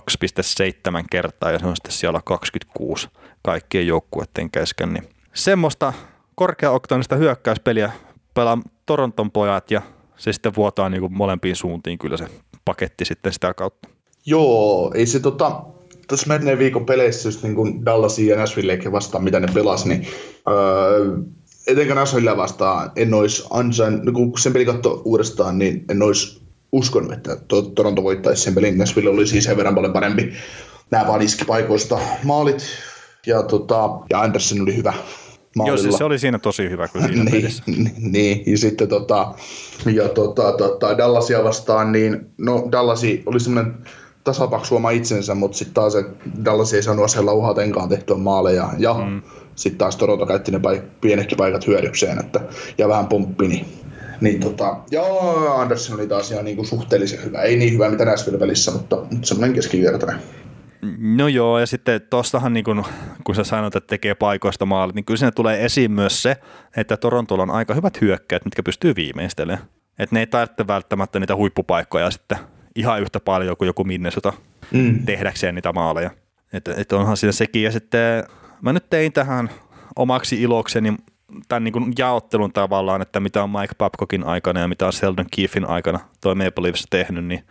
kertaa 1.11 1.51
ja 1.51 1.59
se 1.59 1.67
on 1.67 1.75
sitten 1.75 1.91
siellä 1.91 2.21
26 2.25 3.07
kaikkien 3.41 3.87
joukkueiden 3.87 4.51
kesken. 4.51 4.93
Niin 4.93 5.09
semmoista 5.33 5.93
korkeaoktaanista 6.35 7.15
hyökkäyspeliä 7.15 7.91
pelaa 8.33 8.57
Toronton 8.85 9.31
pojat 9.31 9.71
ja 9.71 9.81
se 10.17 10.33
sitten 10.33 10.55
vuotaa 10.55 10.89
niin 10.89 11.13
molempiin 11.13 11.55
suuntiin 11.55 11.97
kyllä 11.97 12.17
se 12.17 12.27
paketti 12.65 13.05
sitten 13.05 13.33
sitä 13.33 13.53
kautta. 13.53 13.89
Joo, 14.25 14.91
ei 14.95 15.05
se 15.05 15.19
tota, 15.19 15.61
tuossa 16.07 16.27
menneen 16.27 16.59
viikon 16.59 16.85
peleissä 16.85 17.27
just 17.27 17.43
niin 17.43 17.55
kuin 17.55 17.85
Dallasia 17.85 18.33
ja 18.35 18.39
Nashville 18.39 18.91
vastaan, 18.91 19.23
mitä 19.23 19.39
ne 19.39 19.47
pelasi, 19.53 19.89
niin 19.89 20.07
öö, 20.49 21.17
etenkään 21.67 21.97
Nashville 21.97 22.37
vastaan 22.37 22.91
en 22.95 23.13
olisi 23.13 23.43
ansain, 23.49 23.99
no 24.03 24.11
kun 24.11 24.37
sen 24.39 24.53
peli 24.53 24.65
katsoi 24.65 25.01
uudestaan, 25.05 25.59
niin 25.59 25.85
en 25.89 26.01
olisi 26.01 26.41
uskonut, 26.71 27.11
että 27.11 27.37
Toronto 27.75 28.03
voittaisi 28.03 28.41
sen 28.41 28.55
pelin. 28.55 28.77
Nashville 28.77 29.09
oli 29.09 29.27
siis 29.27 29.43
sen 29.43 29.57
verran 29.57 29.75
paljon 29.75 29.93
parempi. 29.93 30.33
Nämä 30.91 31.07
vaan 31.07 31.21
iski 31.21 31.45
paikoista 31.45 31.99
maalit, 32.23 32.63
ja, 33.27 33.43
tota, 33.43 33.89
ja 34.09 34.21
Anderson 34.21 34.61
oli 34.61 34.75
hyvä 34.75 34.93
maalilla. 35.55 35.77
Joo, 35.77 35.83
siis 35.83 35.97
se 35.97 36.03
oli 36.03 36.19
siinä 36.19 36.39
tosi 36.39 36.69
hyvä 36.69 36.87
kuin 36.87 37.03
siinä 37.03 37.23
niin, 37.23 37.31
pelissä. 37.31 37.63
Niin, 37.97 38.43
ja 38.45 38.57
sitten 38.57 38.87
tota, 38.87 39.33
ja 39.93 40.09
tota, 40.09 40.51
tota, 40.51 40.97
Dallasia 40.97 41.43
vastaan, 41.43 41.91
niin 41.91 42.25
no 42.37 42.67
Dallasi 42.71 43.23
oli 43.25 43.39
semmoinen 43.39 43.73
tasapaksuoma 44.23 44.89
itsensä, 44.89 45.35
mutta 45.35 45.57
sitten 45.57 45.73
taas 45.73 45.93
Dallas 46.45 46.73
ei 46.73 46.83
saanut 46.83 47.05
aseella 47.05 47.33
uhatenkaan 47.33 47.89
tehtyä 47.89 48.15
maaleja. 48.15 48.69
Ja 48.77 48.93
mm. 48.93 49.21
sitten 49.55 49.77
taas 49.77 49.95
Toronto 49.95 50.25
käytti 50.25 50.51
ne 50.51 50.57
paik- 50.57 50.89
pienetkin 51.01 51.37
paikat 51.37 51.67
hyödykseen, 51.67 52.19
että, 52.19 52.39
ja 52.77 52.87
vähän 52.87 53.07
pomppi, 53.07 53.47
niin, 53.47 53.65
niin 54.21 54.39
tota, 54.39 54.77
joo, 54.91 55.53
Anderson 55.55 55.99
oli 55.99 56.07
taas 56.07 56.31
ihan 56.31 56.45
niin 56.45 56.55
kuin 56.55 56.67
suhteellisen 56.67 57.23
hyvä. 57.23 57.41
Ei 57.41 57.57
niin 57.57 57.73
hyvä 57.73 57.89
mitä 57.89 58.05
Nashville 58.05 58.39
välissä, 58.39 58.71
mutta, 58.71 58.95
mutta 58.95 59.27
semmoinen 59.27 59.55
keskivertainen. 59.55 60.21
No 60.99 61.27
joo, 61.27 61.59
ja 61.59 61.65
sitten 61.65 62.01
tuostahan 62.09 62.53
niin 62.53 62.65
kun, 62.65 62.83
kun 63.23 63.35
sä 63.35 63.43
sanot, 63.43 63.75
että 63.75 63.87
tekee 63.87 64.15
paikoista 64.15 64.65
maalit, 64.65 64.95
niin 64.95 65.05
kyllä 65.05 65.17
siinä 65.17 65.31
tulee 65.31 65.65
esiin 65.65 65.91
myös 65.91 66.23
se, 66.23 66.37
että 66.77 66.97
Torontolla 66.97 67.43
on 67.43 67.51
aika 67.51 67.73
hyvät 67.73 68.01
hyökkäät, 68.01 68.45
mitkä 68.45 68.63
pystyy 68.63 68.95
viimeistelemään. 68.95 69.67
Että 69.99 70.15
ne 70.15 70.19
ei 70.19 70.27
tarvitse 70.27 70.67
välttämättä 70.67 71.19
niitä 71.19 71.35
huippupaikkoja 71.35 72.11
sitten 72.11 72.37
ihan 72.75 73.01
yhtä 73.01 73.19
paljon 73.19 73.57
kuin 73.57 73.67
joku 73.67 73.83
Minnesota 73.83 74.33
mm. 74.71 75.05
tehdäkseen 75.05 75.55
niitä 75.55 75.73
maaleja. 75.73 76.11
Että 76.53 76.73
et 76.77 76.93
onhan 76.93 77.17
siinä 77.17 77.31
sekin. 77.31 77.63
Ja 77.63 77.71
sitten 77.71 78.23
mä 78.61 78.73
nyt 78.73 78.89
tein 78.89 79.13
tähän 79.13 79.49
omaksi 79.95 80.41
ilokseni 80.41 80.93
tämän 81.47 81.63
niin 81.63 81.73
kuin 81.73 81.93
jaottelun 81.97 82.53
tavallaan, 82.53 83.01
että 83.01 83.19
mitä 83.19 83.43
on 83.43 83.49
Mike 83.49 83.75
Babcockin 83.77 84.23
aikana 84.23 84.59
ja 84.59 84.67
mitä 84.67 84.85
on 84.85 84.93
Sheldon 84.93 85.25
Keefin 85.35 85.65
aikana 85.65 85.99
toi 86.21 86.35
Maple 86.35 86.63
Leafs 86.63 86.87
tehnyt, 86.89 87.25
niin 87.25 87.43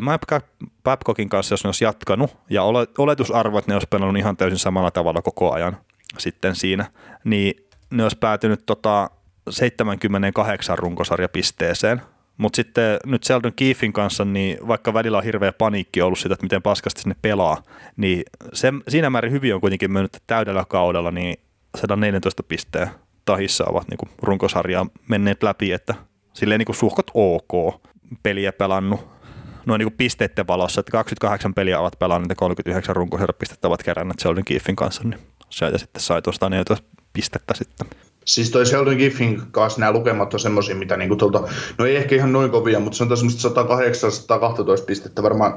Mike 0.00 0.46
Babcockin 0.84 1.28
kanssa, 1.28 1.52
jos 1.52 1.64
ne 1.64 1.68
olisi 1.68 1.84
jatkanut, 1.84 2.36
ja 2.50 2.62
oletusarvo, 2.98 3.58
että 3.58 3.70
ne 3.70 3.74
olisi 3.74 3.88
pelannut 3.90 4.16
ihan 4.16 4.36
täysin 4.36 4.58
samalla 4.58 4.90
tavalla 4.90 5.22
koko 5.22 5.52
ajan 5.52 5.76
sitten 6.18 6.56
siinä, 6.56 6.86
niin 7.24 7.66
ne 7.90 8.02
olisi 8.02 8.18
päätynyt 8.18 8.66
tota 8.66 9.10
78 9.50 10.78
runkosarjapisteeseen, 10.78 12.02
mutta 12.40 12.56
sitten 12.56 12.98
nyt 13.06 13.24
Sheldon 13.24 13.52
Keefin 13.56 13.92
kanssa, 13.92 14.24
niin 14.24 14.68
vaikka 14.68 14.94
välillä 14.94 15.18
on 15.18 15.24
hirveä 15.24 15.52
paniikki 15.52 16.02
ollut 16.02 16.18
siitä, 16.18 16.34
että 16.34 16.44
miten 16.44 16.62
paskasti 16.62 17.02
sinne 17.02 17.16
pelaa, 17.22 17.62
niin 17.96 18.22
se, 18.52 18.72
siinä 18.88 19.10
määrin 19.10 19.32
hyvin 19.32 19.54
on 19.54 19.60
kuitenkin 19.60 19.92
mennyt 19.92 20.22
täydellä 20.26 20.64
kaudella, 20.68 21.10
niin 21.10 21.36
114 21.78 22.42
pisteen 22.42 22.90
tahissa 23.24 23.64
ovat 23.64 23.88
niin 23.88 24.10
runkosarjaa 24.22 24.86
menneet 25.08 25.42
läpi, 25.42 25.72
että 25.72 25.94
silleen 26.32 26.58
niin 26.58 26.66
kuin 26.66 26.76
suhkot 26.76 27.10
ok 27.14 27.82
peliä 28.22 28.52
pelannut 28.52 29.08
noin 29.66 29.78
niin 29.78 29.86
kuin 29.86 29.96
pisteiden 29.96 30.46
valossa, 30.46 30.80
että 30.80 30.92
28 30.92 31.54
peliä 31.54 31.80
ovat 31.80 31.98
pelanneet 31.98 32.30
ja 32.30 32.34
39 32.34 32.96
runkosarjapistettä 32.96 33.68
ovat 33.68 33.82
keränneet 33.82 34.20
Sheldon 34.20 34.44
Keefin 34.44 34.76
kanssa, 34.76 35.02
niin 35.04 35.20
se 35.50 35.78
sitten 35.78 36.02
sai 36.02 36.22
tuosta 36.22 36.48
14 36.48 36.86
pistettä 37.12 37.54
sitten. 37.54 37.86
Siis 38.24 38.50
toi 38.50 38.66
Sheldon 38.66 38.96
Giffin 38.96 39.42
kanssa 39.50 39.80
nämä 39.80 39.92
lukemat 39.92 40.34
on 40.34 40.40
semmoisia, 40.40 40.74
mitä 40.74 40.96
niinku 40.96 41.16
tuolta, 41.16 41.48
no 41.78 41.86
ei 41.86 41.96
ehkä 41.96 42.14
ihan 42.14 42.32
noin 42.32 42.50
kovia, 42.50 42.80
mutta 42.80 42.96
se 42.96 43.04
on 43.04 43.16
semmoista 43.16 43.48
108-112 43.48 44.84
pistettä 44.86 45.22
varmaan, 45.22 45.52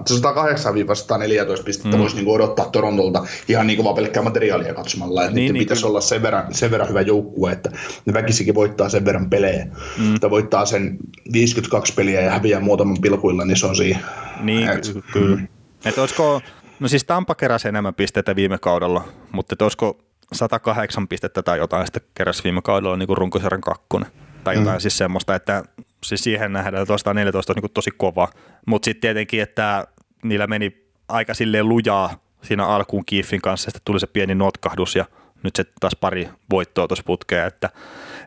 108-114 1.59 1.63
pistettä 1.63 1.97
mm. 1.97 2.01
voisi 2.01 2.15
niinku 2.15 2.33
odottaa 2.33 2.65
Torontolta 2.65 3.25
ihan 3.47 3.67
niinku 3.67 3.83
vaan 3.83 3.95
pelkkää 3.95 4.23
materiaalia 4.23 4.73
katsomalla, 4.73 5.23
että 5.23 5.35
niin, 5.35 5.53
niin, 5.53 5.63
pitäisi 5.63 5.81
kyllä. 5.81 5.89
olla 5.89 6.01
sen 6.01 6.21
verran, 6.21 6.53
sen 6.53 6.71
verran 6.71 6.89
hyvä 6.89 7.01
joukkue, 7.01 7.51
että 7.51 7.71
ne 8.05 8.13
väkisikin 8.13 8.55
voittaa 8.55 8.89
sen 8.89 9.05
verran 9.05 9.29
pelejä, 9.29 9.67
mm. 9.97 10.15
että 10.15 10.29
voittaa 10.29 10.65
sen 10.65 10.97
52 11.33 11.93
peliä 11.93 12.21
ja 12.21 12.31
häviää 12.31 12.59
muutaman 12.59 12.97
pilkuilla, 13.01 13.45
niin 13.45 13.57
se 13.57 13.65
on 13.65 13.75
siinä. 13.75 13.99
Niin, 14.41 14.69
Et, 14.69 14.93
kyllä. 15.13 15.35
Mm. 15.35 15.47
Että 15.85 16.01
olisiko, 16.01 16.41
no 16.79 16.87
siis 16.87 17.03
Tampa 17.03 17.35
keräsi 17.35 17.67
enemmän 17.67 17.95
pisteitä 17.95 18.35
viime 18.35 18.57
kaudella, 18.57 19.07
mutta 19.31 19.55
olisiko 19.61 19.97
108 20.33 21.07
pistettä 21.07 21.43
tai 21.43 21.57
jotain 21.57 21.87
sitten 21.87 22.01
keräsi 22.15 22.43
viime 22.43 22.61
kaudella 22.61 22.97
niin 22.97 23.17
runkosarjan 23.17 23.61
kakkonen 23.61 24.11
tai 24.43 24.55
jotain 24.55 24.77
mm. 24.77 24.81
siis 24.81 24.97
semmoista, 24.97 25.35
että 25.35 25.63
siis 26.03 26.23
siihen 26.23 26.53
nähdään, 26.53 26.81
että 26.83 26.97
114 26.97 27.53
on 27.53 27.55
niin 27.61 27.71
tosi 27.73 27.91
kova, 27.97 28.27
mutta 28.65 28.85
sitten 28.85 29.01
tietenkin, 29.01 29.41
että 29.41 29.87
niillä 30.23 30.47
meni 30.47 30.87
aika 31.07 31.33
silleen 31.33 31.69
lujaa 31.69 32.23
siinä 32.41 32.67
alkuun 32.67 33.05
Kiiffin 33.05 33.41
kanssa, 33.41 33.69
että 33.69 33.79
tuli 33.85 33.99
se 33.99 34.07
pieni 34.07 34.35
notkahdus 34.35 34.95
ja 34.95 35.05
nyt 35.43 35.55
se 35.55 35.65
taas 35.79 35.95
pari 35.95 36.29
voittoa 36.49 36.87
tuossa 36.87 37.03
putkea, 37.03 37.45
että 37.45 37.69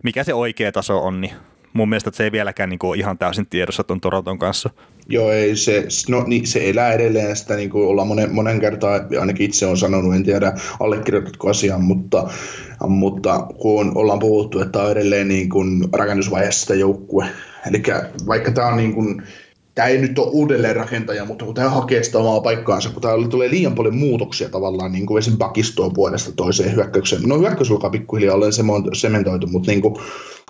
mikä 0.02 0.24
se 0.24 0.34
oikea 0.34 0.72
taso 0.72 1.04
on, 1.04 1.20
niin 1.20 1.32
mun 1.72 1.88
mielestä 1.88 2.10
se 2.14 2.24
ei 2.24 2.32
vieläkään 2.32 2.68
niin 2.68 2.78
kuin 2.78 3.00
ihan 3.00 3.18
täysin 3.18 3.46
tiedossa 3.46 3.84
tuon 3.84 4.00
Toronton 4.00 4.38
kanssa. 4.38 4.70
Joo, 5.08 5.30
ei, 5.30 5.56
se, 5.56 5.86
no, 6.08 6.24
niin, 6.26 6.46
se 6.46 6.70
elää 6.70 6.92
edelleen 6.92 7.36
sitä, 7.36 7.56
niin 7.56 7.70
kuin 7.70 7.88
ollaan 7.88 8.08
monen, 8.08 8.34
monen 8.34 8.60
kertaa, 8.60 9.00
ainakin 9.20 9.46
itse 9.46 9.66
on 9.66 9.76
sanonut, 9.76 10.14
en 10.14 10.24
tiedä 10.24 10.52
allekirjoitatko 10.80 11.50
asian, 11.50 11.82
mutta, 11.82 12.28
mutta 12.88 13.46
kun 13.58 13.92
ollaan 13.94 14.18
puhuttu, 14.18 14.60
että 14.60 14.82
on 14.82 14.90
edelleen 14.90 15.28
niin 15.28 15.48
kuin 15.48 15.88
rakennusvaiheessa 15.92 16.60
sitä 16.60 16.74
joukkue. 16.74 17.26
Eli 17.70 17.82
vaikka 18.26 18.50
tämä 18.50 18.68
on 18.68 18.76
niin 18.76 18.94
kuin, 18.94 19.22
tämä 19.74 19.88
ei 19.88 19.98
nyt 19.98 20.18
ole 20.18 20.30
uudelleen 20.30 20.76
rakentaja, 20.76 21.24
mutta 21.24 21.44
kun 21.44 21.54
tämä 21.54 21.68
hakee 21.68 22.02
sitä 22.02 22.18
omaa 22.18 22.40
paikkaansa, 22.40 22.90
kun 22.90 23.02
täällä 23.02 23.28
tulee 23.28 23.50
liian 23.50 23.74
paljon 23.74 23.96
muutoksia 23.96 24.48
tavallaan, 24.48 24.92
niin 24.92 25.06
kuin 25.06 25.18
esim. 25.18 25.36
pakistoon 25.38 25.94
vuodesta 25.94 26.32
toiseen 26.32 26.74
hyökkäykseen. 26.74 27.22
No 27.22 27.38
hyökkäys 27.38 27.70
alkaa 27.70 27.90
pikkuhiljaa 27.90 28.36
olen 28.36 28.52
sementoitu, 28.92 29.46
mutta 29.46 29.70
niin 29.70 29.82
kuin, 29.82 29.94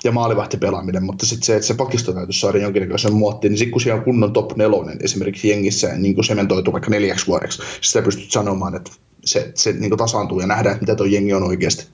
ja 0.05 0.13
maalivahti 0.13 0.57
pelaaminen, 0.57 1.05
mutta 1.05 1.27
sitten 1.27 1.47
se, 1.47 1.55
että 1.55 1.67
se 1.67 1.75
pakisto 1.75 2.13
täytyisi 2.13 2.41
saada 2.41 2.59
jonkinnäköisen 2.59 3.13
muottiin, 3.13 3.51
niin 3.51 3.59
sitten 3.59 3.73
kun 3.73 3.81
siellä 3.81 3.99
on 3.99 4.05
kunnon 4.05 4.33
top 4.33 4.57
nelonen 4.57 4.99
esimerkiksi 5.03 5.49
jengissä 5.49 5.95
niin 5.97 6.15
kuin 6.15 6.25
sementoitu 6.25 6.73
vaikka 6.73 6.91
neljäksi 6.91 7.27
vuodeksi, 7.27 7.63
sitä 7.81 8.03
pystyt 8.03 8.31
sanomaan, 8.31 8.75
että 8.75 8.91
se, 9.25 9.53
se 9.55 9.73
niin 9.73 9.91
kuin 9.91 9.99
tasaantuu 9.99 10.41
ja 10.41 10.47
nähdään, 10.47 10.73
että 10.73 10.83
mitä 10.83 10.95
tuo 10.95 11.07
jengi 11.07 11.35
on 11.35 11.43
oikeasti. 11.43 11.87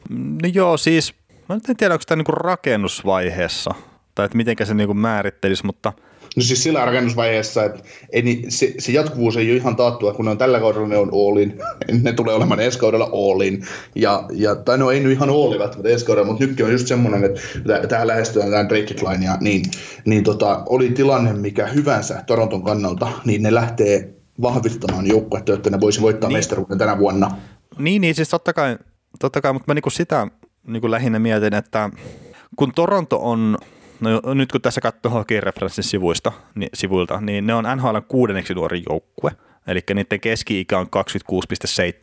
No 0.43 0.49
joo, 0.55 0.77
siis 0.77 1.15
mä 1.49 1.55
en 1.69 1.77
tiedä, 1.77 1.95
onko 1.95 2.05
tämä 2.07 2.23
niin 2.23 2.37
rakennusvaiheessa, 2.37 3.75
tai 4.15 4.27
että 4.27 4.37
miten 4.37 4.57
se 4.65 4.75
niin 4.75 4.87
kuin 4.89 4.99
määrittelisi, 4.99 5.67
mutta– 5.67 5.93
No 6.37 6.43
siis 6.43 6.63
sillä 6.63 6.85
rakennusvaiheessa, 6.85 7.65
että 7.65 7.83
ei, 8.13 8.23
niin 8.23 8.53
se, 8.53 8.75
se, 8.79 8.93
jatkuvuus 8.93 9.37
ei 9.37 9.51
ole 9.51 9.57
ihan 9.57 9.77
taattua, 9.77 10.15
kun 10.15 10.25
ne 10.25 10.31
on 10.31 10.39
tällä 10.39 10.61
kaudella 10.61 10.89
ne 10.89 10.97
on 10.97 11.11
Allin, 11.13 11.59
ne 12.03 12.13
tulee 12.13 12.35
olemaan 12.35 12.61
ensi 12.61 12.79
kaudella 12.79 13.11
Allin, 13.13 13.65
ja, 13.95 14.25
ja 14.33 14.55
tai 14.55 14.79
no 14.79 14.91
ei 14.91 15.01
nyt 15.01 15.13
ihan 15.13 15.31
Allin 15.31 15.59
välttämättä 15.59 15.89
ensi 15.89 16.07
kaudella, 16.07 16.27
mutta 16.27 16.45
nytkin 16.45 16.67
on 16.67 16.73
just 16.73 16.87
semmoinen, 16.87 17.25
että 17.25 17.41
tähän 17.89 18.07
lähestytään 18.07 18.51
tämän 18.51 18.69
Drake 18.69 18.95
Linea, 19.11 19.37
niin, 19.41 19.65
niin 20.05 20.25
tota, 20.25 20.63
oli 20.67 20.91
tilanne 20.91 21.33
mikä 21.33 21.67
hyvänsä 21.67 22.23
Toronton 22.27 22.65
kannalta, 22.65 23.09
niin 23.25 23.43
ne 23.43 23.55
lähtee 23.55 24.15
vahvistamaan 24.43 25.07
joukkuetta, 25.07 25.55
että 25.55 25.71
ne 25.71 25.81
voisi 25.81 26.01
voittaa 26.01 26.29
niin. 26.29 26.39
mestaruuden 26.39 26.79
tänä 26.79 26.99
vuonna. 26.99 27.37
Niin, 27.79 28.01
niin 28.01 28.15
siis 28.15 28.29
totta 28.29 28.53
kai, 28.53 28.77
totta 29.19 29.41
kai 29.41 29.53
mutta 29.53 29.71
mä 29.71 29.75
niinku 29.75 29.91
sitä 29.91 30.27
niinku 30.67 30.91
lähinnä 30.91 31.19
mietin, 31.19 31.55
että 31.55 31.91
kun 32.57 32.73
Toronto 32.75 33.19
on 33.23 33.59
No 34.03 34.35
nyt 34.35 34.53
kun 34.53 34.61
tässä 34.61 34.81
katsoo 34.81 35.13
Hockey 35.13 35.41
Referenssin 35.41 35.85
sivuista, 35.85 36.33
niin, 36.55 36.71
sivuilta, 36.75 37.21
niin 37.21 37.47
ne 37.47 37.55
on 37.55 37.65
NHL 37.77 37.97
kuudenneksi 38.09 38.55
nuori 38.55 38.83
joukkue, 38.89 39.31
eli 39.67 39.81
niiden 39.95 40.21
keski-ikä 40.21 40.79
on 40.79 40.87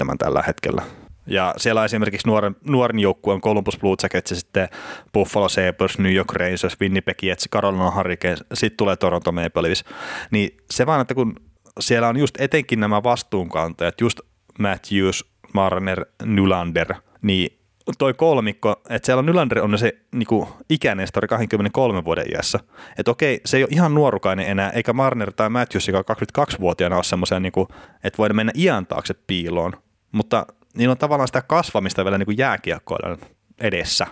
26,7 0.10 0.18
tällä 0.18 0.44
hetkellä. 0.48 0.82
Ja 1.28 1.54
siellä 1.58 1.86
esimerkiksi 1.86 2.28
nuoren, 2.28 2.56
nuorin 2.64 3.00
joukkue 3.00 3.34
on 3.34 3.42
Columbus 3.42 3.80
Blue 3.80 3.96
Jackets 4.04 4.32
ja 4.32 4.38
sitten 4.38 4.70
Buffalo 5.14 5.50
Sabres, 5.50 6.00
New 6.00 6.14
York 6.14 6.34
Rangers, 6.34 6.78
Winnipeg 6.82 7.24
Jets, 7.24 7.50
Carolina 7.54 7.92
Hurricanes, 7.92 8.44
sitten 8.54 8.78
tulee 8.78 8.96
Toronto 8.96 9.32
Maple 9.32 9.64
Leafs. 9.64 9.84
Niin 10.32 10.58
se 10.72 10.86
vaan, 10.86 11.02
että 11.02 11.14
kun 11.14 11.36
siellä 11.80 12.08
on 12.08 12.18
just 12.18 12.42
etenkin 12.42 12.80
nämä 12.80 13.04
vastuunkantajat, 13.04 14.02
just 14.02 14.20
Matthews, 14.60 15.26
Marner, 15.54 16.06
Nylander, 16.26 16.94
niin 17.22 17.59
toi 17.98 18.14
kolmikko, 18.14 18.82
että 18.90 19.06
siellä 19.06 19.20
on 19.20 19.26
Nylander 19.26 19.60
on 19.60 19.80
se 19.80 19.94
niinku, 20.12 20.48
ikänestori 20.70 21.28
23 21.28 22.06
vuoden 22.06 22.26
iässä. 22.32 22.60
Että 22.98 23.12
okei, 23.12 23.42
se 23.46 23.58
ei 23.58 23.64
ole 23.64 23.70
ihan 23.72 23.96
nuorukainen 23.96 24.48
enää, 24.48 24.70
eikä 24.70 24.94
Marner 24.94 25.34
tai 25.34 25.50
Matthews, 25.50 25.88
joka 25.88 26.14
on 26.14 26.16
22-vuotiaana, 26.44 26.96
ole 26.96 27.04
semmoisia, 27.04 27.40
niinku, 27.40 27.68
että 28.04 28.18
voidaan 28.18 28.36
mennä 28.36 28.52
iän 28.56 28.86
taakse 28.86 29.14
piiloon. 29.28 29.74
Mutta 30.12 30.46
niillä 30.78 30.92
on 30.92 30.98
tavallaan 30.98 31.28
sitä 31.28 31.42
kasvamista 31.42 32.06
vielä 32.06 32.18
niinku 32.18 32.32
jääkiekkoilla 32.32 33.18
edessä. 33.60 34.08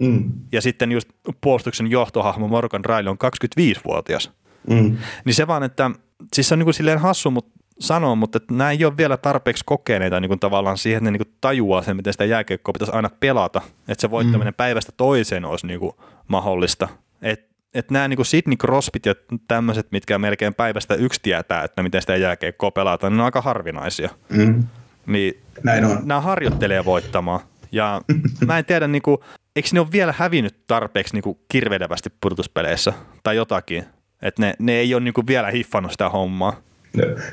Mm. 0.00 0.32
Ja 0.52 0.60
sitten 0.60 0.92
just 0.92 1.08
puolustuksen 1.40 1.90
johtohahmo 1.90 2.48
Morgan 2.48 2.84
Riley 2.84 3.10
on 3.10 3.18
25-vuotias. 3.24 4.30
Mm. 4.70 4.96
Niin 5.24 5.34
se 5.34 5.46
vaan, 5.46 5.62
että 5.62 5.90
siis 6.32 6.48
se 6.48 6.54
on 6.54 6.58
niinku 6.58 6.72
silleen 6.72 6.98
hassu, 6.98 7.30
mutta 7.30 7.52
sanoa, 7.78 8.14
mutta 8.14 8.36
että 8.36 8.54
nämä 8.54 8.70
ei 8.70 8.84
ole 8.84 8.96
vielä 8.96 9.16
tarpeeksi 9.16 9.64
kokeneita 9.66 10.20
niin 10.20 10.28
kuin 10.28 10.40
tavallaan 10.40 10.78
siihen, 10.78 10.96
että 10.96 11.04
ne 11.04 11.10
niin 11.10 11.26
kuin 11.26 11.36
tajuaa 11.40 11.82
sen, 11.82 11.96
miten 11.96 12.12
sitä 12.12 12.24
jääkiekkoa 12.24 12.72
pitäisi 12.72 12.92
aina 12.92 13.10
pelata, 13.20 13.62
että 13.88 14.00
se 14.00 14.10
voittaminen 14.10 14.52
mm. 14.52 14.56
päivästä 14.56 14.92
toiseen 14.96 15.44
olisi 15.44 15.66
niin 15.66 15.80
kuin 15.80 15.92
mahdollista. 16.28 16.88
Että 17.22 17.54
et 17.74 17.90
nämä 17.90 18.08
niin 18.08 18.16
kuin 18.16 18.26
Sidney 18.26 18.56
Crosbyt 18.56 19.06
ja 19.06 19.14
tämmöiset, 19.48 19.86
mitkä 19.90 20.18
melkein 20.18 20.54
päivästä 20.54 20.94
yksi 20.94 21.20
tietää, 21.22 21.64
että 21.64 21.82
miten 21.82 22.00
sitä 22.00 22.16
jääkiekkoa 22.16 22.70
pelataan, 22.70 23.12
niin 23.12 23.16
ne 23.16 23.22
on 23.22 23.24
aika 23.24 23.40
harvinaisia. 23.40 24.10
Mm. 24.28 24.64
Niin 25.06 25.42
Näin 25.62 25.84
on. 25.84 25.98
Nämä 26.04 26.20
harjoittelee 26.20 26.84
voittamaan. 26.84 27.40
Ja 27.72 28.00
mä 28.46 28.58
en 28.58 28.64
tiedä, 28.64 28.88
niin 28.88 29.02
kuin, 29.02 29.18
eikö 29.56 29.68
ne 29.72 29.80
ole 29.80 29.88
vielä 29.92 30.14
hävinnyt 30.18 30.66
tarpeeksi 30.66 31.14
niin 31.14 31.22
kuin 31.22 31.38
kirvelevästi 31.48 32.10
pudotuspeleissä 32.20 32.92
tai 33.22 33.36
jotakin. 33.36 33.84
Että 34.22 34.42
ne, 34.42 34.54
ne 34.58 34.72
ei 34.72 34.94
ole 34.94 35.02
niin 35.02 35.14
kuin 35.14 35.26
vielä 35.26 35.50
hiffannut 35.50 35.92
sitä 35.92 36.08
hommaa. 36.08 36.56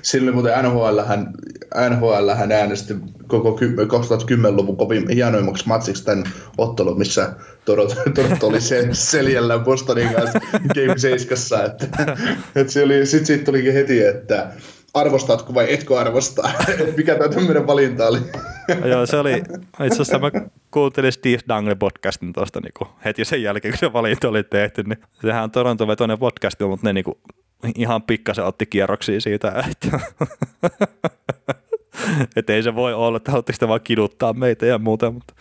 Silloin 0.01 0.35
muuten 0.35 0.65
NHL, 0.65 0.99
NHL 1.89 2.29
äänesti 2.51 2.93
koko 3.27 3.59
2010-luvun 3.59 4.77
kovin 4.77 5.09
hienoimmaksi 5.09 5.67
matsiksi 5.67 6.05
tämän 6.05 6.23
ottelun, 6.57 6.97
missä 6.97 7.33
Toronto, 7.65 7.95
oli 8.47 8.61
sen 8.61 8.95
seljällä 8.95 9.59
Bostonin 9.59 10.13
kanssa 10.13 10.39
Game 10.75 10.97
7. 10.97 11.65
Että, 11.65 12.17
että 12.55 12.73
se 12.73 12.83
oli, 12.83 13.05
sit 13.05 13.25
siitä 13.25 13.45
tulikin 13.45 13.73
heti, 13.73 14.03
että 14.03 14.47
arvostatko 14.93 15.53
vai 15.53 15.73
etkö 15.73 15.99
arvostaa, 15.99 16.51
mikä 16.97 17.15
tämä 17.15 17.29
tämmöinen 17.29 17.67
valinta 17.67 18.07
oli. 18.07 18.19
Joo, 18.85 19.05
se 19.05 19.17
oli, 19.17 19.33
itse 19.85 20.01
asiassa 20.01 20.19
mä 20.19 20.31
kuuntelin 20.71 21.11
Steve 21.11 21.39
Dangle 21.47 21.75
podcastin 21.75 22.33
tuosta 22.33 22.59
niin 22.59 22.89
heti 23.05 23.25
sen 23.25 23.43
jälkeen, 23.43 23.71
kun 23.71 23.79
se 23.79 23.93
valinta 23.93 24.29
oli 24.29 24.43
tehty, 24.43 24.83
niin 24.83 24.97
sehän 25.21 25.43
on 25.43 25.51
Toronto-vetoinen 25.51 26.19
podcast, 26.19 26.59
mutta 26.59 26.87
ne 26.87 26.93
niin 26.93 27.03
kuin, 27.03 27.17
ihan 27.75 28.03
pikkasen 28.03 28.45
otti 28.45 28.65
kierroksia 28.65 29.21
siitä, 29.21 29.63
että 29.71 29.99
et 32.35 32.49
ei 32.49 32.63
se 32.63 32.75
voi 32.75 32.93
olla, 32.93 33.17
että 33.17 33.31
haluatteko 33.31 33.67
vaan 33.67 33.81
kiduttaa 33.83 34.33
meitä 34.33 34.65
ja 34.65 34.77
muuta, 34.77 35.11
mutta 35.11 35.33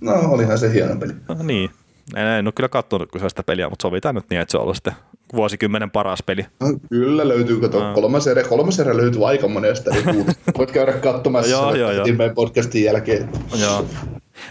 No, 0.00 0.12
olihan 0.12 0.58
se 0.58 0.72
hieno 0.72 0.96
peli. 0.96 1.12
No, 1.28 1.36
niin. 1.42 1.70
En, 2.16 2.26
en 2.26 2.46
ole 2.46 2.52
kyllä 2.52 2.68
katsonut 2.68 3.08
sitä 3.28 3.42
peliä, 3.42 3.68
mutta 3.68 3.82
sovitaan 3.82 4.14
nyt 4.14 4.24
niin, 4.30 4.40
että 4.40 4.52
se 4.52 4.56
on 4.58 4.62
ollut 4.62 4.76
sitten 4.76 4.92
vuosikymmenen 5.32 5.90
paras 5.90 6.22
peli. 6.22 6.46
No, 6.60 6.66
kyllä 6.88 7.28
löytyy, 7.28 7.60
kato, 7.60 7.88
no. 7.88 7.94
kolmas 7.94 8.26
erä, 8.26 8.42
kolmas 8.42 8.80
erä 8.80 8.96
löytyy 8.96 9.28
aika 9.28 9.48
monesta. 9.48 9.90
Niin 9.90 10.26
voit 10.58 10.70
käydä 10.70 10.92
katsomassa 10.92 11.50
joo, 11.50 11.74
joo, 11.74 11.90
joo. 11.90 12.06
meidän 12.06 12.34
podcastin 12.34 12.84
jälkeen. 12.84 13.28
Joo. 13.60 13.86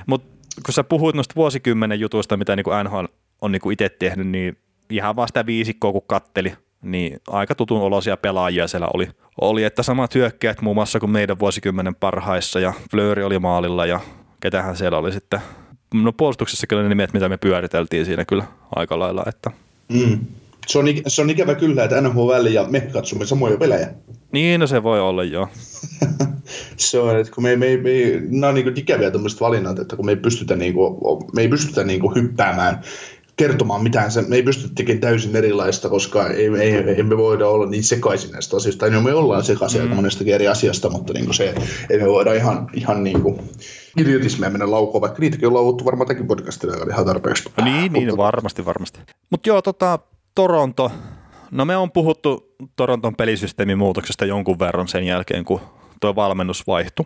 Mutta 0.06 0.28
kun 0.66 0.74
sä 0.74 0.84
puhuit 0.84 1.16
noista 1.16 1.36
vuosikymmenen 1.36 2.00
jutuista, 2.00 2.38
mitä 2.38 2.56
niin 2.56 2.66
NHL 2.84 3.06
on 3.42 3.52
niin 3.52 3.72
itse 3.72 3.90
tehnyt, 3.90 4.28
niin 4.28 4.58
ihan 4.90 5.16
vaan 5.16 5.28
sitä 5.28 5.46
viisikkoa 5.46 5.92
kun 5.92 6.02
katteli, 6.08 6.54
niin 6.82 7.20
aika 7.28 7.56
tutun 7.56 7.82
olosia 7.82 8.18
pelaajia 8.18 8.68
siellä 8.68 8.88
oli. 8.94 9.08
Oli, 9.42 9.64
että 9.64 9.84
samat 9.84 10.16
hyökkäät 10.16 10.62
muun 10.62 10.76
muassa 10.76 11.00
kuin 11.00 11.10
meidän 11.10 11.40
vuosikymmenen 11.40 11.96
parhaissa 11.96 12.60
ja 12.60 12.74
Flööri 12.92 13.24
oli 13.24 13.40
maalilla 13.40 13.86
ja 13.86 14.00
ketähän 14.40 14.78
siellä 14.78 14.98
oli 14.98 15.12
sitten. 15.12 15.40
No 15.94 16.14
puolustuksessa 16.14 16.68
kyllä 16.68 16.84
ne 16.84 16.90
nimet, 16.90 17.14
mitä 17.14 17.30
me 17.30 17.38
pyöriteltiin 17.38 18.06
siinä 18.06 18.26
kyllä 18.26 18.44
aika 18.76 19.00
lailla. 19.00 19.24
Että. 19.28 19.52
Mm. 19.90 20.20
Se, 20.68 20.80
on, 20.80 20.86
se 21.08 21.22
on 21.22 21.30
ikävä 21.30 21.56
kyllä, 21.56 21.84
että 21.84 22.02
NHL 22.02 22.46
ja 22.52 22.66
me 22.70 22.82
katsomme 22.82 23.26
samoja 23.26 23.58
pelejä. 23.58 23.90
Niin, 24.32 24.60
no 24.60 24.68
se 24.68 24.84
voi 24.84 25.00
olla 25.00 25.24
joo. 25.24 25.48
se 26.78 27.00
on, 27.00 27.20
että 27.20 27.34
kun 27.34 27.44
me, 27.44 27.56
me, 27.56 27.78
me, 27.78 27.92
nämä 28.30 28.48
on 28.48 28.56
niin 28.56 28.78
ikäviä 28.78 29.12
tämmöiset 29.12 29.42
valinnat, 29.42 29.80
että 29.80 29.96
kun 29.96 30.06
me 30.06 30.12
ei 30.12 30.16
pystytä, 30.16 30.56
niin 30.56 30.74
kuin, 30.74 30.98
me 31.36 31.42
ei 31.42 31.48
pystytä 31.48 31.84
niin 31.84 32.00
kuin 32.00 32.16
hyppäämään 32.16 32.82
kertomaan 33.40 33.84
mitään, 33.84 34.12
me 34.28 34.36
ei 34.36 34.44
pysty 34.44 34.70
tekemään 34.76 35.02
täysin 35.02 35.36
erilaista, 35.36 35.90
koska 35.90 36.28
ei, 36.28 36.48
ei, 36.60 36.74
ei 36.74 37.04
me 37.04 37.18
voida 37.18 37.48
olla 37.48 37.66
niin 37.66 37.84
sekaisin 37.84 38.32
näistä 38.32 38.58
asioista. 38.58 38.80
Tai 38.80 38.90
no 38.90 39.02
me 39.02 39.14
ollaan 39.14 39.44
sekaisin 39.44 39.82
mm. 39.82 39.96
monestakin 39.96 40.34
eri 40.34 40.48
asiasta, 40.48 40.90
mutta 40.90 41.14
niin 41.14 41.34
se, 41.34 41.56
ei 41.90 42.00
me 42.00 42.06
voida 42.06 42.34
ihan, 42.34 42.70
ihan 42.74 43.04
niin 43.04 43.22
kuin 43.22 43.40
idiotismia 43.98 44.50
mennä 44.50 44.72
laukoon, 44.72 45.02
vaikka 45.02 45.20
niitäkin 45.20 45.48
on 45.48 45.54
laukuttu 45.54 45.86
varmaan 45.86 46.08
tämänkin 46.08 46.28
podcastilla 46.28 46.76
ihan 46.92 47.06
tarpeeksi. 47.06 47.50
Niin, 47.64 47.94
niin 47.94 48.18
varmasti, 48.18 48.66
varmasti. 48.66 49.00
Mutta 49.30 49.50
joo, 49.50 49.62
tota, 49.62 50.00
Toronto, 50.36 50.92
no 51.52 51.66
me 51.66 51.78
on 51.78 51.92
puhuttu 51.92 52.56
Toronton 52.76 53.16
pelisysteemin 53.16 53.78
muutoksesta 53.78 54.26
jonkun 54.26 54.60
verran 54.60 54.88
sen 54.88 55.04
jälkeen, 55.04 55.46
kun 55.46 55.62
tuo 56.02 56.16
valmennus 56.16 56.68
vaihtui. 56.68 57.06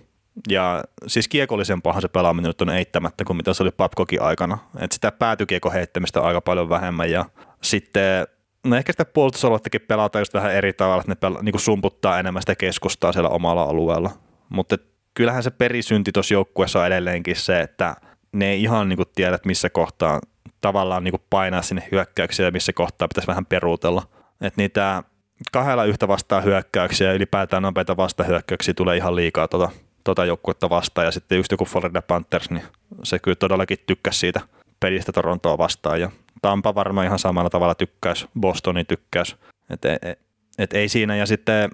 Ja 0.50 0.84
siis 1.08 1.28
kiekollisempaahan 1.28 2.02
se 2.02 2.08
pelaaminen 2.08 2.50
nyt 2.50 2.62
on 2.62 2.70
eittämättä 2.70 3.24
kuin 3.24 3.38
mitä 3.38 3.54
se 3.54 3.64
oli 3.64 3.72
Papkokin 3.72 4.22
aikana. 4.22 4.58
Et 4.80 4.92
sitä 4.92 5.12
päätykiekon 5.12 5.74
heittämistä 5.74 6.22
aika 6.22 6.42
paljon 6.42 6.70
vähemmän 6.70 7.12
ja 7.12 7.26
sitten 7.62 8.28
no 8.66 8.76
ehkä 8.76 8.94
sitä 8.94 9.06
puolustusaluettakin 9.06 9.82
pelataan 9.82 10.22
just 10.22 10.34
vähän 10.34 10.54
eri 10.54 10.74
tavalla, 10.74 11.02
että 11.02 11.12
ne 11.12 11.16
pela, 11.16 11.42
niin 11.42 11.60
sumputtaa 11.60 12.20
enemmän 12.20 12.42
sitä 12.42 12.56
keskustaa 12.56 13.12
siellä 13.12 13.30
omalla 13.30 13.64
alueella. 13.64 14.12
Mutta 14.50 14.78
kyllähän 15.14 15.44
se 15.44 15.52
perisynti 15.52 16.12
tuossa 16.12 16.34
joukkueessa 16.34 16.80
on 16.80 16.88
edelleenkin 16.88 17.36
se, 17.36 17.62
että 17.62 17.96
ne 18.32 18.50
ei 18.50 18.64
ihan 18.64 18.90
niin 18.90 18.98
kuin 18.98 19.10
tiedä, 19.16 19.36
että 19.36 19.48
missä 19.48 19.70
kohtaa 19.70 20.22
tavallaan 20.62 21.04
niin 21.04 21.12
kuin 21.12 21.24
painaa 21.30 21.62
sinne 21.62 21.88
hyökkäyksiä 21.92 22.46
ja 22.46 22.52
missä 22.52 22.74
kohtaa 22.74 23.08
pitäisi 23.08 23.28
vähän 23.28 23.46
peruutella. 23.46 24.04
Että 24.42 24.62
niitä 24.62 25.04
kahdella 25.52 25.86
yhtä 25.86 26.08
vastaa 26.08 26.42
hyökkäyksiä 26.42 27.08
ja 27.08 27.14
ylipäätään 27.14 27.64
nopeita 27.64 27.98
vastahyökkäyksiä 27.98 28.74
tulee 28.74 28.98
ihan 28.98 29.16
liikaa 29.16 29.48
tuota 29.48 29.72
tota 30.04 30.26
joukkuetta 30.26 30.70
vastaan. 30.70 31.06
Ja 31.06 31.12
sitten 31.12 31.38
just 31.38 31.52
joku 31.52 31.66
Florida 31.66 32.02
Panthers, 32.02 32.50
niin 32.50 32.64
se 33.04 33.20
kyllä 33.20 33.36
todellakin 33.36 33.78
tykkäsi 33.88 34.20
siitä 34.20 34.42
pelistä 34.80 35.12
Torontoa 35.12 35.58
vastaan. 35.58 36.02
Ja 36.02 36.12
Tampa 36.42 36.76
varmaan 36.76 37.08
ihan 37.08 37.20
samalla 37.20 37.50
tavalla 37.50 37.76
tykkäys, 37.76 38.28
Bostonin 38.40 38.86
tykkäys. 38.86 39.36
Et, 39.70 39.86
et, 39.86 40.20
et 40.58 40.74
ei 40.74 40.90
siinä. 40.90 41.16
Ja 41.16 41.26
sitten 41.26 41.70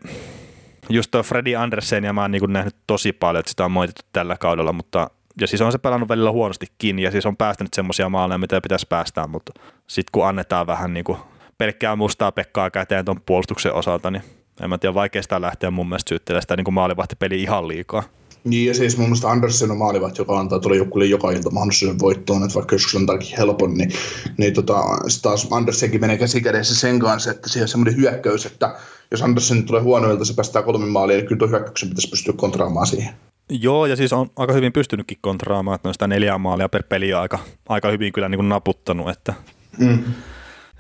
just 0.89 1.11
tuo 1.11 1.23
Freddy 1.23 1.56
Andersen, 1.56 2.03
ja 2.03 2.14
mä 2.14 2.22
oon 2.22 2.31
niin 2.31 2.53
nähnyt 2.53 2.76
tosi 2.88 3.14
paljon, 3.14 3.39
että 3.39 3.49
sitä 3.49 3.65
on 3.65 3.72
moitettu 3.72 4.01
tällä 4.14 4.38
kaudella, 4.38 4.73
mutta 4.73 5.10
ja 5.41 5.47
siis 5.47 5.61
on 5.61 5.72
se 5.72 5.77
pelannut 5.77 6.10
välillä 6.10 6.31
huonostikin, 6.31 6.99
ja 6.99 7.11
siis 7.11 7.26
on 7.26 7.38
päästänyt 7.38 7.73
semmoisia 7.73 8.10
maaleja, 8.10 8.38
mitä 8.38 8.61
pitäisi 8.61 8.88
päästää, 8.89 9.27
mutta 9.27 9.51
sitten 9.88 10.11
kun 10.11 10.27
annetaan 10.27 10.68
vähän 10.68 10.93
niin 10.93 11.03
kuin 11.03 11.18
pelkkää 11.57 11.95
mustaa 11.95 12.31
pekkaa 12.31 12.69
käteen 12.69 13.06
tuon 13.06 13.22
puolustuksen 13.26 13.73
osalta, 13.73 14.11
niin 14.11 14.23
en 14.61 14.69
mä 14.69 14.77
tiedä, 14.77 14.93
vaikea 14.93 15.22
sitä 15.22 15.41
lähteä 15.41 15.72
mun 15.72 15.89
mielestä 15.89 16.10
syyttelemään 16.10 16.41
sitä 16.41 16.56
niin 16.56 16.73
maalivahtipeli 16.73 17.41
ihan 17.41 17.68
liikaa. 17.68 18.03
Niin, 18.44 18.68
ja 18.68 18.74
siis 18.74 18.98
mun 18.98 19.07
mielestä 19.07 19.30
Andersen 19.30 19.72
on 19.72 19.78
maalivat, 19.78 20.18
joka 20.18 20.40
antaa 20.40 20.60
tuolle 20.60 20.78
joukkueelle 20.78 21.11
joka 21.11 21.32
ilta 21.32 21.49
mahdollisuuden 21.49 21.99
voittoon, 21.99 22.44
että 22.44 22.56
vaikka 22.56 22.76
joskus 22.76 22.95
on 22.95 23.06
tarkin 23.06 23.38
helpon, 23.38 23.74
niin, 23.74 23.91
niin 24.38 24.53
tota, 24.53 24.84
taas 25.22 25.48
Andersenkin 25.52 26.02
menee 26.02 26.18
käsikädessä 26.18 26.76
sen 26.76 26.99
kanssa, 26.99 27.32
että 27.32 27.49
siihen 27.49 27.64
on 27.64 27.68
semmoinen 27.68 27.95
hyökkäys, 27.95 28.45
että 28.45 28.76
jos 29.11 29.22
Andersen 29.22 29.64
tulee 29.64 29.82
huonoilta, 29.82 30.26
se 30.26 30.34
päästää 30.34 30.61
kolme 30.61 30.86
maalia, 30.86 31.18
niin 31.18 31.28
kyllä 31.28 31.40
tuo 31.40 31.48
hyökkäyksen 31.48 31.90
pitäisi 31.90 32.10
pystyä 32.10 32.34
kontraamaan 32.34 32.88
siihen. 32.88 33.14
Joo, 33.49 33.86
ja 33.86 33.95
siis 33.95 34.14
on 34.14 34.30
aika 34.36 34.53
hyvin 34.53 34.74
pystynytkin 34.74 35.18
kontraamaan, 35.22 35.76
että 35.76 35.88
noista 35.88 36.07
neljää 36.07 36.38
maalia 36.38 36.70
per 36.70 36.84
peli 36.84 37.14
on 37.14 37.22
aika, 37.22 37.40
aika 37.70 37.91
hyvin 37.91 38.14
kyllä 38.14 38.30
niin 38.30 38.38
kuin 38.38 38.49
naputtanut, 38.49 39.10
että 39.10 39.34
mm. 39.78 40.03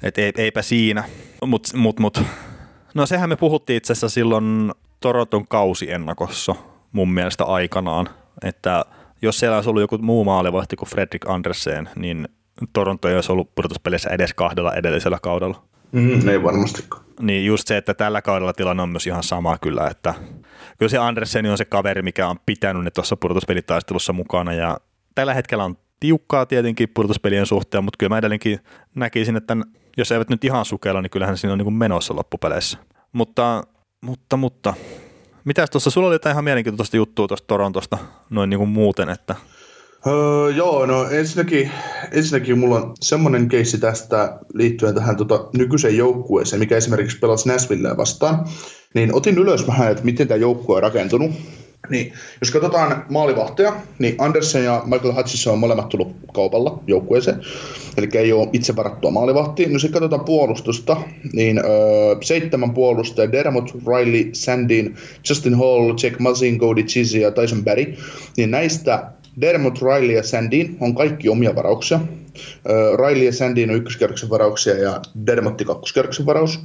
et 0.03 0.39
eipä 0.39 0.61
siinä. 0.61 1.03
Mutta 1.45 1.77
mut, 1.77 1.99
mut. 1.99 2.21
No 2.93 3.05
sehän 3.05 3.29
me 3.29 3.35
puhuttiin 3.35 3.77
itse 3.77 3.93
asiassa 3.93 4.09
silloin 4.09 4.71
Toronton 4.99 5.47
kausiennakossa 5.47 6.55
mun 6.91 7.11
mielestä 7.13 7.43
aikanaan, 7.43 8.09
että 8.43 8.85
jos 9.21 9.39
siellä 9.39 9.55
olisi 9.55 9.69
ollut 9.69 9.81
joku 9.81 9.97
muu 9.97 10.23
maalivahti 10.23 10.75
kuin 10.75 10.89
Fredrik 10.89 11.29
Andersen, 11.29 11.89
niin 11.95 12.27
Toronto 12.73 13.09
ei 13.09 13.15
olisi 13.15 13.31
ollut 13.31 13.55
pudotuspelissä 13.55 14.09
edes 14.09 14.33
kahdella 14.33 14.73
edellisellä 14.73 15.17
kaudella. 15.21 15.63
Mm, 15.91 16.29
ei 16.29 16.43
varmastikaan. 16.43 17.03
Niin 17.21 17.45
just 17.45 17.67
se, 17.67 17.77
että 17.77 17.93
tällä 17.93 18.21
kaudella 18.21 18.53
tilanne 18.53 18.83
on 18.83 18.89
myös 18.89 19.07
ihan 19.07 19.23
sama 19.23 19.57
kyllä, 19.57 19.87
että 19.87 20.13
kyllä 20.77 20.89
se 20.89 20.97
Andersen 20.97 21.45
on 21.45 21.57
se 21.57 21.65
kaveri, 21.65 22.01
mikä 22.01 22.27
on 22.27 22.39
pitänyt 22.45 22.83
ne 22.83 22.91
tuossa 22.91 23.17
pudotuspelitaistelussa 23.17 24.13
mukana 24.13 24.53
ja 24.53 24.77
tällä 25.15 25.33
hetkellä 25.33 25.63
on 25.63 25.77
tiukkaa 25.99 26.45
tietenkin 26.45 26.89
pudotuspelien 26.93 27.45
suhteen, 27.45 27.83
mutta 27.83 27.97
kyllä 27.97 28.09
mä 28.09 28.17
edelleenkin 28.17 28.59
näkisin, 28.95 29.35
että 29.35 29.57
jos 29.97 30.11
eivät 30.11 30.29
nyt 30.29 30.43
ihan 30.43 30.65
sukella, 30.65 31.01
niin 31.01 31.09
kyllähän 31.09 31.37
siinä 31.37 31.53
on 31.53 31.59
niin 31.59 31.73
menossa 31.73 32.15
loppupeleissä. 32.15 32.77
Mutta, 33.13 33.63
mutta, 34.01 34.37
mutta 34.37 34.73
Mitäs 35.45 35.69
tuossa, 35.69 35.89
sulla 35.89 36.07
oli 36.07 36.15
jotain 36.15 36.33
ihan 36.33 36.43
mielenkiintoista 36.43 36.97
juttua 36.97 37.27
tuosta 37.27 37.47
Torontosta 37.47 37.97
noin 38.29 38.49
niin 38.49 38.57
kuin 38.57 38.69
muuten, 38.69 39.09
että 39.09 39.35
Öö, 40.07 40.49
joo, 40.55 40.85
no 40.85 41.09
ensinnäkin, 41.09 41.71
ensinnäkin 42.11 42.59
mulla 42.59 42.75
on 42.75 42.93
semmoinen 43.01 43.49
keissi 43.49 43.77
tästä 43.77 44.39
liittyen 44.53 44.95
tähän 44.95 45.17
tota, 45.17 45.45
nykyiseen 45.57 45.97
joukkueeseen, 45.97 46.59
mikä 46.59 46.77
esimerkiksi 46.77 47.19
pelasi 47.19 47.49
Nashvilleä 47.49 47.97
vastaan. 47.97 48.47
Niin 48.93 49.15
otin 49.15 49.37
ylös 49.37 49.67
vähän, 49.67 49.91
että 49.91 50.03
miten 50.03 50.27
tämä 50.27 50.37
joukkue 50.37 50.75
on 50.75 50.83
rakentunut. 50.83 51.31
Niin, 51.89 52.13
jos 52.41 52.51
katsotaan 52.51 53.05
maalivahteja, 53.09 53.73
niin 53.99 54.15
Andersen 54.17 54.63
ja 54.63 54.81
Michael 54.85 55.13
Hutchison 55.13 55.53
on 55.53 55.59
molemmat 55.59 55.89
tullut 55.89 56.15
kaupalla 56.33 56.83
joukkueeseen, 56.87 57.41
eli 57.97 58.09
ei 58.13 58.33
ole 58.33 58.49
itse 58.53 58.75
varattua 58.75 59.11
maalivahtia. 59.11 59.69
No 59.69 59.79
sitten 59.79 60.01
katsotaan 60.01 60.25
puolustusta, 60.25 60.97
niin 61.33 61.57
öö, 61.57 61.65
seitsemän 62.21 62.73
puolustajaa, 62.73 63.31
Dermot, 63.31 63.71
Riley, 63.87 64.29
Sandin, 64.33 64.95
Justin 65.29 65.55
Hall, 65.55 65.93
Jack 66.03 66.19
Muzzin, 66.19 66.59
Cody 66.59 66.83
Chizzy 66.83 67.17
ja 67.17 67.31
Tyson 67.31 67.63
Barry, 67.63 67.93
niin 68.37 68.51
näistä 68.51 69.11
Dermot, 69.41 69.79
Riley 69.81 70.15
ja 70.15 70.23
Sandin 70.23 70.77
on 70.79 70.95
kaikki 70.95 71.29
omia 71.29 71.55
varauksia. 71.55 71.99
Riley 72.97 73.25
ja 73.25 73.33
Sandin 73.33 73.69
on 73.69 73.75
ykköskerroksen 73.75 74.29
varauksia 74.29 74.77
ja 74.77 75.01
Dermotti 75.25 75.65
kakkoskerroksen 75.65 76.25
varaus. 76.25 76.59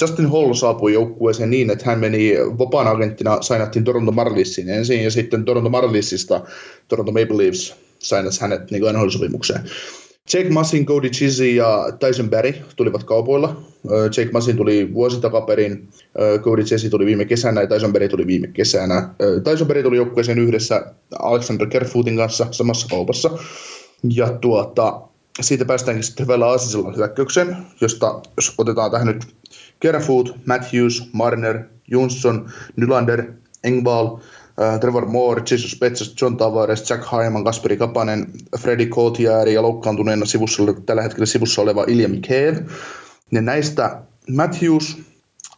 Justin 0.00 0.30
Hall 0.30 0.54
saapui 0.54 0.92
joukkueeseen 0.92 1.50
niin, 1.50 1.70
että 1.70 1.84
hän 1.84 1.98
meni 1.98 2.34
vapaan 2.58 2.86
agenttina, 2.86 3.42
sainattiin 3.42 3.84
Toronto 3.84 4.12
Marleysiin 4.12 4.68
ensin 4.68 5.04
ja 5.04 5.10
sitten 5.10 5.44
Toronto 5.44 5.70
Marliesista 5.70 6.40
Toronto 6.88 7.12
Maple 7.12 7.36
Leafs 7.36 7.74
sainasi 7.98 8.40
hänet 8.40 8.70
niin 8.70 8.82
NHL-sopimukseen. 8.82 9.60
Jake 10.32 10.50
Massin, 10.50 10.86
Cody 10.86 11.10
Chizzy 11.10 11.44
ja 11.44 11.84
Tyson 12.00 12.30
Barry 12.30 12.54
tulivat 12.76 13.04
kaupoilla. 13.04 13.62
Jake 14.04 14.30
Massin 14.32 14.56
tuli 14.56 14.94
vuosi 14.94 15.20
takaperin, 15.20 15.88
Cody 16.40 16.64
Chizzy 16.64 16.90
tuli 16.90 17.06
viime 17.06 17.24
kesänä 17.24 17.60
ja 17.60 17.66
Tyson 17.66 17.92
Barry 17.92 18.08
tuli 18.08 18.26
viime 18.26 18.46
kesänä. 18.46 19.08
Tyson 19.44 19.68
Barry 19.68 19.82
tuli 19.82 19.96
joukkueeseen 19.96 20.38
yhdessä 20.38 20.86
Alexander 21.18 21.66
Kerfootin 21.66 22.16
kanssa 22.16 22.46
samassa 22.50 22.88
kaupassa. 22.88 23.30
Ja 24.14 24.38
tuota, 24.40 25.00
siitä 25.40 25.64
päästäänkin 25.64 26.04
sitten 26.04 26.26
hyvällä 26.26 26.46
aasisella 26.46 26.92
hyökkäykseen, 26.92 27.56
josta 27.80 28.20
jos 28.36 28.54
otetaan 28.58 28.90
tähän 28.90 29.06
nyt 29.06 29.26
Kerfoot, 29.80 30.36
Matthews, 30.46 31.08
Marner, 31.12 31.58
Jonsson, 31.88 32.50
Nylander, 32.76 33.24
Engvall, 33.64 34.16
Trevor 34.80 35.06
Moore, 35.06 35.42
Jesus 35.50 35.76
Petsas, 35.78 36.14
John 36.20 36.36
Tavares, 36.36 36.90
Jack 36.90 37.04
Hyman, 37.12 37.44
Kasperi 37.44 37.76
Kapanen, 37.76 38.26
Freddy 38.58 38.86
Kotiari 38.86 39.54
ja 39.54 39.62
loukkaantuneena 39.62 40.26
sivussa, 40.26 40.62
tällä 40.86 41.02
hetkellä 41.02 41.26
sivussa 41.26 41.62
oleva 41.62 41.84
Ilja 41.88 42.08
Mikheev. 42.08 42.56
Ja 43.32 43.42
näistä 43.42 44.02
Matthews, 44.30 44.98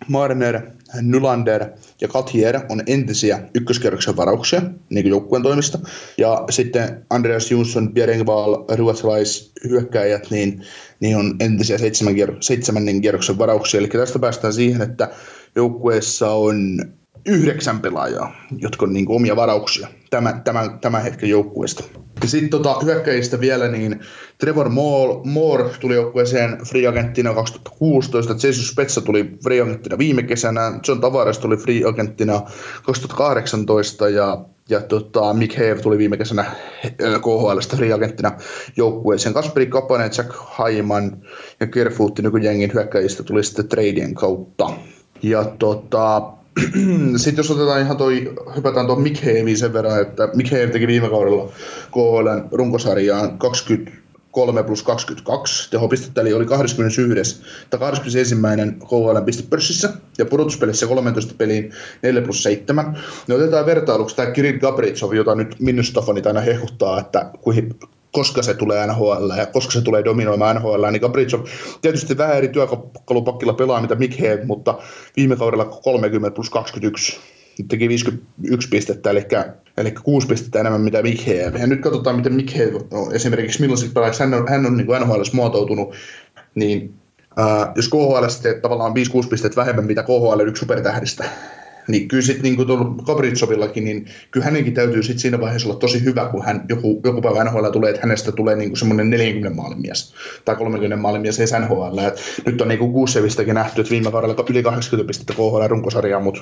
Marner, 0.09 0.61
Nylander 1.01 1.67
ja 2.01 2.09
Kathier 2.09 2.61
on 2.69 2.83
entisiä 2.87 3.41
ykköskerroksen 3.55 4.17
varauksia 4.17 4.63
niin 4.91 5.05
kuin 5.05 5.11
joukkueen 5.11 5.43
toimista. 5.43 5.79
Ja 6.19 6.45
sitten 6.51 7.07
Andreas 7.11 7.51
Jonsson, 7.51 7.93
Bjerengval, 7.93 8.65
ruotsalaishyökkäjät, 8.77 10.31
niin, 10.31 10.63
niin 11.01 11.17
on 11.17 11.37
entisiä 11.41 11.79
seitsemän, 11.79 12.15
seitsemännen 12.41 13.01
kierroksen 13.01 13.39
varauksia. 13.39 13.81
Eli 13.81 13.89
tästä 13.89 14.19
päästään 14.19 14.53
siihen, 14.53 14.83
että 14.83 15.11
joukkueessa 15.57 16.31
on 16.31 16.79
yhdeksän 17.27 17.81
pelaajaa, 17.81 18.37
jotka 18.59 18.87
on 18.87 18.93
niin 18.93 19.07
omia 19.09 19.37
varauksia 19.37 19.89
tämän, 20.11 20.43
tämän, 20.43 20.79
tämän 20.79 21.03
hetken 21.03 21.29
joukkueesta. 21.29 21.85
Ja 22.23 22.29
sitten 22.29 22.51
tota, 22.51 22.81
hyökkäjistä 22.85 23.41
vielä, 23.41 23.69
niin 23.69 24.01
Trevor 24.39 24.69
Moore, 24.69 25.21
Moore 25.25 25.71
tuli 25.81 25.95
joukkueeseen 25.95 26.59
free 26.65 26.87
agenttina 26.87 27.35
2016, 27.35 28.33
Jason 28.33 28.65
Spezza 28.65 29.01
tuli 29.01 29.37
free 29.43 29.61
agenttina 29.61 29.99
viime 29.99 30.23
kesänä, 30.23 30.81
John 30.89 31.01
Tavares 31.01 31.39
tuli 31.39 31.57
free 31.57 31.83
agenttina 31.85 32.43
2018 32.83 34.09
ja 34.09 34.45
ja 34.69 34.81
tota, 34.81 35.35
Mick 35.35 35.57
Have 35.57 35.83
tuli 35.83 35.99
viime 35.99 36.17
kesänä 36.17 36.45
KHLstä 36.99 37.77
free 37.77 37.93
agenttina 37.93 38.33
joukkueeseen. 38.77 39.35
Kasperi 39.35 39.67
Kapanen, 39.67 40.11
Jack 40.19 40.31
Haiman 40.35 41.23
ja 41.61 41.67
Kerfuutti 41.67 42.23
nykyjengin 42.23 42.71
hyökkäjistä 42.75 43.23
tuli 43.23 43.45
sitten 43.45 43.69
tradien 43.69 44.15
kautta. 44.15 44.71
Ja 45.23 45.45
tota, 45.45 46.33
sitten 47.17 47.37
jos 47.37 47.51
otetaan 47.51 47.81
ihan 47.81 47.97
toi, 47.97 48.35
hypätään 48.57 48.87
tuon 48.87 49.05
Haveen 49.25 49.57
sen 49.57 49.73
verran, 49.73 50.03
että 50.03 50.29
Mick 50.35 50.51
Have 50.51 50.67
teki 50.67 50.87
viime 50.87 51.09
kaudella 51.09 51.53
KHL 51.91 52.29
runkosarjaan 52.53 53.39
23 53.39 54.63
plus 54.63 54.83
22. 54.83 55.71
Tehopistettä 55.71 56.21
eli 56.21 56.33
oli 56.33 56.47
21. 56.47 57.43
tai 57.71 57.81
21. 57.81 58.35
KHL 58.89 59.25
pistepörssissä 59.25 59.93
ja 60.19 60.25
pudotuspelissä 60.25 60.87
13 60.87 61.35
peliin 61.39 61.73
4 62.03 62.23
plus 62.23 62.43
7. 62.43 62.99
Ne 63.29 63.35
otetaan 63.35 63.67
vertailuksi 63.67 64.17
tämä 64.17 64.31
Kirill 64.31 64.59
Gabritsov, 64.59 65.13
jota 65.13 65.35
nyt 65.35 65.57
Minnu 65.61 65.83
Stefanit 65.83 66.27
aina 66.27 66.41
hehuttaa, 66.41 67.01
että 67.01 67.31
koska 68.17 68.43
se 68.43 68.55
tulee 68.55 68.87
NHL 68.87 69.31
ja 69.37 69.47
koska 69.47 69.73
se 69.73 69.81
tulee 69.81 70.05
dominoimaan 70.05 70.57
NHL, 70.57 70.87
niin 70.91 71.01
Gabritsov 71.01 71.41
tietysti 71.83 72.19
vähän 72.19 72.37
eri 72.37 72.49
työkalupakkilla 72.49 73.53
pelaa 73.53 73.81
mitä 73.81 73.95
Mikhev, 73.95 74.45
mutta 74.45 74.79
viime 75.17 75.37
kaudella 75.37 75.65
30 75.65 76.35
plus 76.35 76.51
21 76.51 77.19
teki 77.69 77.89
51 77.89 78.69
pistettä, 78.69 79.11
eli, 79.11 79.27
eli 79.77 79.91
6 79.91 80.27
pistettä 80.27 80.61
enemmän 80.61 80.81
mitä 80.81 81.03
Mikhev. 81.03 81.55
Ja 81.55 81.67
nyt 81.67 81.81
katsotaan, 81.81 82.17
miten 82.17 82.35
Mikhev 82.35 82.75
no, 82.75 83.11
esimerkiksi 83.13 83.61
millaiset 83.61 83.95
pelaajiksi 83.95 84.23
hän 84.23 84.35
on, 84.35 84.49
hän 84.49 84.67
on 84.67 84.77
niin 84.77 84.87
NHL 85.01 85.23
muotoutunut, 85.33 85.95
niin 86.55 86.95
äh, 87.39 87.69
jos 87.75 87.89
KHL 87.89 88.29
sitten 88.29 88.61
tavallaan 88.61 88.93
5-6 89.25 89.29
pistettä 89.31 89.61
vähemmän 89.61 89.85
mitä 89.85 90.03
KHL 90.03 90.41
yksi 90.41 90.61
supertähdistä, 90.61 91.25
niin 91.89 92.09
kyllä 92.09 92.23
sitten 92.23 92.43
niin 92.43 92.67
tuolla 92.67 93.03
Kabritsovillakin, 93.07 93.85
niin 93.85 94.07
kyllä 94.31 94.45
hänenkin 94.45 94.75
täytyy 94.75 95.03
sitten 95.03 95.19
siinä 95.19 95.41
vaiheessa 95.41 95.69
olla 95.69 95.79
tosi 95.79 96.05
hyvä, 96.05 96.29
kun 96.29 96.45
hän 96.45 96.65
joku, 96.69 97.01
joku 97.05 97.21
päivä 97.23 97.45
NHL 97.45 97.67
tulee, 97.67 97.91
että 97.91 98.03
hänestä 98.03 98.33
tulee 98.33 98.57
niin 98.57 98.77
semmoinen 98.77 99.11
40 99.11 99.57
maalimies 99.57 100.15
tai 100.45 100.57
30 100.57 100.97
maalimies 100.97 101.41
ei 101.41 101.47
NHL. 101.61 101.99
Et 101.99 102.43
nyt 102.47 102.61
on 102.61 102.69
niin 102.69 102.79
kuin 102.79 102.93
Kuusevistakin 102.93 103.55
nähty, 103.55 103.81
että 103.81 103.91
viime 103.91 104.11
kaudella 104.11 104.45
yli 104.51 104.63
80 104.63 105.07
pistettä 105.07 105.33
KHL 105.33 105.69
runkosarjaa, 105.69 106.21
mutta 106.21 106.41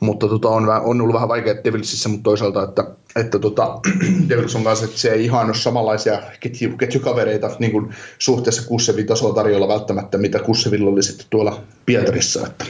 mutta 0.00 0.28
tota, 0.28 0.48
on, 0.48 0.68
on 0.68 1.00
ollut 1.00 1.14
vähän 1.14 1.28
vaikea 1.28 1.64
Devilsissä, 1.64 2.08
mutta 2.08 2.22
toisaalta, 2.22 2.62
että, 2.62 2.84
että 3.16 3.38
tota, 3.38 3.80
Devils 4.28 4.56
on 4.56 4.64
kanssa, 4.64 4.84
että 4.84 4.98
se 4.98 5.10
ei 5.10 5.24
ihan 5.24 5.46
ole 5.46 5.54
samanlaisia 5.54 6.22
ketju, 6.40 6.76
ketjukavereita 6.76 7.50
niin 7.58 7.72
kuin 7.72 7.94
suhteessa 8.18 8.68
Kussevin 8.68 9.06
tasolla 9.06 9.34
tarjolla 9.34 9.68
välttämättä, 9.68 10.18
mitä 10.18 10.38
Kussevilla 10.38 10.90
oli 10.90 11.02
sitten 11.02 11.26
tuolla 11.30 11.60
Pietarissa. 11.86 12.46
Että. 12.46 12.64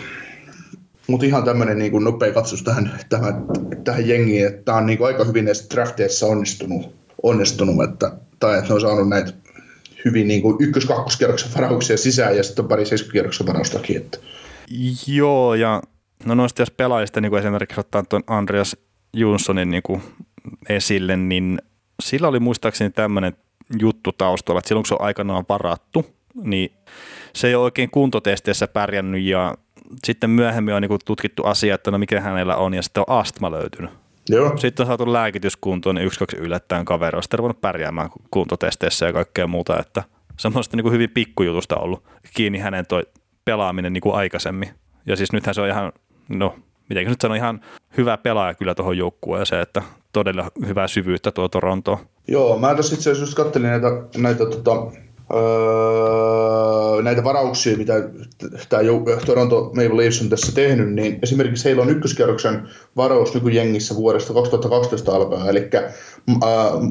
Mutta 1.08 1.26
ihan 1.26 1.44
tämmöinen 1.44 1.78
niin 1.78 2.04
nopea 2.04 2.32
katsaus 2.32 2.62
tähän, 2.62 3.00
tähän, 3.08 3.44
tähän 3.84 4.08
jengiin, 4.08 4.46
että 4.46 4.62
tämä 4.62 4.78
on 4.78 4.86
niin 4.86 5.04
aika 5.04 5.24
hyvin 5.24 5.44
näissä 5.44 5.74
drafteissa 5.74 6.26
onnistunut, 6.26 6.94
onnistunut 7.22 7.84
että, 7.84 8.12
tai 8.40 8.58
että 8.58 8.68
ne 8.68 8.74
on 8.74 8.80
saanut 8.80 9.08
näitä 9.08 9.32
hyvin 10.04 10.28
niin 10.28 10.42
kuin 10.42 10.56
ykkös-kakkoskierroksen 10.60 11.54
varauksia 11.54 11.96
sisään 11.96 12.36
ja 12.36 12.42
sitten 12.42 12.64
on 12.64 12.68
pari 12.68 12.86
seiskokierroksen 12.86 13.46
varaustakin. 13.46 13.96
Että. 13.96 14.18
Joo, 15.06 15.54
ja 15.54 15.82
no 16.24 16.34
noista 16.34 16.62
jos 16.62 16.70
pelaajista 16.70 17.20
niin 17.20 17.30
kuin 17.30 17.40
esimerkiksi 17.40 17.80
ottaa 17.80 18.02
tuon 18.02 18.22
Andreas 18.26 18.76
Jonssonin 19.12 19.70
niin 19.70 19.82
kuin 19.82 20.02
esille, 20.68 21.16
niin 21.16 21.58
sillä 22.02 22.28
oli 22.28 22.40
muistaakseni 22.40 22.90
tämmöinen 22.90 23.36
juttu 23.80 24.12
taustalla, 24.12 24.58
että 24.58 24.68
silloin 24.68 24.82
kun 24.82 24.88
se 24.88 24.94
on 24.94 25.02
aikanaan 25.02 25.44
varattu, 25.48 26.06
niin 26.34 26.70
se 27.34 27.48
ei 27.48 27.54
ole 27.54 27.64
oikein 27.64 27.90
kuntotesteissä 27.90 28.66
pärjännyt 28.66 29.22
ja 29.22 29.54
sitten 30.04 30.30
myöhemmin 30.30 30.74
on 30.74 30.82
niin 30.82 30.98
tutkittu 31.04 31.44
asia, 31.44 31.74
että 31.74 31.90
no 31.90 31.98
mikä 31.98 32.20
hänellä 32.20 32.56
on, 32.56 32.74
ja 32.74 32.82
sitten 32.82 33.04
on 33.06 33.18
astma 33.18 33.50
löytynyt. 33.50 33.90
Joo. 34.28 34.56
Sitten 34.56 34.84
on 34.84 34.86
saatu 34.86 35.12
lääkityskuntoon, 35.12 35.94
niin 35.94 36.06
yksi, 36.06 36.18
kaksi 36.18 36.36
yllättäen 36.36 36.84
kaveri 36.84 37.16
on 37.16 37.22
sitten 37.22 37.38
ruvennut 37.38 37.60
pärjäämään 37.60 38.10
kuntotesteissä 38.30 39.06
ja 39.06 39.12
kaikkea 39.12 39.46
muuta, 39.46 39.78
että 39.80 40.02
semmoista 40.36 40.76
niin 40.76 40.84
kuin 40.84 40.92
hyvin 40.92 41.10
pikkujutusta 41.10 41.76
ollut 41.76 42.04
kiinni 42.34 42.58
hänen 42.58 42.86
toi 42.86 43.06
pelaaminen 43.44 43.92
niin 43.92 44.02
kuin 44.02 44.14
aikaisemmin. 44.14 44.70
Ja 45.06 45.16
siis 45.16 45.32
nythän 45.32 45.54
se 45.54 45.60
on 45.60 45.68
ihan, 45.68 45.92
no 46.28 46.54
miten 46.88 47.06
nyt 47.06 47.20
sanoa, 47.20 47.36
ihan 47.36 47.60
hyvä 47.96 48.16
pelaaja 48.16 48.54
kyllä 48.54 48.74
tuohon 48.74 48.98
joukkueeseen, 48.98 49.62
että 49.62 49.82
todella 50.12 50.50
hyvää 50.66 50.88
syvyyttä 50.88 51.30
tuo 51.32 51.48
Toronto. 51.48 52.00
Joo, 52.28 52.58
mä 52.58 52.74
tässä 52.74 52.94
itse 52.94 53.10
asiassa 53.10 53.22
just 53.22 53.36
kattelin 53.36 53.70
näitä, 53.70 53.88
näitä 54.16 54.46
tota, 54.46 54.72
öö, 55.34 57.02
näitä 57.02 57.24
varauksia, 57.24 57.76
mitä 57.76 57.94
tämä 58.68 58.82
Toronto 59.26 59.64
Maple 59.64 59.96
Leafs 59.96 60.22
on 60.22 60.28
tässä 60.28 60.52
tehnyt, 60.52 60.92
niin 60.92 61.18
esimerkiksi 61.22 61.64
heillä 61.64 61.82
on 61.82 61.90
ykköskerroksen 61.90 62.68
varaus 62.96 63.34
nykyjengissä 63.34 63.96
vuodesta 63.96 64.32
2012 64.32 65.12
alkaen, 65.12 65.48
eli 65.48 65.70
äh, 65.74 65.84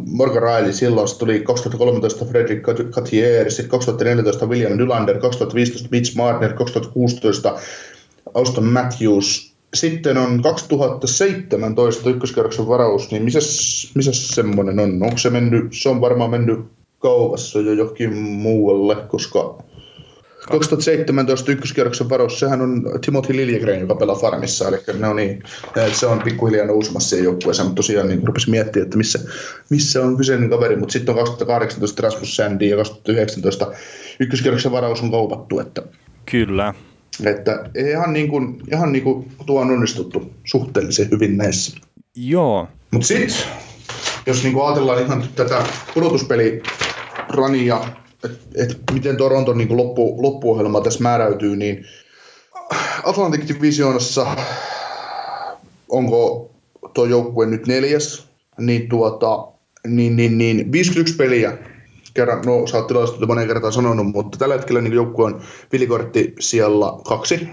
Morgan 0.06 0.44
Riley 0.44 0.74
silloin 0.74 1.08
tuli 1.20 1.40
2013 1.40 2.26
Frederick 2.26 2.66
Cartier, 2.92 3.52
sitten 3.52 3.70
2014 3.70 4.46
William 4.46 4.78
Nylander, 4.78 5.20
2015 5.20 5.88
Mitch 5.92 6.16
Marner, 6.16 6.54
2016 6.54 7.60
Auston 8.34 8.66
Matthews, 8.66 9.54
sitten 9.74 10.18
on 10.18 10.42
2017 10.42 12.10
ykköskerroksen 12.10 12.68
varaus, 12.68 13.12
niin 13.12 13.24
missä, 13.24 13.40
missä 13.96 14.14
semmoinen 14.14 14.80
on? 14.80 15.04
Onko 15.04 15.18
se 15.18 15.30
mennyt, 15.30 15.66
se 15.72 15.90
on 15.90 16.02
varmaan 16.02 16.30
mennyt 16.30 16.77
kaupassa 17.00 17.60
jo 17.60 17.74
johonkin 17.74 18.14
muualle, 18.18 18.96
koska 18.96 19.64
2017 20.52 21.52
ykköskierroksen 21.52 22.10
varos, 22.10 22.40
sehän 22.40 22.62
on 22.62 22.84
Timothy 23.06 23.36
Liljegren, 23.36 23.80
joka 23.80 23.96
pelaa 23.96 24.16
farmissa, 24.16 24.68
eli 24.68 24.78
no 25.00 25.14
niin, 25.14 25.44
se 25.92 26.06
on 26.06 26.22
pikkuhiljaa 26.22 26.68
nousemassa 26.68 27.10
siihen 27.10 27.24
joukkueeseen, 27.24 27.66
mutta 27.66 27.80
tosiaan 27.80 28.08
niin 28.08 28.28
rupesi 28.28 28.50
miettiä, 28.50 28.84
että 28.84 28.98
missä, 28.98 29.20
missä 29.70 30.04
on 30.04 30.18
kyseinen 30.18 30.50
kaveri, 30.50 30.76
mutta 30.76 30.94
sitten 30.94 31.16
on 31.16 31.20
2018 31.20 32.02
Rasmus 32.02 32.36
Sandy 32.36 32.66
ja 32.66 32.78
2019 32.78 33.72
ykköskierroksen 34.20 34.72
varaus 34.72 35.02
on 35.02 35.12
kaupattu, 35.12 35.60
että 35.60 35.84
Kyllä. 36.32 36.74
Että 37.26 37.70
ihan 37.92 38.14
niin 38.14 38.30
kuin, 38.30 38.62
ihan 38.72 38.92
niin 38.92 39.04
kuin 39.04 39.32
tuo 39.46 39.62
on 39.62 39.72
onnistuttu 39.72 40.34
suhteellisen 40.44 41.12
hyvin 41.12 41.38
näissä. 41.38 41.78
Joo. 42.16 42.68
Mutta 42.92 43.08
sitten, 43.08 43.36
jos 44.28 44.44
niin 44.44 44.62
ajatellaan 44.66 45.02
ihan 45.02 45.24
tätä 45.36 45.64
pudotuspeli 45.94 46.64
rania, 47.30 47.82
että 48.24 48.38
et 48.56 48.78
miten 48.94 49.18
Toronton 49.18 49.58
niin 49.58 49.78
loppu, 49.78 50.24
loppuohjelma 50.24 50.82
tässä 50.82 51.04
määräytyy, 51.04 51.56
niin 51.56 51.86
Atlantic 53.04 53.48
Divisionassa 53.48 54.28
onko 55.90 56.52
tuo 56.94 57.06
joukkue 57.06 57.46
nyt 57.46 57.68
neljäs, 57.68 58.28
niin, 58.58 58.90
tuota, 58.90 59.48
niin, 59.88 60.16
niin, 60.16 60.38
niin 60.38 60.72
51 60.72 61.16
peliä 61.16 61.58
kerran, 62.14 62.42
no 62.46 62.68
sä 62.68 62.78
oot 62.78 63.28
monen 63.28 63.48
kertaan 63.48 63.74
sanonut, 63.74 64.08
mutta 64.08 64.38
tällä 64.38 64.56
hetkellä 64.56 64.82
niin 64.82 64.94
joukkue 64.94 65.26
on 65.26 65.42
vilikortti 65.72 66.36
siellä 66.40 66.86
kaksi 67.04 67.48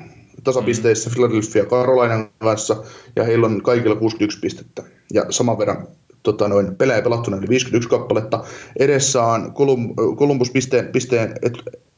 tasapisteissä 0.44 1.10
Philadelphia 1.10 1.64
Carolinan 1.64 2.30
kanssa, 2.38 2.76
ja 3.16 3.24
heillä 3.24 3.46
on 3.46 3.62
kaikilla 3.62 3.96
61 3.96 4.40
pistettä. 4.40 4.82
Ja 5.12 5.26
saman 5.30 5.58
verran 5.58 5.88
tota 6.24 6.48
noin, 6.48 6.76
pelejä 6.76 7.02
pelattuna, 7.02 7.36
eli 7.36 7.48
51 7.48 7.88
kappaletta. 7.88 8.44
Edessä 8.78 9.22
on 9.22 9.54
Columbus 10.16 10.50
pisteen, 10.50 10.88
pisteen 10.88 11.34
et, 11.42 11.52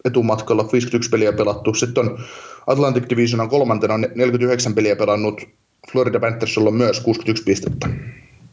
etumatkalla 0.04 0.68
51 0.72 1.10
peliä 1.10 1.32
pelattu. 1.32 1.74
Sitten 1.74 2.04
on 2.04 2.18
Atlantic 2.66 3.10
Divisionan 3.10 3.48
kolmantena 3.48 3.98
49 4.14 4.74
peliä 4.74 4.96
pelannut. 4.96 5.40
Florida 5.92 6.20
Panthersilla 6.20 6.68
on 6.68 6.74
myös 6.74 7.00
61 7.00 7.44
pistettä. 7.44 7.88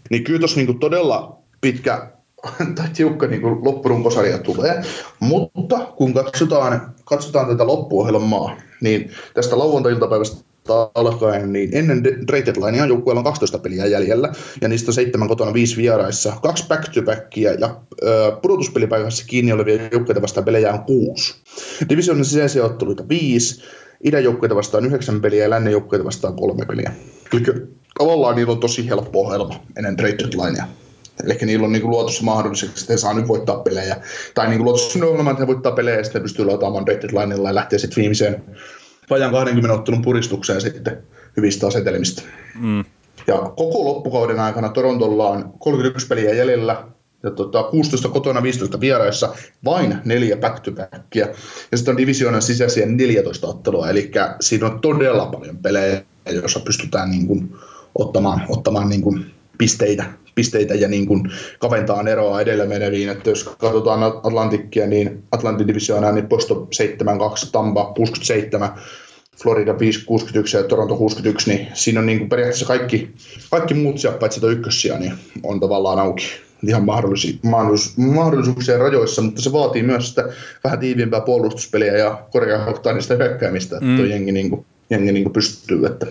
Niin 0.10 0.24
kyllä 0.24 0.40
tuossa 0.40 0.58
niinku 0.58 0.74
todella 0.74 1.38
pitkä 1.62 2.08
tai 2.76 2.88
tiukka 2.94 3.28
niin 3.28 3.42
loppurunkosarja 3.44 4.38
tulee, 4.38 4.82
mutta 5.20 5.80
kun 5.98 6.14
katsotaan, 6.14 6.94
katsotaan 7.06 7.48
tätä 7.48 7.68
loppuohjelmaa, 7.68 8.58
niin 8.82 9.12
tästä 9.34 9.60
lauantai-iltapäivästä 9.60 10.53
alkaen, 10.96 11.54
niin 11.54 11.70
ennen 11.74 12.04
trade 12.28 12.46
deadlinea 12.46 12.86
joukkueella 12.86 13.20
on 13.20 13.24
12 13.24 13.60
peliä 13.60 13.86
jäljellä, 13.86 14.32
ja 14.62 14.68
niistä 14.68 14.90
on 14.90 14.94
seitsemän 14.94 15.28
kotona 15.28 15.54
viisi 15.54 15.78
vieraissa, 15.78 16.34
kaksi 16.42 16.66
back-to-backia, 16.68 17.54
ja 17.60 17.82
ö, 18.04 18.32
pudotuspelipaikassa 18.42 19.26
kiinni 19.28 19.52
olevia 19.52 19.90
joukkueita 19.92 20.22
vastaan 20.22 20.46
pelejä 20.46 20.74
on 20.74 20.84
kuusi. 20.84 21.36
Divisionin 21.90 22.26
sisäisiä 22.26 22.66
otteluita 22.66 23.10
viisi, 23.10 23.64
idän 24.04 24.24
joukkueita 24.24 24.56
vastaan 24.56 24.86
yhdeksän 24.86 25.22
peliä 25.22 25.44
ja 25.44 25.50
lännen 25.50 25.72
joukkueita 25.72 26.06
vastaan 26.06 26.36
kolme 26.36 26.66
peliä. 26.66 26.92
Eli 27.34 27.42
tavallaan 28.00 28.36
niillä 28.36 28.52
on 28.52 28.60
tosi 28.60 28.90
helppo 28.90 29.22
ohjelma 29.22 29.56
ennen 29.78 29.96
trade 29.96 30.18
deadlinea. 30.18 30.68
Eli 31.24 31.38
niillä 31.42 31.66
on 31.66 31.72
niin 31.72 31.90
luotu 31.90 32.12
se 32.12 32.24
mahdolliseksi, 32.24 32.84
että 32.84 32.94
he 32.94 32.98
saa 32.98 33.14
nyt 33.14 33.28
voittaa 33.28 33.60
pelejä. 33.60 33.98
Tai 34.34 34.50
niin 34.50 34.64
luotu 34.64 34.80
se 34.80 35.06
ohjelma, 35.06 35.32
että 35.32 35.44
he 35.44 35.48
voittaa 35.48 35.72
pelejä 35.72 35.98
ja 35.98 36.04
sitten 36.04 36.22
pystyy 36.22 36.46
lataamaan 36.46 36.86
trade 36.86 37.02
deadlinella 37.02 37.50
ja 37.50 37.56
lähtee 37.56 37.80
sitten 37.80 38.02
viimeiseen 38.02 38.44
vajan 39.10 39.32
20 39.32 39.74
ottelun 39.74 40.02
puristukseen 40.02 40.62
sitten 40.62 41.04
hyvistä 41.38 41.68
asetelmista. 41.68 42.24
Mm. 42.60 42.86
Ja 43.28 43.38
koko 43.38 43.86
loppukauden 43.86 44.40
aikana 44.40 44.70
Torontolla 44.70 45.30
on 45.30 45.54
31 45.60 46.08
peliä 46.08 46.34
jäljellä, 46.34 46.84
ja 47.24 47.32
tota, 47.32 47.64
16 47.64 48.10
kotona, 48.10 48.44
15 48.44 48.80
vieraissa, 48.80 49.36
vain 49.66 49.98
neljä 50.06 50.38
back 50.38 50.60
to 50.60 50.72
backia. 50.72 51.28
Ja 51.72 51.78
sitten 51.78 51.92
on 51.92 51.98
divisioonan 51.98 52.42
sisäisiä 52.42 52.86
14 52.86 53.48
ottelua, 53.48 53.90
eli 53.90 54.12
siinä 54.40 54.68
on 54.68 54.80
todella 54.80 55.26
paljon 55.26 55.58
pelejä, 55.58 56.02
joissa 56.32 56.60
pystytään 56.60 57.12
niin 57.12 57.28
kuin, 57.28 57.56
ottamaan, 57.96 58.42
ottamaan 58.50 58.90
niin 58.90 59.02
kuin, 59.02 59.26
pisteitä, 59.58 60.06
pisteitä 60.36 60.74
ja 60.74 60.88
niin 60.88 61.06
kuin 61.06 61.32
kaventaa 61.60 62.04
eroa 62.10 62.42
edellä 62.42 62.66
meneviin. 62.66 63.10
Että 63.10 63.30
jos 63.30 63.44
katsotaan 63.44 64.04
Atlantikkia, 64.04 64.88
niin 64.88 65.24
Atlantin 65.32 65.68
divisioonaa, 65.68 66.12
niin 66.12 66.28
Posto 66.28 66.68
7-2, 67.46 67.50
Tampa 67.52 67.94
67, 67.96 68.70
Florida 69.44 69.80
561 69.80 70.58
ja 70.58 70.64
Toronto 70.64 70.96
61, 70.96 71.50
niin 71.50 71.68
siinä 71.74 72.00
on 72.00 72.06
niin 72.06 72.18
kuin 72.18 72.30
periaatteessa 72.30 72.66
kaikki, 72.66 73.12
kaikki 73.52 73.74
muut 73.74 74.00
sijat, 74.00 74.20
paitsi 74.20 74.40
tuo 74.40 74.50
ykkössiä, 74.50 75.00
niin 75.00 75.14
on 75.44 75.60
tavallaan 75.60 76.00
auki 76.00 76.26
ihan 76.68 76.86
mahdollis, 76.86 77.40
mahdollis, 77.44 77.98
mahdollisuuksien 77.98 78.80
rajoissa, 78.80 79.22
mutta 79.22 79.42
se 79.42 79.52
vaatii 79.52 79.84
myös 79.84 80.10
sitä 80.10 80.30
vähän 80.64 80.80
tiiviimpää 80.80 81.22
puolustuspeliä 81.22 81.98
ja 81.98 82.24
korkeaoktaanista 82.32 83.16
hyökkäämistä, 83.16 83.76
että 83.76 83.90
mm. 83.90 83.98
tuo 83.98 84.06
jengi, 84.06 84.32
niin 84.32 84.50
kuin, 84.50 84.66
jengi 84.90 85.12
niin 85.12 85.24
kuin 85.24 85.34
pystyy. 85.34 85.86
Että. 85.86 86.08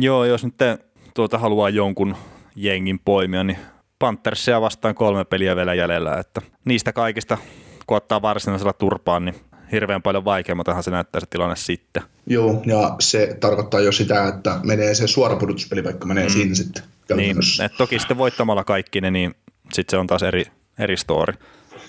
Joo, 0.00 0.24
jos 0.24 0.44
nyt 0.44 0.56
te 0.56 0.78
tuota 1.14 1.38
haluaa 1.38 1.70
jonkun 1.70 2.16
jengin 2.62 2.98
poimia, 2.98 3.44
niin 3.44 3.58
Panthersia 3.98 4.60
vastaan 4.60 4.94
kolme 4.94 5.24
peliä 5.24 5.56
vielä 5.56 5.74
jäljellä, 5.74 6.18
että 6.18 6.42
niistä 6.64 6.92
kaikista, 6.92 7.38
kun 7.86 7.96
ottaa 7.96 8.22
varsinaisella 8.22 8.72
turpaan, 8.72 9.24
niin 9.24 9.34
hirveän 9.72 10.02
paljon 10.02 10.24
vaikeammaltahan 10.24 10.82
se 10.82 10.90
näyttää 10.90 11.20
se 11.20 11.26
tilanne 11.30 11.56
sitten. 11.56 12.02
Joo, 12.26 12.62
ja 12.66 12.96
se 13.00 13.36
tarkoittaa 13.40 13.80
jo 13.80 13.92
sitä, 13.92 14.28
että 14.28 14.60
menee 14.62 14.94
se 14.94 15.06
suora 15.06 15.36
pudotuspeli, 15.36 15.84
vaikka 15.84 16.06
menee 16.06 16.26
mm. 16.26 16.30
siinä 16.30 16.54
sitten. 16.54 16.82
Niin, 17.16 17.36
et 17.64 17.72
toki 17.78 17.98
sitten 17.98 18.18
voittamalla 18.18 18.64
kaikki 18.64 19.00
ne, 19.00 19.10
niin 19.10 19.34
sitten 19.72 19.90
se 19.90 19.96
on 19.96 20.06
taas 20.06 20.22
eri, 20.22 20.44
eri 20.78 20.96
story. 20.96 21.34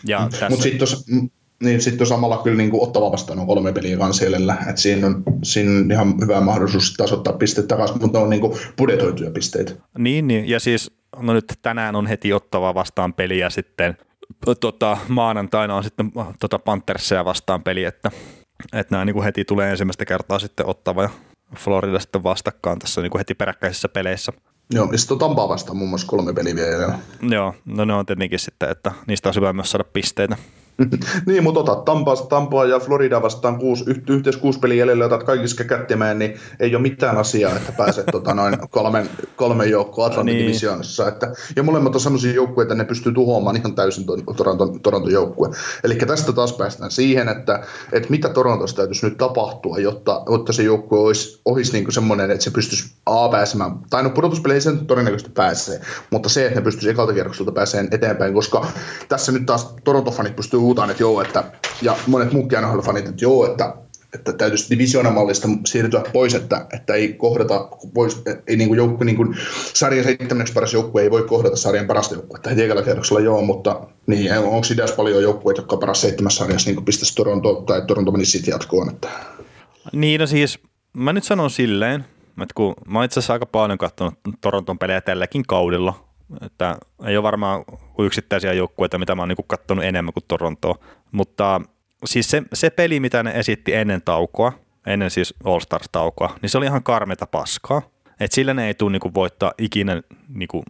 Ja 0.07 0.19
mm. 0.19 0.45
Mutta 0.49 0.63
sitten 0.63 1.31
niin 1.63 1.81
sitten 1.81 2.07
samalla 2.07 2.41
kyllä 2.43 2.57
niin 2.57 2.69
kuin 2.69 2.83
ottava 2.83 3.11
vastaan 3.11 3.39
on 3.39 3.47
kolme 3.47 3.73
peliä 3.73 3.97
kanssa 3.97 4.25
että 4.69 4.81
siinä 4.81 5.07
on, 5.07 5.23
siinä 5.43 5.71
on 5.71 5.91
ihan 5.91 6.15
hyvä 6.21 6.41
mahdollisuus 6.41 6.93
tasoittaa 6.97 7.33
pisteet 7.33 7.67
takaisin, 7.67 8.01
mutta 8.01 8.17
ne 8.17 8.23
on 8.23 8.29
niin 8.29 8.41
kuin 8.41 8.57
budjetoituja 8.77 9.31
pisteitä. 9.31 9.71
Niin, 9.97 10.27
niin, 10.27 10.49
ja 10.49 10.59
siis 10.59 10.91
no 11.17 11.33
nyt 11.33 11.45
tänään 11.61 11.95
on 11.95 12.07
heti 12.07 12.33
ottava 12.33 12.73
vastaan 12.73 13.13
peliä 13.13 13.49
sitten 13.49 13.97
tota, 14.59 14.97
maanantaina 15.07 15.75
on 15.75 15.83
sitten 15.83 16.11
tota 16.39 16.59
Panthersia 16.59 17.25
vastaan 17.25 17.63
peli, 17.63 17.83
että, 17.83 18.11
että 18.73 18.95
nämä 18.95 19.05
niin 19.05 19.13
kuin 19.13 19.23
heti 19.23 19.45
tulee 19.45 19.71
ensimmäistä 19.71 20.05
kertaa 20.05 20.39
sitten 20.39 20.65
ottava 20.65 21.03
ja 21.03 21.09
Florida 21.57 21.99
sitten 21.99 22.23
vastakkaan 22.23 22.79
tässä 22.79 23.01
niin 23.01 23.11
kuin 23.11 23.19
heti 23.19 23.33
peräkkäisissä 23.33 23.89
peleissä. 23.89 24.33
Joo, 24.73 24.91
ja 24.91 24.97
sitten 24.97 25.15
on 25.15 25.19
Tampaa 25.19 25.49
vastaan 25.49 25.77
muun 25.77 25.89
muassa 25.89 26.07
kolme 26.07 26.33
peliä 26.33 26.55
vielä. 26.55 26.99
Joo, 27.21 27.55
no 27.65 27.85
ne 27.85 27.93
on 27.93 28.05
tietenkin 28.05 28.39
sitten, 28.39 28.69
että 28.69 28.91
niistä 29.07 29.29
on 29.29 29.35
hyvä 29.35 29.53
myös 29.53 29.71
saada 29.71 29.83
pisteitä. 29.83 30.37
niin, 31.25 31.43
mutta 31.43 31.59
otat 31.59 31.85
Tampaa, 31.85 32.15
Tampaa 32.15 32.65
ja 32.65 32.79
Florida 32.79 33.21
vastaan 33.21 33.59
kuusi, 33.59 33.85
yhteis 34.09 34.37
kuusi 34.37 34.59
peliä 34.59 34.77
jäljellä, 34.77 35.05
otat 35.05 35.23
kaikissa 35.23 35.63
kättimään, 35.63 36.19
niin 36.19 36.39
ei 36.59 36.75
ole 36.75 36.81
mitään 36.81 37.17
asiaa, 37.17 37.55
että 37.55 37.71
pääset 37.71 38.05
tota, 38.11 38.33
noin 38.33 38.57
kolmen, 38.69 39.09
kolmen 39.35 39.69
joukkoon 39.69 40.11
Atlantin 40.11 40.35
niin. 40.35 40.45
divisioonassa. 40.47 41.07
Että, 41.07 41.33
ja 41.55 41.63
molemmat 41.63 41.95
on 41.95 42.01
sellaisia 42.01 42.33
joukkueita, 42.33 42.73
että 42.73 42.83
ne 42.83 42.87
pystyy 42.87 43.13
tuhoamaan 43.13 43.55
ihan 43.55 43.75
täysin 43.75 44.05
Toronton, 44.37 44.79
Toronton 44.79 45.11
joukkue. 45.11 45.49
Eli 45.83 45.95
tästä 45.95 46.33
taas 46.33 46.53
päästään 46.53 46.91
siihen, 46.91 47.29
että, 47.29 47.63
että 47.91 48.09
mitä 48.09 48.29
Torontossa 48.29 48.75
täytyisi 48.75 49.05
nyt 49.05 49.17
tapahtua, 49.17 49.77
jotta, 49.77 50.23
jotta 50.31 50.53
se 50.53 50.63
joukkue 50.63 50.99
olisi, 50.99 51.41
olisi 51.45 51.73
niin 51.73 51.91
semmoinen, 51.91 52.31
että 52.31 52.43
se 52.43 52.51
pystyisi 52.51 52.91
A 53.05 53.29
pääsemään, 53.29 53.71
tai 53.89 54.03
no 54.03 54.09
pudotuspeleihin 54.09 54.61
sen 54.61 54.85
todennäköisesti 54.85 55.31
pääsee, 55.31 55.81
mutta 56.09 56.29
se, 56.29 56.45
että 56.45 56.59
ne 56.59 56.63
pystyisi 56.63 56.89
ekalta 56.89 57.13
kierrokselta 57.13 57.51
pääseen 57.51 57.87
eteenpäin, 57.91 58.33
koska 58.33 58.65
tässä 59.09 59.31
nyt 59.31 59.45
taas 59.45 59.75
Toronto-fanit 59.83 60.35
pystyy 60.35 60.59
huutaan, 60.69 60.89
että 60.89 61.03
joo, 61.03 61.21
että, 61.21 61.43
ja 61.81 61.95
monet 62.07 62.33
muutkin 62.33 62.59
NHL-fanit, 62.59 63.09
että 63.09 63.25
joo, 63.25 63.51
että, 63.51 63.73
että 64.13 64.33
täytyisi 64.33 64.69
divisioonamallista 64.69 65.47
siirtyä 65.65 66.03
pois, 66.13 66.35
että, 66.35 66.65
että 66.73 66.93
ei 66.93 67.13
kohdata, 67.13 67.69
pois, 67.93 68.21
ei 68.47 68.55
niin 68.55 68.67
kuin 68.67 68.77
joukku, 68.77 69.03
niin 69.03 69.15
kuin 69.15 69.35
sarjan 69.73 70.03
seitsemänneksi 70.03 70.53
paras 70.53 70.73
joukkue 70.73 71.01
ei 71.01 71.11
voi 71.11 71.23
kohdata 71.23 71.55
sarjan 71.55 71.87
parasta 71.87 72.15
joukkuetta. 72.15 72.49
Heti 72.49 72.63
ekalla 72.63 72.81
kierroksella 72.81 73.19
joo, 73.19 73.41
mutta 73.41 73.87
niin, 74.07 74.31
onko 74.37 74.67
idässä 74.73 74.95
paljon 74.95 75.23
joukkueita, 75.23 75.61
jotka 75.61 75.77
paras 75.77 76.01
seitsemässä 76.01 76.37
sarjassa, 76.37 76.69
niin 76.69 76.75
kuin 76.75 76.85
pistäisi 76.85 77.15
Toronto, 77.15 77.55
tai 77.55 77.81
Toronto 77.87 78.11
menisi 78.11 78.31
sitten 78.31 78.51
jatkoon. 78.51 78.89
Että. 78.89 79.09
Niin, 79.93 80.19
no 80.19 80.27
siis 80.27 80.59
mä 80.93 81.13
nyt 81.13 81.23
sanon 81.23 81.49
silleen, 81.49 82.05
että 82.41 82.53
kun 82.55 82.73
mä 82.87 83.03
itse 83.03 83.19
asiassa 83.19 83.33
aika 83.33 83.45
paljon 83.45 83.77
katsonut 83.77 84.13
Toronton 84.41 84.79
pelejä 84.79 85.01
tälläkin 85.01 85.43
kaudella, 85.47 86.08
että 86.41 86.77
ei 87.05 87.17
ole 87.17 87.23
varmaan 87.23 87.63
yksittäisiä 87.99 88.53
joukkueita, 88.53 88.97
mitä 88.97 89.15
mä 89.15 89.21
oon 89.21 89.29
niin 89.29 89.37
katsonut 89.47 89.83
enemmän 89.83 90.13
kuin 90.13 90.23
Torontoa. 90.27 90.75
Mutta 91.11 91.61
siis 92.05 92.31
se, 92.31 92.43
se 92.53 92.69
peli, 92.69 92.99
mitä 92.99 93.23
ne 93.23 93.31
esitti 93.31 93.73
ennen 93.73 94.01
taukoa, 94.01 94.53
ennen 94.87 95.11
siis 95.11 95.33
All 95.43 95.59
Stars-taukoa, 95.59 96.35
niin 96.41 96.49
se 96.49 96.57
oli 96.57 96.65
ihan 96.65 96.83
karmeta 96.83 97.27
paskaa. 97.27 97.81
Et 98.19 98.31
sillä 98.31 98.53
ne 98.53 98.67
ei 98.67 98.73
tule 98.73 98.91
niinku 98.91 99.13
voittaa 99.13 99.53
ikinä 99.57 100.01
niinku 100.27 100.63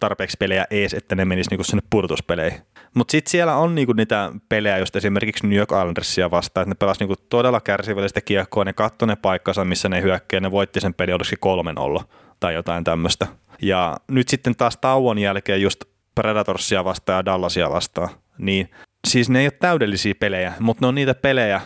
tarpeeksi 0.00 0.36
pelejä 0.40 0.66
ees, 0.70 0.94
että 0.94 1.14
ne 1.14 1.24
menis 1.24 1.50
niinku 1.50 1.64
sinne 1.64 1.82
pudotuspeleihin. 1.90 2.60
Mutta 2.94 3.12
sitten 3.12 3.30
siellä 3.30 3.56
on 3.56 3.74
niinku 3.74 3.92
niitä 3.92 4.32
pelejä, 4.48 4.78
just 4.78 4.96
esimerkiksi 4.96 5.46
New 5.46 5.58
York 5.58 5.70
Islandersia 5.70 6.30
vastaan, 6.30 6.62
että 6.62 6.70
ne 6.70 6.74
pelasivat 6.74 7.00
niinku 7.00 7.24
todella 7.28 7.60
kärsivällistä 7.60 8.20
kiekkoa, 8.20 8.64
ne 8.64 8.72
katsoi 8.72 9.08
ne 9.08 9.16
paikkansa, 9.16 9.64
missä 9.64 9.88
ne 9.88 10.02
hyökkää, 10.02 10.40
ne 10.40 10.50
voitti 10.50 10.80
sen 10.80 10.94
peli, 10.94 11.12
olisiko 11.12 11.40
kolmen 11.40 11.78
olla 11.78 12.04
tai 12.42 12.54
jotain 12.54 12.84
tämmöistä. 12.84 13.26
Ja 13.62 13.96
nyt 14.08 14.28
sitten 14.28 14.56
taas 14.56 14.76
tauon 14.76 15.18
jälkeen 15.18 15.62
just 15.62 15.84
Predatorsia 16.14 16.84
vastaan 16.84 17.16
ja 17.16 17.24
Dallasia 17.24 17.70
vastaan, 17.70 18.08
niin 18.38 18.70
siis 19.08 19.30
ne 19.30 19.40
ei 19.40 19.46
ole 19.46 19.52
täydellisiä 19.60 20.14
pelejä, 20.14 20.52
mutta 20.60 20.80
ne 20.80 20.86
on 20.86 20.94
niitä 20.94 21.14
pelejä, 21.14 21.60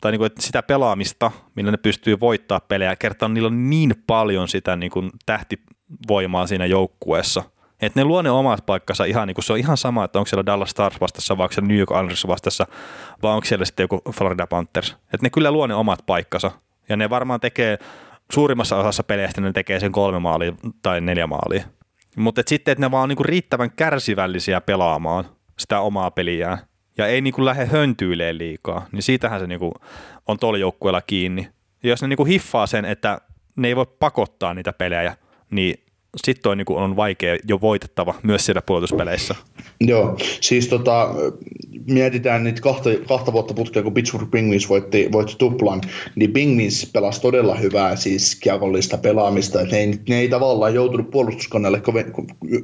tai 0.00 0.12
niinku, 0.12 0.24
että 0.24 0.42
sitä 0.42 0.62
pelaamista, 0.62 1.30
millä 1.54 1.70
ne 1.70 1.76
pystyy 1.76 2.20
voittaa 2.20 2.60
pelejä, 2.60 2.96
kertaa 2.96 3.28
niillä 3.28 3.46
on 3.46 3.70
niin 3.70 3.94
paljon 4.06 4.48
sitä 4.48 4.76
niinku 4.76 5.10
tähtivoimaa 5.26 6.46
siinä 6.46 6.66
joukkueessa, 6.66 7.42
että 7.80 8.00
ne 8.00 8.04
luo 8.04 8.22
ne 8.22 8.30
omat 8.30 8.66
paikkansa 8.66 9.04
ihan 9.04 9.28
niin 9.28 9.34
kuin 9.34 9.44
se 9.44 9.52
on 9.52 9.58
ihan 9.58 9.76
sama, 9.76 10.04
että 10.04 10.18
onko 10.18 10.26
siellä 10.28 10.46
Dallas 10.46 10.70
Stars 10.70 11.00
vastassa 11.00 11.38
vai 11.38 11.44
onko 11.44 11.52
siellä 11.52 11.68
New 11.68 11.78
York 11.78 11.90
Islanders 11.90 12.26
vastassa 12.26 12.66
vai 13.22 13.34
onko 13.34 13.44
siellä 13.44 13.64
sitten 13.64 13.84
joku 13.84 14.02
Florida 14.12 14.46
Panthers. 14.46 14.90
Että 14.90 15.26
ne 15.26 15.30
kyllä 15.30 15.50
luo 15.50 15.66
ne 15.66 15.74
omat 15.74 16.06
paikkansa 16.06 16.50
ja 16.88 16.96
ne 16.96 17.10
varmaan 17.10 17.40
tekee 17.40 17.78
suurimmassa 18.34 18.76
osassa 18.76 19.02
peleistä 19.02 19.40
ne 19.40 19.52
tekee 19.52 19.80
sen 19.80 19.92
kolme 19.92 20.18
maalia 20.18 20.52
tai 20.82 21.00
neljä 21.00 21.26
maalia. 21.26 21.64
Mutta 22.16 22.42
sitten, 22.46 22.72
että 22.72 22.80
ne 22.86 22.90
vaan 22.90 23.02
on 23.02 23.08
niinku 23.08 23.22
riittävän 23.22 23.70
kärsivällisiä 23.70 24.60
pelaamaan 24.60 25.24
sitä 25.58 25.80
omaa 25.80 26.10
peliään 26.10 26.58
ja 26.98 27.06
ei 27.06 27.20
niinku 27.20 27.44
lähde 27.44 27.66
höntyileen 27.66 28.38
liikaa, 28.38 28.86
niin 28.92 29.02
siitähän 29.02 29.40
se 29.40 29.46
niinku 29.46 29.74
on 30.28 30.38
tuolla 30.38 30.58
joukkueella 30.58 31.00
kiinni. 31.00 31.48
Ja 31.82 31.90
jos 31.90 32.02
ne 32.02 32.08
niinku 32.08 32.24
hiffaa 32.24 32.66
sen, 32.66 32.84
että 32.84 33.20
ne 33.56 33.68
ei 33.68 33.76
voi 33.76 33.86
pakottaa 33.98 34.54
niitä 34.54 34.72
pelejä, 34.72 35.16
niin 35.50 35.81
sitten 36.16 36.50
on, 36.50 36.58
niin 36.58 36.66
on 36.70 36.96
vaikea 36.96 37.36
jo 37.48 37.60
voitettava 37.60 38.14
myös 38.22 38.46
siellä 38.46 38.62
puolustuspeleissä. 38.62 39.34
Joo, 39.80 40.16
siis 40.40 40.68
tota, 40.68 41.14
mietitään 41.86 42.44
niitä 42.44 42.60
kahta, 42.60 42.90
kahta 43.08 43.32
vuotta 43.32 43.54
putkea, 43.54 43.82
kun 43.82 43.94
Pittsburgh 43.94 44.30
Penguins 44.30 44.68
voitti, 44.68 45.08
voitti 45.12 45.34
tuplan, 45.38 45.80
niin 46.16 46.32
Penguins 46.32 46.90
pelasi 46.92 47.20
todella 47.20 47.54
hyvää 47.54 47.96
siis 47.96 48.34
kiekollista 48.40 48.98
pelaamista, 48.98 49.62
ne 49.62 49.78
ei, 49.78 49.98
ne 50.08 50.18
ei 50.18 50.28
tavallaan 50.28 50.74
joutunut 50.74 51.10
puolustuskannalle 51.10 51.82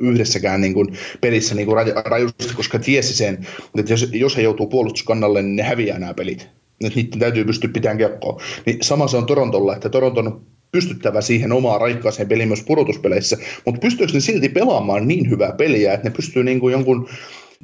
yhdessäkään 0.00 0.60
niin 0.60 0.74
kuin 0.74 0.96
pelissä 1.20 1.54
niin 1.54 1.66
kuin 1.66 1.78
rajusti, 2.04 2.54
koska 2.54 2.78
tiesi 2.78 3.16
sen, 3.16 3.46
että 3.78 3.92
jos, 3.92 4.08
jos 4.12 4.36
he 4.36 4.42
joutuu 4.42 4.66
puolustuskannalle, 4.66 5.42
niin 5.42 5.56
ne 5.56 5.62
häviää 5.62 5.98
nämä 5.98 6.14
pelit. 6.14 6.48
Että 6.84 7.00
niiden 7.00 7.18
täytyy 7.18 7.44
pystyä 7.44 7.70
pitämään 7.72 7.98
kiekkoa. 7.98 8.40
Niin 8.66 8.78
sama 8.82 9.08
se 9.08 9.16
on 9.16 9.26
Torontolla, 9.26 9.74
että 9.74 9.88
Toronton 9.88 10.46
pystyttävä 10.72 11.20
siihen 11.20 11.52
omaan 11.52 11.80
raikkaaseen 11.80 12.28
peliin 12.28 12.48
myös 12.48 12.62
pudotuspeleissä, 12.62 13.36
mutta 13.66 13.80
pystyykö 13.80 14.12
ne 14.12 14.20
silti 14.20 14.48
pelaamaan 14.48 15.08
niin 15.08 15.30
hyvää 15.30 15.52
peliä, 15.52 15.92
että 15.92 16.08
ne 16.08 16.14
pystyy 16.14 16.44
niin 16.44 16.60
kuin 16.60 16.72
jonkun 16.72 17.08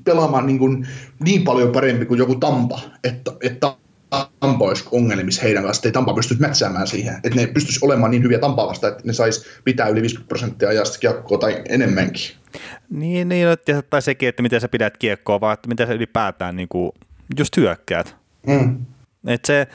pelaamaan 0.04 0.46
niin, 0.46 0.58
kuin 0.58 0.86
niin 1.24 1.44
paljon 1.44 1.72
parempi 1.72 2.06
kuin 2.06 2.18
joku 2.18 2.34
Tampa, 2.34 2.80
että, 3.04 3.32
että 3.42 3.76
Tampa 4.40 4.64
olisi 4.64 4.84
ongelmissa 4.92 5.42
heidän 5.42 5.64
kanssa, 5.64 5.80
että 5.80 5.88
ei 5.88 5.92
Tampa 5.92 6.14
pysty 6.14 6.36
mätsäämään 6.38 6.86
siihen, 6.86 7.14
että 7.14 7.40
ne 7.40 7.46
pystyisi 7.46 7.80
olemaan 7.82 8.10
niin 8.10 8.22
hyviä 8.22 8.38
Tampaa 8.38 8.66
vasta, 8.66 8.88
että 8.88 9.02
ne 9.04 9.12
sais 9.12 9.44
pitää 9.64 9.88
yli 9.88 10.00
50 10.00 10.28
prosenttia 10.28 10.68
ajasta 10.68 10.98
kiekkoa 10.98 11.38
tai 11.38 11.62
enemmänkin. 11.68 12.30
Niin, 12.90 13.28
niin 13.28 13.48
tai 13.90 14.02
sekin, 14.02 14.28
että 14.28 14.42
miten 14.42 14.60
sä 14.60 14.68
pidät 14.68 14.96
kiekkoa, 14.96 15.40
vaan 15.40 15.54
että 15.54 15.68
miten 15.68 15.86
sä 15.86 15.92
ylipäätään 15.92 16.56
niin 16.56 16.68
kuin 16.68 16.92
just 17.38 17.56
hyökkäät. 17.56 18.16
Mm. 18.46 18.86
Et 19.26 19.44
se, 19.44 19.66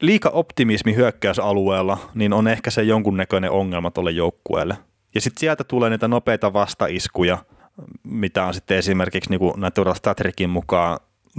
liika 0.00 0.28
optimismi 0.28 0.94
hyökkäysalueella, 0.94 1.98
niin 2.14 2.32
on 2.32 2.48
ehkä 2.48 2.70
se 2.70 2.82
jonkunnäköinen 2.82 3.50
ongelma 3.50 3.90
tuolle 3.90 4.10
joukkueelle. 4.10 4.76
Ja 5.14 5.20
sitten 5.20 5.40
sieltä 5.40 5.64
tulee 5.64 5.90
niitä 5.90 6.08
nopeita 6.08 6.52
vastaiskuja, 6.52 7.38
mitä 8.02 8.44
on 8.44 8.54
sitten 8.54 8.78
esimerkiksi 8.78 9.30
niin 9.30 9.52
Natural 9.56 9.94
Statrikin 9.94 10.50
mukaan 10.50 10.98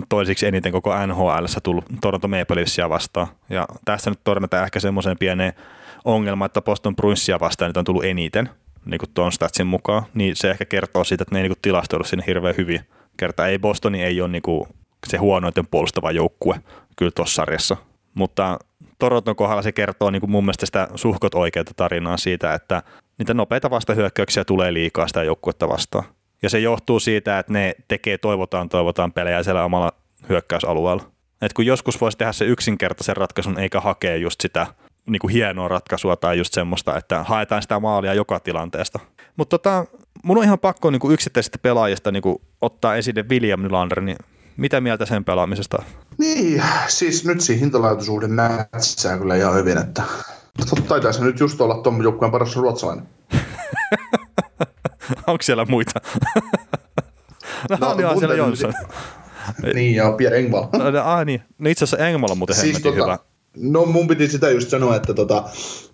toisiksi 0.10 0.48
eniten 0.48 0.72
koko 0.72 1.06
NHL 1.08 1.46
tullut 1.64 1.86
Toronto 2.02 2.28
Maple 2.28 2.56
Leafsia 2.56 2.90
vastaan. 2.90 3.28
Ja 3.50 3.68
tässä 3.86 4.10
nyt 4.10 4.24
törmätään 4.24 4.64
ehkä 4.64 4.80
semmoiseen 4.80 5.18
pieneen 5.18 5.54
ongelmaan, 6.06 6.46
että 6.46 6.62
Boston 6.62 6.96
Bruinsia 6.96 7.40
vastaan 7.40 7.70
niitä 7.70 7.80
on 7.80 7.86
tullut 7.86 8.06
eniten, 8.06 8.50
niin 8.86 9.00
kuin 9.00 9.10
tuon 9.14 9.32
statsin 9.32 9.68
mukaan. 9.68 10.04
Niin 10.14 10.36
se 10.36 10.52
ehkä 10.52 10.66
kertoo 10.66 11.04
siitä, 11.04 11.22
että 11.22 11.36
ne 11.36 11.42
ei 11.42 11.48
niin 11.48 11.58
tilastoidu 11.62 12.04
sinne 12.04 12.24
hirveän 12.28 12.58
hyvin. 12.58 12.80
Kertaa 13.18 13.48
ei 13.48 13.60
Bostoni 13.60 14.04
ei 14.04 14.22
ole 14.22 14.30
niin 14.30 14.42
kuin 14.42 14.68
se 15.08 15.18
huonoiten 15.18 15.68
puolustava 15.68 16.12
joukkue 16.12 16.60
kyllä 16.96 17.12
tuossa 17.12 17.36
sarjassa. 17.36 17.78
Mutta 18.18 18.60
Toronton 19.00 19.36
kohdalla 19.36 19.62
se 19.62 19.72
kertoo 19.72 20.10
niin 20.10 20.20
kuin 20.20 20.32
mun 20.32 20.44
mielestä 20.44 20.66
sitä 20.66 20.88
suhkot 20.96 21.36
oikeaa 21.36 21.66
tarinaa 21.76 22.18
siitä, 22.18 22.54
että 22.54 22.84
niitä 23.18 23.34
nopeita 23.34 23.70
vastahyökkäyksiä 23.70 24.46
tulee 24.46 24.74
liikaa 24.74 25.08
sitä 25.08 25.24
joukkuetta 25.24 25.70
vastaan. 25.70 26.04
Ja 26.42 26.50
se 26.50 26.60
johtuu 26.60 27.00
siitä, 27.00 27.40
että 27.40 27.54
ne 27.54 27.76
tekee 27.88 28.18
toivotaan 28.18 28.70
toivotaan 28.70 29.14
pelejä 29.14 29.44
siellä 29.44 29.64
omalla 29.64 29.92
hyökkäysalueella. 30.30 31.04
Et 31.42 31.54
kun 31.54 31.66
joskus 31.66 32.02
voisi 32.02 32.18
tehdä 32.18 32.32
se 32.32 32.46
yksinkertaisen 32.46 33.18
ratkaisun 33.18 33.60
eikä 33.60 33.80
hakea 33.80 34.16
just 34.16 34.42
sitä 34.42 34.68
niin 35.06 35.20
kuin 35.20 35.34
hienoa 35.34 35.68
ratkaisua 35.68 36.16
tai 36.16 36.38
just 36.38 36.54
semmoista, 36.54 36.98
että 36.98 37.24
haetaan 37.24 37.62
sitä 37.62 37.80
maalia 37.80 38.14
joka 38.14 38.40
tilanteesta. 38.40 39.00
Mutta 39.36 39.58
tota, 39.58 39.86
mun 40.24 40.38
on 40.38 40.44
ihan 40.44 40.60
pakko 40.60 40.90
niin 40.90 41.00
kuin 41.00 41.14
yksittäisistä 41.14 41.58
pelaajista 41.58 42.12
niin 42.12 42.24
kuin 42.24 42.42
ottaa 42.62 42.96
esille 42.96 43.26
William 43.30 43.62
Nylander, 43.62 44.02
niin 44.02 44.18
mitä 44.58 44.82
mieltä 44.82 45.06
sen 45.06 45.24
pelaamisesta? 45.24 45.84
Niin, 46.18 46.64
siis 46.88 47.26
nyt 47.26 47.42
siinä 47.42 47.60
hintalaatuisuuden 47.60 48.36
näyttää 48.36 49.18
kyllä 49.18 49.36
ihan 49.36 49.56
hyvin, 49.56 49.78
että 49.78 50.04
taitaa 50.88 51.14
se 51.14 51.24
nyt 51.24 51.40
just 51.40 51.62
olla 51.62 51.78
tuon 51.78 52.04
joukkueen 52.04 52.32
paras 52.32 52.56
ruotsalainen. 52.56 53.08
Onko 55.28 55.42
siellä 55.42 55.66
muita? 55.66 56.02
no, 57.70 57.78
no 57.80 58.10
on 58.10 58.20
siellä 58.20 58.36
Jonsson. 58.36 58.74
Niin, 59.74 59.96
ja 59.96 60.12
Pierre 60.12 60.40
Engvall. 60.40 60.66
no, 60.74 60.92
no, 60.92 61.02
ah, 61.04 61.26
niin. 61.26 61.42
no 61.58 61.70
itse 61.70 61.84
asiassa 61.84 62.08
Engvall 62.08 62.32
on 62.32 62.38
muuten 62.38 62.56
siis 62.56 62.82
tota, 62.82 62.96
hyvä. 62.96 63.20
No 63.60 63.86
mun 63.86 64.08
piti 64.08 64.28
sitä 64.28 64.50
just 64.50 64.70
sanoa, 64.70 64.96
että 64.96 65.14
tota, 65.14 65.44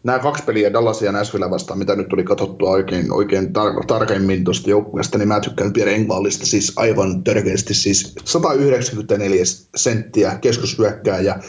nämä 0.03 0.19
kaksi 0.19 0.43
peliä 0.43 0.73
Dallasia 0.73 1.05
ja 1.05 1.11
Nashville 1.11 1.49
vastaan, 1.49 1.79
mitä 1.79 1.95
nyt 1.95 2.07
tuli 2.09 2.23
katsottua 2.23 2.69
oikein, 2.69 3.11
oikein 3.11 3.45
tar- 3.45 3.85
tarkemmin 3.87 4.43
tuosta 4.43 4.69
joukkueesta, 4.69 5.17
niin 5.17 5.27
mä 5.27 5.39
tykkään 5.39 5.73
Pierre 5.73 5.95
Engvallista 5.95 6.45
siis 6.45 6.73
aivan 6.75 7.23
törkeästi, 7.23 7.73
siis 7.73 8.15
194 8.25 9.43
senttiä 9.75 10.37
keskushyökkääjä 10.41 11.39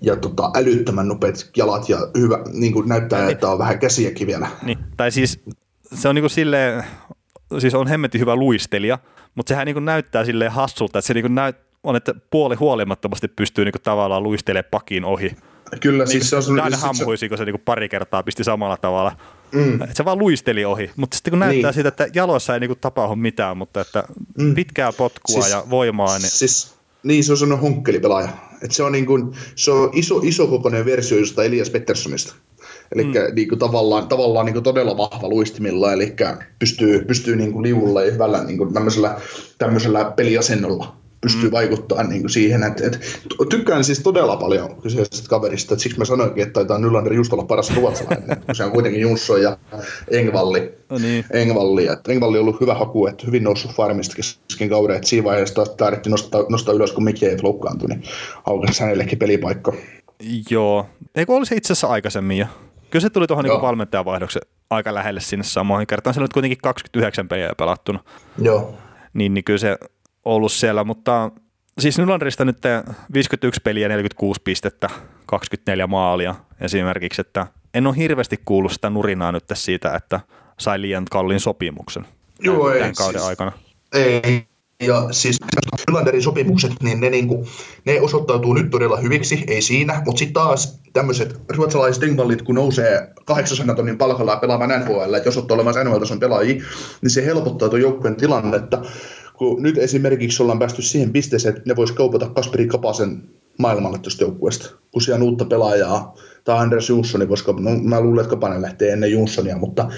ja 0.00 0.16
tota, 0.16 0.50
älyttömän 0.56 1.08
nopeat 1.08 1.50
jalat 1.56 1.88
ja 1.88 1.98
hyvä, 2.18 2.38
niin 2.52 2.72
kuin 2.72 2.88
näyttää, 2.88 3.20
niin. 3.20 3.32
että 3.32 3.48
on 3.48 3.58
vähän 3.58 3.78
käsiäkin 3.78 4.26
vielä. 4.26 4.48
Niin. 4.62 4.78
Tai 4.96 5.10
siis 5.10 5.40
se 5.94 6.08
on 6.08 6.14
niin 6.14 6.22
kuin 6.22 6.30
silleen, 6.30 6.84
siis 7.58 7.74
on 7.74 7.86
hemmetin 7.86 8.20
hyvä 8.20 8.36
luistelija, 8.36 8.98
mutta 9.34 9.48
sehän 9.48 9.66
niin 9.66 9.74
kuin 9.74 9.84
näyttää 9.84 10.24
silleen 10.24 10.52
hassulta, 10.52 10.98
että 10.98 11.06
se 11.06 11.14
niin 11.14 11.22
kuin 11.22 11.34
näyt, 11.34 11.56
on, 11.82 11.96
että 11.96 12.14
puoli 12.30 12.54
huolimattomasti 12.54 13.28
pystyy 13.28 13.64
niin 13.64 13.72
kuin 13.72 13.82
tavallaan 13.82 14.22
luistelemaan 14.22 14.70
pakin 14.70 15.04
ohi. 15.04 15.36
Kyllä, 15.80 16.04
niin, 16.04 16.10
siis 16.10 16.30
se 16.30 16.36
on... 16.36 16.60
Aina 16.60 16.76
hamhuisi, 16.76 17.28
kun 17.28 17.38
se 17.38 17.44
niin 17.44 17.52
kuin 17.52 17.62
pari 17.64 17.88
kertaa 17.88 18.22
pisti 18.22 18.44
samalla 18.44 18.76
tavalla. 18.76 19.16
Mm. 19.52 19.78
Se 19.94 20.04
vaan 20.04 20.18
luisteli 20.18 20.64
ohi, 20.64 20.90
mutta 20.96 21.16
sitten 21.16 21.30
kun 21.30 21.38
näyttää 21.38 21.70
niin. 21.70 21.74
siitä, 21.74 21.88
että 21.88 22.06
jaloissa 22.14 22.54
ei 22.54 22.60
niin 22.60 22.68
kuin 22.68 22.78
tapahdu 22.80 23.16
mitään, 23.16 23.56
mutta 23.56 23.80
että 23.80 24.04
mm. 24.38 24.54
pitkää 24.54 24.92
potkua 24.92 25.42
siis, 25.42 25.50
ja 25.50 25.64
voimaa. 25.70 26.18
Niin... 26.18 26.30
Siis, 26.30 26.74
niin, 27.02 27.24
se 27.24 27.32
on 27.32 27.38
sellainen 27.38 27.62
honkkelipelaaja. 27.62 28.28
Et 28.62 28.72
se 28.72 28.82
on, 28.82 28.92
niin 28.92 29.06
kuin, 29.06 29.32
se 29.54 29.70
on 29.70 29.90
iso, 29.92 30.20
iso 30.22 30.46
kokoinen 30.46 30.84
versio 30.84 31.18
josta 31.18 31.44
Elias 31.44 31.70
Petterssonista. 31.70 32.34
Eli 32.92 33.04
mm. 33.04 33.12
niin 33.34 33.48
kuin 33.48 33.58
tavallaan, 33.58 34.08
tavallaan 34.08 34.46
niin 34.46 34.54
kuin 34.54 34.62
todella 34.62 34.96
vahva 34.96 35.28
luistimilla, 35.28 35.92
eli 35.92 36.16
pystyy, 36.58 37.04
pystyy 37.04 37.36
niin 37.36 37.52
kuin 37.52 37.62
liulla 37.62 38.02
ja 38.02 38.12
hyvällä 38.12 38.44
niin 38.44 38.58
kuin 38.58 38.74
tämmöisellä, 38.74 39.20
tämmöisellä 39.58 40.04
peliasennolla 40.04 40.96
pystyy 41.24 41.48
mm. 41.48 41.52
vaikuttaa 41.52 42.02
niin 42.02 42.20
kuin 42.20 42.30
siihen, 42.30 42.62
että, 42.62 42.86
että 42.86 42.98
tykkään 43.48 43.84
siis 43.84 44.00
todella 44.00 44.36
paljon 44.36 44.82
kyseisestä 44.82 45.28
kaverista, 45.28 45.74
että 45.74 45.82
siksi 45.82 45.98
mä 45.98 46.04
sanoinkin, 46.04 46.42
että 46.42 46.52
taitaa 46.52 46.78
Nylander 46.78 47.12
just 47.12 47.32
olla 47.32 47.44
paras 47.44 47.76
ruotsalainen, 47.76 48.40
kun 48.46 48.54
se 48.54 48.64
on 48.64 48.72
kuitenkin 48.72 49.00
Junsson 49.00 49.42
ja 49.42 49.58
Engvalli. 50.10 50.74
No 50.90 50.98
niin. 50.98 51.24
Engvalli, 51.30 51.86
että 51.86 52.12
Engvalli 52.12 52.38
on 52.38 52.42
ollut 52.42 52.60
hyvä 52.60 52.74
haku, 52.74 53.06
että 53.06 53.26
hyvin 53.26 53.44
noussut 53.44 53.72
farmista 53.72 54.16
kesken 54.16 54.68
kauden, 54.68 54.96
että 54.96 55.08
siinä 55.08 55.24
vaiheessa 55.24 55.54
taas 55.54 55.70
tarvittiin 55.70 56.10
nostaa, 56.10 56.44
nostaa 56.48 56.74
ylös, 56.74 56.92
kun 56.92 57.04
Mikkeet 57.04 57.42
loukkaantui, 57.42 57.88
niin 57.88 58.02
aukasi 58.44 58.80
hänellekin 58.80 59.18
pelipaikka. 59.18 59.72
Joo, 60.50 60.86
eikö 61.14 61.32
olisi 61.32 61.56
itse 61.56 61.72
asiassa 61.72 61.86
aikaisemmin 61.86 62.38
jo? 62.38 62.46
Kyllä 62.90 63.02
se 63.02 63.10
tuli 63.10 63.26
tuohon 63.26 63.44
niin 63.44 63.62
valmentajavaihdoksen 63.62 64.42
aika 64.70 64.94
lähelle 64.94 65.20
sinne 65.20 65.44
samoihin 65.44 65.86
kertaan. 65.86 66.14
Se 66.14 66.20
on 66.20 66.28
kuitenkin 66.34 66.58
29 66.62 67.28
peliä 67.28 67.52
pelattuna. 67.58 68.00
Joo. 68.42 68.74
Niin, 69.14 69.34
niin 69.34 69.44
kyllä 69.44 69.58
se 69.58 69.78
ollut 70.24 70.52
siellä, 70.52 70.84
mutta 70.84 71.30
siis 71.78 71.98
Nylanderista 71.98 72.44
nyt 72.44 72.58
51 73.12 73.60
peliä, 73.64 73.88
46 73.88 74.40
pistettä, 74.44 74.90
24 75.26 75.86
maalia 75.86 76.34
esimerkiksi, 76.60 77.20
että 77.20 77.46
en 77.74 77.86
ole 77.86 77.96
hirveästi 77.96 78.40
kuullut 78.44 78.72
sitä 78.72 78.90
nurinaa 78.90 79.32
nyt 79.32 79.44
siitä, 79.54 79.94
että 79.94 80.20
sai 80.60 80.80
liian 80.80 81.04
kalliin 81.10 81.40
sopimuksen 81.40 82.06
Joo, 82.40 82.70
tämän, 82.70 82.86
ei, 82.86 82.92
kauden 82.92 83.20
siis, 83.20 83.28
aikana. 83.28 83.52
Ei, 83.92 84.46
ja 84.82 85.08
siis 85.10 85.36
Nylanderin 85.88 86.22
sopimukset, 86.22 86.72
niin 86.82 87.00
ne, 87.00 87.10
niinku, 87.10 87.46
ne 87.84 88.00
osoittautuu 88.00 88.54
nyt 88.54 88.70
todella 88.70 88.96
hyviksi, 88.96 89.44
ei 89.46 89.62
siinä, 89.62 90.02
mutta 90.06 90.18
sitten 90.18 90.34
taas 90.34 90.80
tämmöiset 90.92 91.40
ruotsalaiset 91.48 92.02
engvallit, 92.02 92.42
kun 92.42 92.54
nousee 92.54 93.08
800 93.24 93.76
tonnin 93.76 93.98
palkalla 93.98 94.36
pelaamaan 94.36 94.80
NHL, 94.80 95.14
että 95.14 95.28
jos 95.28 95.36
ottaa 95.36 95.54
olemassa 95.54 95.84
NHL-tason 95.84 96.20
pelaajia, 96.20 96.62
niin 97.02 97.10
se 97.10 97.26
helpottaa 97.26 97.68
tuon 97.68 97.82
joukkueen 97.82 98.16
tilannetta, 98.16 98.82
kun 99.36 99.62
nyt 99.62 99.78
esimerkiksi 99.78 100.42
ollaan 100.42 100.58
päästy 100.58 100.82
siihen 100.82 101.12
pisteeseen, 101.12 101.56
että 101.56 101.68
ne 101.70 101.76
vois 101.76 101.92
kaupata 101.92 102.28
Kasperi 102.28 102.66
Kapasen 102.66 103.22
maailmalle 103.58 103.98
tuosta 103.98 104.24
joukkueesta, 104.24 104.70
kun 104.90 105.02
siellä 105.02 105.16
on 105.16 105.22
uutta 105.22 105.44
pelaajaa, 105.44 106.14
tai 106.44 106.58
Anders 106.58 106.88
Jonssoni, 106.88 107.26
koska 107.26 107.52
no, 107.52 107.70
mä 107.82 108.00
luulen, 108.00 108.20
että 108.20 108.30
Kapanen 108.30 108.62
lähtee 108.62 108.92
ennen 108.92 109.12
Jonssonia, 109.12 109.56
mutta 109.56 109.88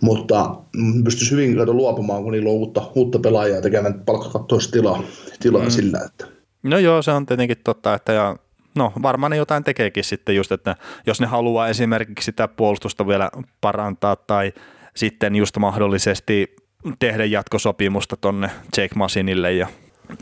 mutta 0.00 0.56
pystyisi 1.04 1.30
hyvin 1.30 1.56
kato 1.56 1.74
luopumaan, 1.74 2.22
kun 2.22 2.32
niillä 2.32 2.50
on 2.50 2.56
uutta, 2.56 2.82
uutta 2.94 3.18
pelaajaa 3.18 3.62
tekemään 3.62 4.02
palkkakattoista 4.06 4.72
tilaa, 4.72 5.02
tilaa 5.40 5.64
mm. 5.64 5.70
sillä. 5.70 6.00
Että. 6.06 6.26
No 6.62 6.78
joo, 6.78 7.02
se 7.02 7.10
on 7.10 7.26
tietenkin 7.26 7.56
totta, 7.64 7.94
että 7.94 8.12
ja 8.12 8.36
no 8.74 8.92
varmaan 9.02 9.30
ne 9.30 9.36
jotain 9.36 9.64
tekeekin 9.64 10.04
sitten 10.04 10.36
just, 10.36 10.52
että 10.52 10.76
jos 11.06 11.20
ne 11.20 11.26
haluaa 11.26 11.68
esimerkiksi 11.68 12.24
sitä 12.24 12.48
puolustusta 12.48 13.06
vielä 13.06 13.30
parantaa 13.60 14.16
tai 14.16 14.52
sitten 14.96 15.36
just 15.36 15.56
mahdollisesti 15.58 16.56
tehdä 16.98 17.24
jatkosopimusta 17.24 18.16
tonne 18.16 18.50
Jake 18.76 18.94
Masinille 18.94 19.52
ja, 19.52 19.66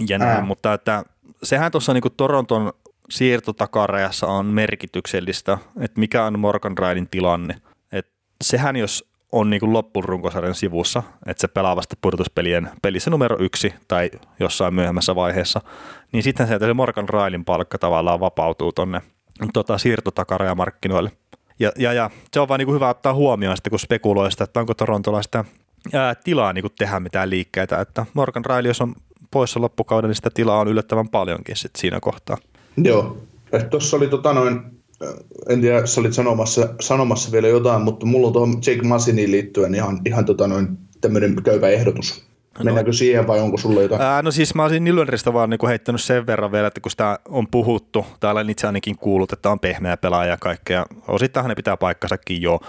ja 0.09 0.19
näin, 0.19 0.37
Ää. 0.37 0.45
mutta 0.45 0.75
että 0.75 1.05
sehän 1.43 1.73
tuossa 1.73 1.93
niinku 1.93 2.11
Toronton 2.11 2.73
siirtotakarajassa 3.11 4.27
on 4.27 4.47
merkityksellistä, 4.47 5.59
että 5.81 6.01
mikä 6.01 6.25
on 6.25 6.39
Morgan 6.39 6.79
Raidin 6.79 7.09
tilanne. 7.09 7.57
Et 7.93 8.07
sehän 8.43 8.77
jos 8.77 9.15
on 9.33 9.51
niin 9.51 9.73
loppurunkosarjan 9.73 10.55
sivussa, 10.55 11.03
että 11.27 11.41
se 11.41 11.49
pelaa 11.49 11.77
vasta 11.77 11.97
pudotuspelien 12.01 12.71
pelissä 12.83 13.11
numero 13.11 13.37
yksi 13.41 13.75
tai 13.89 14.11
jossain 14.41 14.75
myöhemmässä 14.75 15.15
vaiheessa, 15.15 15.61
niin 16.13 16.23
sitten 16.23 16.49
se, 16.49 16.59
se 16.59 16.75
Morgan 16.75 17.09
Railin 17.09 17.45
palkka 17.45 17.79
tavallaan 17.79 18.21
vapautuu 18.21 18.73
tuonne 18.73 19.03
tota, 19.53 19.79
siirtotakarajamarkkinoille. 19.79 21.13
Ja, 21.59 21.73
ja, 21.79 21.93
ja, 21.93 22.11
se 22.33 22.41
on 22.41 22.49
vaan 22.49 22.59
niin 22.59 22.67
kuin 22.67 22.75
hyvä 22.75 22.89
ottaa 22.89 23.15
huomioon 23.15 23.57
sitten, 23.57 23.71
kun 23.71 23.79
spekuloi 23.79 24.33
sitä, 24.33 24.45
että 24.45 24.61
onko 24.61 24.75
Torontolla 24.75 25.23
sitä 25.23 25.45
ää, 25.93 26.15
tilaa 26.15 26.53
niin 26.53 26.63
kuin 26.63 26.73
tehdä 26.79 27.01
mitään 27.01 27.31
liikkeitä, 27.31 27.81
että 27.81 28.07
Morgan 28.15 28.45
Raili, 28.45 28.69
jos 28.69 28.81
on 28.81 28.95
poissa 29.31 29.61
loppukauden, 29.61 30.09
niin 30.09 30.17
sitä 30.17 30.31
tilaa 30.35 30.59
on 30.59 30.69
yllättävän 30.69 31.09
paljonkin 31.09 31.57
sit 31.57 31.77
siinä 31.77 32.01
kohtaa. 32.01 32.37
Joo, 32.77 33.19
tuossa 33.71 33.97
oli 33.97 34.09
tota 34.09 34.33
noin 34.33 34.61
en 35.49 35.61
tiedä, 35.61 35.87
sä 35.87 36.01
olit 36.01 36.13
sanomassa, 36.13 36.69
sanomassa 36.81 37.33
vielä 37.33 37.49
jotain, 37.49 37.83
mutta 37.83 38.07
mulla 38.07 38.27
on 38.27 38.33
tuohon 38.33 38.55
Jake 38.67 38.83
Masiniin 38.83 39.31
liittyen 39.31 39.75
ihan, 39.75 40.01
ihan 40.07 40.25
tota 40.25 40.47
noin 40.47 40.69
tämmöinen 41.01 41.43
köyvä 41.43 41.69
ehdotus. 41.69 42.25
No. 42.59 42.65
Mennäänkö 42.65 42.93
siihen 42.93 43.27
vai 43.27 43.41
onko 43.41 43.57
sulla 43.57 43.83
jotain? 43.83 44.03
Ää, 44.03 44.23
no 44.23 44.31
siis 44.31 44.55
mä 44.55 44.63
olisin 44.63 44.85
Nylanderista 44.85 45.33
vaan 45.33 45.51
niinku 45.51 45.67
heittänyt 45.67 46.01
sen 46.01 46.27
verran 46.27 46.53
vielä, 46.53 46.67
että 46.67 46.81
kun 46.81 46.91
sitä 46.91 47.19
on 47.29 47.47
puhuttu, 47.51 48.07
täällä 48.21 48.41
on 48.41 48.51
itse 48.51 48.67
ainakin 48.67 48.97
kuullut, 48.97 49.33
että 49.33 49.51
on 49.51 49.61
pehmeä 49.61 49.97
pelaaja 49.97 50.31
ja 50.31 50.37
kaikkea. 50.37 50.87
Osittain 51.09 51.49
ne 51.49 51.55
pitää 51.55 51.77
paikkansakin 51.77 52.43
jo, 52.43 52.61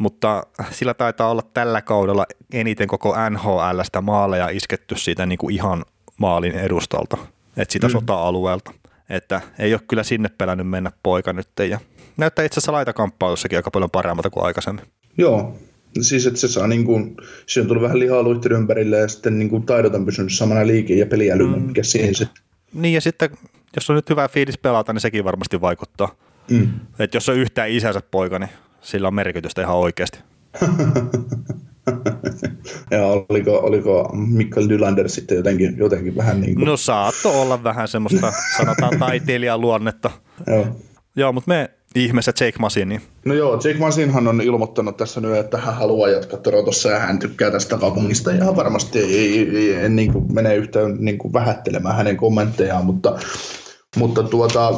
mutta 0.00 0.42
sillä 0.70 0.94
taitaa 0.94 1.30
olla 1.30 1.42
tällä 1.54 1.82
kaudella 1.82 2.26
eniten 2.52 2.88
koko 2.88 3.14
NHLstä 3.30 4.00
maaleja 4.00 4.48
isketty 4.48 4.98
siitä 4.98 5.26
niinku 5.26 5.48
ihan 5.48 5.84
maalin 6.18 6.52
edustalta, 6.52 7.16
että 7.56 7.72
sitä 7.72 7.86
mm. 7.86 7.92
sota-alueelta. 7.92 8.72
Että 9.10 9.40
ei 9.58 9.74
ole 9.74 9.80
kyllä 9.88 10.02
sinne 10.02 10.28
pelännyt 10.38 10.68
mennä 10.68 10.92
poika 11.02 11.32
nyt. 11.32 11.48
Ja 11.68 11.80
näyttää 12.16 12.44
itse 12.44 12.58
asiassa 12.58 12.72
laitakamppailussakin 12.72 13.58
aika 13.58 13.70
paljon 13.70 13.90
paremmalta 13.90 14.30
kuin 14.30 14.44
aikaisemmin. 14.44 14.84
Joo, 15.18 15.58
siis 16.00 16.26
että 16.26 16.40
se 16.40 16.48
saa 16.48 16.66
niin 16.66 16.84
kuin, 16.84 17.16
se 17.46 17.60
on 17.60 17.66
tullut 17.66 17.82
vähän 17.82 17.98
lihaa 17.98 18.22
luittelu 18.22 18.54
ympärille 18.54 18.98
ja 18.98 19.08
sitten 19.08 19.38
niin 19.38 19.48
kuin 19.48 19.66
taidot 19.66 19.94
on 19.94 20.06
pysynyt 20.06 20.32
samana 20.32 20.66
liike 20.66 20.94
ja 20.94 21.06
peliäly, 21.06 21.46
mm. 21.46 21.62
mikä 21.62 21.82
siihen 21.82 22.14
sitten. 22.14 22.44
Niin 22.72 22.94
ja 22.94 23.00
sitten 23.00 23.30
jos 23.76 23.90
on 23.90 23.96
nyt 23.96 24.10
hyvä 24.10 24.28
fiilis 24.28 24.58
pelata, 24.58 24.92
niin 24.92 25.00
sekin 25.00 25.24
varmasti 25.24 25.60
vaikuttaa. 25.60 26.14
Mm. 26.50 26.68
Että 26.98 27.16
jos 27.16 27.28
on 27.28 27.36
yhtään 27.36 27.70
isänsä 27.70 28.00
poika, 28.10 28.38
niin 28.38 28.50
sillä 28.80 29.08
on 29.08 29.14
merkitystä 29.14 29.62
ihan 29.62 29.76
oikeasti. 29.76 30.18
ja 32.90 33.06
oliko, 33.28 33.58
oliko 33.58 34.10
Mikkel 34.12 34.68
Dylander 34.68 35.08
sitten 35.08 35.36
jotenkin, 35.36 35.78
jotenkin 35.78 36.16
vähän 36.16 36.40
niin 36.40 36.54
kuin... 36.54 36.64
No 36.64 36.76
saatto 36.76 37.42
olla 37.42 37.64
vähän 37.64 37.88
semmoista, 37.88 38.32
sanotaan 38.56 38.98
taiteilijan 39.08 39.60
luonnetta. 39.60 40.10
Joo. 40.46 40.66
Joo, 41.16 41.32
mutta 41.32 41.48
me 41.48 41.70
ihmeessä 41.94 42.32
Jake 42.40 42.58
Masini. 42.58 43.00
No 43.24 43.34
joo, 43.34 43.54
Jake 43.54 43.78
Masinhan 43.78 44.28
on 44.28 44.40
ilmoittanut 44.40 44.96
tässä 44.96 45.20
nyt, 45.20 45.36
että 45.36 45.58
hän 45.58 45.74
haluaa 45.74 46.08
jatkaa 46.08 46.40
Torontossa 46.40 46.90
ja 46.90 46.98
hän 46.98 47.18
tykkää 47.18 47.50
tästä 47.50 47.78
kaupungista 47.78 48.32
ja 48.32 48.56
varmasti 48.56 48.98
ei, 48.98 49.38
ei, 49.38 49.56
ei, 49.56 49.74
ei 49.74 49.88
niin 49.88 50.12
kuin 50.12 50.34
mene 50.34 50.54
yhtään 50.54 50.96
niin 50.98 51.18
kuin 51.18 51.32
vähättelemään 51.32 51.96
hänen 51.96 52.16
kommenttejaan, 52.16 52.86
mutta 52.86 53.18
mutta 53.96 54.22
tuota, 54.22 54.72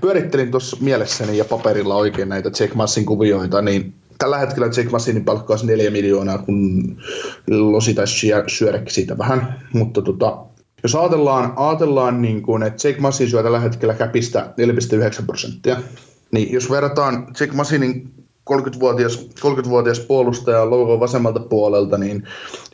pyörittelin 0.00 0.50
tuossa 0.50 0.76
mielessäni 0.80 1.38
ja 1.38 1.44
paperilla 1.44 1.96
oikein 1.96 2.28
näitä 2.28 2.48
Jake 2.60 2.74
Massin 2.74 3.06
kuvioita, 3.06 3.62
niin 3.62 3.94
tällä 4.18 4.38
hetkellä 4.38 4.66
Jake 4.66 4.88
Massinin 4.90 5.24
palkka 5.24 5.52
olisi 5.52 5.66
4 5.66 5.90
miljoonaa, 5.90 6.38
kun 6.38 6.96
losi 7.48 7.94
taisi 7.94 8.30
syödä 8.46 8.82
siitä 8.88 9.18
vähän, 9.18 9.60
mutta 9.72 10.02
tota, 10.02 10.38
jos 10.82 10.94
ajatellaan, 10.94 11.52
ajatellaan 11.56 12.22
niin 12.22 12.42
kuin, 12.42 12.62
että 12.62 12.88
Jake 12.88 13.00
Massin 13.00 13.30
syö 13.30 13.42
tällä 13.42 13.60
hetkellä 13.60 13.94
käpistä 13.94 14.54
4,9 15.20 15.26
prosenttia, 15.26 15.76
niin 16.32 16.52
jos 16.52 16.70
verrataan 16.70 17.26
Jake 17.40 17.52
Massinin 17.52 18.10
30-vuotias, 18.48 19.28
30-vuotias 19.40 20.00
puolustaja 20.00 20.70
logo 20.70 21.00
vasemmalta 21.00 21.40
puolelta, 21.40 21.98
niin 21.98 22.24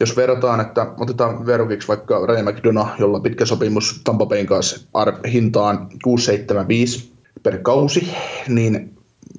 jos 0.00 0.16
verrataan, 0.16 0.60
että 0.60 0.86
otetaan 0.98 1.46
verukiksi 1.46 1.88
vaikka 1.88 2.26
Ray 2.26 2.42
McDonough, 2.42 2.90
jolla 2.98 3.20
pitkä 3.20 3.46
sopimus 3.46 4.00
Tampa 4.04 4.26
Bayn 4.26 4.46
kanssa 4.46 4.80
hintaan 5.32 5.88
675 6.04 7.12
per 7.42 7.58
kausi, 7.58 8.08
niin 8.48 8.94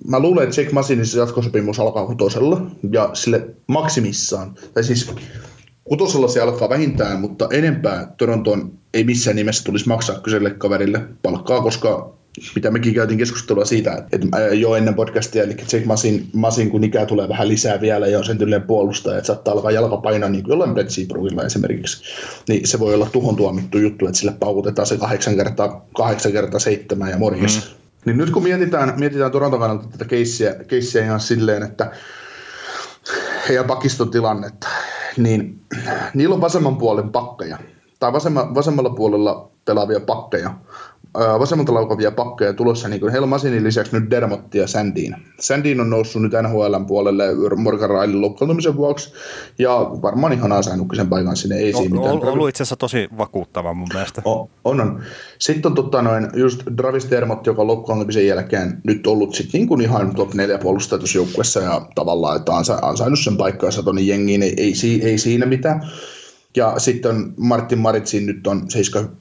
mä 0.08 0.20
luulen, 0.20 0.44
että 0.44 0.62
Jake 0.62 0.74
Massinin 0.74 1.06
jatkosopimus 1.18 1.80
alkaa 1.80 2.06
kutosella 2.06 2.62
ja 2.92 3.10
sille 3.14 3.48
maksimissaan, 3.68 4.56
tai 4.74 4.84
siis 4.84 5.12
kutosella 5.84 6.28
se 6.28 6.42
alkaa 6.42 6.70
vähintään, 6.70 7.20
mutta 7.20 7.48
enempää 7.52 8.14
Torontoon 8.18 8.72
ei 8.94 9.04
missään 9.04 9.36
nimessä 9.36 9.64
tulisi 9.64 9.88
maksaa 9.88 10.20
kyseelle 10.20 10.50
kaverille 10.50 11.02
palkkaa, 11.22 11.62
koska 11.62 12.14
mitä 12.56 12.72
mekin 12.72 12.94
käytiin 12.94 13.18
keskustelua 13.18 13.66
siitä, 13.66 14.04
että 14.12 14.52
jo 14.54 14.76
ennen 14.76 14.96
podcastia, 14.96 15.44
eli 15.44 15.56
Jake 15.74 15.86
Masin, 15.86 16.30
Masin 16.34 16.70
kun 16.70 16.84
ikää 16.84 17.06
tulee 17.06 17.30
vähän 17.30 17.48
lisää 17.48 17.82
vielä 17.82 18.08
ja 18.08 18.18
on 18.18 18.26
sen 18.26 18.38
tyylinen 18.38 18.62
puolustaja, 18.62 19.18
että 19.18 19.28
saattaa 19.28 19.54
alkaa 19.54 19.72
jalka 19.72 19.98
painaa 19.98 20.30
niin 20.30 20.44
kuin 20.44 20.52
jollain 20.52 20.74
Brett 20.74 20.90
Seabrookilla 20.90 21.44
esimerkiksi, 21.44 22.04
niin 22.48 22.68
se 22.68 22.80
voi 22.80 22.94
olla 22.94 23.10
tuhon 23.12 23.36
tuomittu 23.36 23.78
juttu, 23.78 24.06
että 24.06 24.20
sille 24.20 24.34
paukutetaan 24.40 24.86
se 24.86 24.98
kahdeksan 24.98 25.36
kertaa, 25.36 25.86
kahdeksan 25.98 26.32
kertaa 26.32 26.60
seitsemän 26.60 27.10
ja 27.10 27.18
morjes. 27.18 27.56
Mm. 27.56 27.86
Niin 28.06 28.18
nyt 28.18 28.30
kun 28.30 28.44
mietitään, 28.44 28.94
mietitään 28.98 29.32
Toronton 29.32 29.60
kannalta 29.60 29.88
tätä 29.92 30.06
keissiä, 30.06 30.56
keissiä 30.68 31.04
ihan 31.04 31.20
silleen, 31.20 31.64
että 31.64 31.92
heidän 33.50 33.66
pakiston 33.66 34.12
tilannetta, 34.12 34.68
niin 35.18 35.62
niillä 36.14 36.36
on 36.36 36.42
vasemman 36.42 36.78
puolen 36.78 37.10
pakkeja, 37.10 37.58
tai 38.00 38.14
vasemma, 38.14 38.56
vasemmalla 38.56 38.90
puolella 38.90 39.52
pelaavia 39.66 40.00
pakkeja, 40.00 40.54
vasemmalta 41.40 41.74
laukavia 41.74 42.12
pakkeja 42.12 42.54
tulossa 42.54 42.88
niin 42.88 43.12
Helmasinin 43.12 43.64
lisäksi 43.64 44.00
nyt 44.00 44.10
Dermotti 44.10 44.58
ja 44.58 44.68
Sandin. 44.68 45.16
Sandin 45.40 45.82
on 45.82 45.90
noussut 45.90 46.22
nyt 46.22 46.32
NHL 46.42 46.76
puolelle 46.88 47.24
Morgan 47.56 47.90
Railin 47.90 48.22
loukkaantumisen 48.22 48.76
vuoksi 48.76 49.14
ja 49.60 49.72
varmaan 50.02 50.34
ihan 50.34 50.52
ansainnutkin 50.52 50.96
sen 50.96 51.10
paikan 51.10 51.36
sinne. 51.36 51.56
Ei 51.56 51.74
siinä 51.74 51.96
mitään. 51.96 52.14
On 52.14 52.24
ollut 52.24 52.50
itse 52.50 52.64
asiassa 52.64 52.76
tosi 52.76 53.08
vakuuttava 53.18 53.74
mun 53.74 53.88
mielestä. 53.94 54.22
On, 54.26 54.48
on. 54.64 55.02
Sitten 55.40 55.70
on 55.70 55.76
tota, 55.76 56.02
noin, 56.02 56.28
just 56.34 56.64
Travis 56.76 57.10
Dermott, 57.10 57.48
joka 57.48 57.68
loukkaantumisen 57.68 58.28
jälkeen 58.28 58.82
nyt 58.84 59.08
ollut 59.08 59.36
sit 59.36 59.54
niin 59.54 59.68
kuin 59.68 59.82
ihan 59.82 60.16
top 60.16 60.34
4 60.34 60.58
puolustajatusjoukkuessa 60.58 61.60
ja 61.60 61.82
tavallaan, 61.96 62.38
että 62.38 62.52
on 62.52 62.64
ansainnut 62.82 63.20
sen 63.20 63.38
paikkaansa 63.38 63.84
tuonne 63.84 64.02
jengiin, 64.02 64.44
ei, 64.44 64.56
ei, 64.58 64.74
ei 65.04 65.18
siinä 65.18 65.46
mitään. 65.46 65.82
Ja 66.56 66.80
sitten 66.80 67.34
Martin 67.38 67.80
Maritsin 67.80 68.26
nyt 68.26 68.48
on 68.48 68.66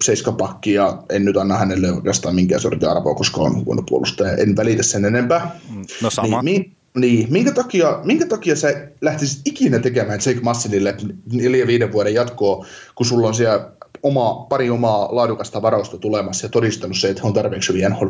seiska, 0.02 0.32
pakki 0.32 0.72
ja 0.72 1.02
en 1.10 1.24
nyt 1.24 1.36
anna 1.36 1.56
hänelle 1.56 1.92
oikeastaan 1.92 2.34
minkään 2.34 2.60
sortin 2.60 2.88
arvoa, 2.88 3.14
koska 3.14 3.40
on 3.40 3.64
huono 3.64 3.82
puolustaja. 3.88 4.36
En 4.36 4.56
välitä 4.56 4.82
sen 4.82 5.04
enempää. 5.04 5.60
Mm, 5.74 5.84
no 6.02 6.10
sama. 6.10 6.42
Niin, 6.42 6.76
niin, 6.96 7.26
minkä 7.30 7.52
takia, 7.52 8.00
minkä 8.04 8.26
takia 8.26 8.56
sä 8.56 8.88
lähtisit 9.00 9.40
ikinä 9.44 9.78
tekemään 9.78 10.20
Jake 10.26 10.40
Massinille 10.40 10.96
neljä 11.32 11.66
viiden 11.66 11.92
vuoden 11.92 12.14
jatkoa, 12.14 12.66
kun 12.94 13.06
sulla 13.06 13.28
on 13.28 13.34
siellä 13.34 13.70
oma, 14.02 14.46
pari 14.48 14.70
omaa 14.70 15.16
laadukasta 15.16 15.62
varausta 15.62 15.98
tulemassa 15.98 16.46
ja 16.46 16.50
todistanut 16.50 16.96
se, 16.96 17.08
että 17.08 17.22
on 17.24 17.32
tarpeeksi 17.32 17.72
hyviä 17.72 17.88
nhl 17.88 18.06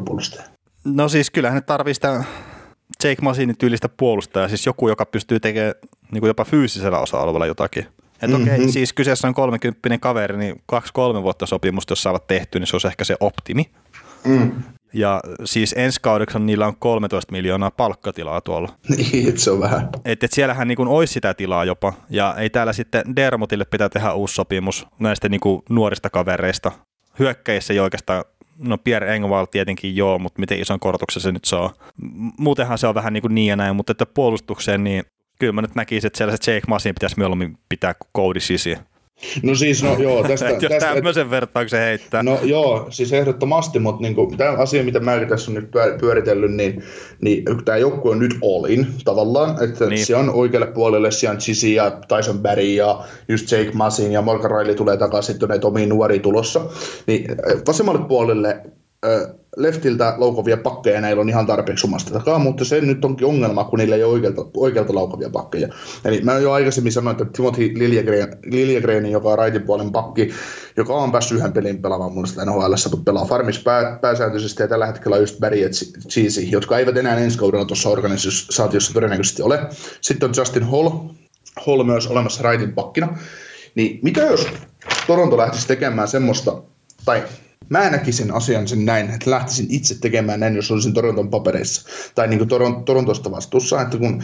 No 0.85 1.09
siis 1.09 1.31
kyllähän 1.31 1.57
ne 1.57 1.61
tarvii 1.61 1.95
sitä 1.95 2.25
Jake 3.05 3.23
Massinin 3.23 3.59
tyylistä 3.59 3.89
puolustajaa, 3.89 4.49
siis 4.49 4.67
joku, 4.67 4.89
joka 4.89 5.07
pystyy 5.07 5.41
tekemään 5.41 5.75
niin 6.13 6.27
jopa 6.27 6.45
fyysisellä 6.45 6.99
osa-alueella 6.99 7.47
jotakin. 7.47 7.87
Että 8.25 8.39
mm-hmm. 8.39 8.55
okei, 8.55 8.69
siis 8.69 8.93
kyseessä 8.93 9.29
on 9.29 9.35
30 9.35 9.99
kaveri, 10.01 10.37
niin 10.37 10.63
kaksi-kolme 10.67 11.23
vuotta 11.23 11.47
sopimusta, 11.47 11.93
jos 11.93 12.03
saavat 12.03 12.27
tehty, 12.27 12.59
niin 12.59 12.67
se 12.67 12.77
olisi 12.77 12.87
ehkä 12.87 13.05
se 13.05 13.17
optimi. 13.21 13.71
Mm. 14.25 14.53
Ja 14.93 15.21
siis 15.45 15.75
ensi 15.79 16.01
kaudeksi 16.03 16.39
niillä 16.39 16.67
on 16.67 16.77
13 16.79 17.33
miljoonaa 17.33 17.71
palkkatilaa 17.71 18.41
tuolla. 18.41 18.69
Niin, 18.97 19.39
se 19.39 19.51
on 19.51 19.61
vähän. 19.61 19.89
Että 20.05 20.27
et 20.27 20.33
siellähän 20.33 20.69
niin 20.69 20.89
olisi 20.89 21.13
sitä 21.13 21.35
tilaa 21.35 21.65
jopa. 21.65 21.93
Ja 22.11 22.35
ei 22.39 22.51
täällä 22.51 22.73
sitten 22.73 23.17
Dermotille 23.17 23.65
pitää 23.65 23.89
tehdä 23.89 24.13
uusi 24.13 24.35
sopimus 24.35 24.87
näistä 24.99 25.29
niin 25.29 25.41
kuin 25.41 25.63
nuorista 25.71 26.11
kavereista. 26.11 26.73
Hyökkäissä 27.19 27.73
ei 27.73 27.81
oikeastaan 27.81 28.25
No 28.59 28.79
Pierre 28.79 29.15
Engvall 29.15 29.45
tietenkin 29.45 29.97
joo, 29.97 30.19
mutta 30.19 30.41
miten 30.41 30.61
ison 30.61 30.81
korotuksen 30.81 31.23
se 31.23 31.33
nyt 31.33 31.45
saa. 31.45 31.75
Muutenhan 32.39 32.79
se 32.79 32.87
on 32.87 32.95
vähän 32.95 33.13
niin, 33.13 33.23
kuin 33.23 33.35
niin 33.35 33.47
ja 33.47 33.57
näin, 33.57 33.77
mutta 33.77 33.93
että 33.93 34.07
puolustukseen 34.07 34.85
niin 34.85 35.05
kyllä 35.39 35.53
mä 35.53 35.63
nyt 35.63 35.75
näkisin, 35.75 36.07
että 36.07 36.17
siellä 36.17 36.37
se 36.41 36.53
Jake 36.53 36.67
Masin 36.69 36.95
pitäisi 36.95 37.19
mieluummin 37.19 37.59
pitää 37.69 37.95
kuin 37.95 38.11
Cody 38.17 38.41
Sisi. 38.41 38.77
No 39.43 39.55
siis, 39.55 39.83
no 39.83 39.97
joo, 39.99 40.23
tästä... 40.29 40.49
Jos 40.49 40.61
tästä, 40.61 40.95
tämmöisen 40.95 41.31
vertauksen 41.31 41.81
heittää. 41.81 42.23
No 42.23 42.39
joo, 42.43 42.87
siis 42.91 43.13
ehdottomasti, 43.13 43.79
mutta 43.79 44.03
niin 44.03 44.15
kuin, 44.15 44.37
tämä 44.37 44.51
asia, 44.51 44.85
mitä 44.85 45.01
mäkin 45.01 45.29
tässä 45.29 45.51
on 45.51 45.55
nyt 45.55 45.71
pyöritellyt, 46.01 46.53
niin, 46.53 46.83
niin 47.21 47.45
tämä 47.65 47.79
joukkue 47.79 48.13
on 48.13 48.19
nyt 48.19 48.39
all 48.43 48.65
in 48.65 48.87
tavallaan, 49.05 49.65
että 49.65 49.87
niin. 49.87 50.07
se 50.07 50.17
on 50.17 50.31
oikealle 50.31 50.67
puolelle, 50.67 51.11
siellä 51.11 51.35
on 51.35 51.41
Chisi 51.41 51.75
ja 51.75 51.91
Tyson 51.91 52.39
Barry 52.39 52.63
ja 52.63 53.05
just 53.29 53.53
Jake 53.53 53.71
Masin 53.75 54.13
ja 54.13 54.23
Morgan 54.23 54.51
Riley 54.51 54.75
tulee 54.75 54.97
takaisin 54.97 55.39
tuonne 55.39 55.59
omiin 55.63 55.89
nuori 55.89 56.19
tulossa, 56.19 56.61
niin 57.07 57.25
vasemmalle 57.67 58.09
puolelle 58.09 58.63
leftiltä 59.57 60.15
laukovia 60.17 60.57
pakkeja 60.57 61.01
näillä 61.01 61.21
on 61.21 61.29
ihan 61.29 61.47
tarpeeksi 61.47 61.87
omasta 61.87 62.13
takaa, 62.13 62.39
mutta 62.39 62.65
se 62.65 62.81
nyt 62.81 63.05
onkin 63.05 63.27
ongelma, 63.27 63.65
kun 63.65 63.79
niillä 63.79 63.97
ei 63.97 64.05
ole 64.05 64.13
oikealta, 64.13 64.47
oikealta 64.57 64.95
laukovia 64.95 65.31
pakkeja. 65.31 65.69
Eli 66.05 66.21
mä 66.21 66.39
jo 66.39 66.53
aikaisemmin 66.53 66.93
sanoin, 66.93 67.17
että 67.23 67.37
Timothy 67.37 67.75
Liljegren, 68.45 69.07
joka 69.07 69.29
on 69.29 69.39
raitin 69.39 69.63
puolen 69.63 69.93
pakki, 69.93 70.31
joka 70.77 70.95
on 70.95 71.13
päässyt 71.13 71.39
yhden 71.39 71.53
pelin 71.53 71.83
pelaamaan 71.83 72.13
mun 72.13 72.23
mielestä 72.23 72.45
NHL, 72.45 72.75
mutta 72.91 73.05
pelaa 73.05 73.25
Farmis 73.25 73.59
pää, 73.59 73.99
pääsääntöisesti 74.03 74.63
ja 74.63 74.69
tällä 74.69 74.87
hetkellä 74.87 75.17
just 75.17 75.41
Barry 75.41 75.59
ja 75.59 75.69
Cheesy, 76.09 76.41
jotka 76.41 76.79
eivät 76.79 76.97
enää 76.97 77.19
ensi 77.19 77.39
kaudella 77.39 77.65
tuossa 77.65 77.89
organisaatiossa 77.89 78.93
todennäköisesti 78.95 79.43
ole. 79.43 79.61
Sitten 80.01 80.29
on 80.29 80.35
Justin 80.37 80.65
Hall, 80.65 80.89
Hall 81.67 81.85
myös 81.85 82.07
olemassa 82.07 82.43
raitin 82.43 82.73
pakkina. 82.73 83.19
Niin 83.75 83.99
mitä 84.03 84.21
jos 84.21 84.47
Toronto 85.07 85.37
lähtisi 85.37 85.67
tekemään 85.67 86.09
semmoista, 86.09 86.63
tai 87.05 87.23
Mä 87.69 87.91
näkisin 87.91 88.35
asian 88.35 88.69
sen 88.69 88.85
näin, 88.85 89.11
että 89.11 89.31
lähtisin 89.31 89.67
itse 89.69 90.01
tekemään 90.01 90.41
näin, 90.41 90.57
jos 90.57 90.71
olisin 90.71 90.95
Toronton 90.95 91.31
papereissa. 91.31 91.89
Tai 92.15 92.29
niin 92.29 92.39
kuin 92.39 92.49
Toron, 92.49 92.85
Torontosta 92.85 93.31
vastuussa, 93.31 93.81
että 93.81 93.99
kun 93.99 94.23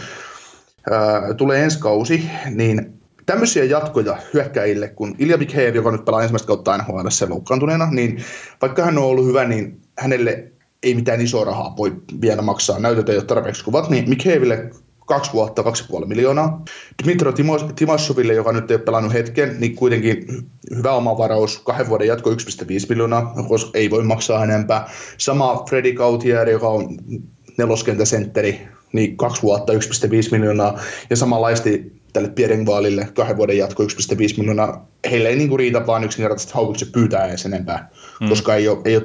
ää, 0.91 1.35
tulee 1.35 1.65
ensi 1.65 1.79
kausi, 1.79 2.31
niin 2.55 3.01
tämmöisiä 3.27 3.65
jatkoja 3.65 4.19
hyökkäjille, 4.35 4.89
kun 4.89 5.15
Ilja 5.19 5.37
Mikheev, 5.37 5.75
joka 5.75 5.91
nyt 5.91 6.05
pelaa 6.05 6.23
ensimmäistä 6.23 6.47
kautta 6.47 6.79
NHL 6.79 7.07
loukkaantuneena, 7.29 7.91
niin 7.91 8.25
vaikka 8.63 8.85
hän 8.85 8.99
on 8.99 9.05
ollut 9.05 9.27
hyvä, 9.27 9.45
niin 9.45 9.81
hänelle 9.99 10.53
ei 10.83 10.95
mitään 10.95 11.21
isoa 11.21 11.45
rahaa 11.45 11.77
voi 11.77 12.03
vielä 12.21 12.43
maksaa. 12.43 12.77
Ei 13.09 13.17
ole 13.17 13.25
tarpeeksi 13.25 13.65
kuvat, 13.65 13.91
niin 13.91 14.09
Mikheeville 14.09 14.71
kaksi 15.11 15.33
vuotta, 15.33 15.63
kaksi 15.63 15.85
puoli 15.89 16.07
miljoonaa. 16.07 16.63
Dmitro 17.03 17.33
Timosoville, 17.77 18.35
joka 18.35 18.53
nyt 18.53 18.71
ei 18.71 18.75
ole 18.75 18.83
pelannut 18.83 19.13
hetken, 19.13 19.57
niin 19.59 19.75
kuitenkin 19.77 20.25
hyvä 20.77 20.93
omavaraus, 20.93 21.59
kahden 21.59 21.89
vuoden 21.89 22.07
jatko 22.07 22.31
1,5 22.31 22.37
miljoonaa, 22.89 23.35
koska 23.49 23.71
ei 23.75 23.91
voi 23.91 24.03
maksaa 24.03 24.45
enempää. 24.45 24.91
Sama 25.19 25.65
Freddy 25.69 25.93
Gautier, 25.93 26.49
joka 26.49 26.69
on 26.69 26.99
neloskentäsentteri, 27.59 28.69
niin 28.93 29.17
kaksi 29.17 29.43
vuotta 29.43 29.73
1,5 29.73 29.79
miljoonaa. 30.31 30.81
Ja 31.11 31.17
samanlaisesti 31.17 32.01
tälle 32.13 32.29
Pierengvaalille 32.29 33.09
kahden 33.15 33.37
vuoden 33.37 33.59
jatko 33.59 33.83
1,5 33.83 33.89
miljoonaa. 34.39 34.89
Heille 35.11 35.29
ei 35.29 35.37
niinku 35.37 35.57
riitä 35.57 35.87
vaan 35.87 36.05
yksinkertaisesti 36.05 36.55
haukukset 36.55 36.93
pyytää 36.93 37.27
edes 37.27 37.47
enempää, 37.47 37.91
mm. 38.21 38.29
koska 38.29 38.55
ei 38.55 38.69
ole, 38.69 38.79
ei 38.85 38.97
ole 38.97 39.05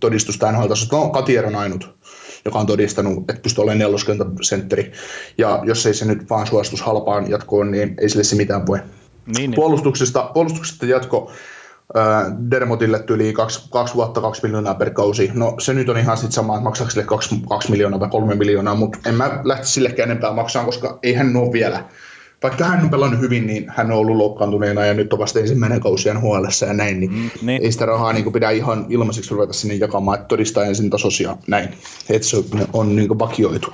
todistusta 0.00 0.52
nhl 0.52 0.72
No, 0.92 1.08
Katier 1.08 1.46
on 1.46 1.56
ainut 1.56 1.96
joka 2.46 2.58
on 2.58 2.66
todistanut, 2.66 3.18
että 3.18 3.42
pystyy 3.42 3.62
olemaan 3.62 3.78
neloskentäsentteri. 3.78 4.92
Ja 5.38 5.60
jos 5.64 5.86
ei 5.86 5.94
se 5.94 6.04
nyt 6.04 6.30
vaan 6.30 6.46
suostus 6.46 6.82
halpaan 6.82 7.30
jatkoon, 7.30 7.70
niin 7.70 7.94
ei 8.00 8.08
sille 8.08 8.24
se 8.24 8.36
mitään 8.36 8.66
voi. 8.66 8.78
Niin, 8.78 9.34
niin. 9.36 9.54
Puolustuksesta, 9.54 10.30
puolustuksesta 10.34 10.86
jatko 10.86 11.30
Dermotille 12.50 13.04
yli 13.10 13.32
kaksi, 13.32 13.68
kaksi 13.70 13.94
vuotta, 13.94 14.20
kaksi 14.20 14.42
miljoonaa 14.42 14.74
per 14.74 14.90
kausi. 14.90 15.30
No 15.34 15.54
se 15.58 15.74
nyt 15.74 15.88
on 15.88 15.98
ihan 15.98 16.16
sitten 16.16 16.32
sama, 16.32 16.54
että 16.54 16.64
maksaako 16.64 16.90
sille 16.90 17.04
kaksi, 17.04 17.42
kaksi 17.48 17.70
miljoonaa 17.70 17.98
tai 17.98 18.08
kolme 18.08 18.34
miljoonaa, 18.34 18.74
mutta 18.74 18.98
en 19.06 19.14
mä 19.14 19.40
lähtisi 19.44 19.72
sillekään 19.72 20.10
enempää 20.10 20.32
maksaa, 20.32 20.64
koska 20.64 20.98
ei 21.02 21.14
hän 21.14 21.36
ole 21.36 21.52
vielä 21.52 21.84
vaikka 22.42 22.64
hän 22.64 22.84
on 22.84 22.90
pelannut 22.90 23.20
hyvin, 23.20 23.46
niin 23.46 23.64
hän 23.68 23.90
on 23.92 23.98
ollut 23.98 24.16
loukkaantuneena 24.16 24.84
ja 24.84 24.94
nyt 24.94 25.12
on 25.12 25.18
vasta 25.18 25.40
ensimmäinen 25.40 25.80
kausi 25.80 26.14
nhl 26.14 26.44
ja 26.66 26.72
näin, 26.72 27.00
niin, 27.00 27.12
mm, 27.12 27.30
niin. 27.42 27.62
ei 27.62 27.72
sitä 27.72 27.86
rahaa 27.86 28.12
niin 28.12 28.32
pidä 28.32 28.50
ihan 28.50 28.86
ilmaiseksi 28.88 29.30
ruveta 29.34 29.52
sinne 29.52 29.74
jakamaan, 29.74 30.18
että 30.18 30.28
todistaa 30.28 30.64
ensin 30.64 30.90
tasoisia 30.90 31.36
näin, 31.46 31.68
että 32.10 32.28
se 32.28 32.36
on, 32.72 32.96
niin 32.96 33.18
vakioitu. 33.18 33.72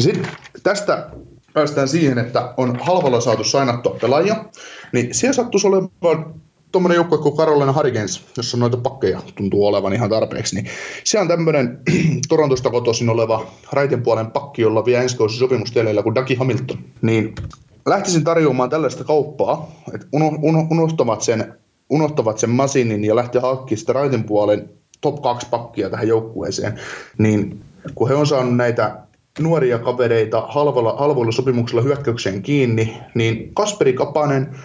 Sitten 0.00 0.28
tästä 0.62 1.10
päästään 1.52 1.88
siihen, 1.88 2.18
että 2.18 2.54
on 2.56 2.78
halvalla 2.80 3.20
saatu 3.20 3.44
sainattua 3.44 3.96
pelaajia, 4.00 4.44
niin 4.92 5.14
siellä 5.14 5.32
sattuisi 5.32 5.66
olemaan 5.66 6.34
tuommoinen 6.72 6.96
joukkue 6.96 7.18
kuin 7.18 7.36
Carolina 7.36 7.72
Hurricanes, 7.72 8.24
jossa 8.36 8.56
noita 8.56 8.76
pakkeja 8.76 9.20
tuntuu 9.34 9.66
olevan 9.66 9.92
ihan 9.92 10.10
tarpeeksi, 10.10 10.54
niin 10.54 10.66
se 11.04 11.18
on 11.18 11.28
tämmöinen 11.28 11.78
Torontosta 12.28 12.70
kotoisin 12.70 13.08
oleva 13.08 13.46
raitin 13.72 14.02
puolen 14.02 14.30
pakki, 14.30 14.62
jolla 14.62 14.84
vie 14.84 14.98
ensi 14.98 15.16
kausi 15.16 15.38
sopimustieleillä 15.38 16.02
kuin 16.02 16.14
Dagi 16.14 16.34
Hamilton. 16.34 16.78
Niin 17.02 17.34
lähtisin 17.90 18.24
tarjoamaan 18.24 18.70
tällaista 18.70 19.04
kauppaa, 19.04 19.70
että 19.94 20.06
unohtavat 20.70 21.22
sen, 21.22 21.54
unohtavat 21.90 22.38
sen 22.38 22.50
masinin 22.50 23.04
ja 23.04 23.16
lähtee 23.16 23.40
hankkimaan 23.40 23.78
sitä 23.80 23.92
raitin 23.92 24.24
puolen 24.24 24.70
top 25.00 25.22
2 25.22 25.46
pakkia 25.50 25.90
tähän 25.90 26.08
joukkueeseen, 26.08 26.80
niin 27.18 27.64
kun 27.94 28.08
he 28.08 28.14
on 28.14 28.26
saanut 28.26 28.56
näitä 28.56 28.96
nuoria 29.40 29.78
kavereita 29.78 30.46
halvalla, 30.48 30.96
halvoilla 30.96 31.32
sopimuksella 31.32 31.82
hyökkäykseen 31.82 32.42
kiinni, 32.42 32.96
niin 33.14 33.54
Kasperi 33.54 33.92
Kapanen, 33.92 34.56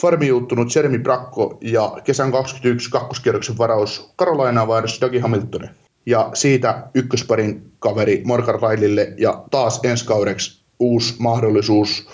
farmijuuttunut 0.00 0.74
Jeremy 0.74 0.98
Brakko 0.98 1.58
ja 1.60 1.92
kesän 2.04 2.32
21 2.32 2.90
kakkoskierroksen 2.90 3.58
varaus 3.58 4.12
Carolina 4.18 4.68
vaihdossa 4.68 5.00
Dougie 5.00 5.20
Hamilton. 5.20 5.68
Ja 6.06 6.30
siitä 6.34 6.88
ykkösparin 6.94 7.72
kaveri 7.78 8.22
Morgan 8.24 8.60
Railille 8.60 9.12
ja 9.18 9.44
taas 9.50 9.80
ensi 9.84 10.06
kaudeksi 10.06 10.62
uusi 10.78 11.14
mahdollisuus 11.18 12.08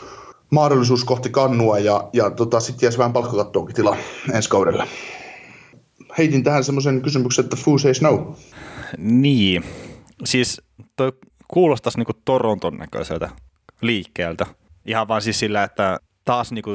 mahdollisuus 0.51 1.05
kohti 1.05 1.31
kannua 1.31 1.79
ja, 1.79 2.09
ja 2.13 2.31
tota, 2.31 2.61
sitten 2.61 2.87
jäisi 2.87 2.99
vähän 2.99 3.13
palkkakattoonkin 3.13 3.77
tila 3.77 3.97
ensi 4.35 4.49
kaudella. 4.49 4.87
Heitin 6.19 6.45
tähän 6.45 6.65
semmoisen 6.65 7.03
kysymyksen, 7.03 7.45
että 7.45 7.57
who 7.67 7.79
says 7.79 8.03
no? 8.03 8.37
Niin, 8.99 9.65
siis 10.25 10.63
toi 10.97 11.13
kuulostaisi 11.49 11.99
niinku 11.99 12.13
Toronton 12.25 12.77
näköiseltä 12.77 13.31
liikkeeltä. 13.81 14.47
Ihan 14.87 15.09
vaan 15.09 15.23
siis 15.23 15.39
sillä, 15.39 15.65
että 15.65 15.99
taas 16.25 16.53
niinku 16.53 16.71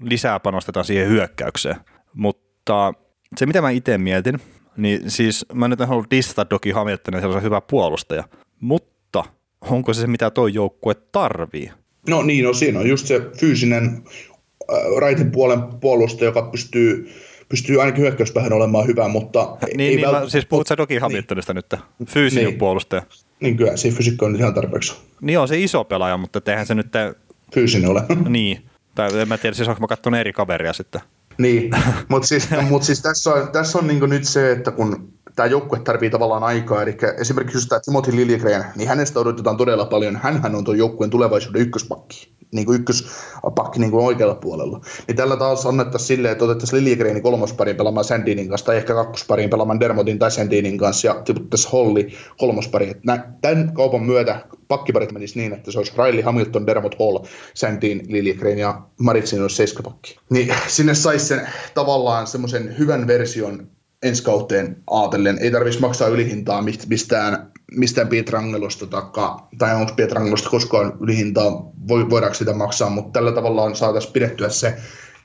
lisää 0.00 0.40
panostetaan 0.40 0.84
siihen 0.84 1.08
hyökkäykseen. 1.08 1.76
Mutta 2.12 2.94
se, 3.36 3.46
mitä 3.46 3.62
mä 3.62 3.70
itse 3.70 3.98
mietin, 3.98 4.40
niin 4.76 5.10
siis 5.10 5.46
mä 5.52 5.68
nyt 5.68 5.80
en 5.80 5.88
halua 5.88 6.04
dissata 6.10 6.50
Doki 6.50 6.70
Hamiltonin 6.70 7.20
sellaisen 7.20 7.42
hyvä 7.42 7.60
puolustaja, 7.60 8.24
mutta 8.60 9.24
onko 9.60 9.94
se 9.94 10.00
se, 10.00 10.06
mitä 10.06 10.30
toi 10.30 10.54
joukkue 10.54 10.94
tarvii? 10.94 11.72
No 12.08 12.22
niin, 12.22 12.44
no 12.44 12.52
siinä 12.52 12.80
on 12.80 12.88
just 12.88 13.06
se 13.06 13.20
fyysinen 13.38 13.84
äh, 13.84 14.78
raitin 14.98 15.30
puolen 15.30 15.62
puolustaja, 15.62 16.28
joka 16.28 16.42
pystyy, 16.42 17.12
pystyy 17.48 17.80
ainakin 17.80 18.02
hyökkäyspäähän 18.02 18.52
olemaan 18.52 18.86
hyvä, 18.86 19.08
mutta... 19.08 19.56
Niin, 19.66 19.80
ei 19.80 19.96
niin 19.96 20.08
vält- 20.08 20.20
mä, 20.20 20.28
siis 20.28 20.46
puhut 20.46 20.66
sä 20.66 20.76
Doki 20.76 20.98
Hamiltonista 20.98 21.54
niin. 21.54 21.62
nyt, 21.70 21.80
fyysinen 22.08 22.44
niin. 22.44 22.58
puolustaja. 22.58 23.02
Niin 23.40 23.56
kyllä, 23.56 23.76
se 23.76 23.90
fysiikka 23.90 24.26
on 24.26 24.36
ihan 24.36 24.54
tarpeeksi. 24.54 24.94
Niin 25.20 25.38
on 25.38 25.48
se 25.48 25.58
iso 25.58 25.84
pelaaja, 25.84 26.16
mutta 26.16 26.40
eihän 26.46 26.66
se 26.66 26.74
nyt... 26.74 26.90
Te... 26.90 27.14
Fyysinen 27.54 27.90
ole. 27.90 28.02
niin, 28.28 28.62
tai 28.94 29.20
en 29.20 29.28
mä 29.28 29.38
tiedä, 29.38 29.56
siis 29.56 29.68
onko 29.68 29.80
mä 29.80 29.86
katsonut 29.86 30.20
eri 30.20 30.32
kaveria 30.32 30.72
sitten. 30.72 31.00
Niin, 31.38 31.70
mutta 32.08 32.28
siis, 32.28 32.48
mut 32.68 32.82
siis 32.82 33.02
tässä 33.02 33.30
on, 33.30 33.48
tässä 33.52 33.78
on 33.78 33.86
niin 33.86 34.10
nyt 34.10 34.24
se, 34.24 34.52
että 34.52 34.70
kun 34.70 35.15
tämä 35.36 35.46
joukkue 35.46 35.78
tarvii 35.78 36.10
tavallaan 36.10 36.44
aikaa, 36.44 36.82
eli 36.82 36.96
esimerkiksi 37.20 37.56
just 37.56 37.68
tämä 37.68 37.80
Timothy 37.84 38.16
Liljegren, 38.16 38.64
niin 38.76 38.88
hänestä 38.88 39.20
odotetaan 39.20 39.56
todella 39.56 39.84
paljon. 39.84 40.16
Hänhän 40.16 40.54
on 40.54 40.64
tuon 40.64 40.78
joukkueen 40.78 41.10
tulevaisuuden 41.10 41.62
ykköspakki, 41.62 42.32
niin 42.52 42.66
kuin 42.66 42.80
ykköspakki 42.80 43.80
niin 43.80 43.90
kuin 43.90 44.04
oikealla 44.04 44.34
puolella. 44.34 44.80
Niin 45.06 45.16
tällä 45.16 45.36
taas 45.36 45.66
annettaisiin 45.66 46.06
silleen, 46.06 46.32
että 46.32 46.44
otettaisiin 46.44 46.84
Liljegrenin 46.84 47.22
kolmospariin 47.22 47.76
pelaamaan 47.76 48.04
Sandinin 48.04 48.48
kanssa, 48.48 48.66
tai 48.66 48.76
ehkä 48.76 48.94
kakkospariin 48.94 49.50
pelaamaan 49.50 49.80
Dermotin 49.80 50.18
tai 50.18 50.30
Sandinin 50.30 50.78
kanssa, 50.78 51.06
ja 51.06 51.14
tiputtaisiin 51.14 51.72
Holli 51.72 52.12
kolmospariin. 52.38 52.94
Tämän 53.40 53.74
kaupan 53.74 54.02
myötä 54.02 54.40
pakkiparit 54.68 55.12
menisi 55.12 55.38
niin, 55.38 55.52
että 55.52 55.72
se 55.72 55.78
olisi 55.78 55.92
Riley 55.98 56.22
Hamilton, 56.22 56.66
Dermot 56.66 56.96
Hall, 56.98 57.18
Sandin, 57.54 58.06
Liljegren 58.08 58.58
ja 58.58 58.80
Maritsin 59.00 59.42
olisi 59.42 59.56
seiskapakki. 59.56 60.18
Niin 60.30 60.54
sinne 60.68 60.94
saisi 60.94 61.26
sen 61.26 61.48
tavallaan 61.74 62.26
semmoisen 62.26 62.78
hyvän 62.78 63.06
version 63.06 63.75
ensi 64.02 64.22
kauteen 64.22 64.82
ajatellen. 64.90 65.38
Ei 65.38 65.50
tarvitsisi 65.50 65.80
maksaa 65.80 66.08
ylihintaa 66.08 66.62
mistään, 66.86 67.52
mistään 67.72 68.08
Pietrangelosta 68.08 68.86
taikka, 68.86 69.48
tai 69.58 69.74
onko 69.74 69.92
Pietrangelosta 69.96 70.50
koskaan 70.50 70.92
ylihintaa, 71.00 71.70
voidaanko 71.88 72.34
sitä 72.34 72.52
maksaa, 72.52 72.90
mutta 72.90 73.12
tällä 73.12 73.32
tavalla 73.32 73.74
saataisiin 73.74 74.12
pidettyä 74.12 74.48
se 74.48 74.76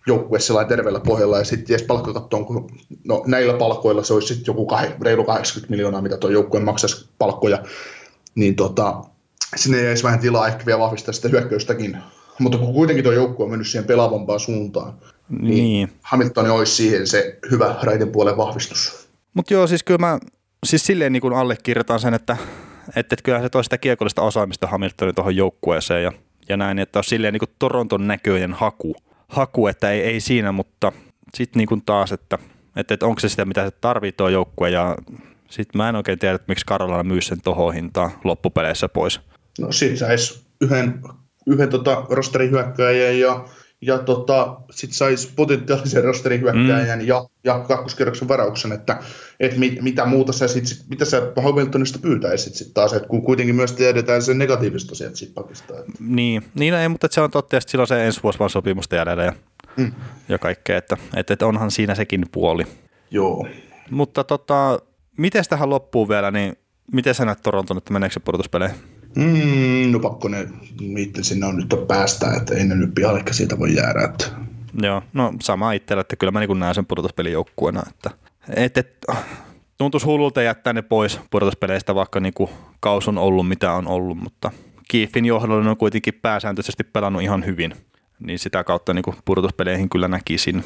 joukkue 0.07 0.39
sellainen 0.39 0.69
terveellä 0.69 0.99
pohjalla 0.99 1.37
ja 1.37 1.43
sitten 1.43 1.67
ties 1.67 1.83
palkkakattoon, 1.83 2.45
kun 2.45 2.69
no, 3.03 3.23
näillä 3.25 3.53
palkoilla 3.53 4.03
se 4.03 4.13
olisi 4.13 4.27
sitten 4.27 4.51
joku 4.51 4.65
kah, 4.65 4.85
reilu 5.01 5.23
80 5.23 5.71
miljoonaa, 5.71 6.01
mitä 6.01 6.17
tuo 6.17 6.29
joukkue 6.29 6.59
maksaisi 6.59 7.09
palkkoja, 7.17 7.63
niin 8.35 8.55
tota, 8.55 9.01
sinne 9.55 9.83
jäisi 9.83 10.03
vähän 10.03 10.19
tilaa 10.19 10.47
ehkä 10.47 10.65
vielä 10.65 10.79
vahvistaa 10.79 11.13
sitä 11.13 11.29
hyökkäystäkin, 11.29 11.97
mutta 12.41 12.57
kun 12.57 12.73
kuitenkin 12.73 13.03
tuo 13.03 13.13
joukkue 13.13 13.43
on 13.43 13.49
mennyt 13.49 13.67
siihen 13.67 13.87
pelaavampaan 13.87 14.39
suuntaan, 14.39 14.93
niin, 15.29 15.55
niin. 15.55 15.89
Hamilton 16.01 16.51
olisi 16.51 16.75
siihen 16.75 17.07
se 17.07 17.39
hyvä 17.51 17.75
raiden 17.83 18.11
puolen 18.11 18.37
vahvistus. 18.37 19.09
Mutta 19.33 19.53
joo, 19.53 19.67
siis 19.67 19.83
kyllä 19.83 19.97
mä 19.97 20.19
siis 20.65 20.85
silleen 20.85 21.13
niin 21.13 21.21
kuin 21.21 21.33
allekirjoitan 21.33 21.99
sen, 21.99 22.13
että, 22.13 22.37
että, 22.87 22.99
että 22.99 23.23
kyllä 23.23 23.41
se 23.41 23.49
toisi 23.49 23.65
sitä 23.65 23.77
kiekollista 23.77 24.21
osaamista 24.21 24.67
Hamiltonin 24.67 25.15
tuohon 25.15 25.35
joukkueeseen 25.35 26.03
ja, 26.03 26.11
ja 26.49 26.57
näin, 26.57 26.79
että 26.79 26.99
on 26.99 27.03
silleen 27.03 27.33
niin 27.33 27.39
kuin 27.39 27.55
Toronton 27.59 28.07
näköinen 28.07 28.53
haku, 28.53 28.95
haku 29.27 29.67
että 29.67 29.91
ei, 29.91 30.01
ei 30.01 30.19
siinä, 30.19 30.51
mutta 30.51 30.91
sitten 31.33 31.59
niin 31.59 31.67
kuin 31.67 31.81
taas, 31.85 32.11
että, 32.11 32.37
että, 32.75 32.93
että 32.93 33.05
onko 33.05 33.19
se 33.19 33.29
sitä, 33.29 33.45
mitä 33.45 33.65
se 33.65 33.71
tarvitsee 33.71 34.17
tuo 34.17 34.29
joukkue 34.29 34.69
ja 34.69 34.95
sitten 35.49 35.77
mä 35.77 35.89
en 35.89 35.95
oikein 35.95 36.19
tiedä, 36.19 36.35
että 36.35 36.45
miksi 36.47 36.65
Karolana 36.65 37.03
myy 37.03 37.21
sen 37.21 37.41
tuohon 37.43 37.73
hintaan 37.73 38.11
loppupeleissä 38.23 38.89
pois. 38.89 39.21
No 39.59 39.71
sit 39.71 39.97
saisi 39.97 40.41
yhden, 40.61 41.01
yhden 41.51 41.69
tota 41.69 42.05
rosterin 42.09 42.51
hyökkääjän 42.51 43.19
ja 43.19 43.45
ja 43.81 43.97
tota, 43.97 44.57
sitten 44.71 44.97
saisi 44.97 45.29
potentiaalisen 45.35 46.03
rosterin 46.03 46.41
hyökkääjän 46.41 46.99
mm. 46.99 47.07
ja, 47.07 47.25
ja 47.43 47.59
kakkoskerroksen 47.59 48.27
varauksen, 48.27 48.71
että 48.71 48.99
et 49.39 49.57
mit, 49.57 49.81
mitä 49.81 50.05
muuta 50.05 50.33
sä 50.33 50.47
sit, 50.47 50.63
mitä 50.89 51.05
sä 51.05 51.21
Hamiltonista 51.43 51.99
pyytäisit 51.99 52.55
sitten 52.55 52.73
taas, 52.73 52.93
että 52.93 53.07
kun 53.07 53.21
kuitenkin 53.21 53.55
myös 53.55 53.73
tiedetään 53.73 54.21
sen 54.21 54.37
negatiivista 54.37 54.95
sieltä 54.95 55.15
sit 55.15 55.33
pakista. 55.33 55.79
Että. 55.79 55.91
Niin, 55.99 56.43
niin 56.55 56.73
ei, 56.73 56.89
mutta 56.89 57.07
se 57.11 57.21
on 57.21 57.31
totta, 57.31 57.57
että 57.57 57.71
silloin 57.71 57.87
se 57.87 58.05
ensi 58.05 58.23
vuosi 58.23 58.39
vaan 58.39 58.49
sopimusta 58.49 58.95
jäljellä 58.95 59.23
ja, 59.23 59.33
mm. 59.77 59.91
ja 60.29 60.39
kaikkea, 60.39 60.77
että, 60.77 60.97
että, 61.15 61.33
että, 61.33 61.47
onhan 61.47 61.71
siinä 61.71 61.95
sekin 61.95 62.25
puoli. 62.31 62.63
Joo. 63.11 63.47
Mutta 63.89 64.23
tota, 64.23 64.79
miten 65.17 65.43
tähän 65.49 65.69
loppuu 65.69 66.09
vielä, 66.09 66.31
niin 66.31 66.55
miten 66.93 67.15
sä 67.15 67.25
näet 67.25 67.41
Toronton, 67.43 67.77
että 67.77 67.93
meneekö 67.93 68.13
se 68.13 68.19
pudotuspeleihin? 68.19 68.77
Mm, 69.15 69.91
no 69.91 69.99
pakko 69.99 70.27
ne 70.27 70.47
itse 70.97 71.23
sinne 71.23 71.45
on 71.45 71.55
nyt 71.55 71.87
päästä, 71.87 72.33
että 72.37 72.55
ei 72.55 72.65
ne 72.65 72.75
nyt 72.75 72.95
pihalle 72.95 73.23
siitä 73.31 73.59
voi 73.59 73.75
jäädä. 73.75 74.03
Että. 74.03 74.25
Joo, 74.81 75.03
no 75.13 75.33
sama 75.41 75.71
itsellä, 75.71 76.01
että 76.01 76.15
kyllä 76.15 76.31
mä 76.31 76.39
niin 76.39 76.59
näen 76.59 76.75
sen 76.75 76.85
pudotuspelijoukkueena, 76.85 77.83
että 77.89 78.09
et, 78.55 78.77
et, 78.77 79.05
tuntuisi 79.77 80.05
hullulta 80.05 80.41
jättää 80.41 80.73
ne 80.73 80.81
pois 80.81 81.19
pudotuspeleistä, 81.31 81.95
vaikka 81.95 82.19
niin 82.19 82.33
kuin 82.33 82.49
kaus 82.79 83.07
on 83.07 83.17
ollut 83.17 83.47
mitä 83.47 83.73
on 83.73 83.87
ollut, 83.87 84.17
mutta 84.17 84.51
Kiefin 84.87 85.25
johdolla 85.25 85.69
on 85.69 85.77
kuitenkin 85.77 86.13
pääsääntöisesti 86.21 86.83
pelannut 86.83 87.21
ihan 87.21 87.45
hyvin, 87.45 87.73
niin 88.19 88.39
sitä 88.39 88.63
kautta 88.63 88.93
niin 88.93 89.03
kuin 89.03 89.15
pudotuspeleihin 89.25 89.89
kyllä 89.89 90.07
näkisin. 90.07 90.63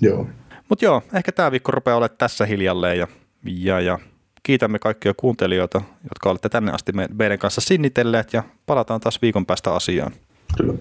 Joo. 0.00 0.26
Mutta 0.68 0.84
joo, 0.84 1.02
ehkä 1.14 1.32
tämä 1.32 1.50
viikko 1.50 1.72
rupeaa 1.72 1.96
olemaan 1.96 2.18
tässä 2.18 2.46
hiljalleen 2.46 2.98
ja, 2.98 3.08
ja, 3.44 3.80
ja 3.80 3.98
kiitämme 4.42 4.78
kaikkia 4.78 5.14
kuuntelijoita, 5.14 5.82
jotka 6.02 6.30
olette 6.30 6.48
tänne 6.48 6.72
asti 6.72 6.92
meidän 7.14 7.38
kanssa 7.38 7.60
sinnitelleet 7.60 8.32
ja 8.32 8.42
palataan 8.66 9.00
taas 9.00 9.22
viikon 9.22 9.46
päästä 9.46 9.74
asiaan. 9.74 10.12
Kyllä. 10.56 10.74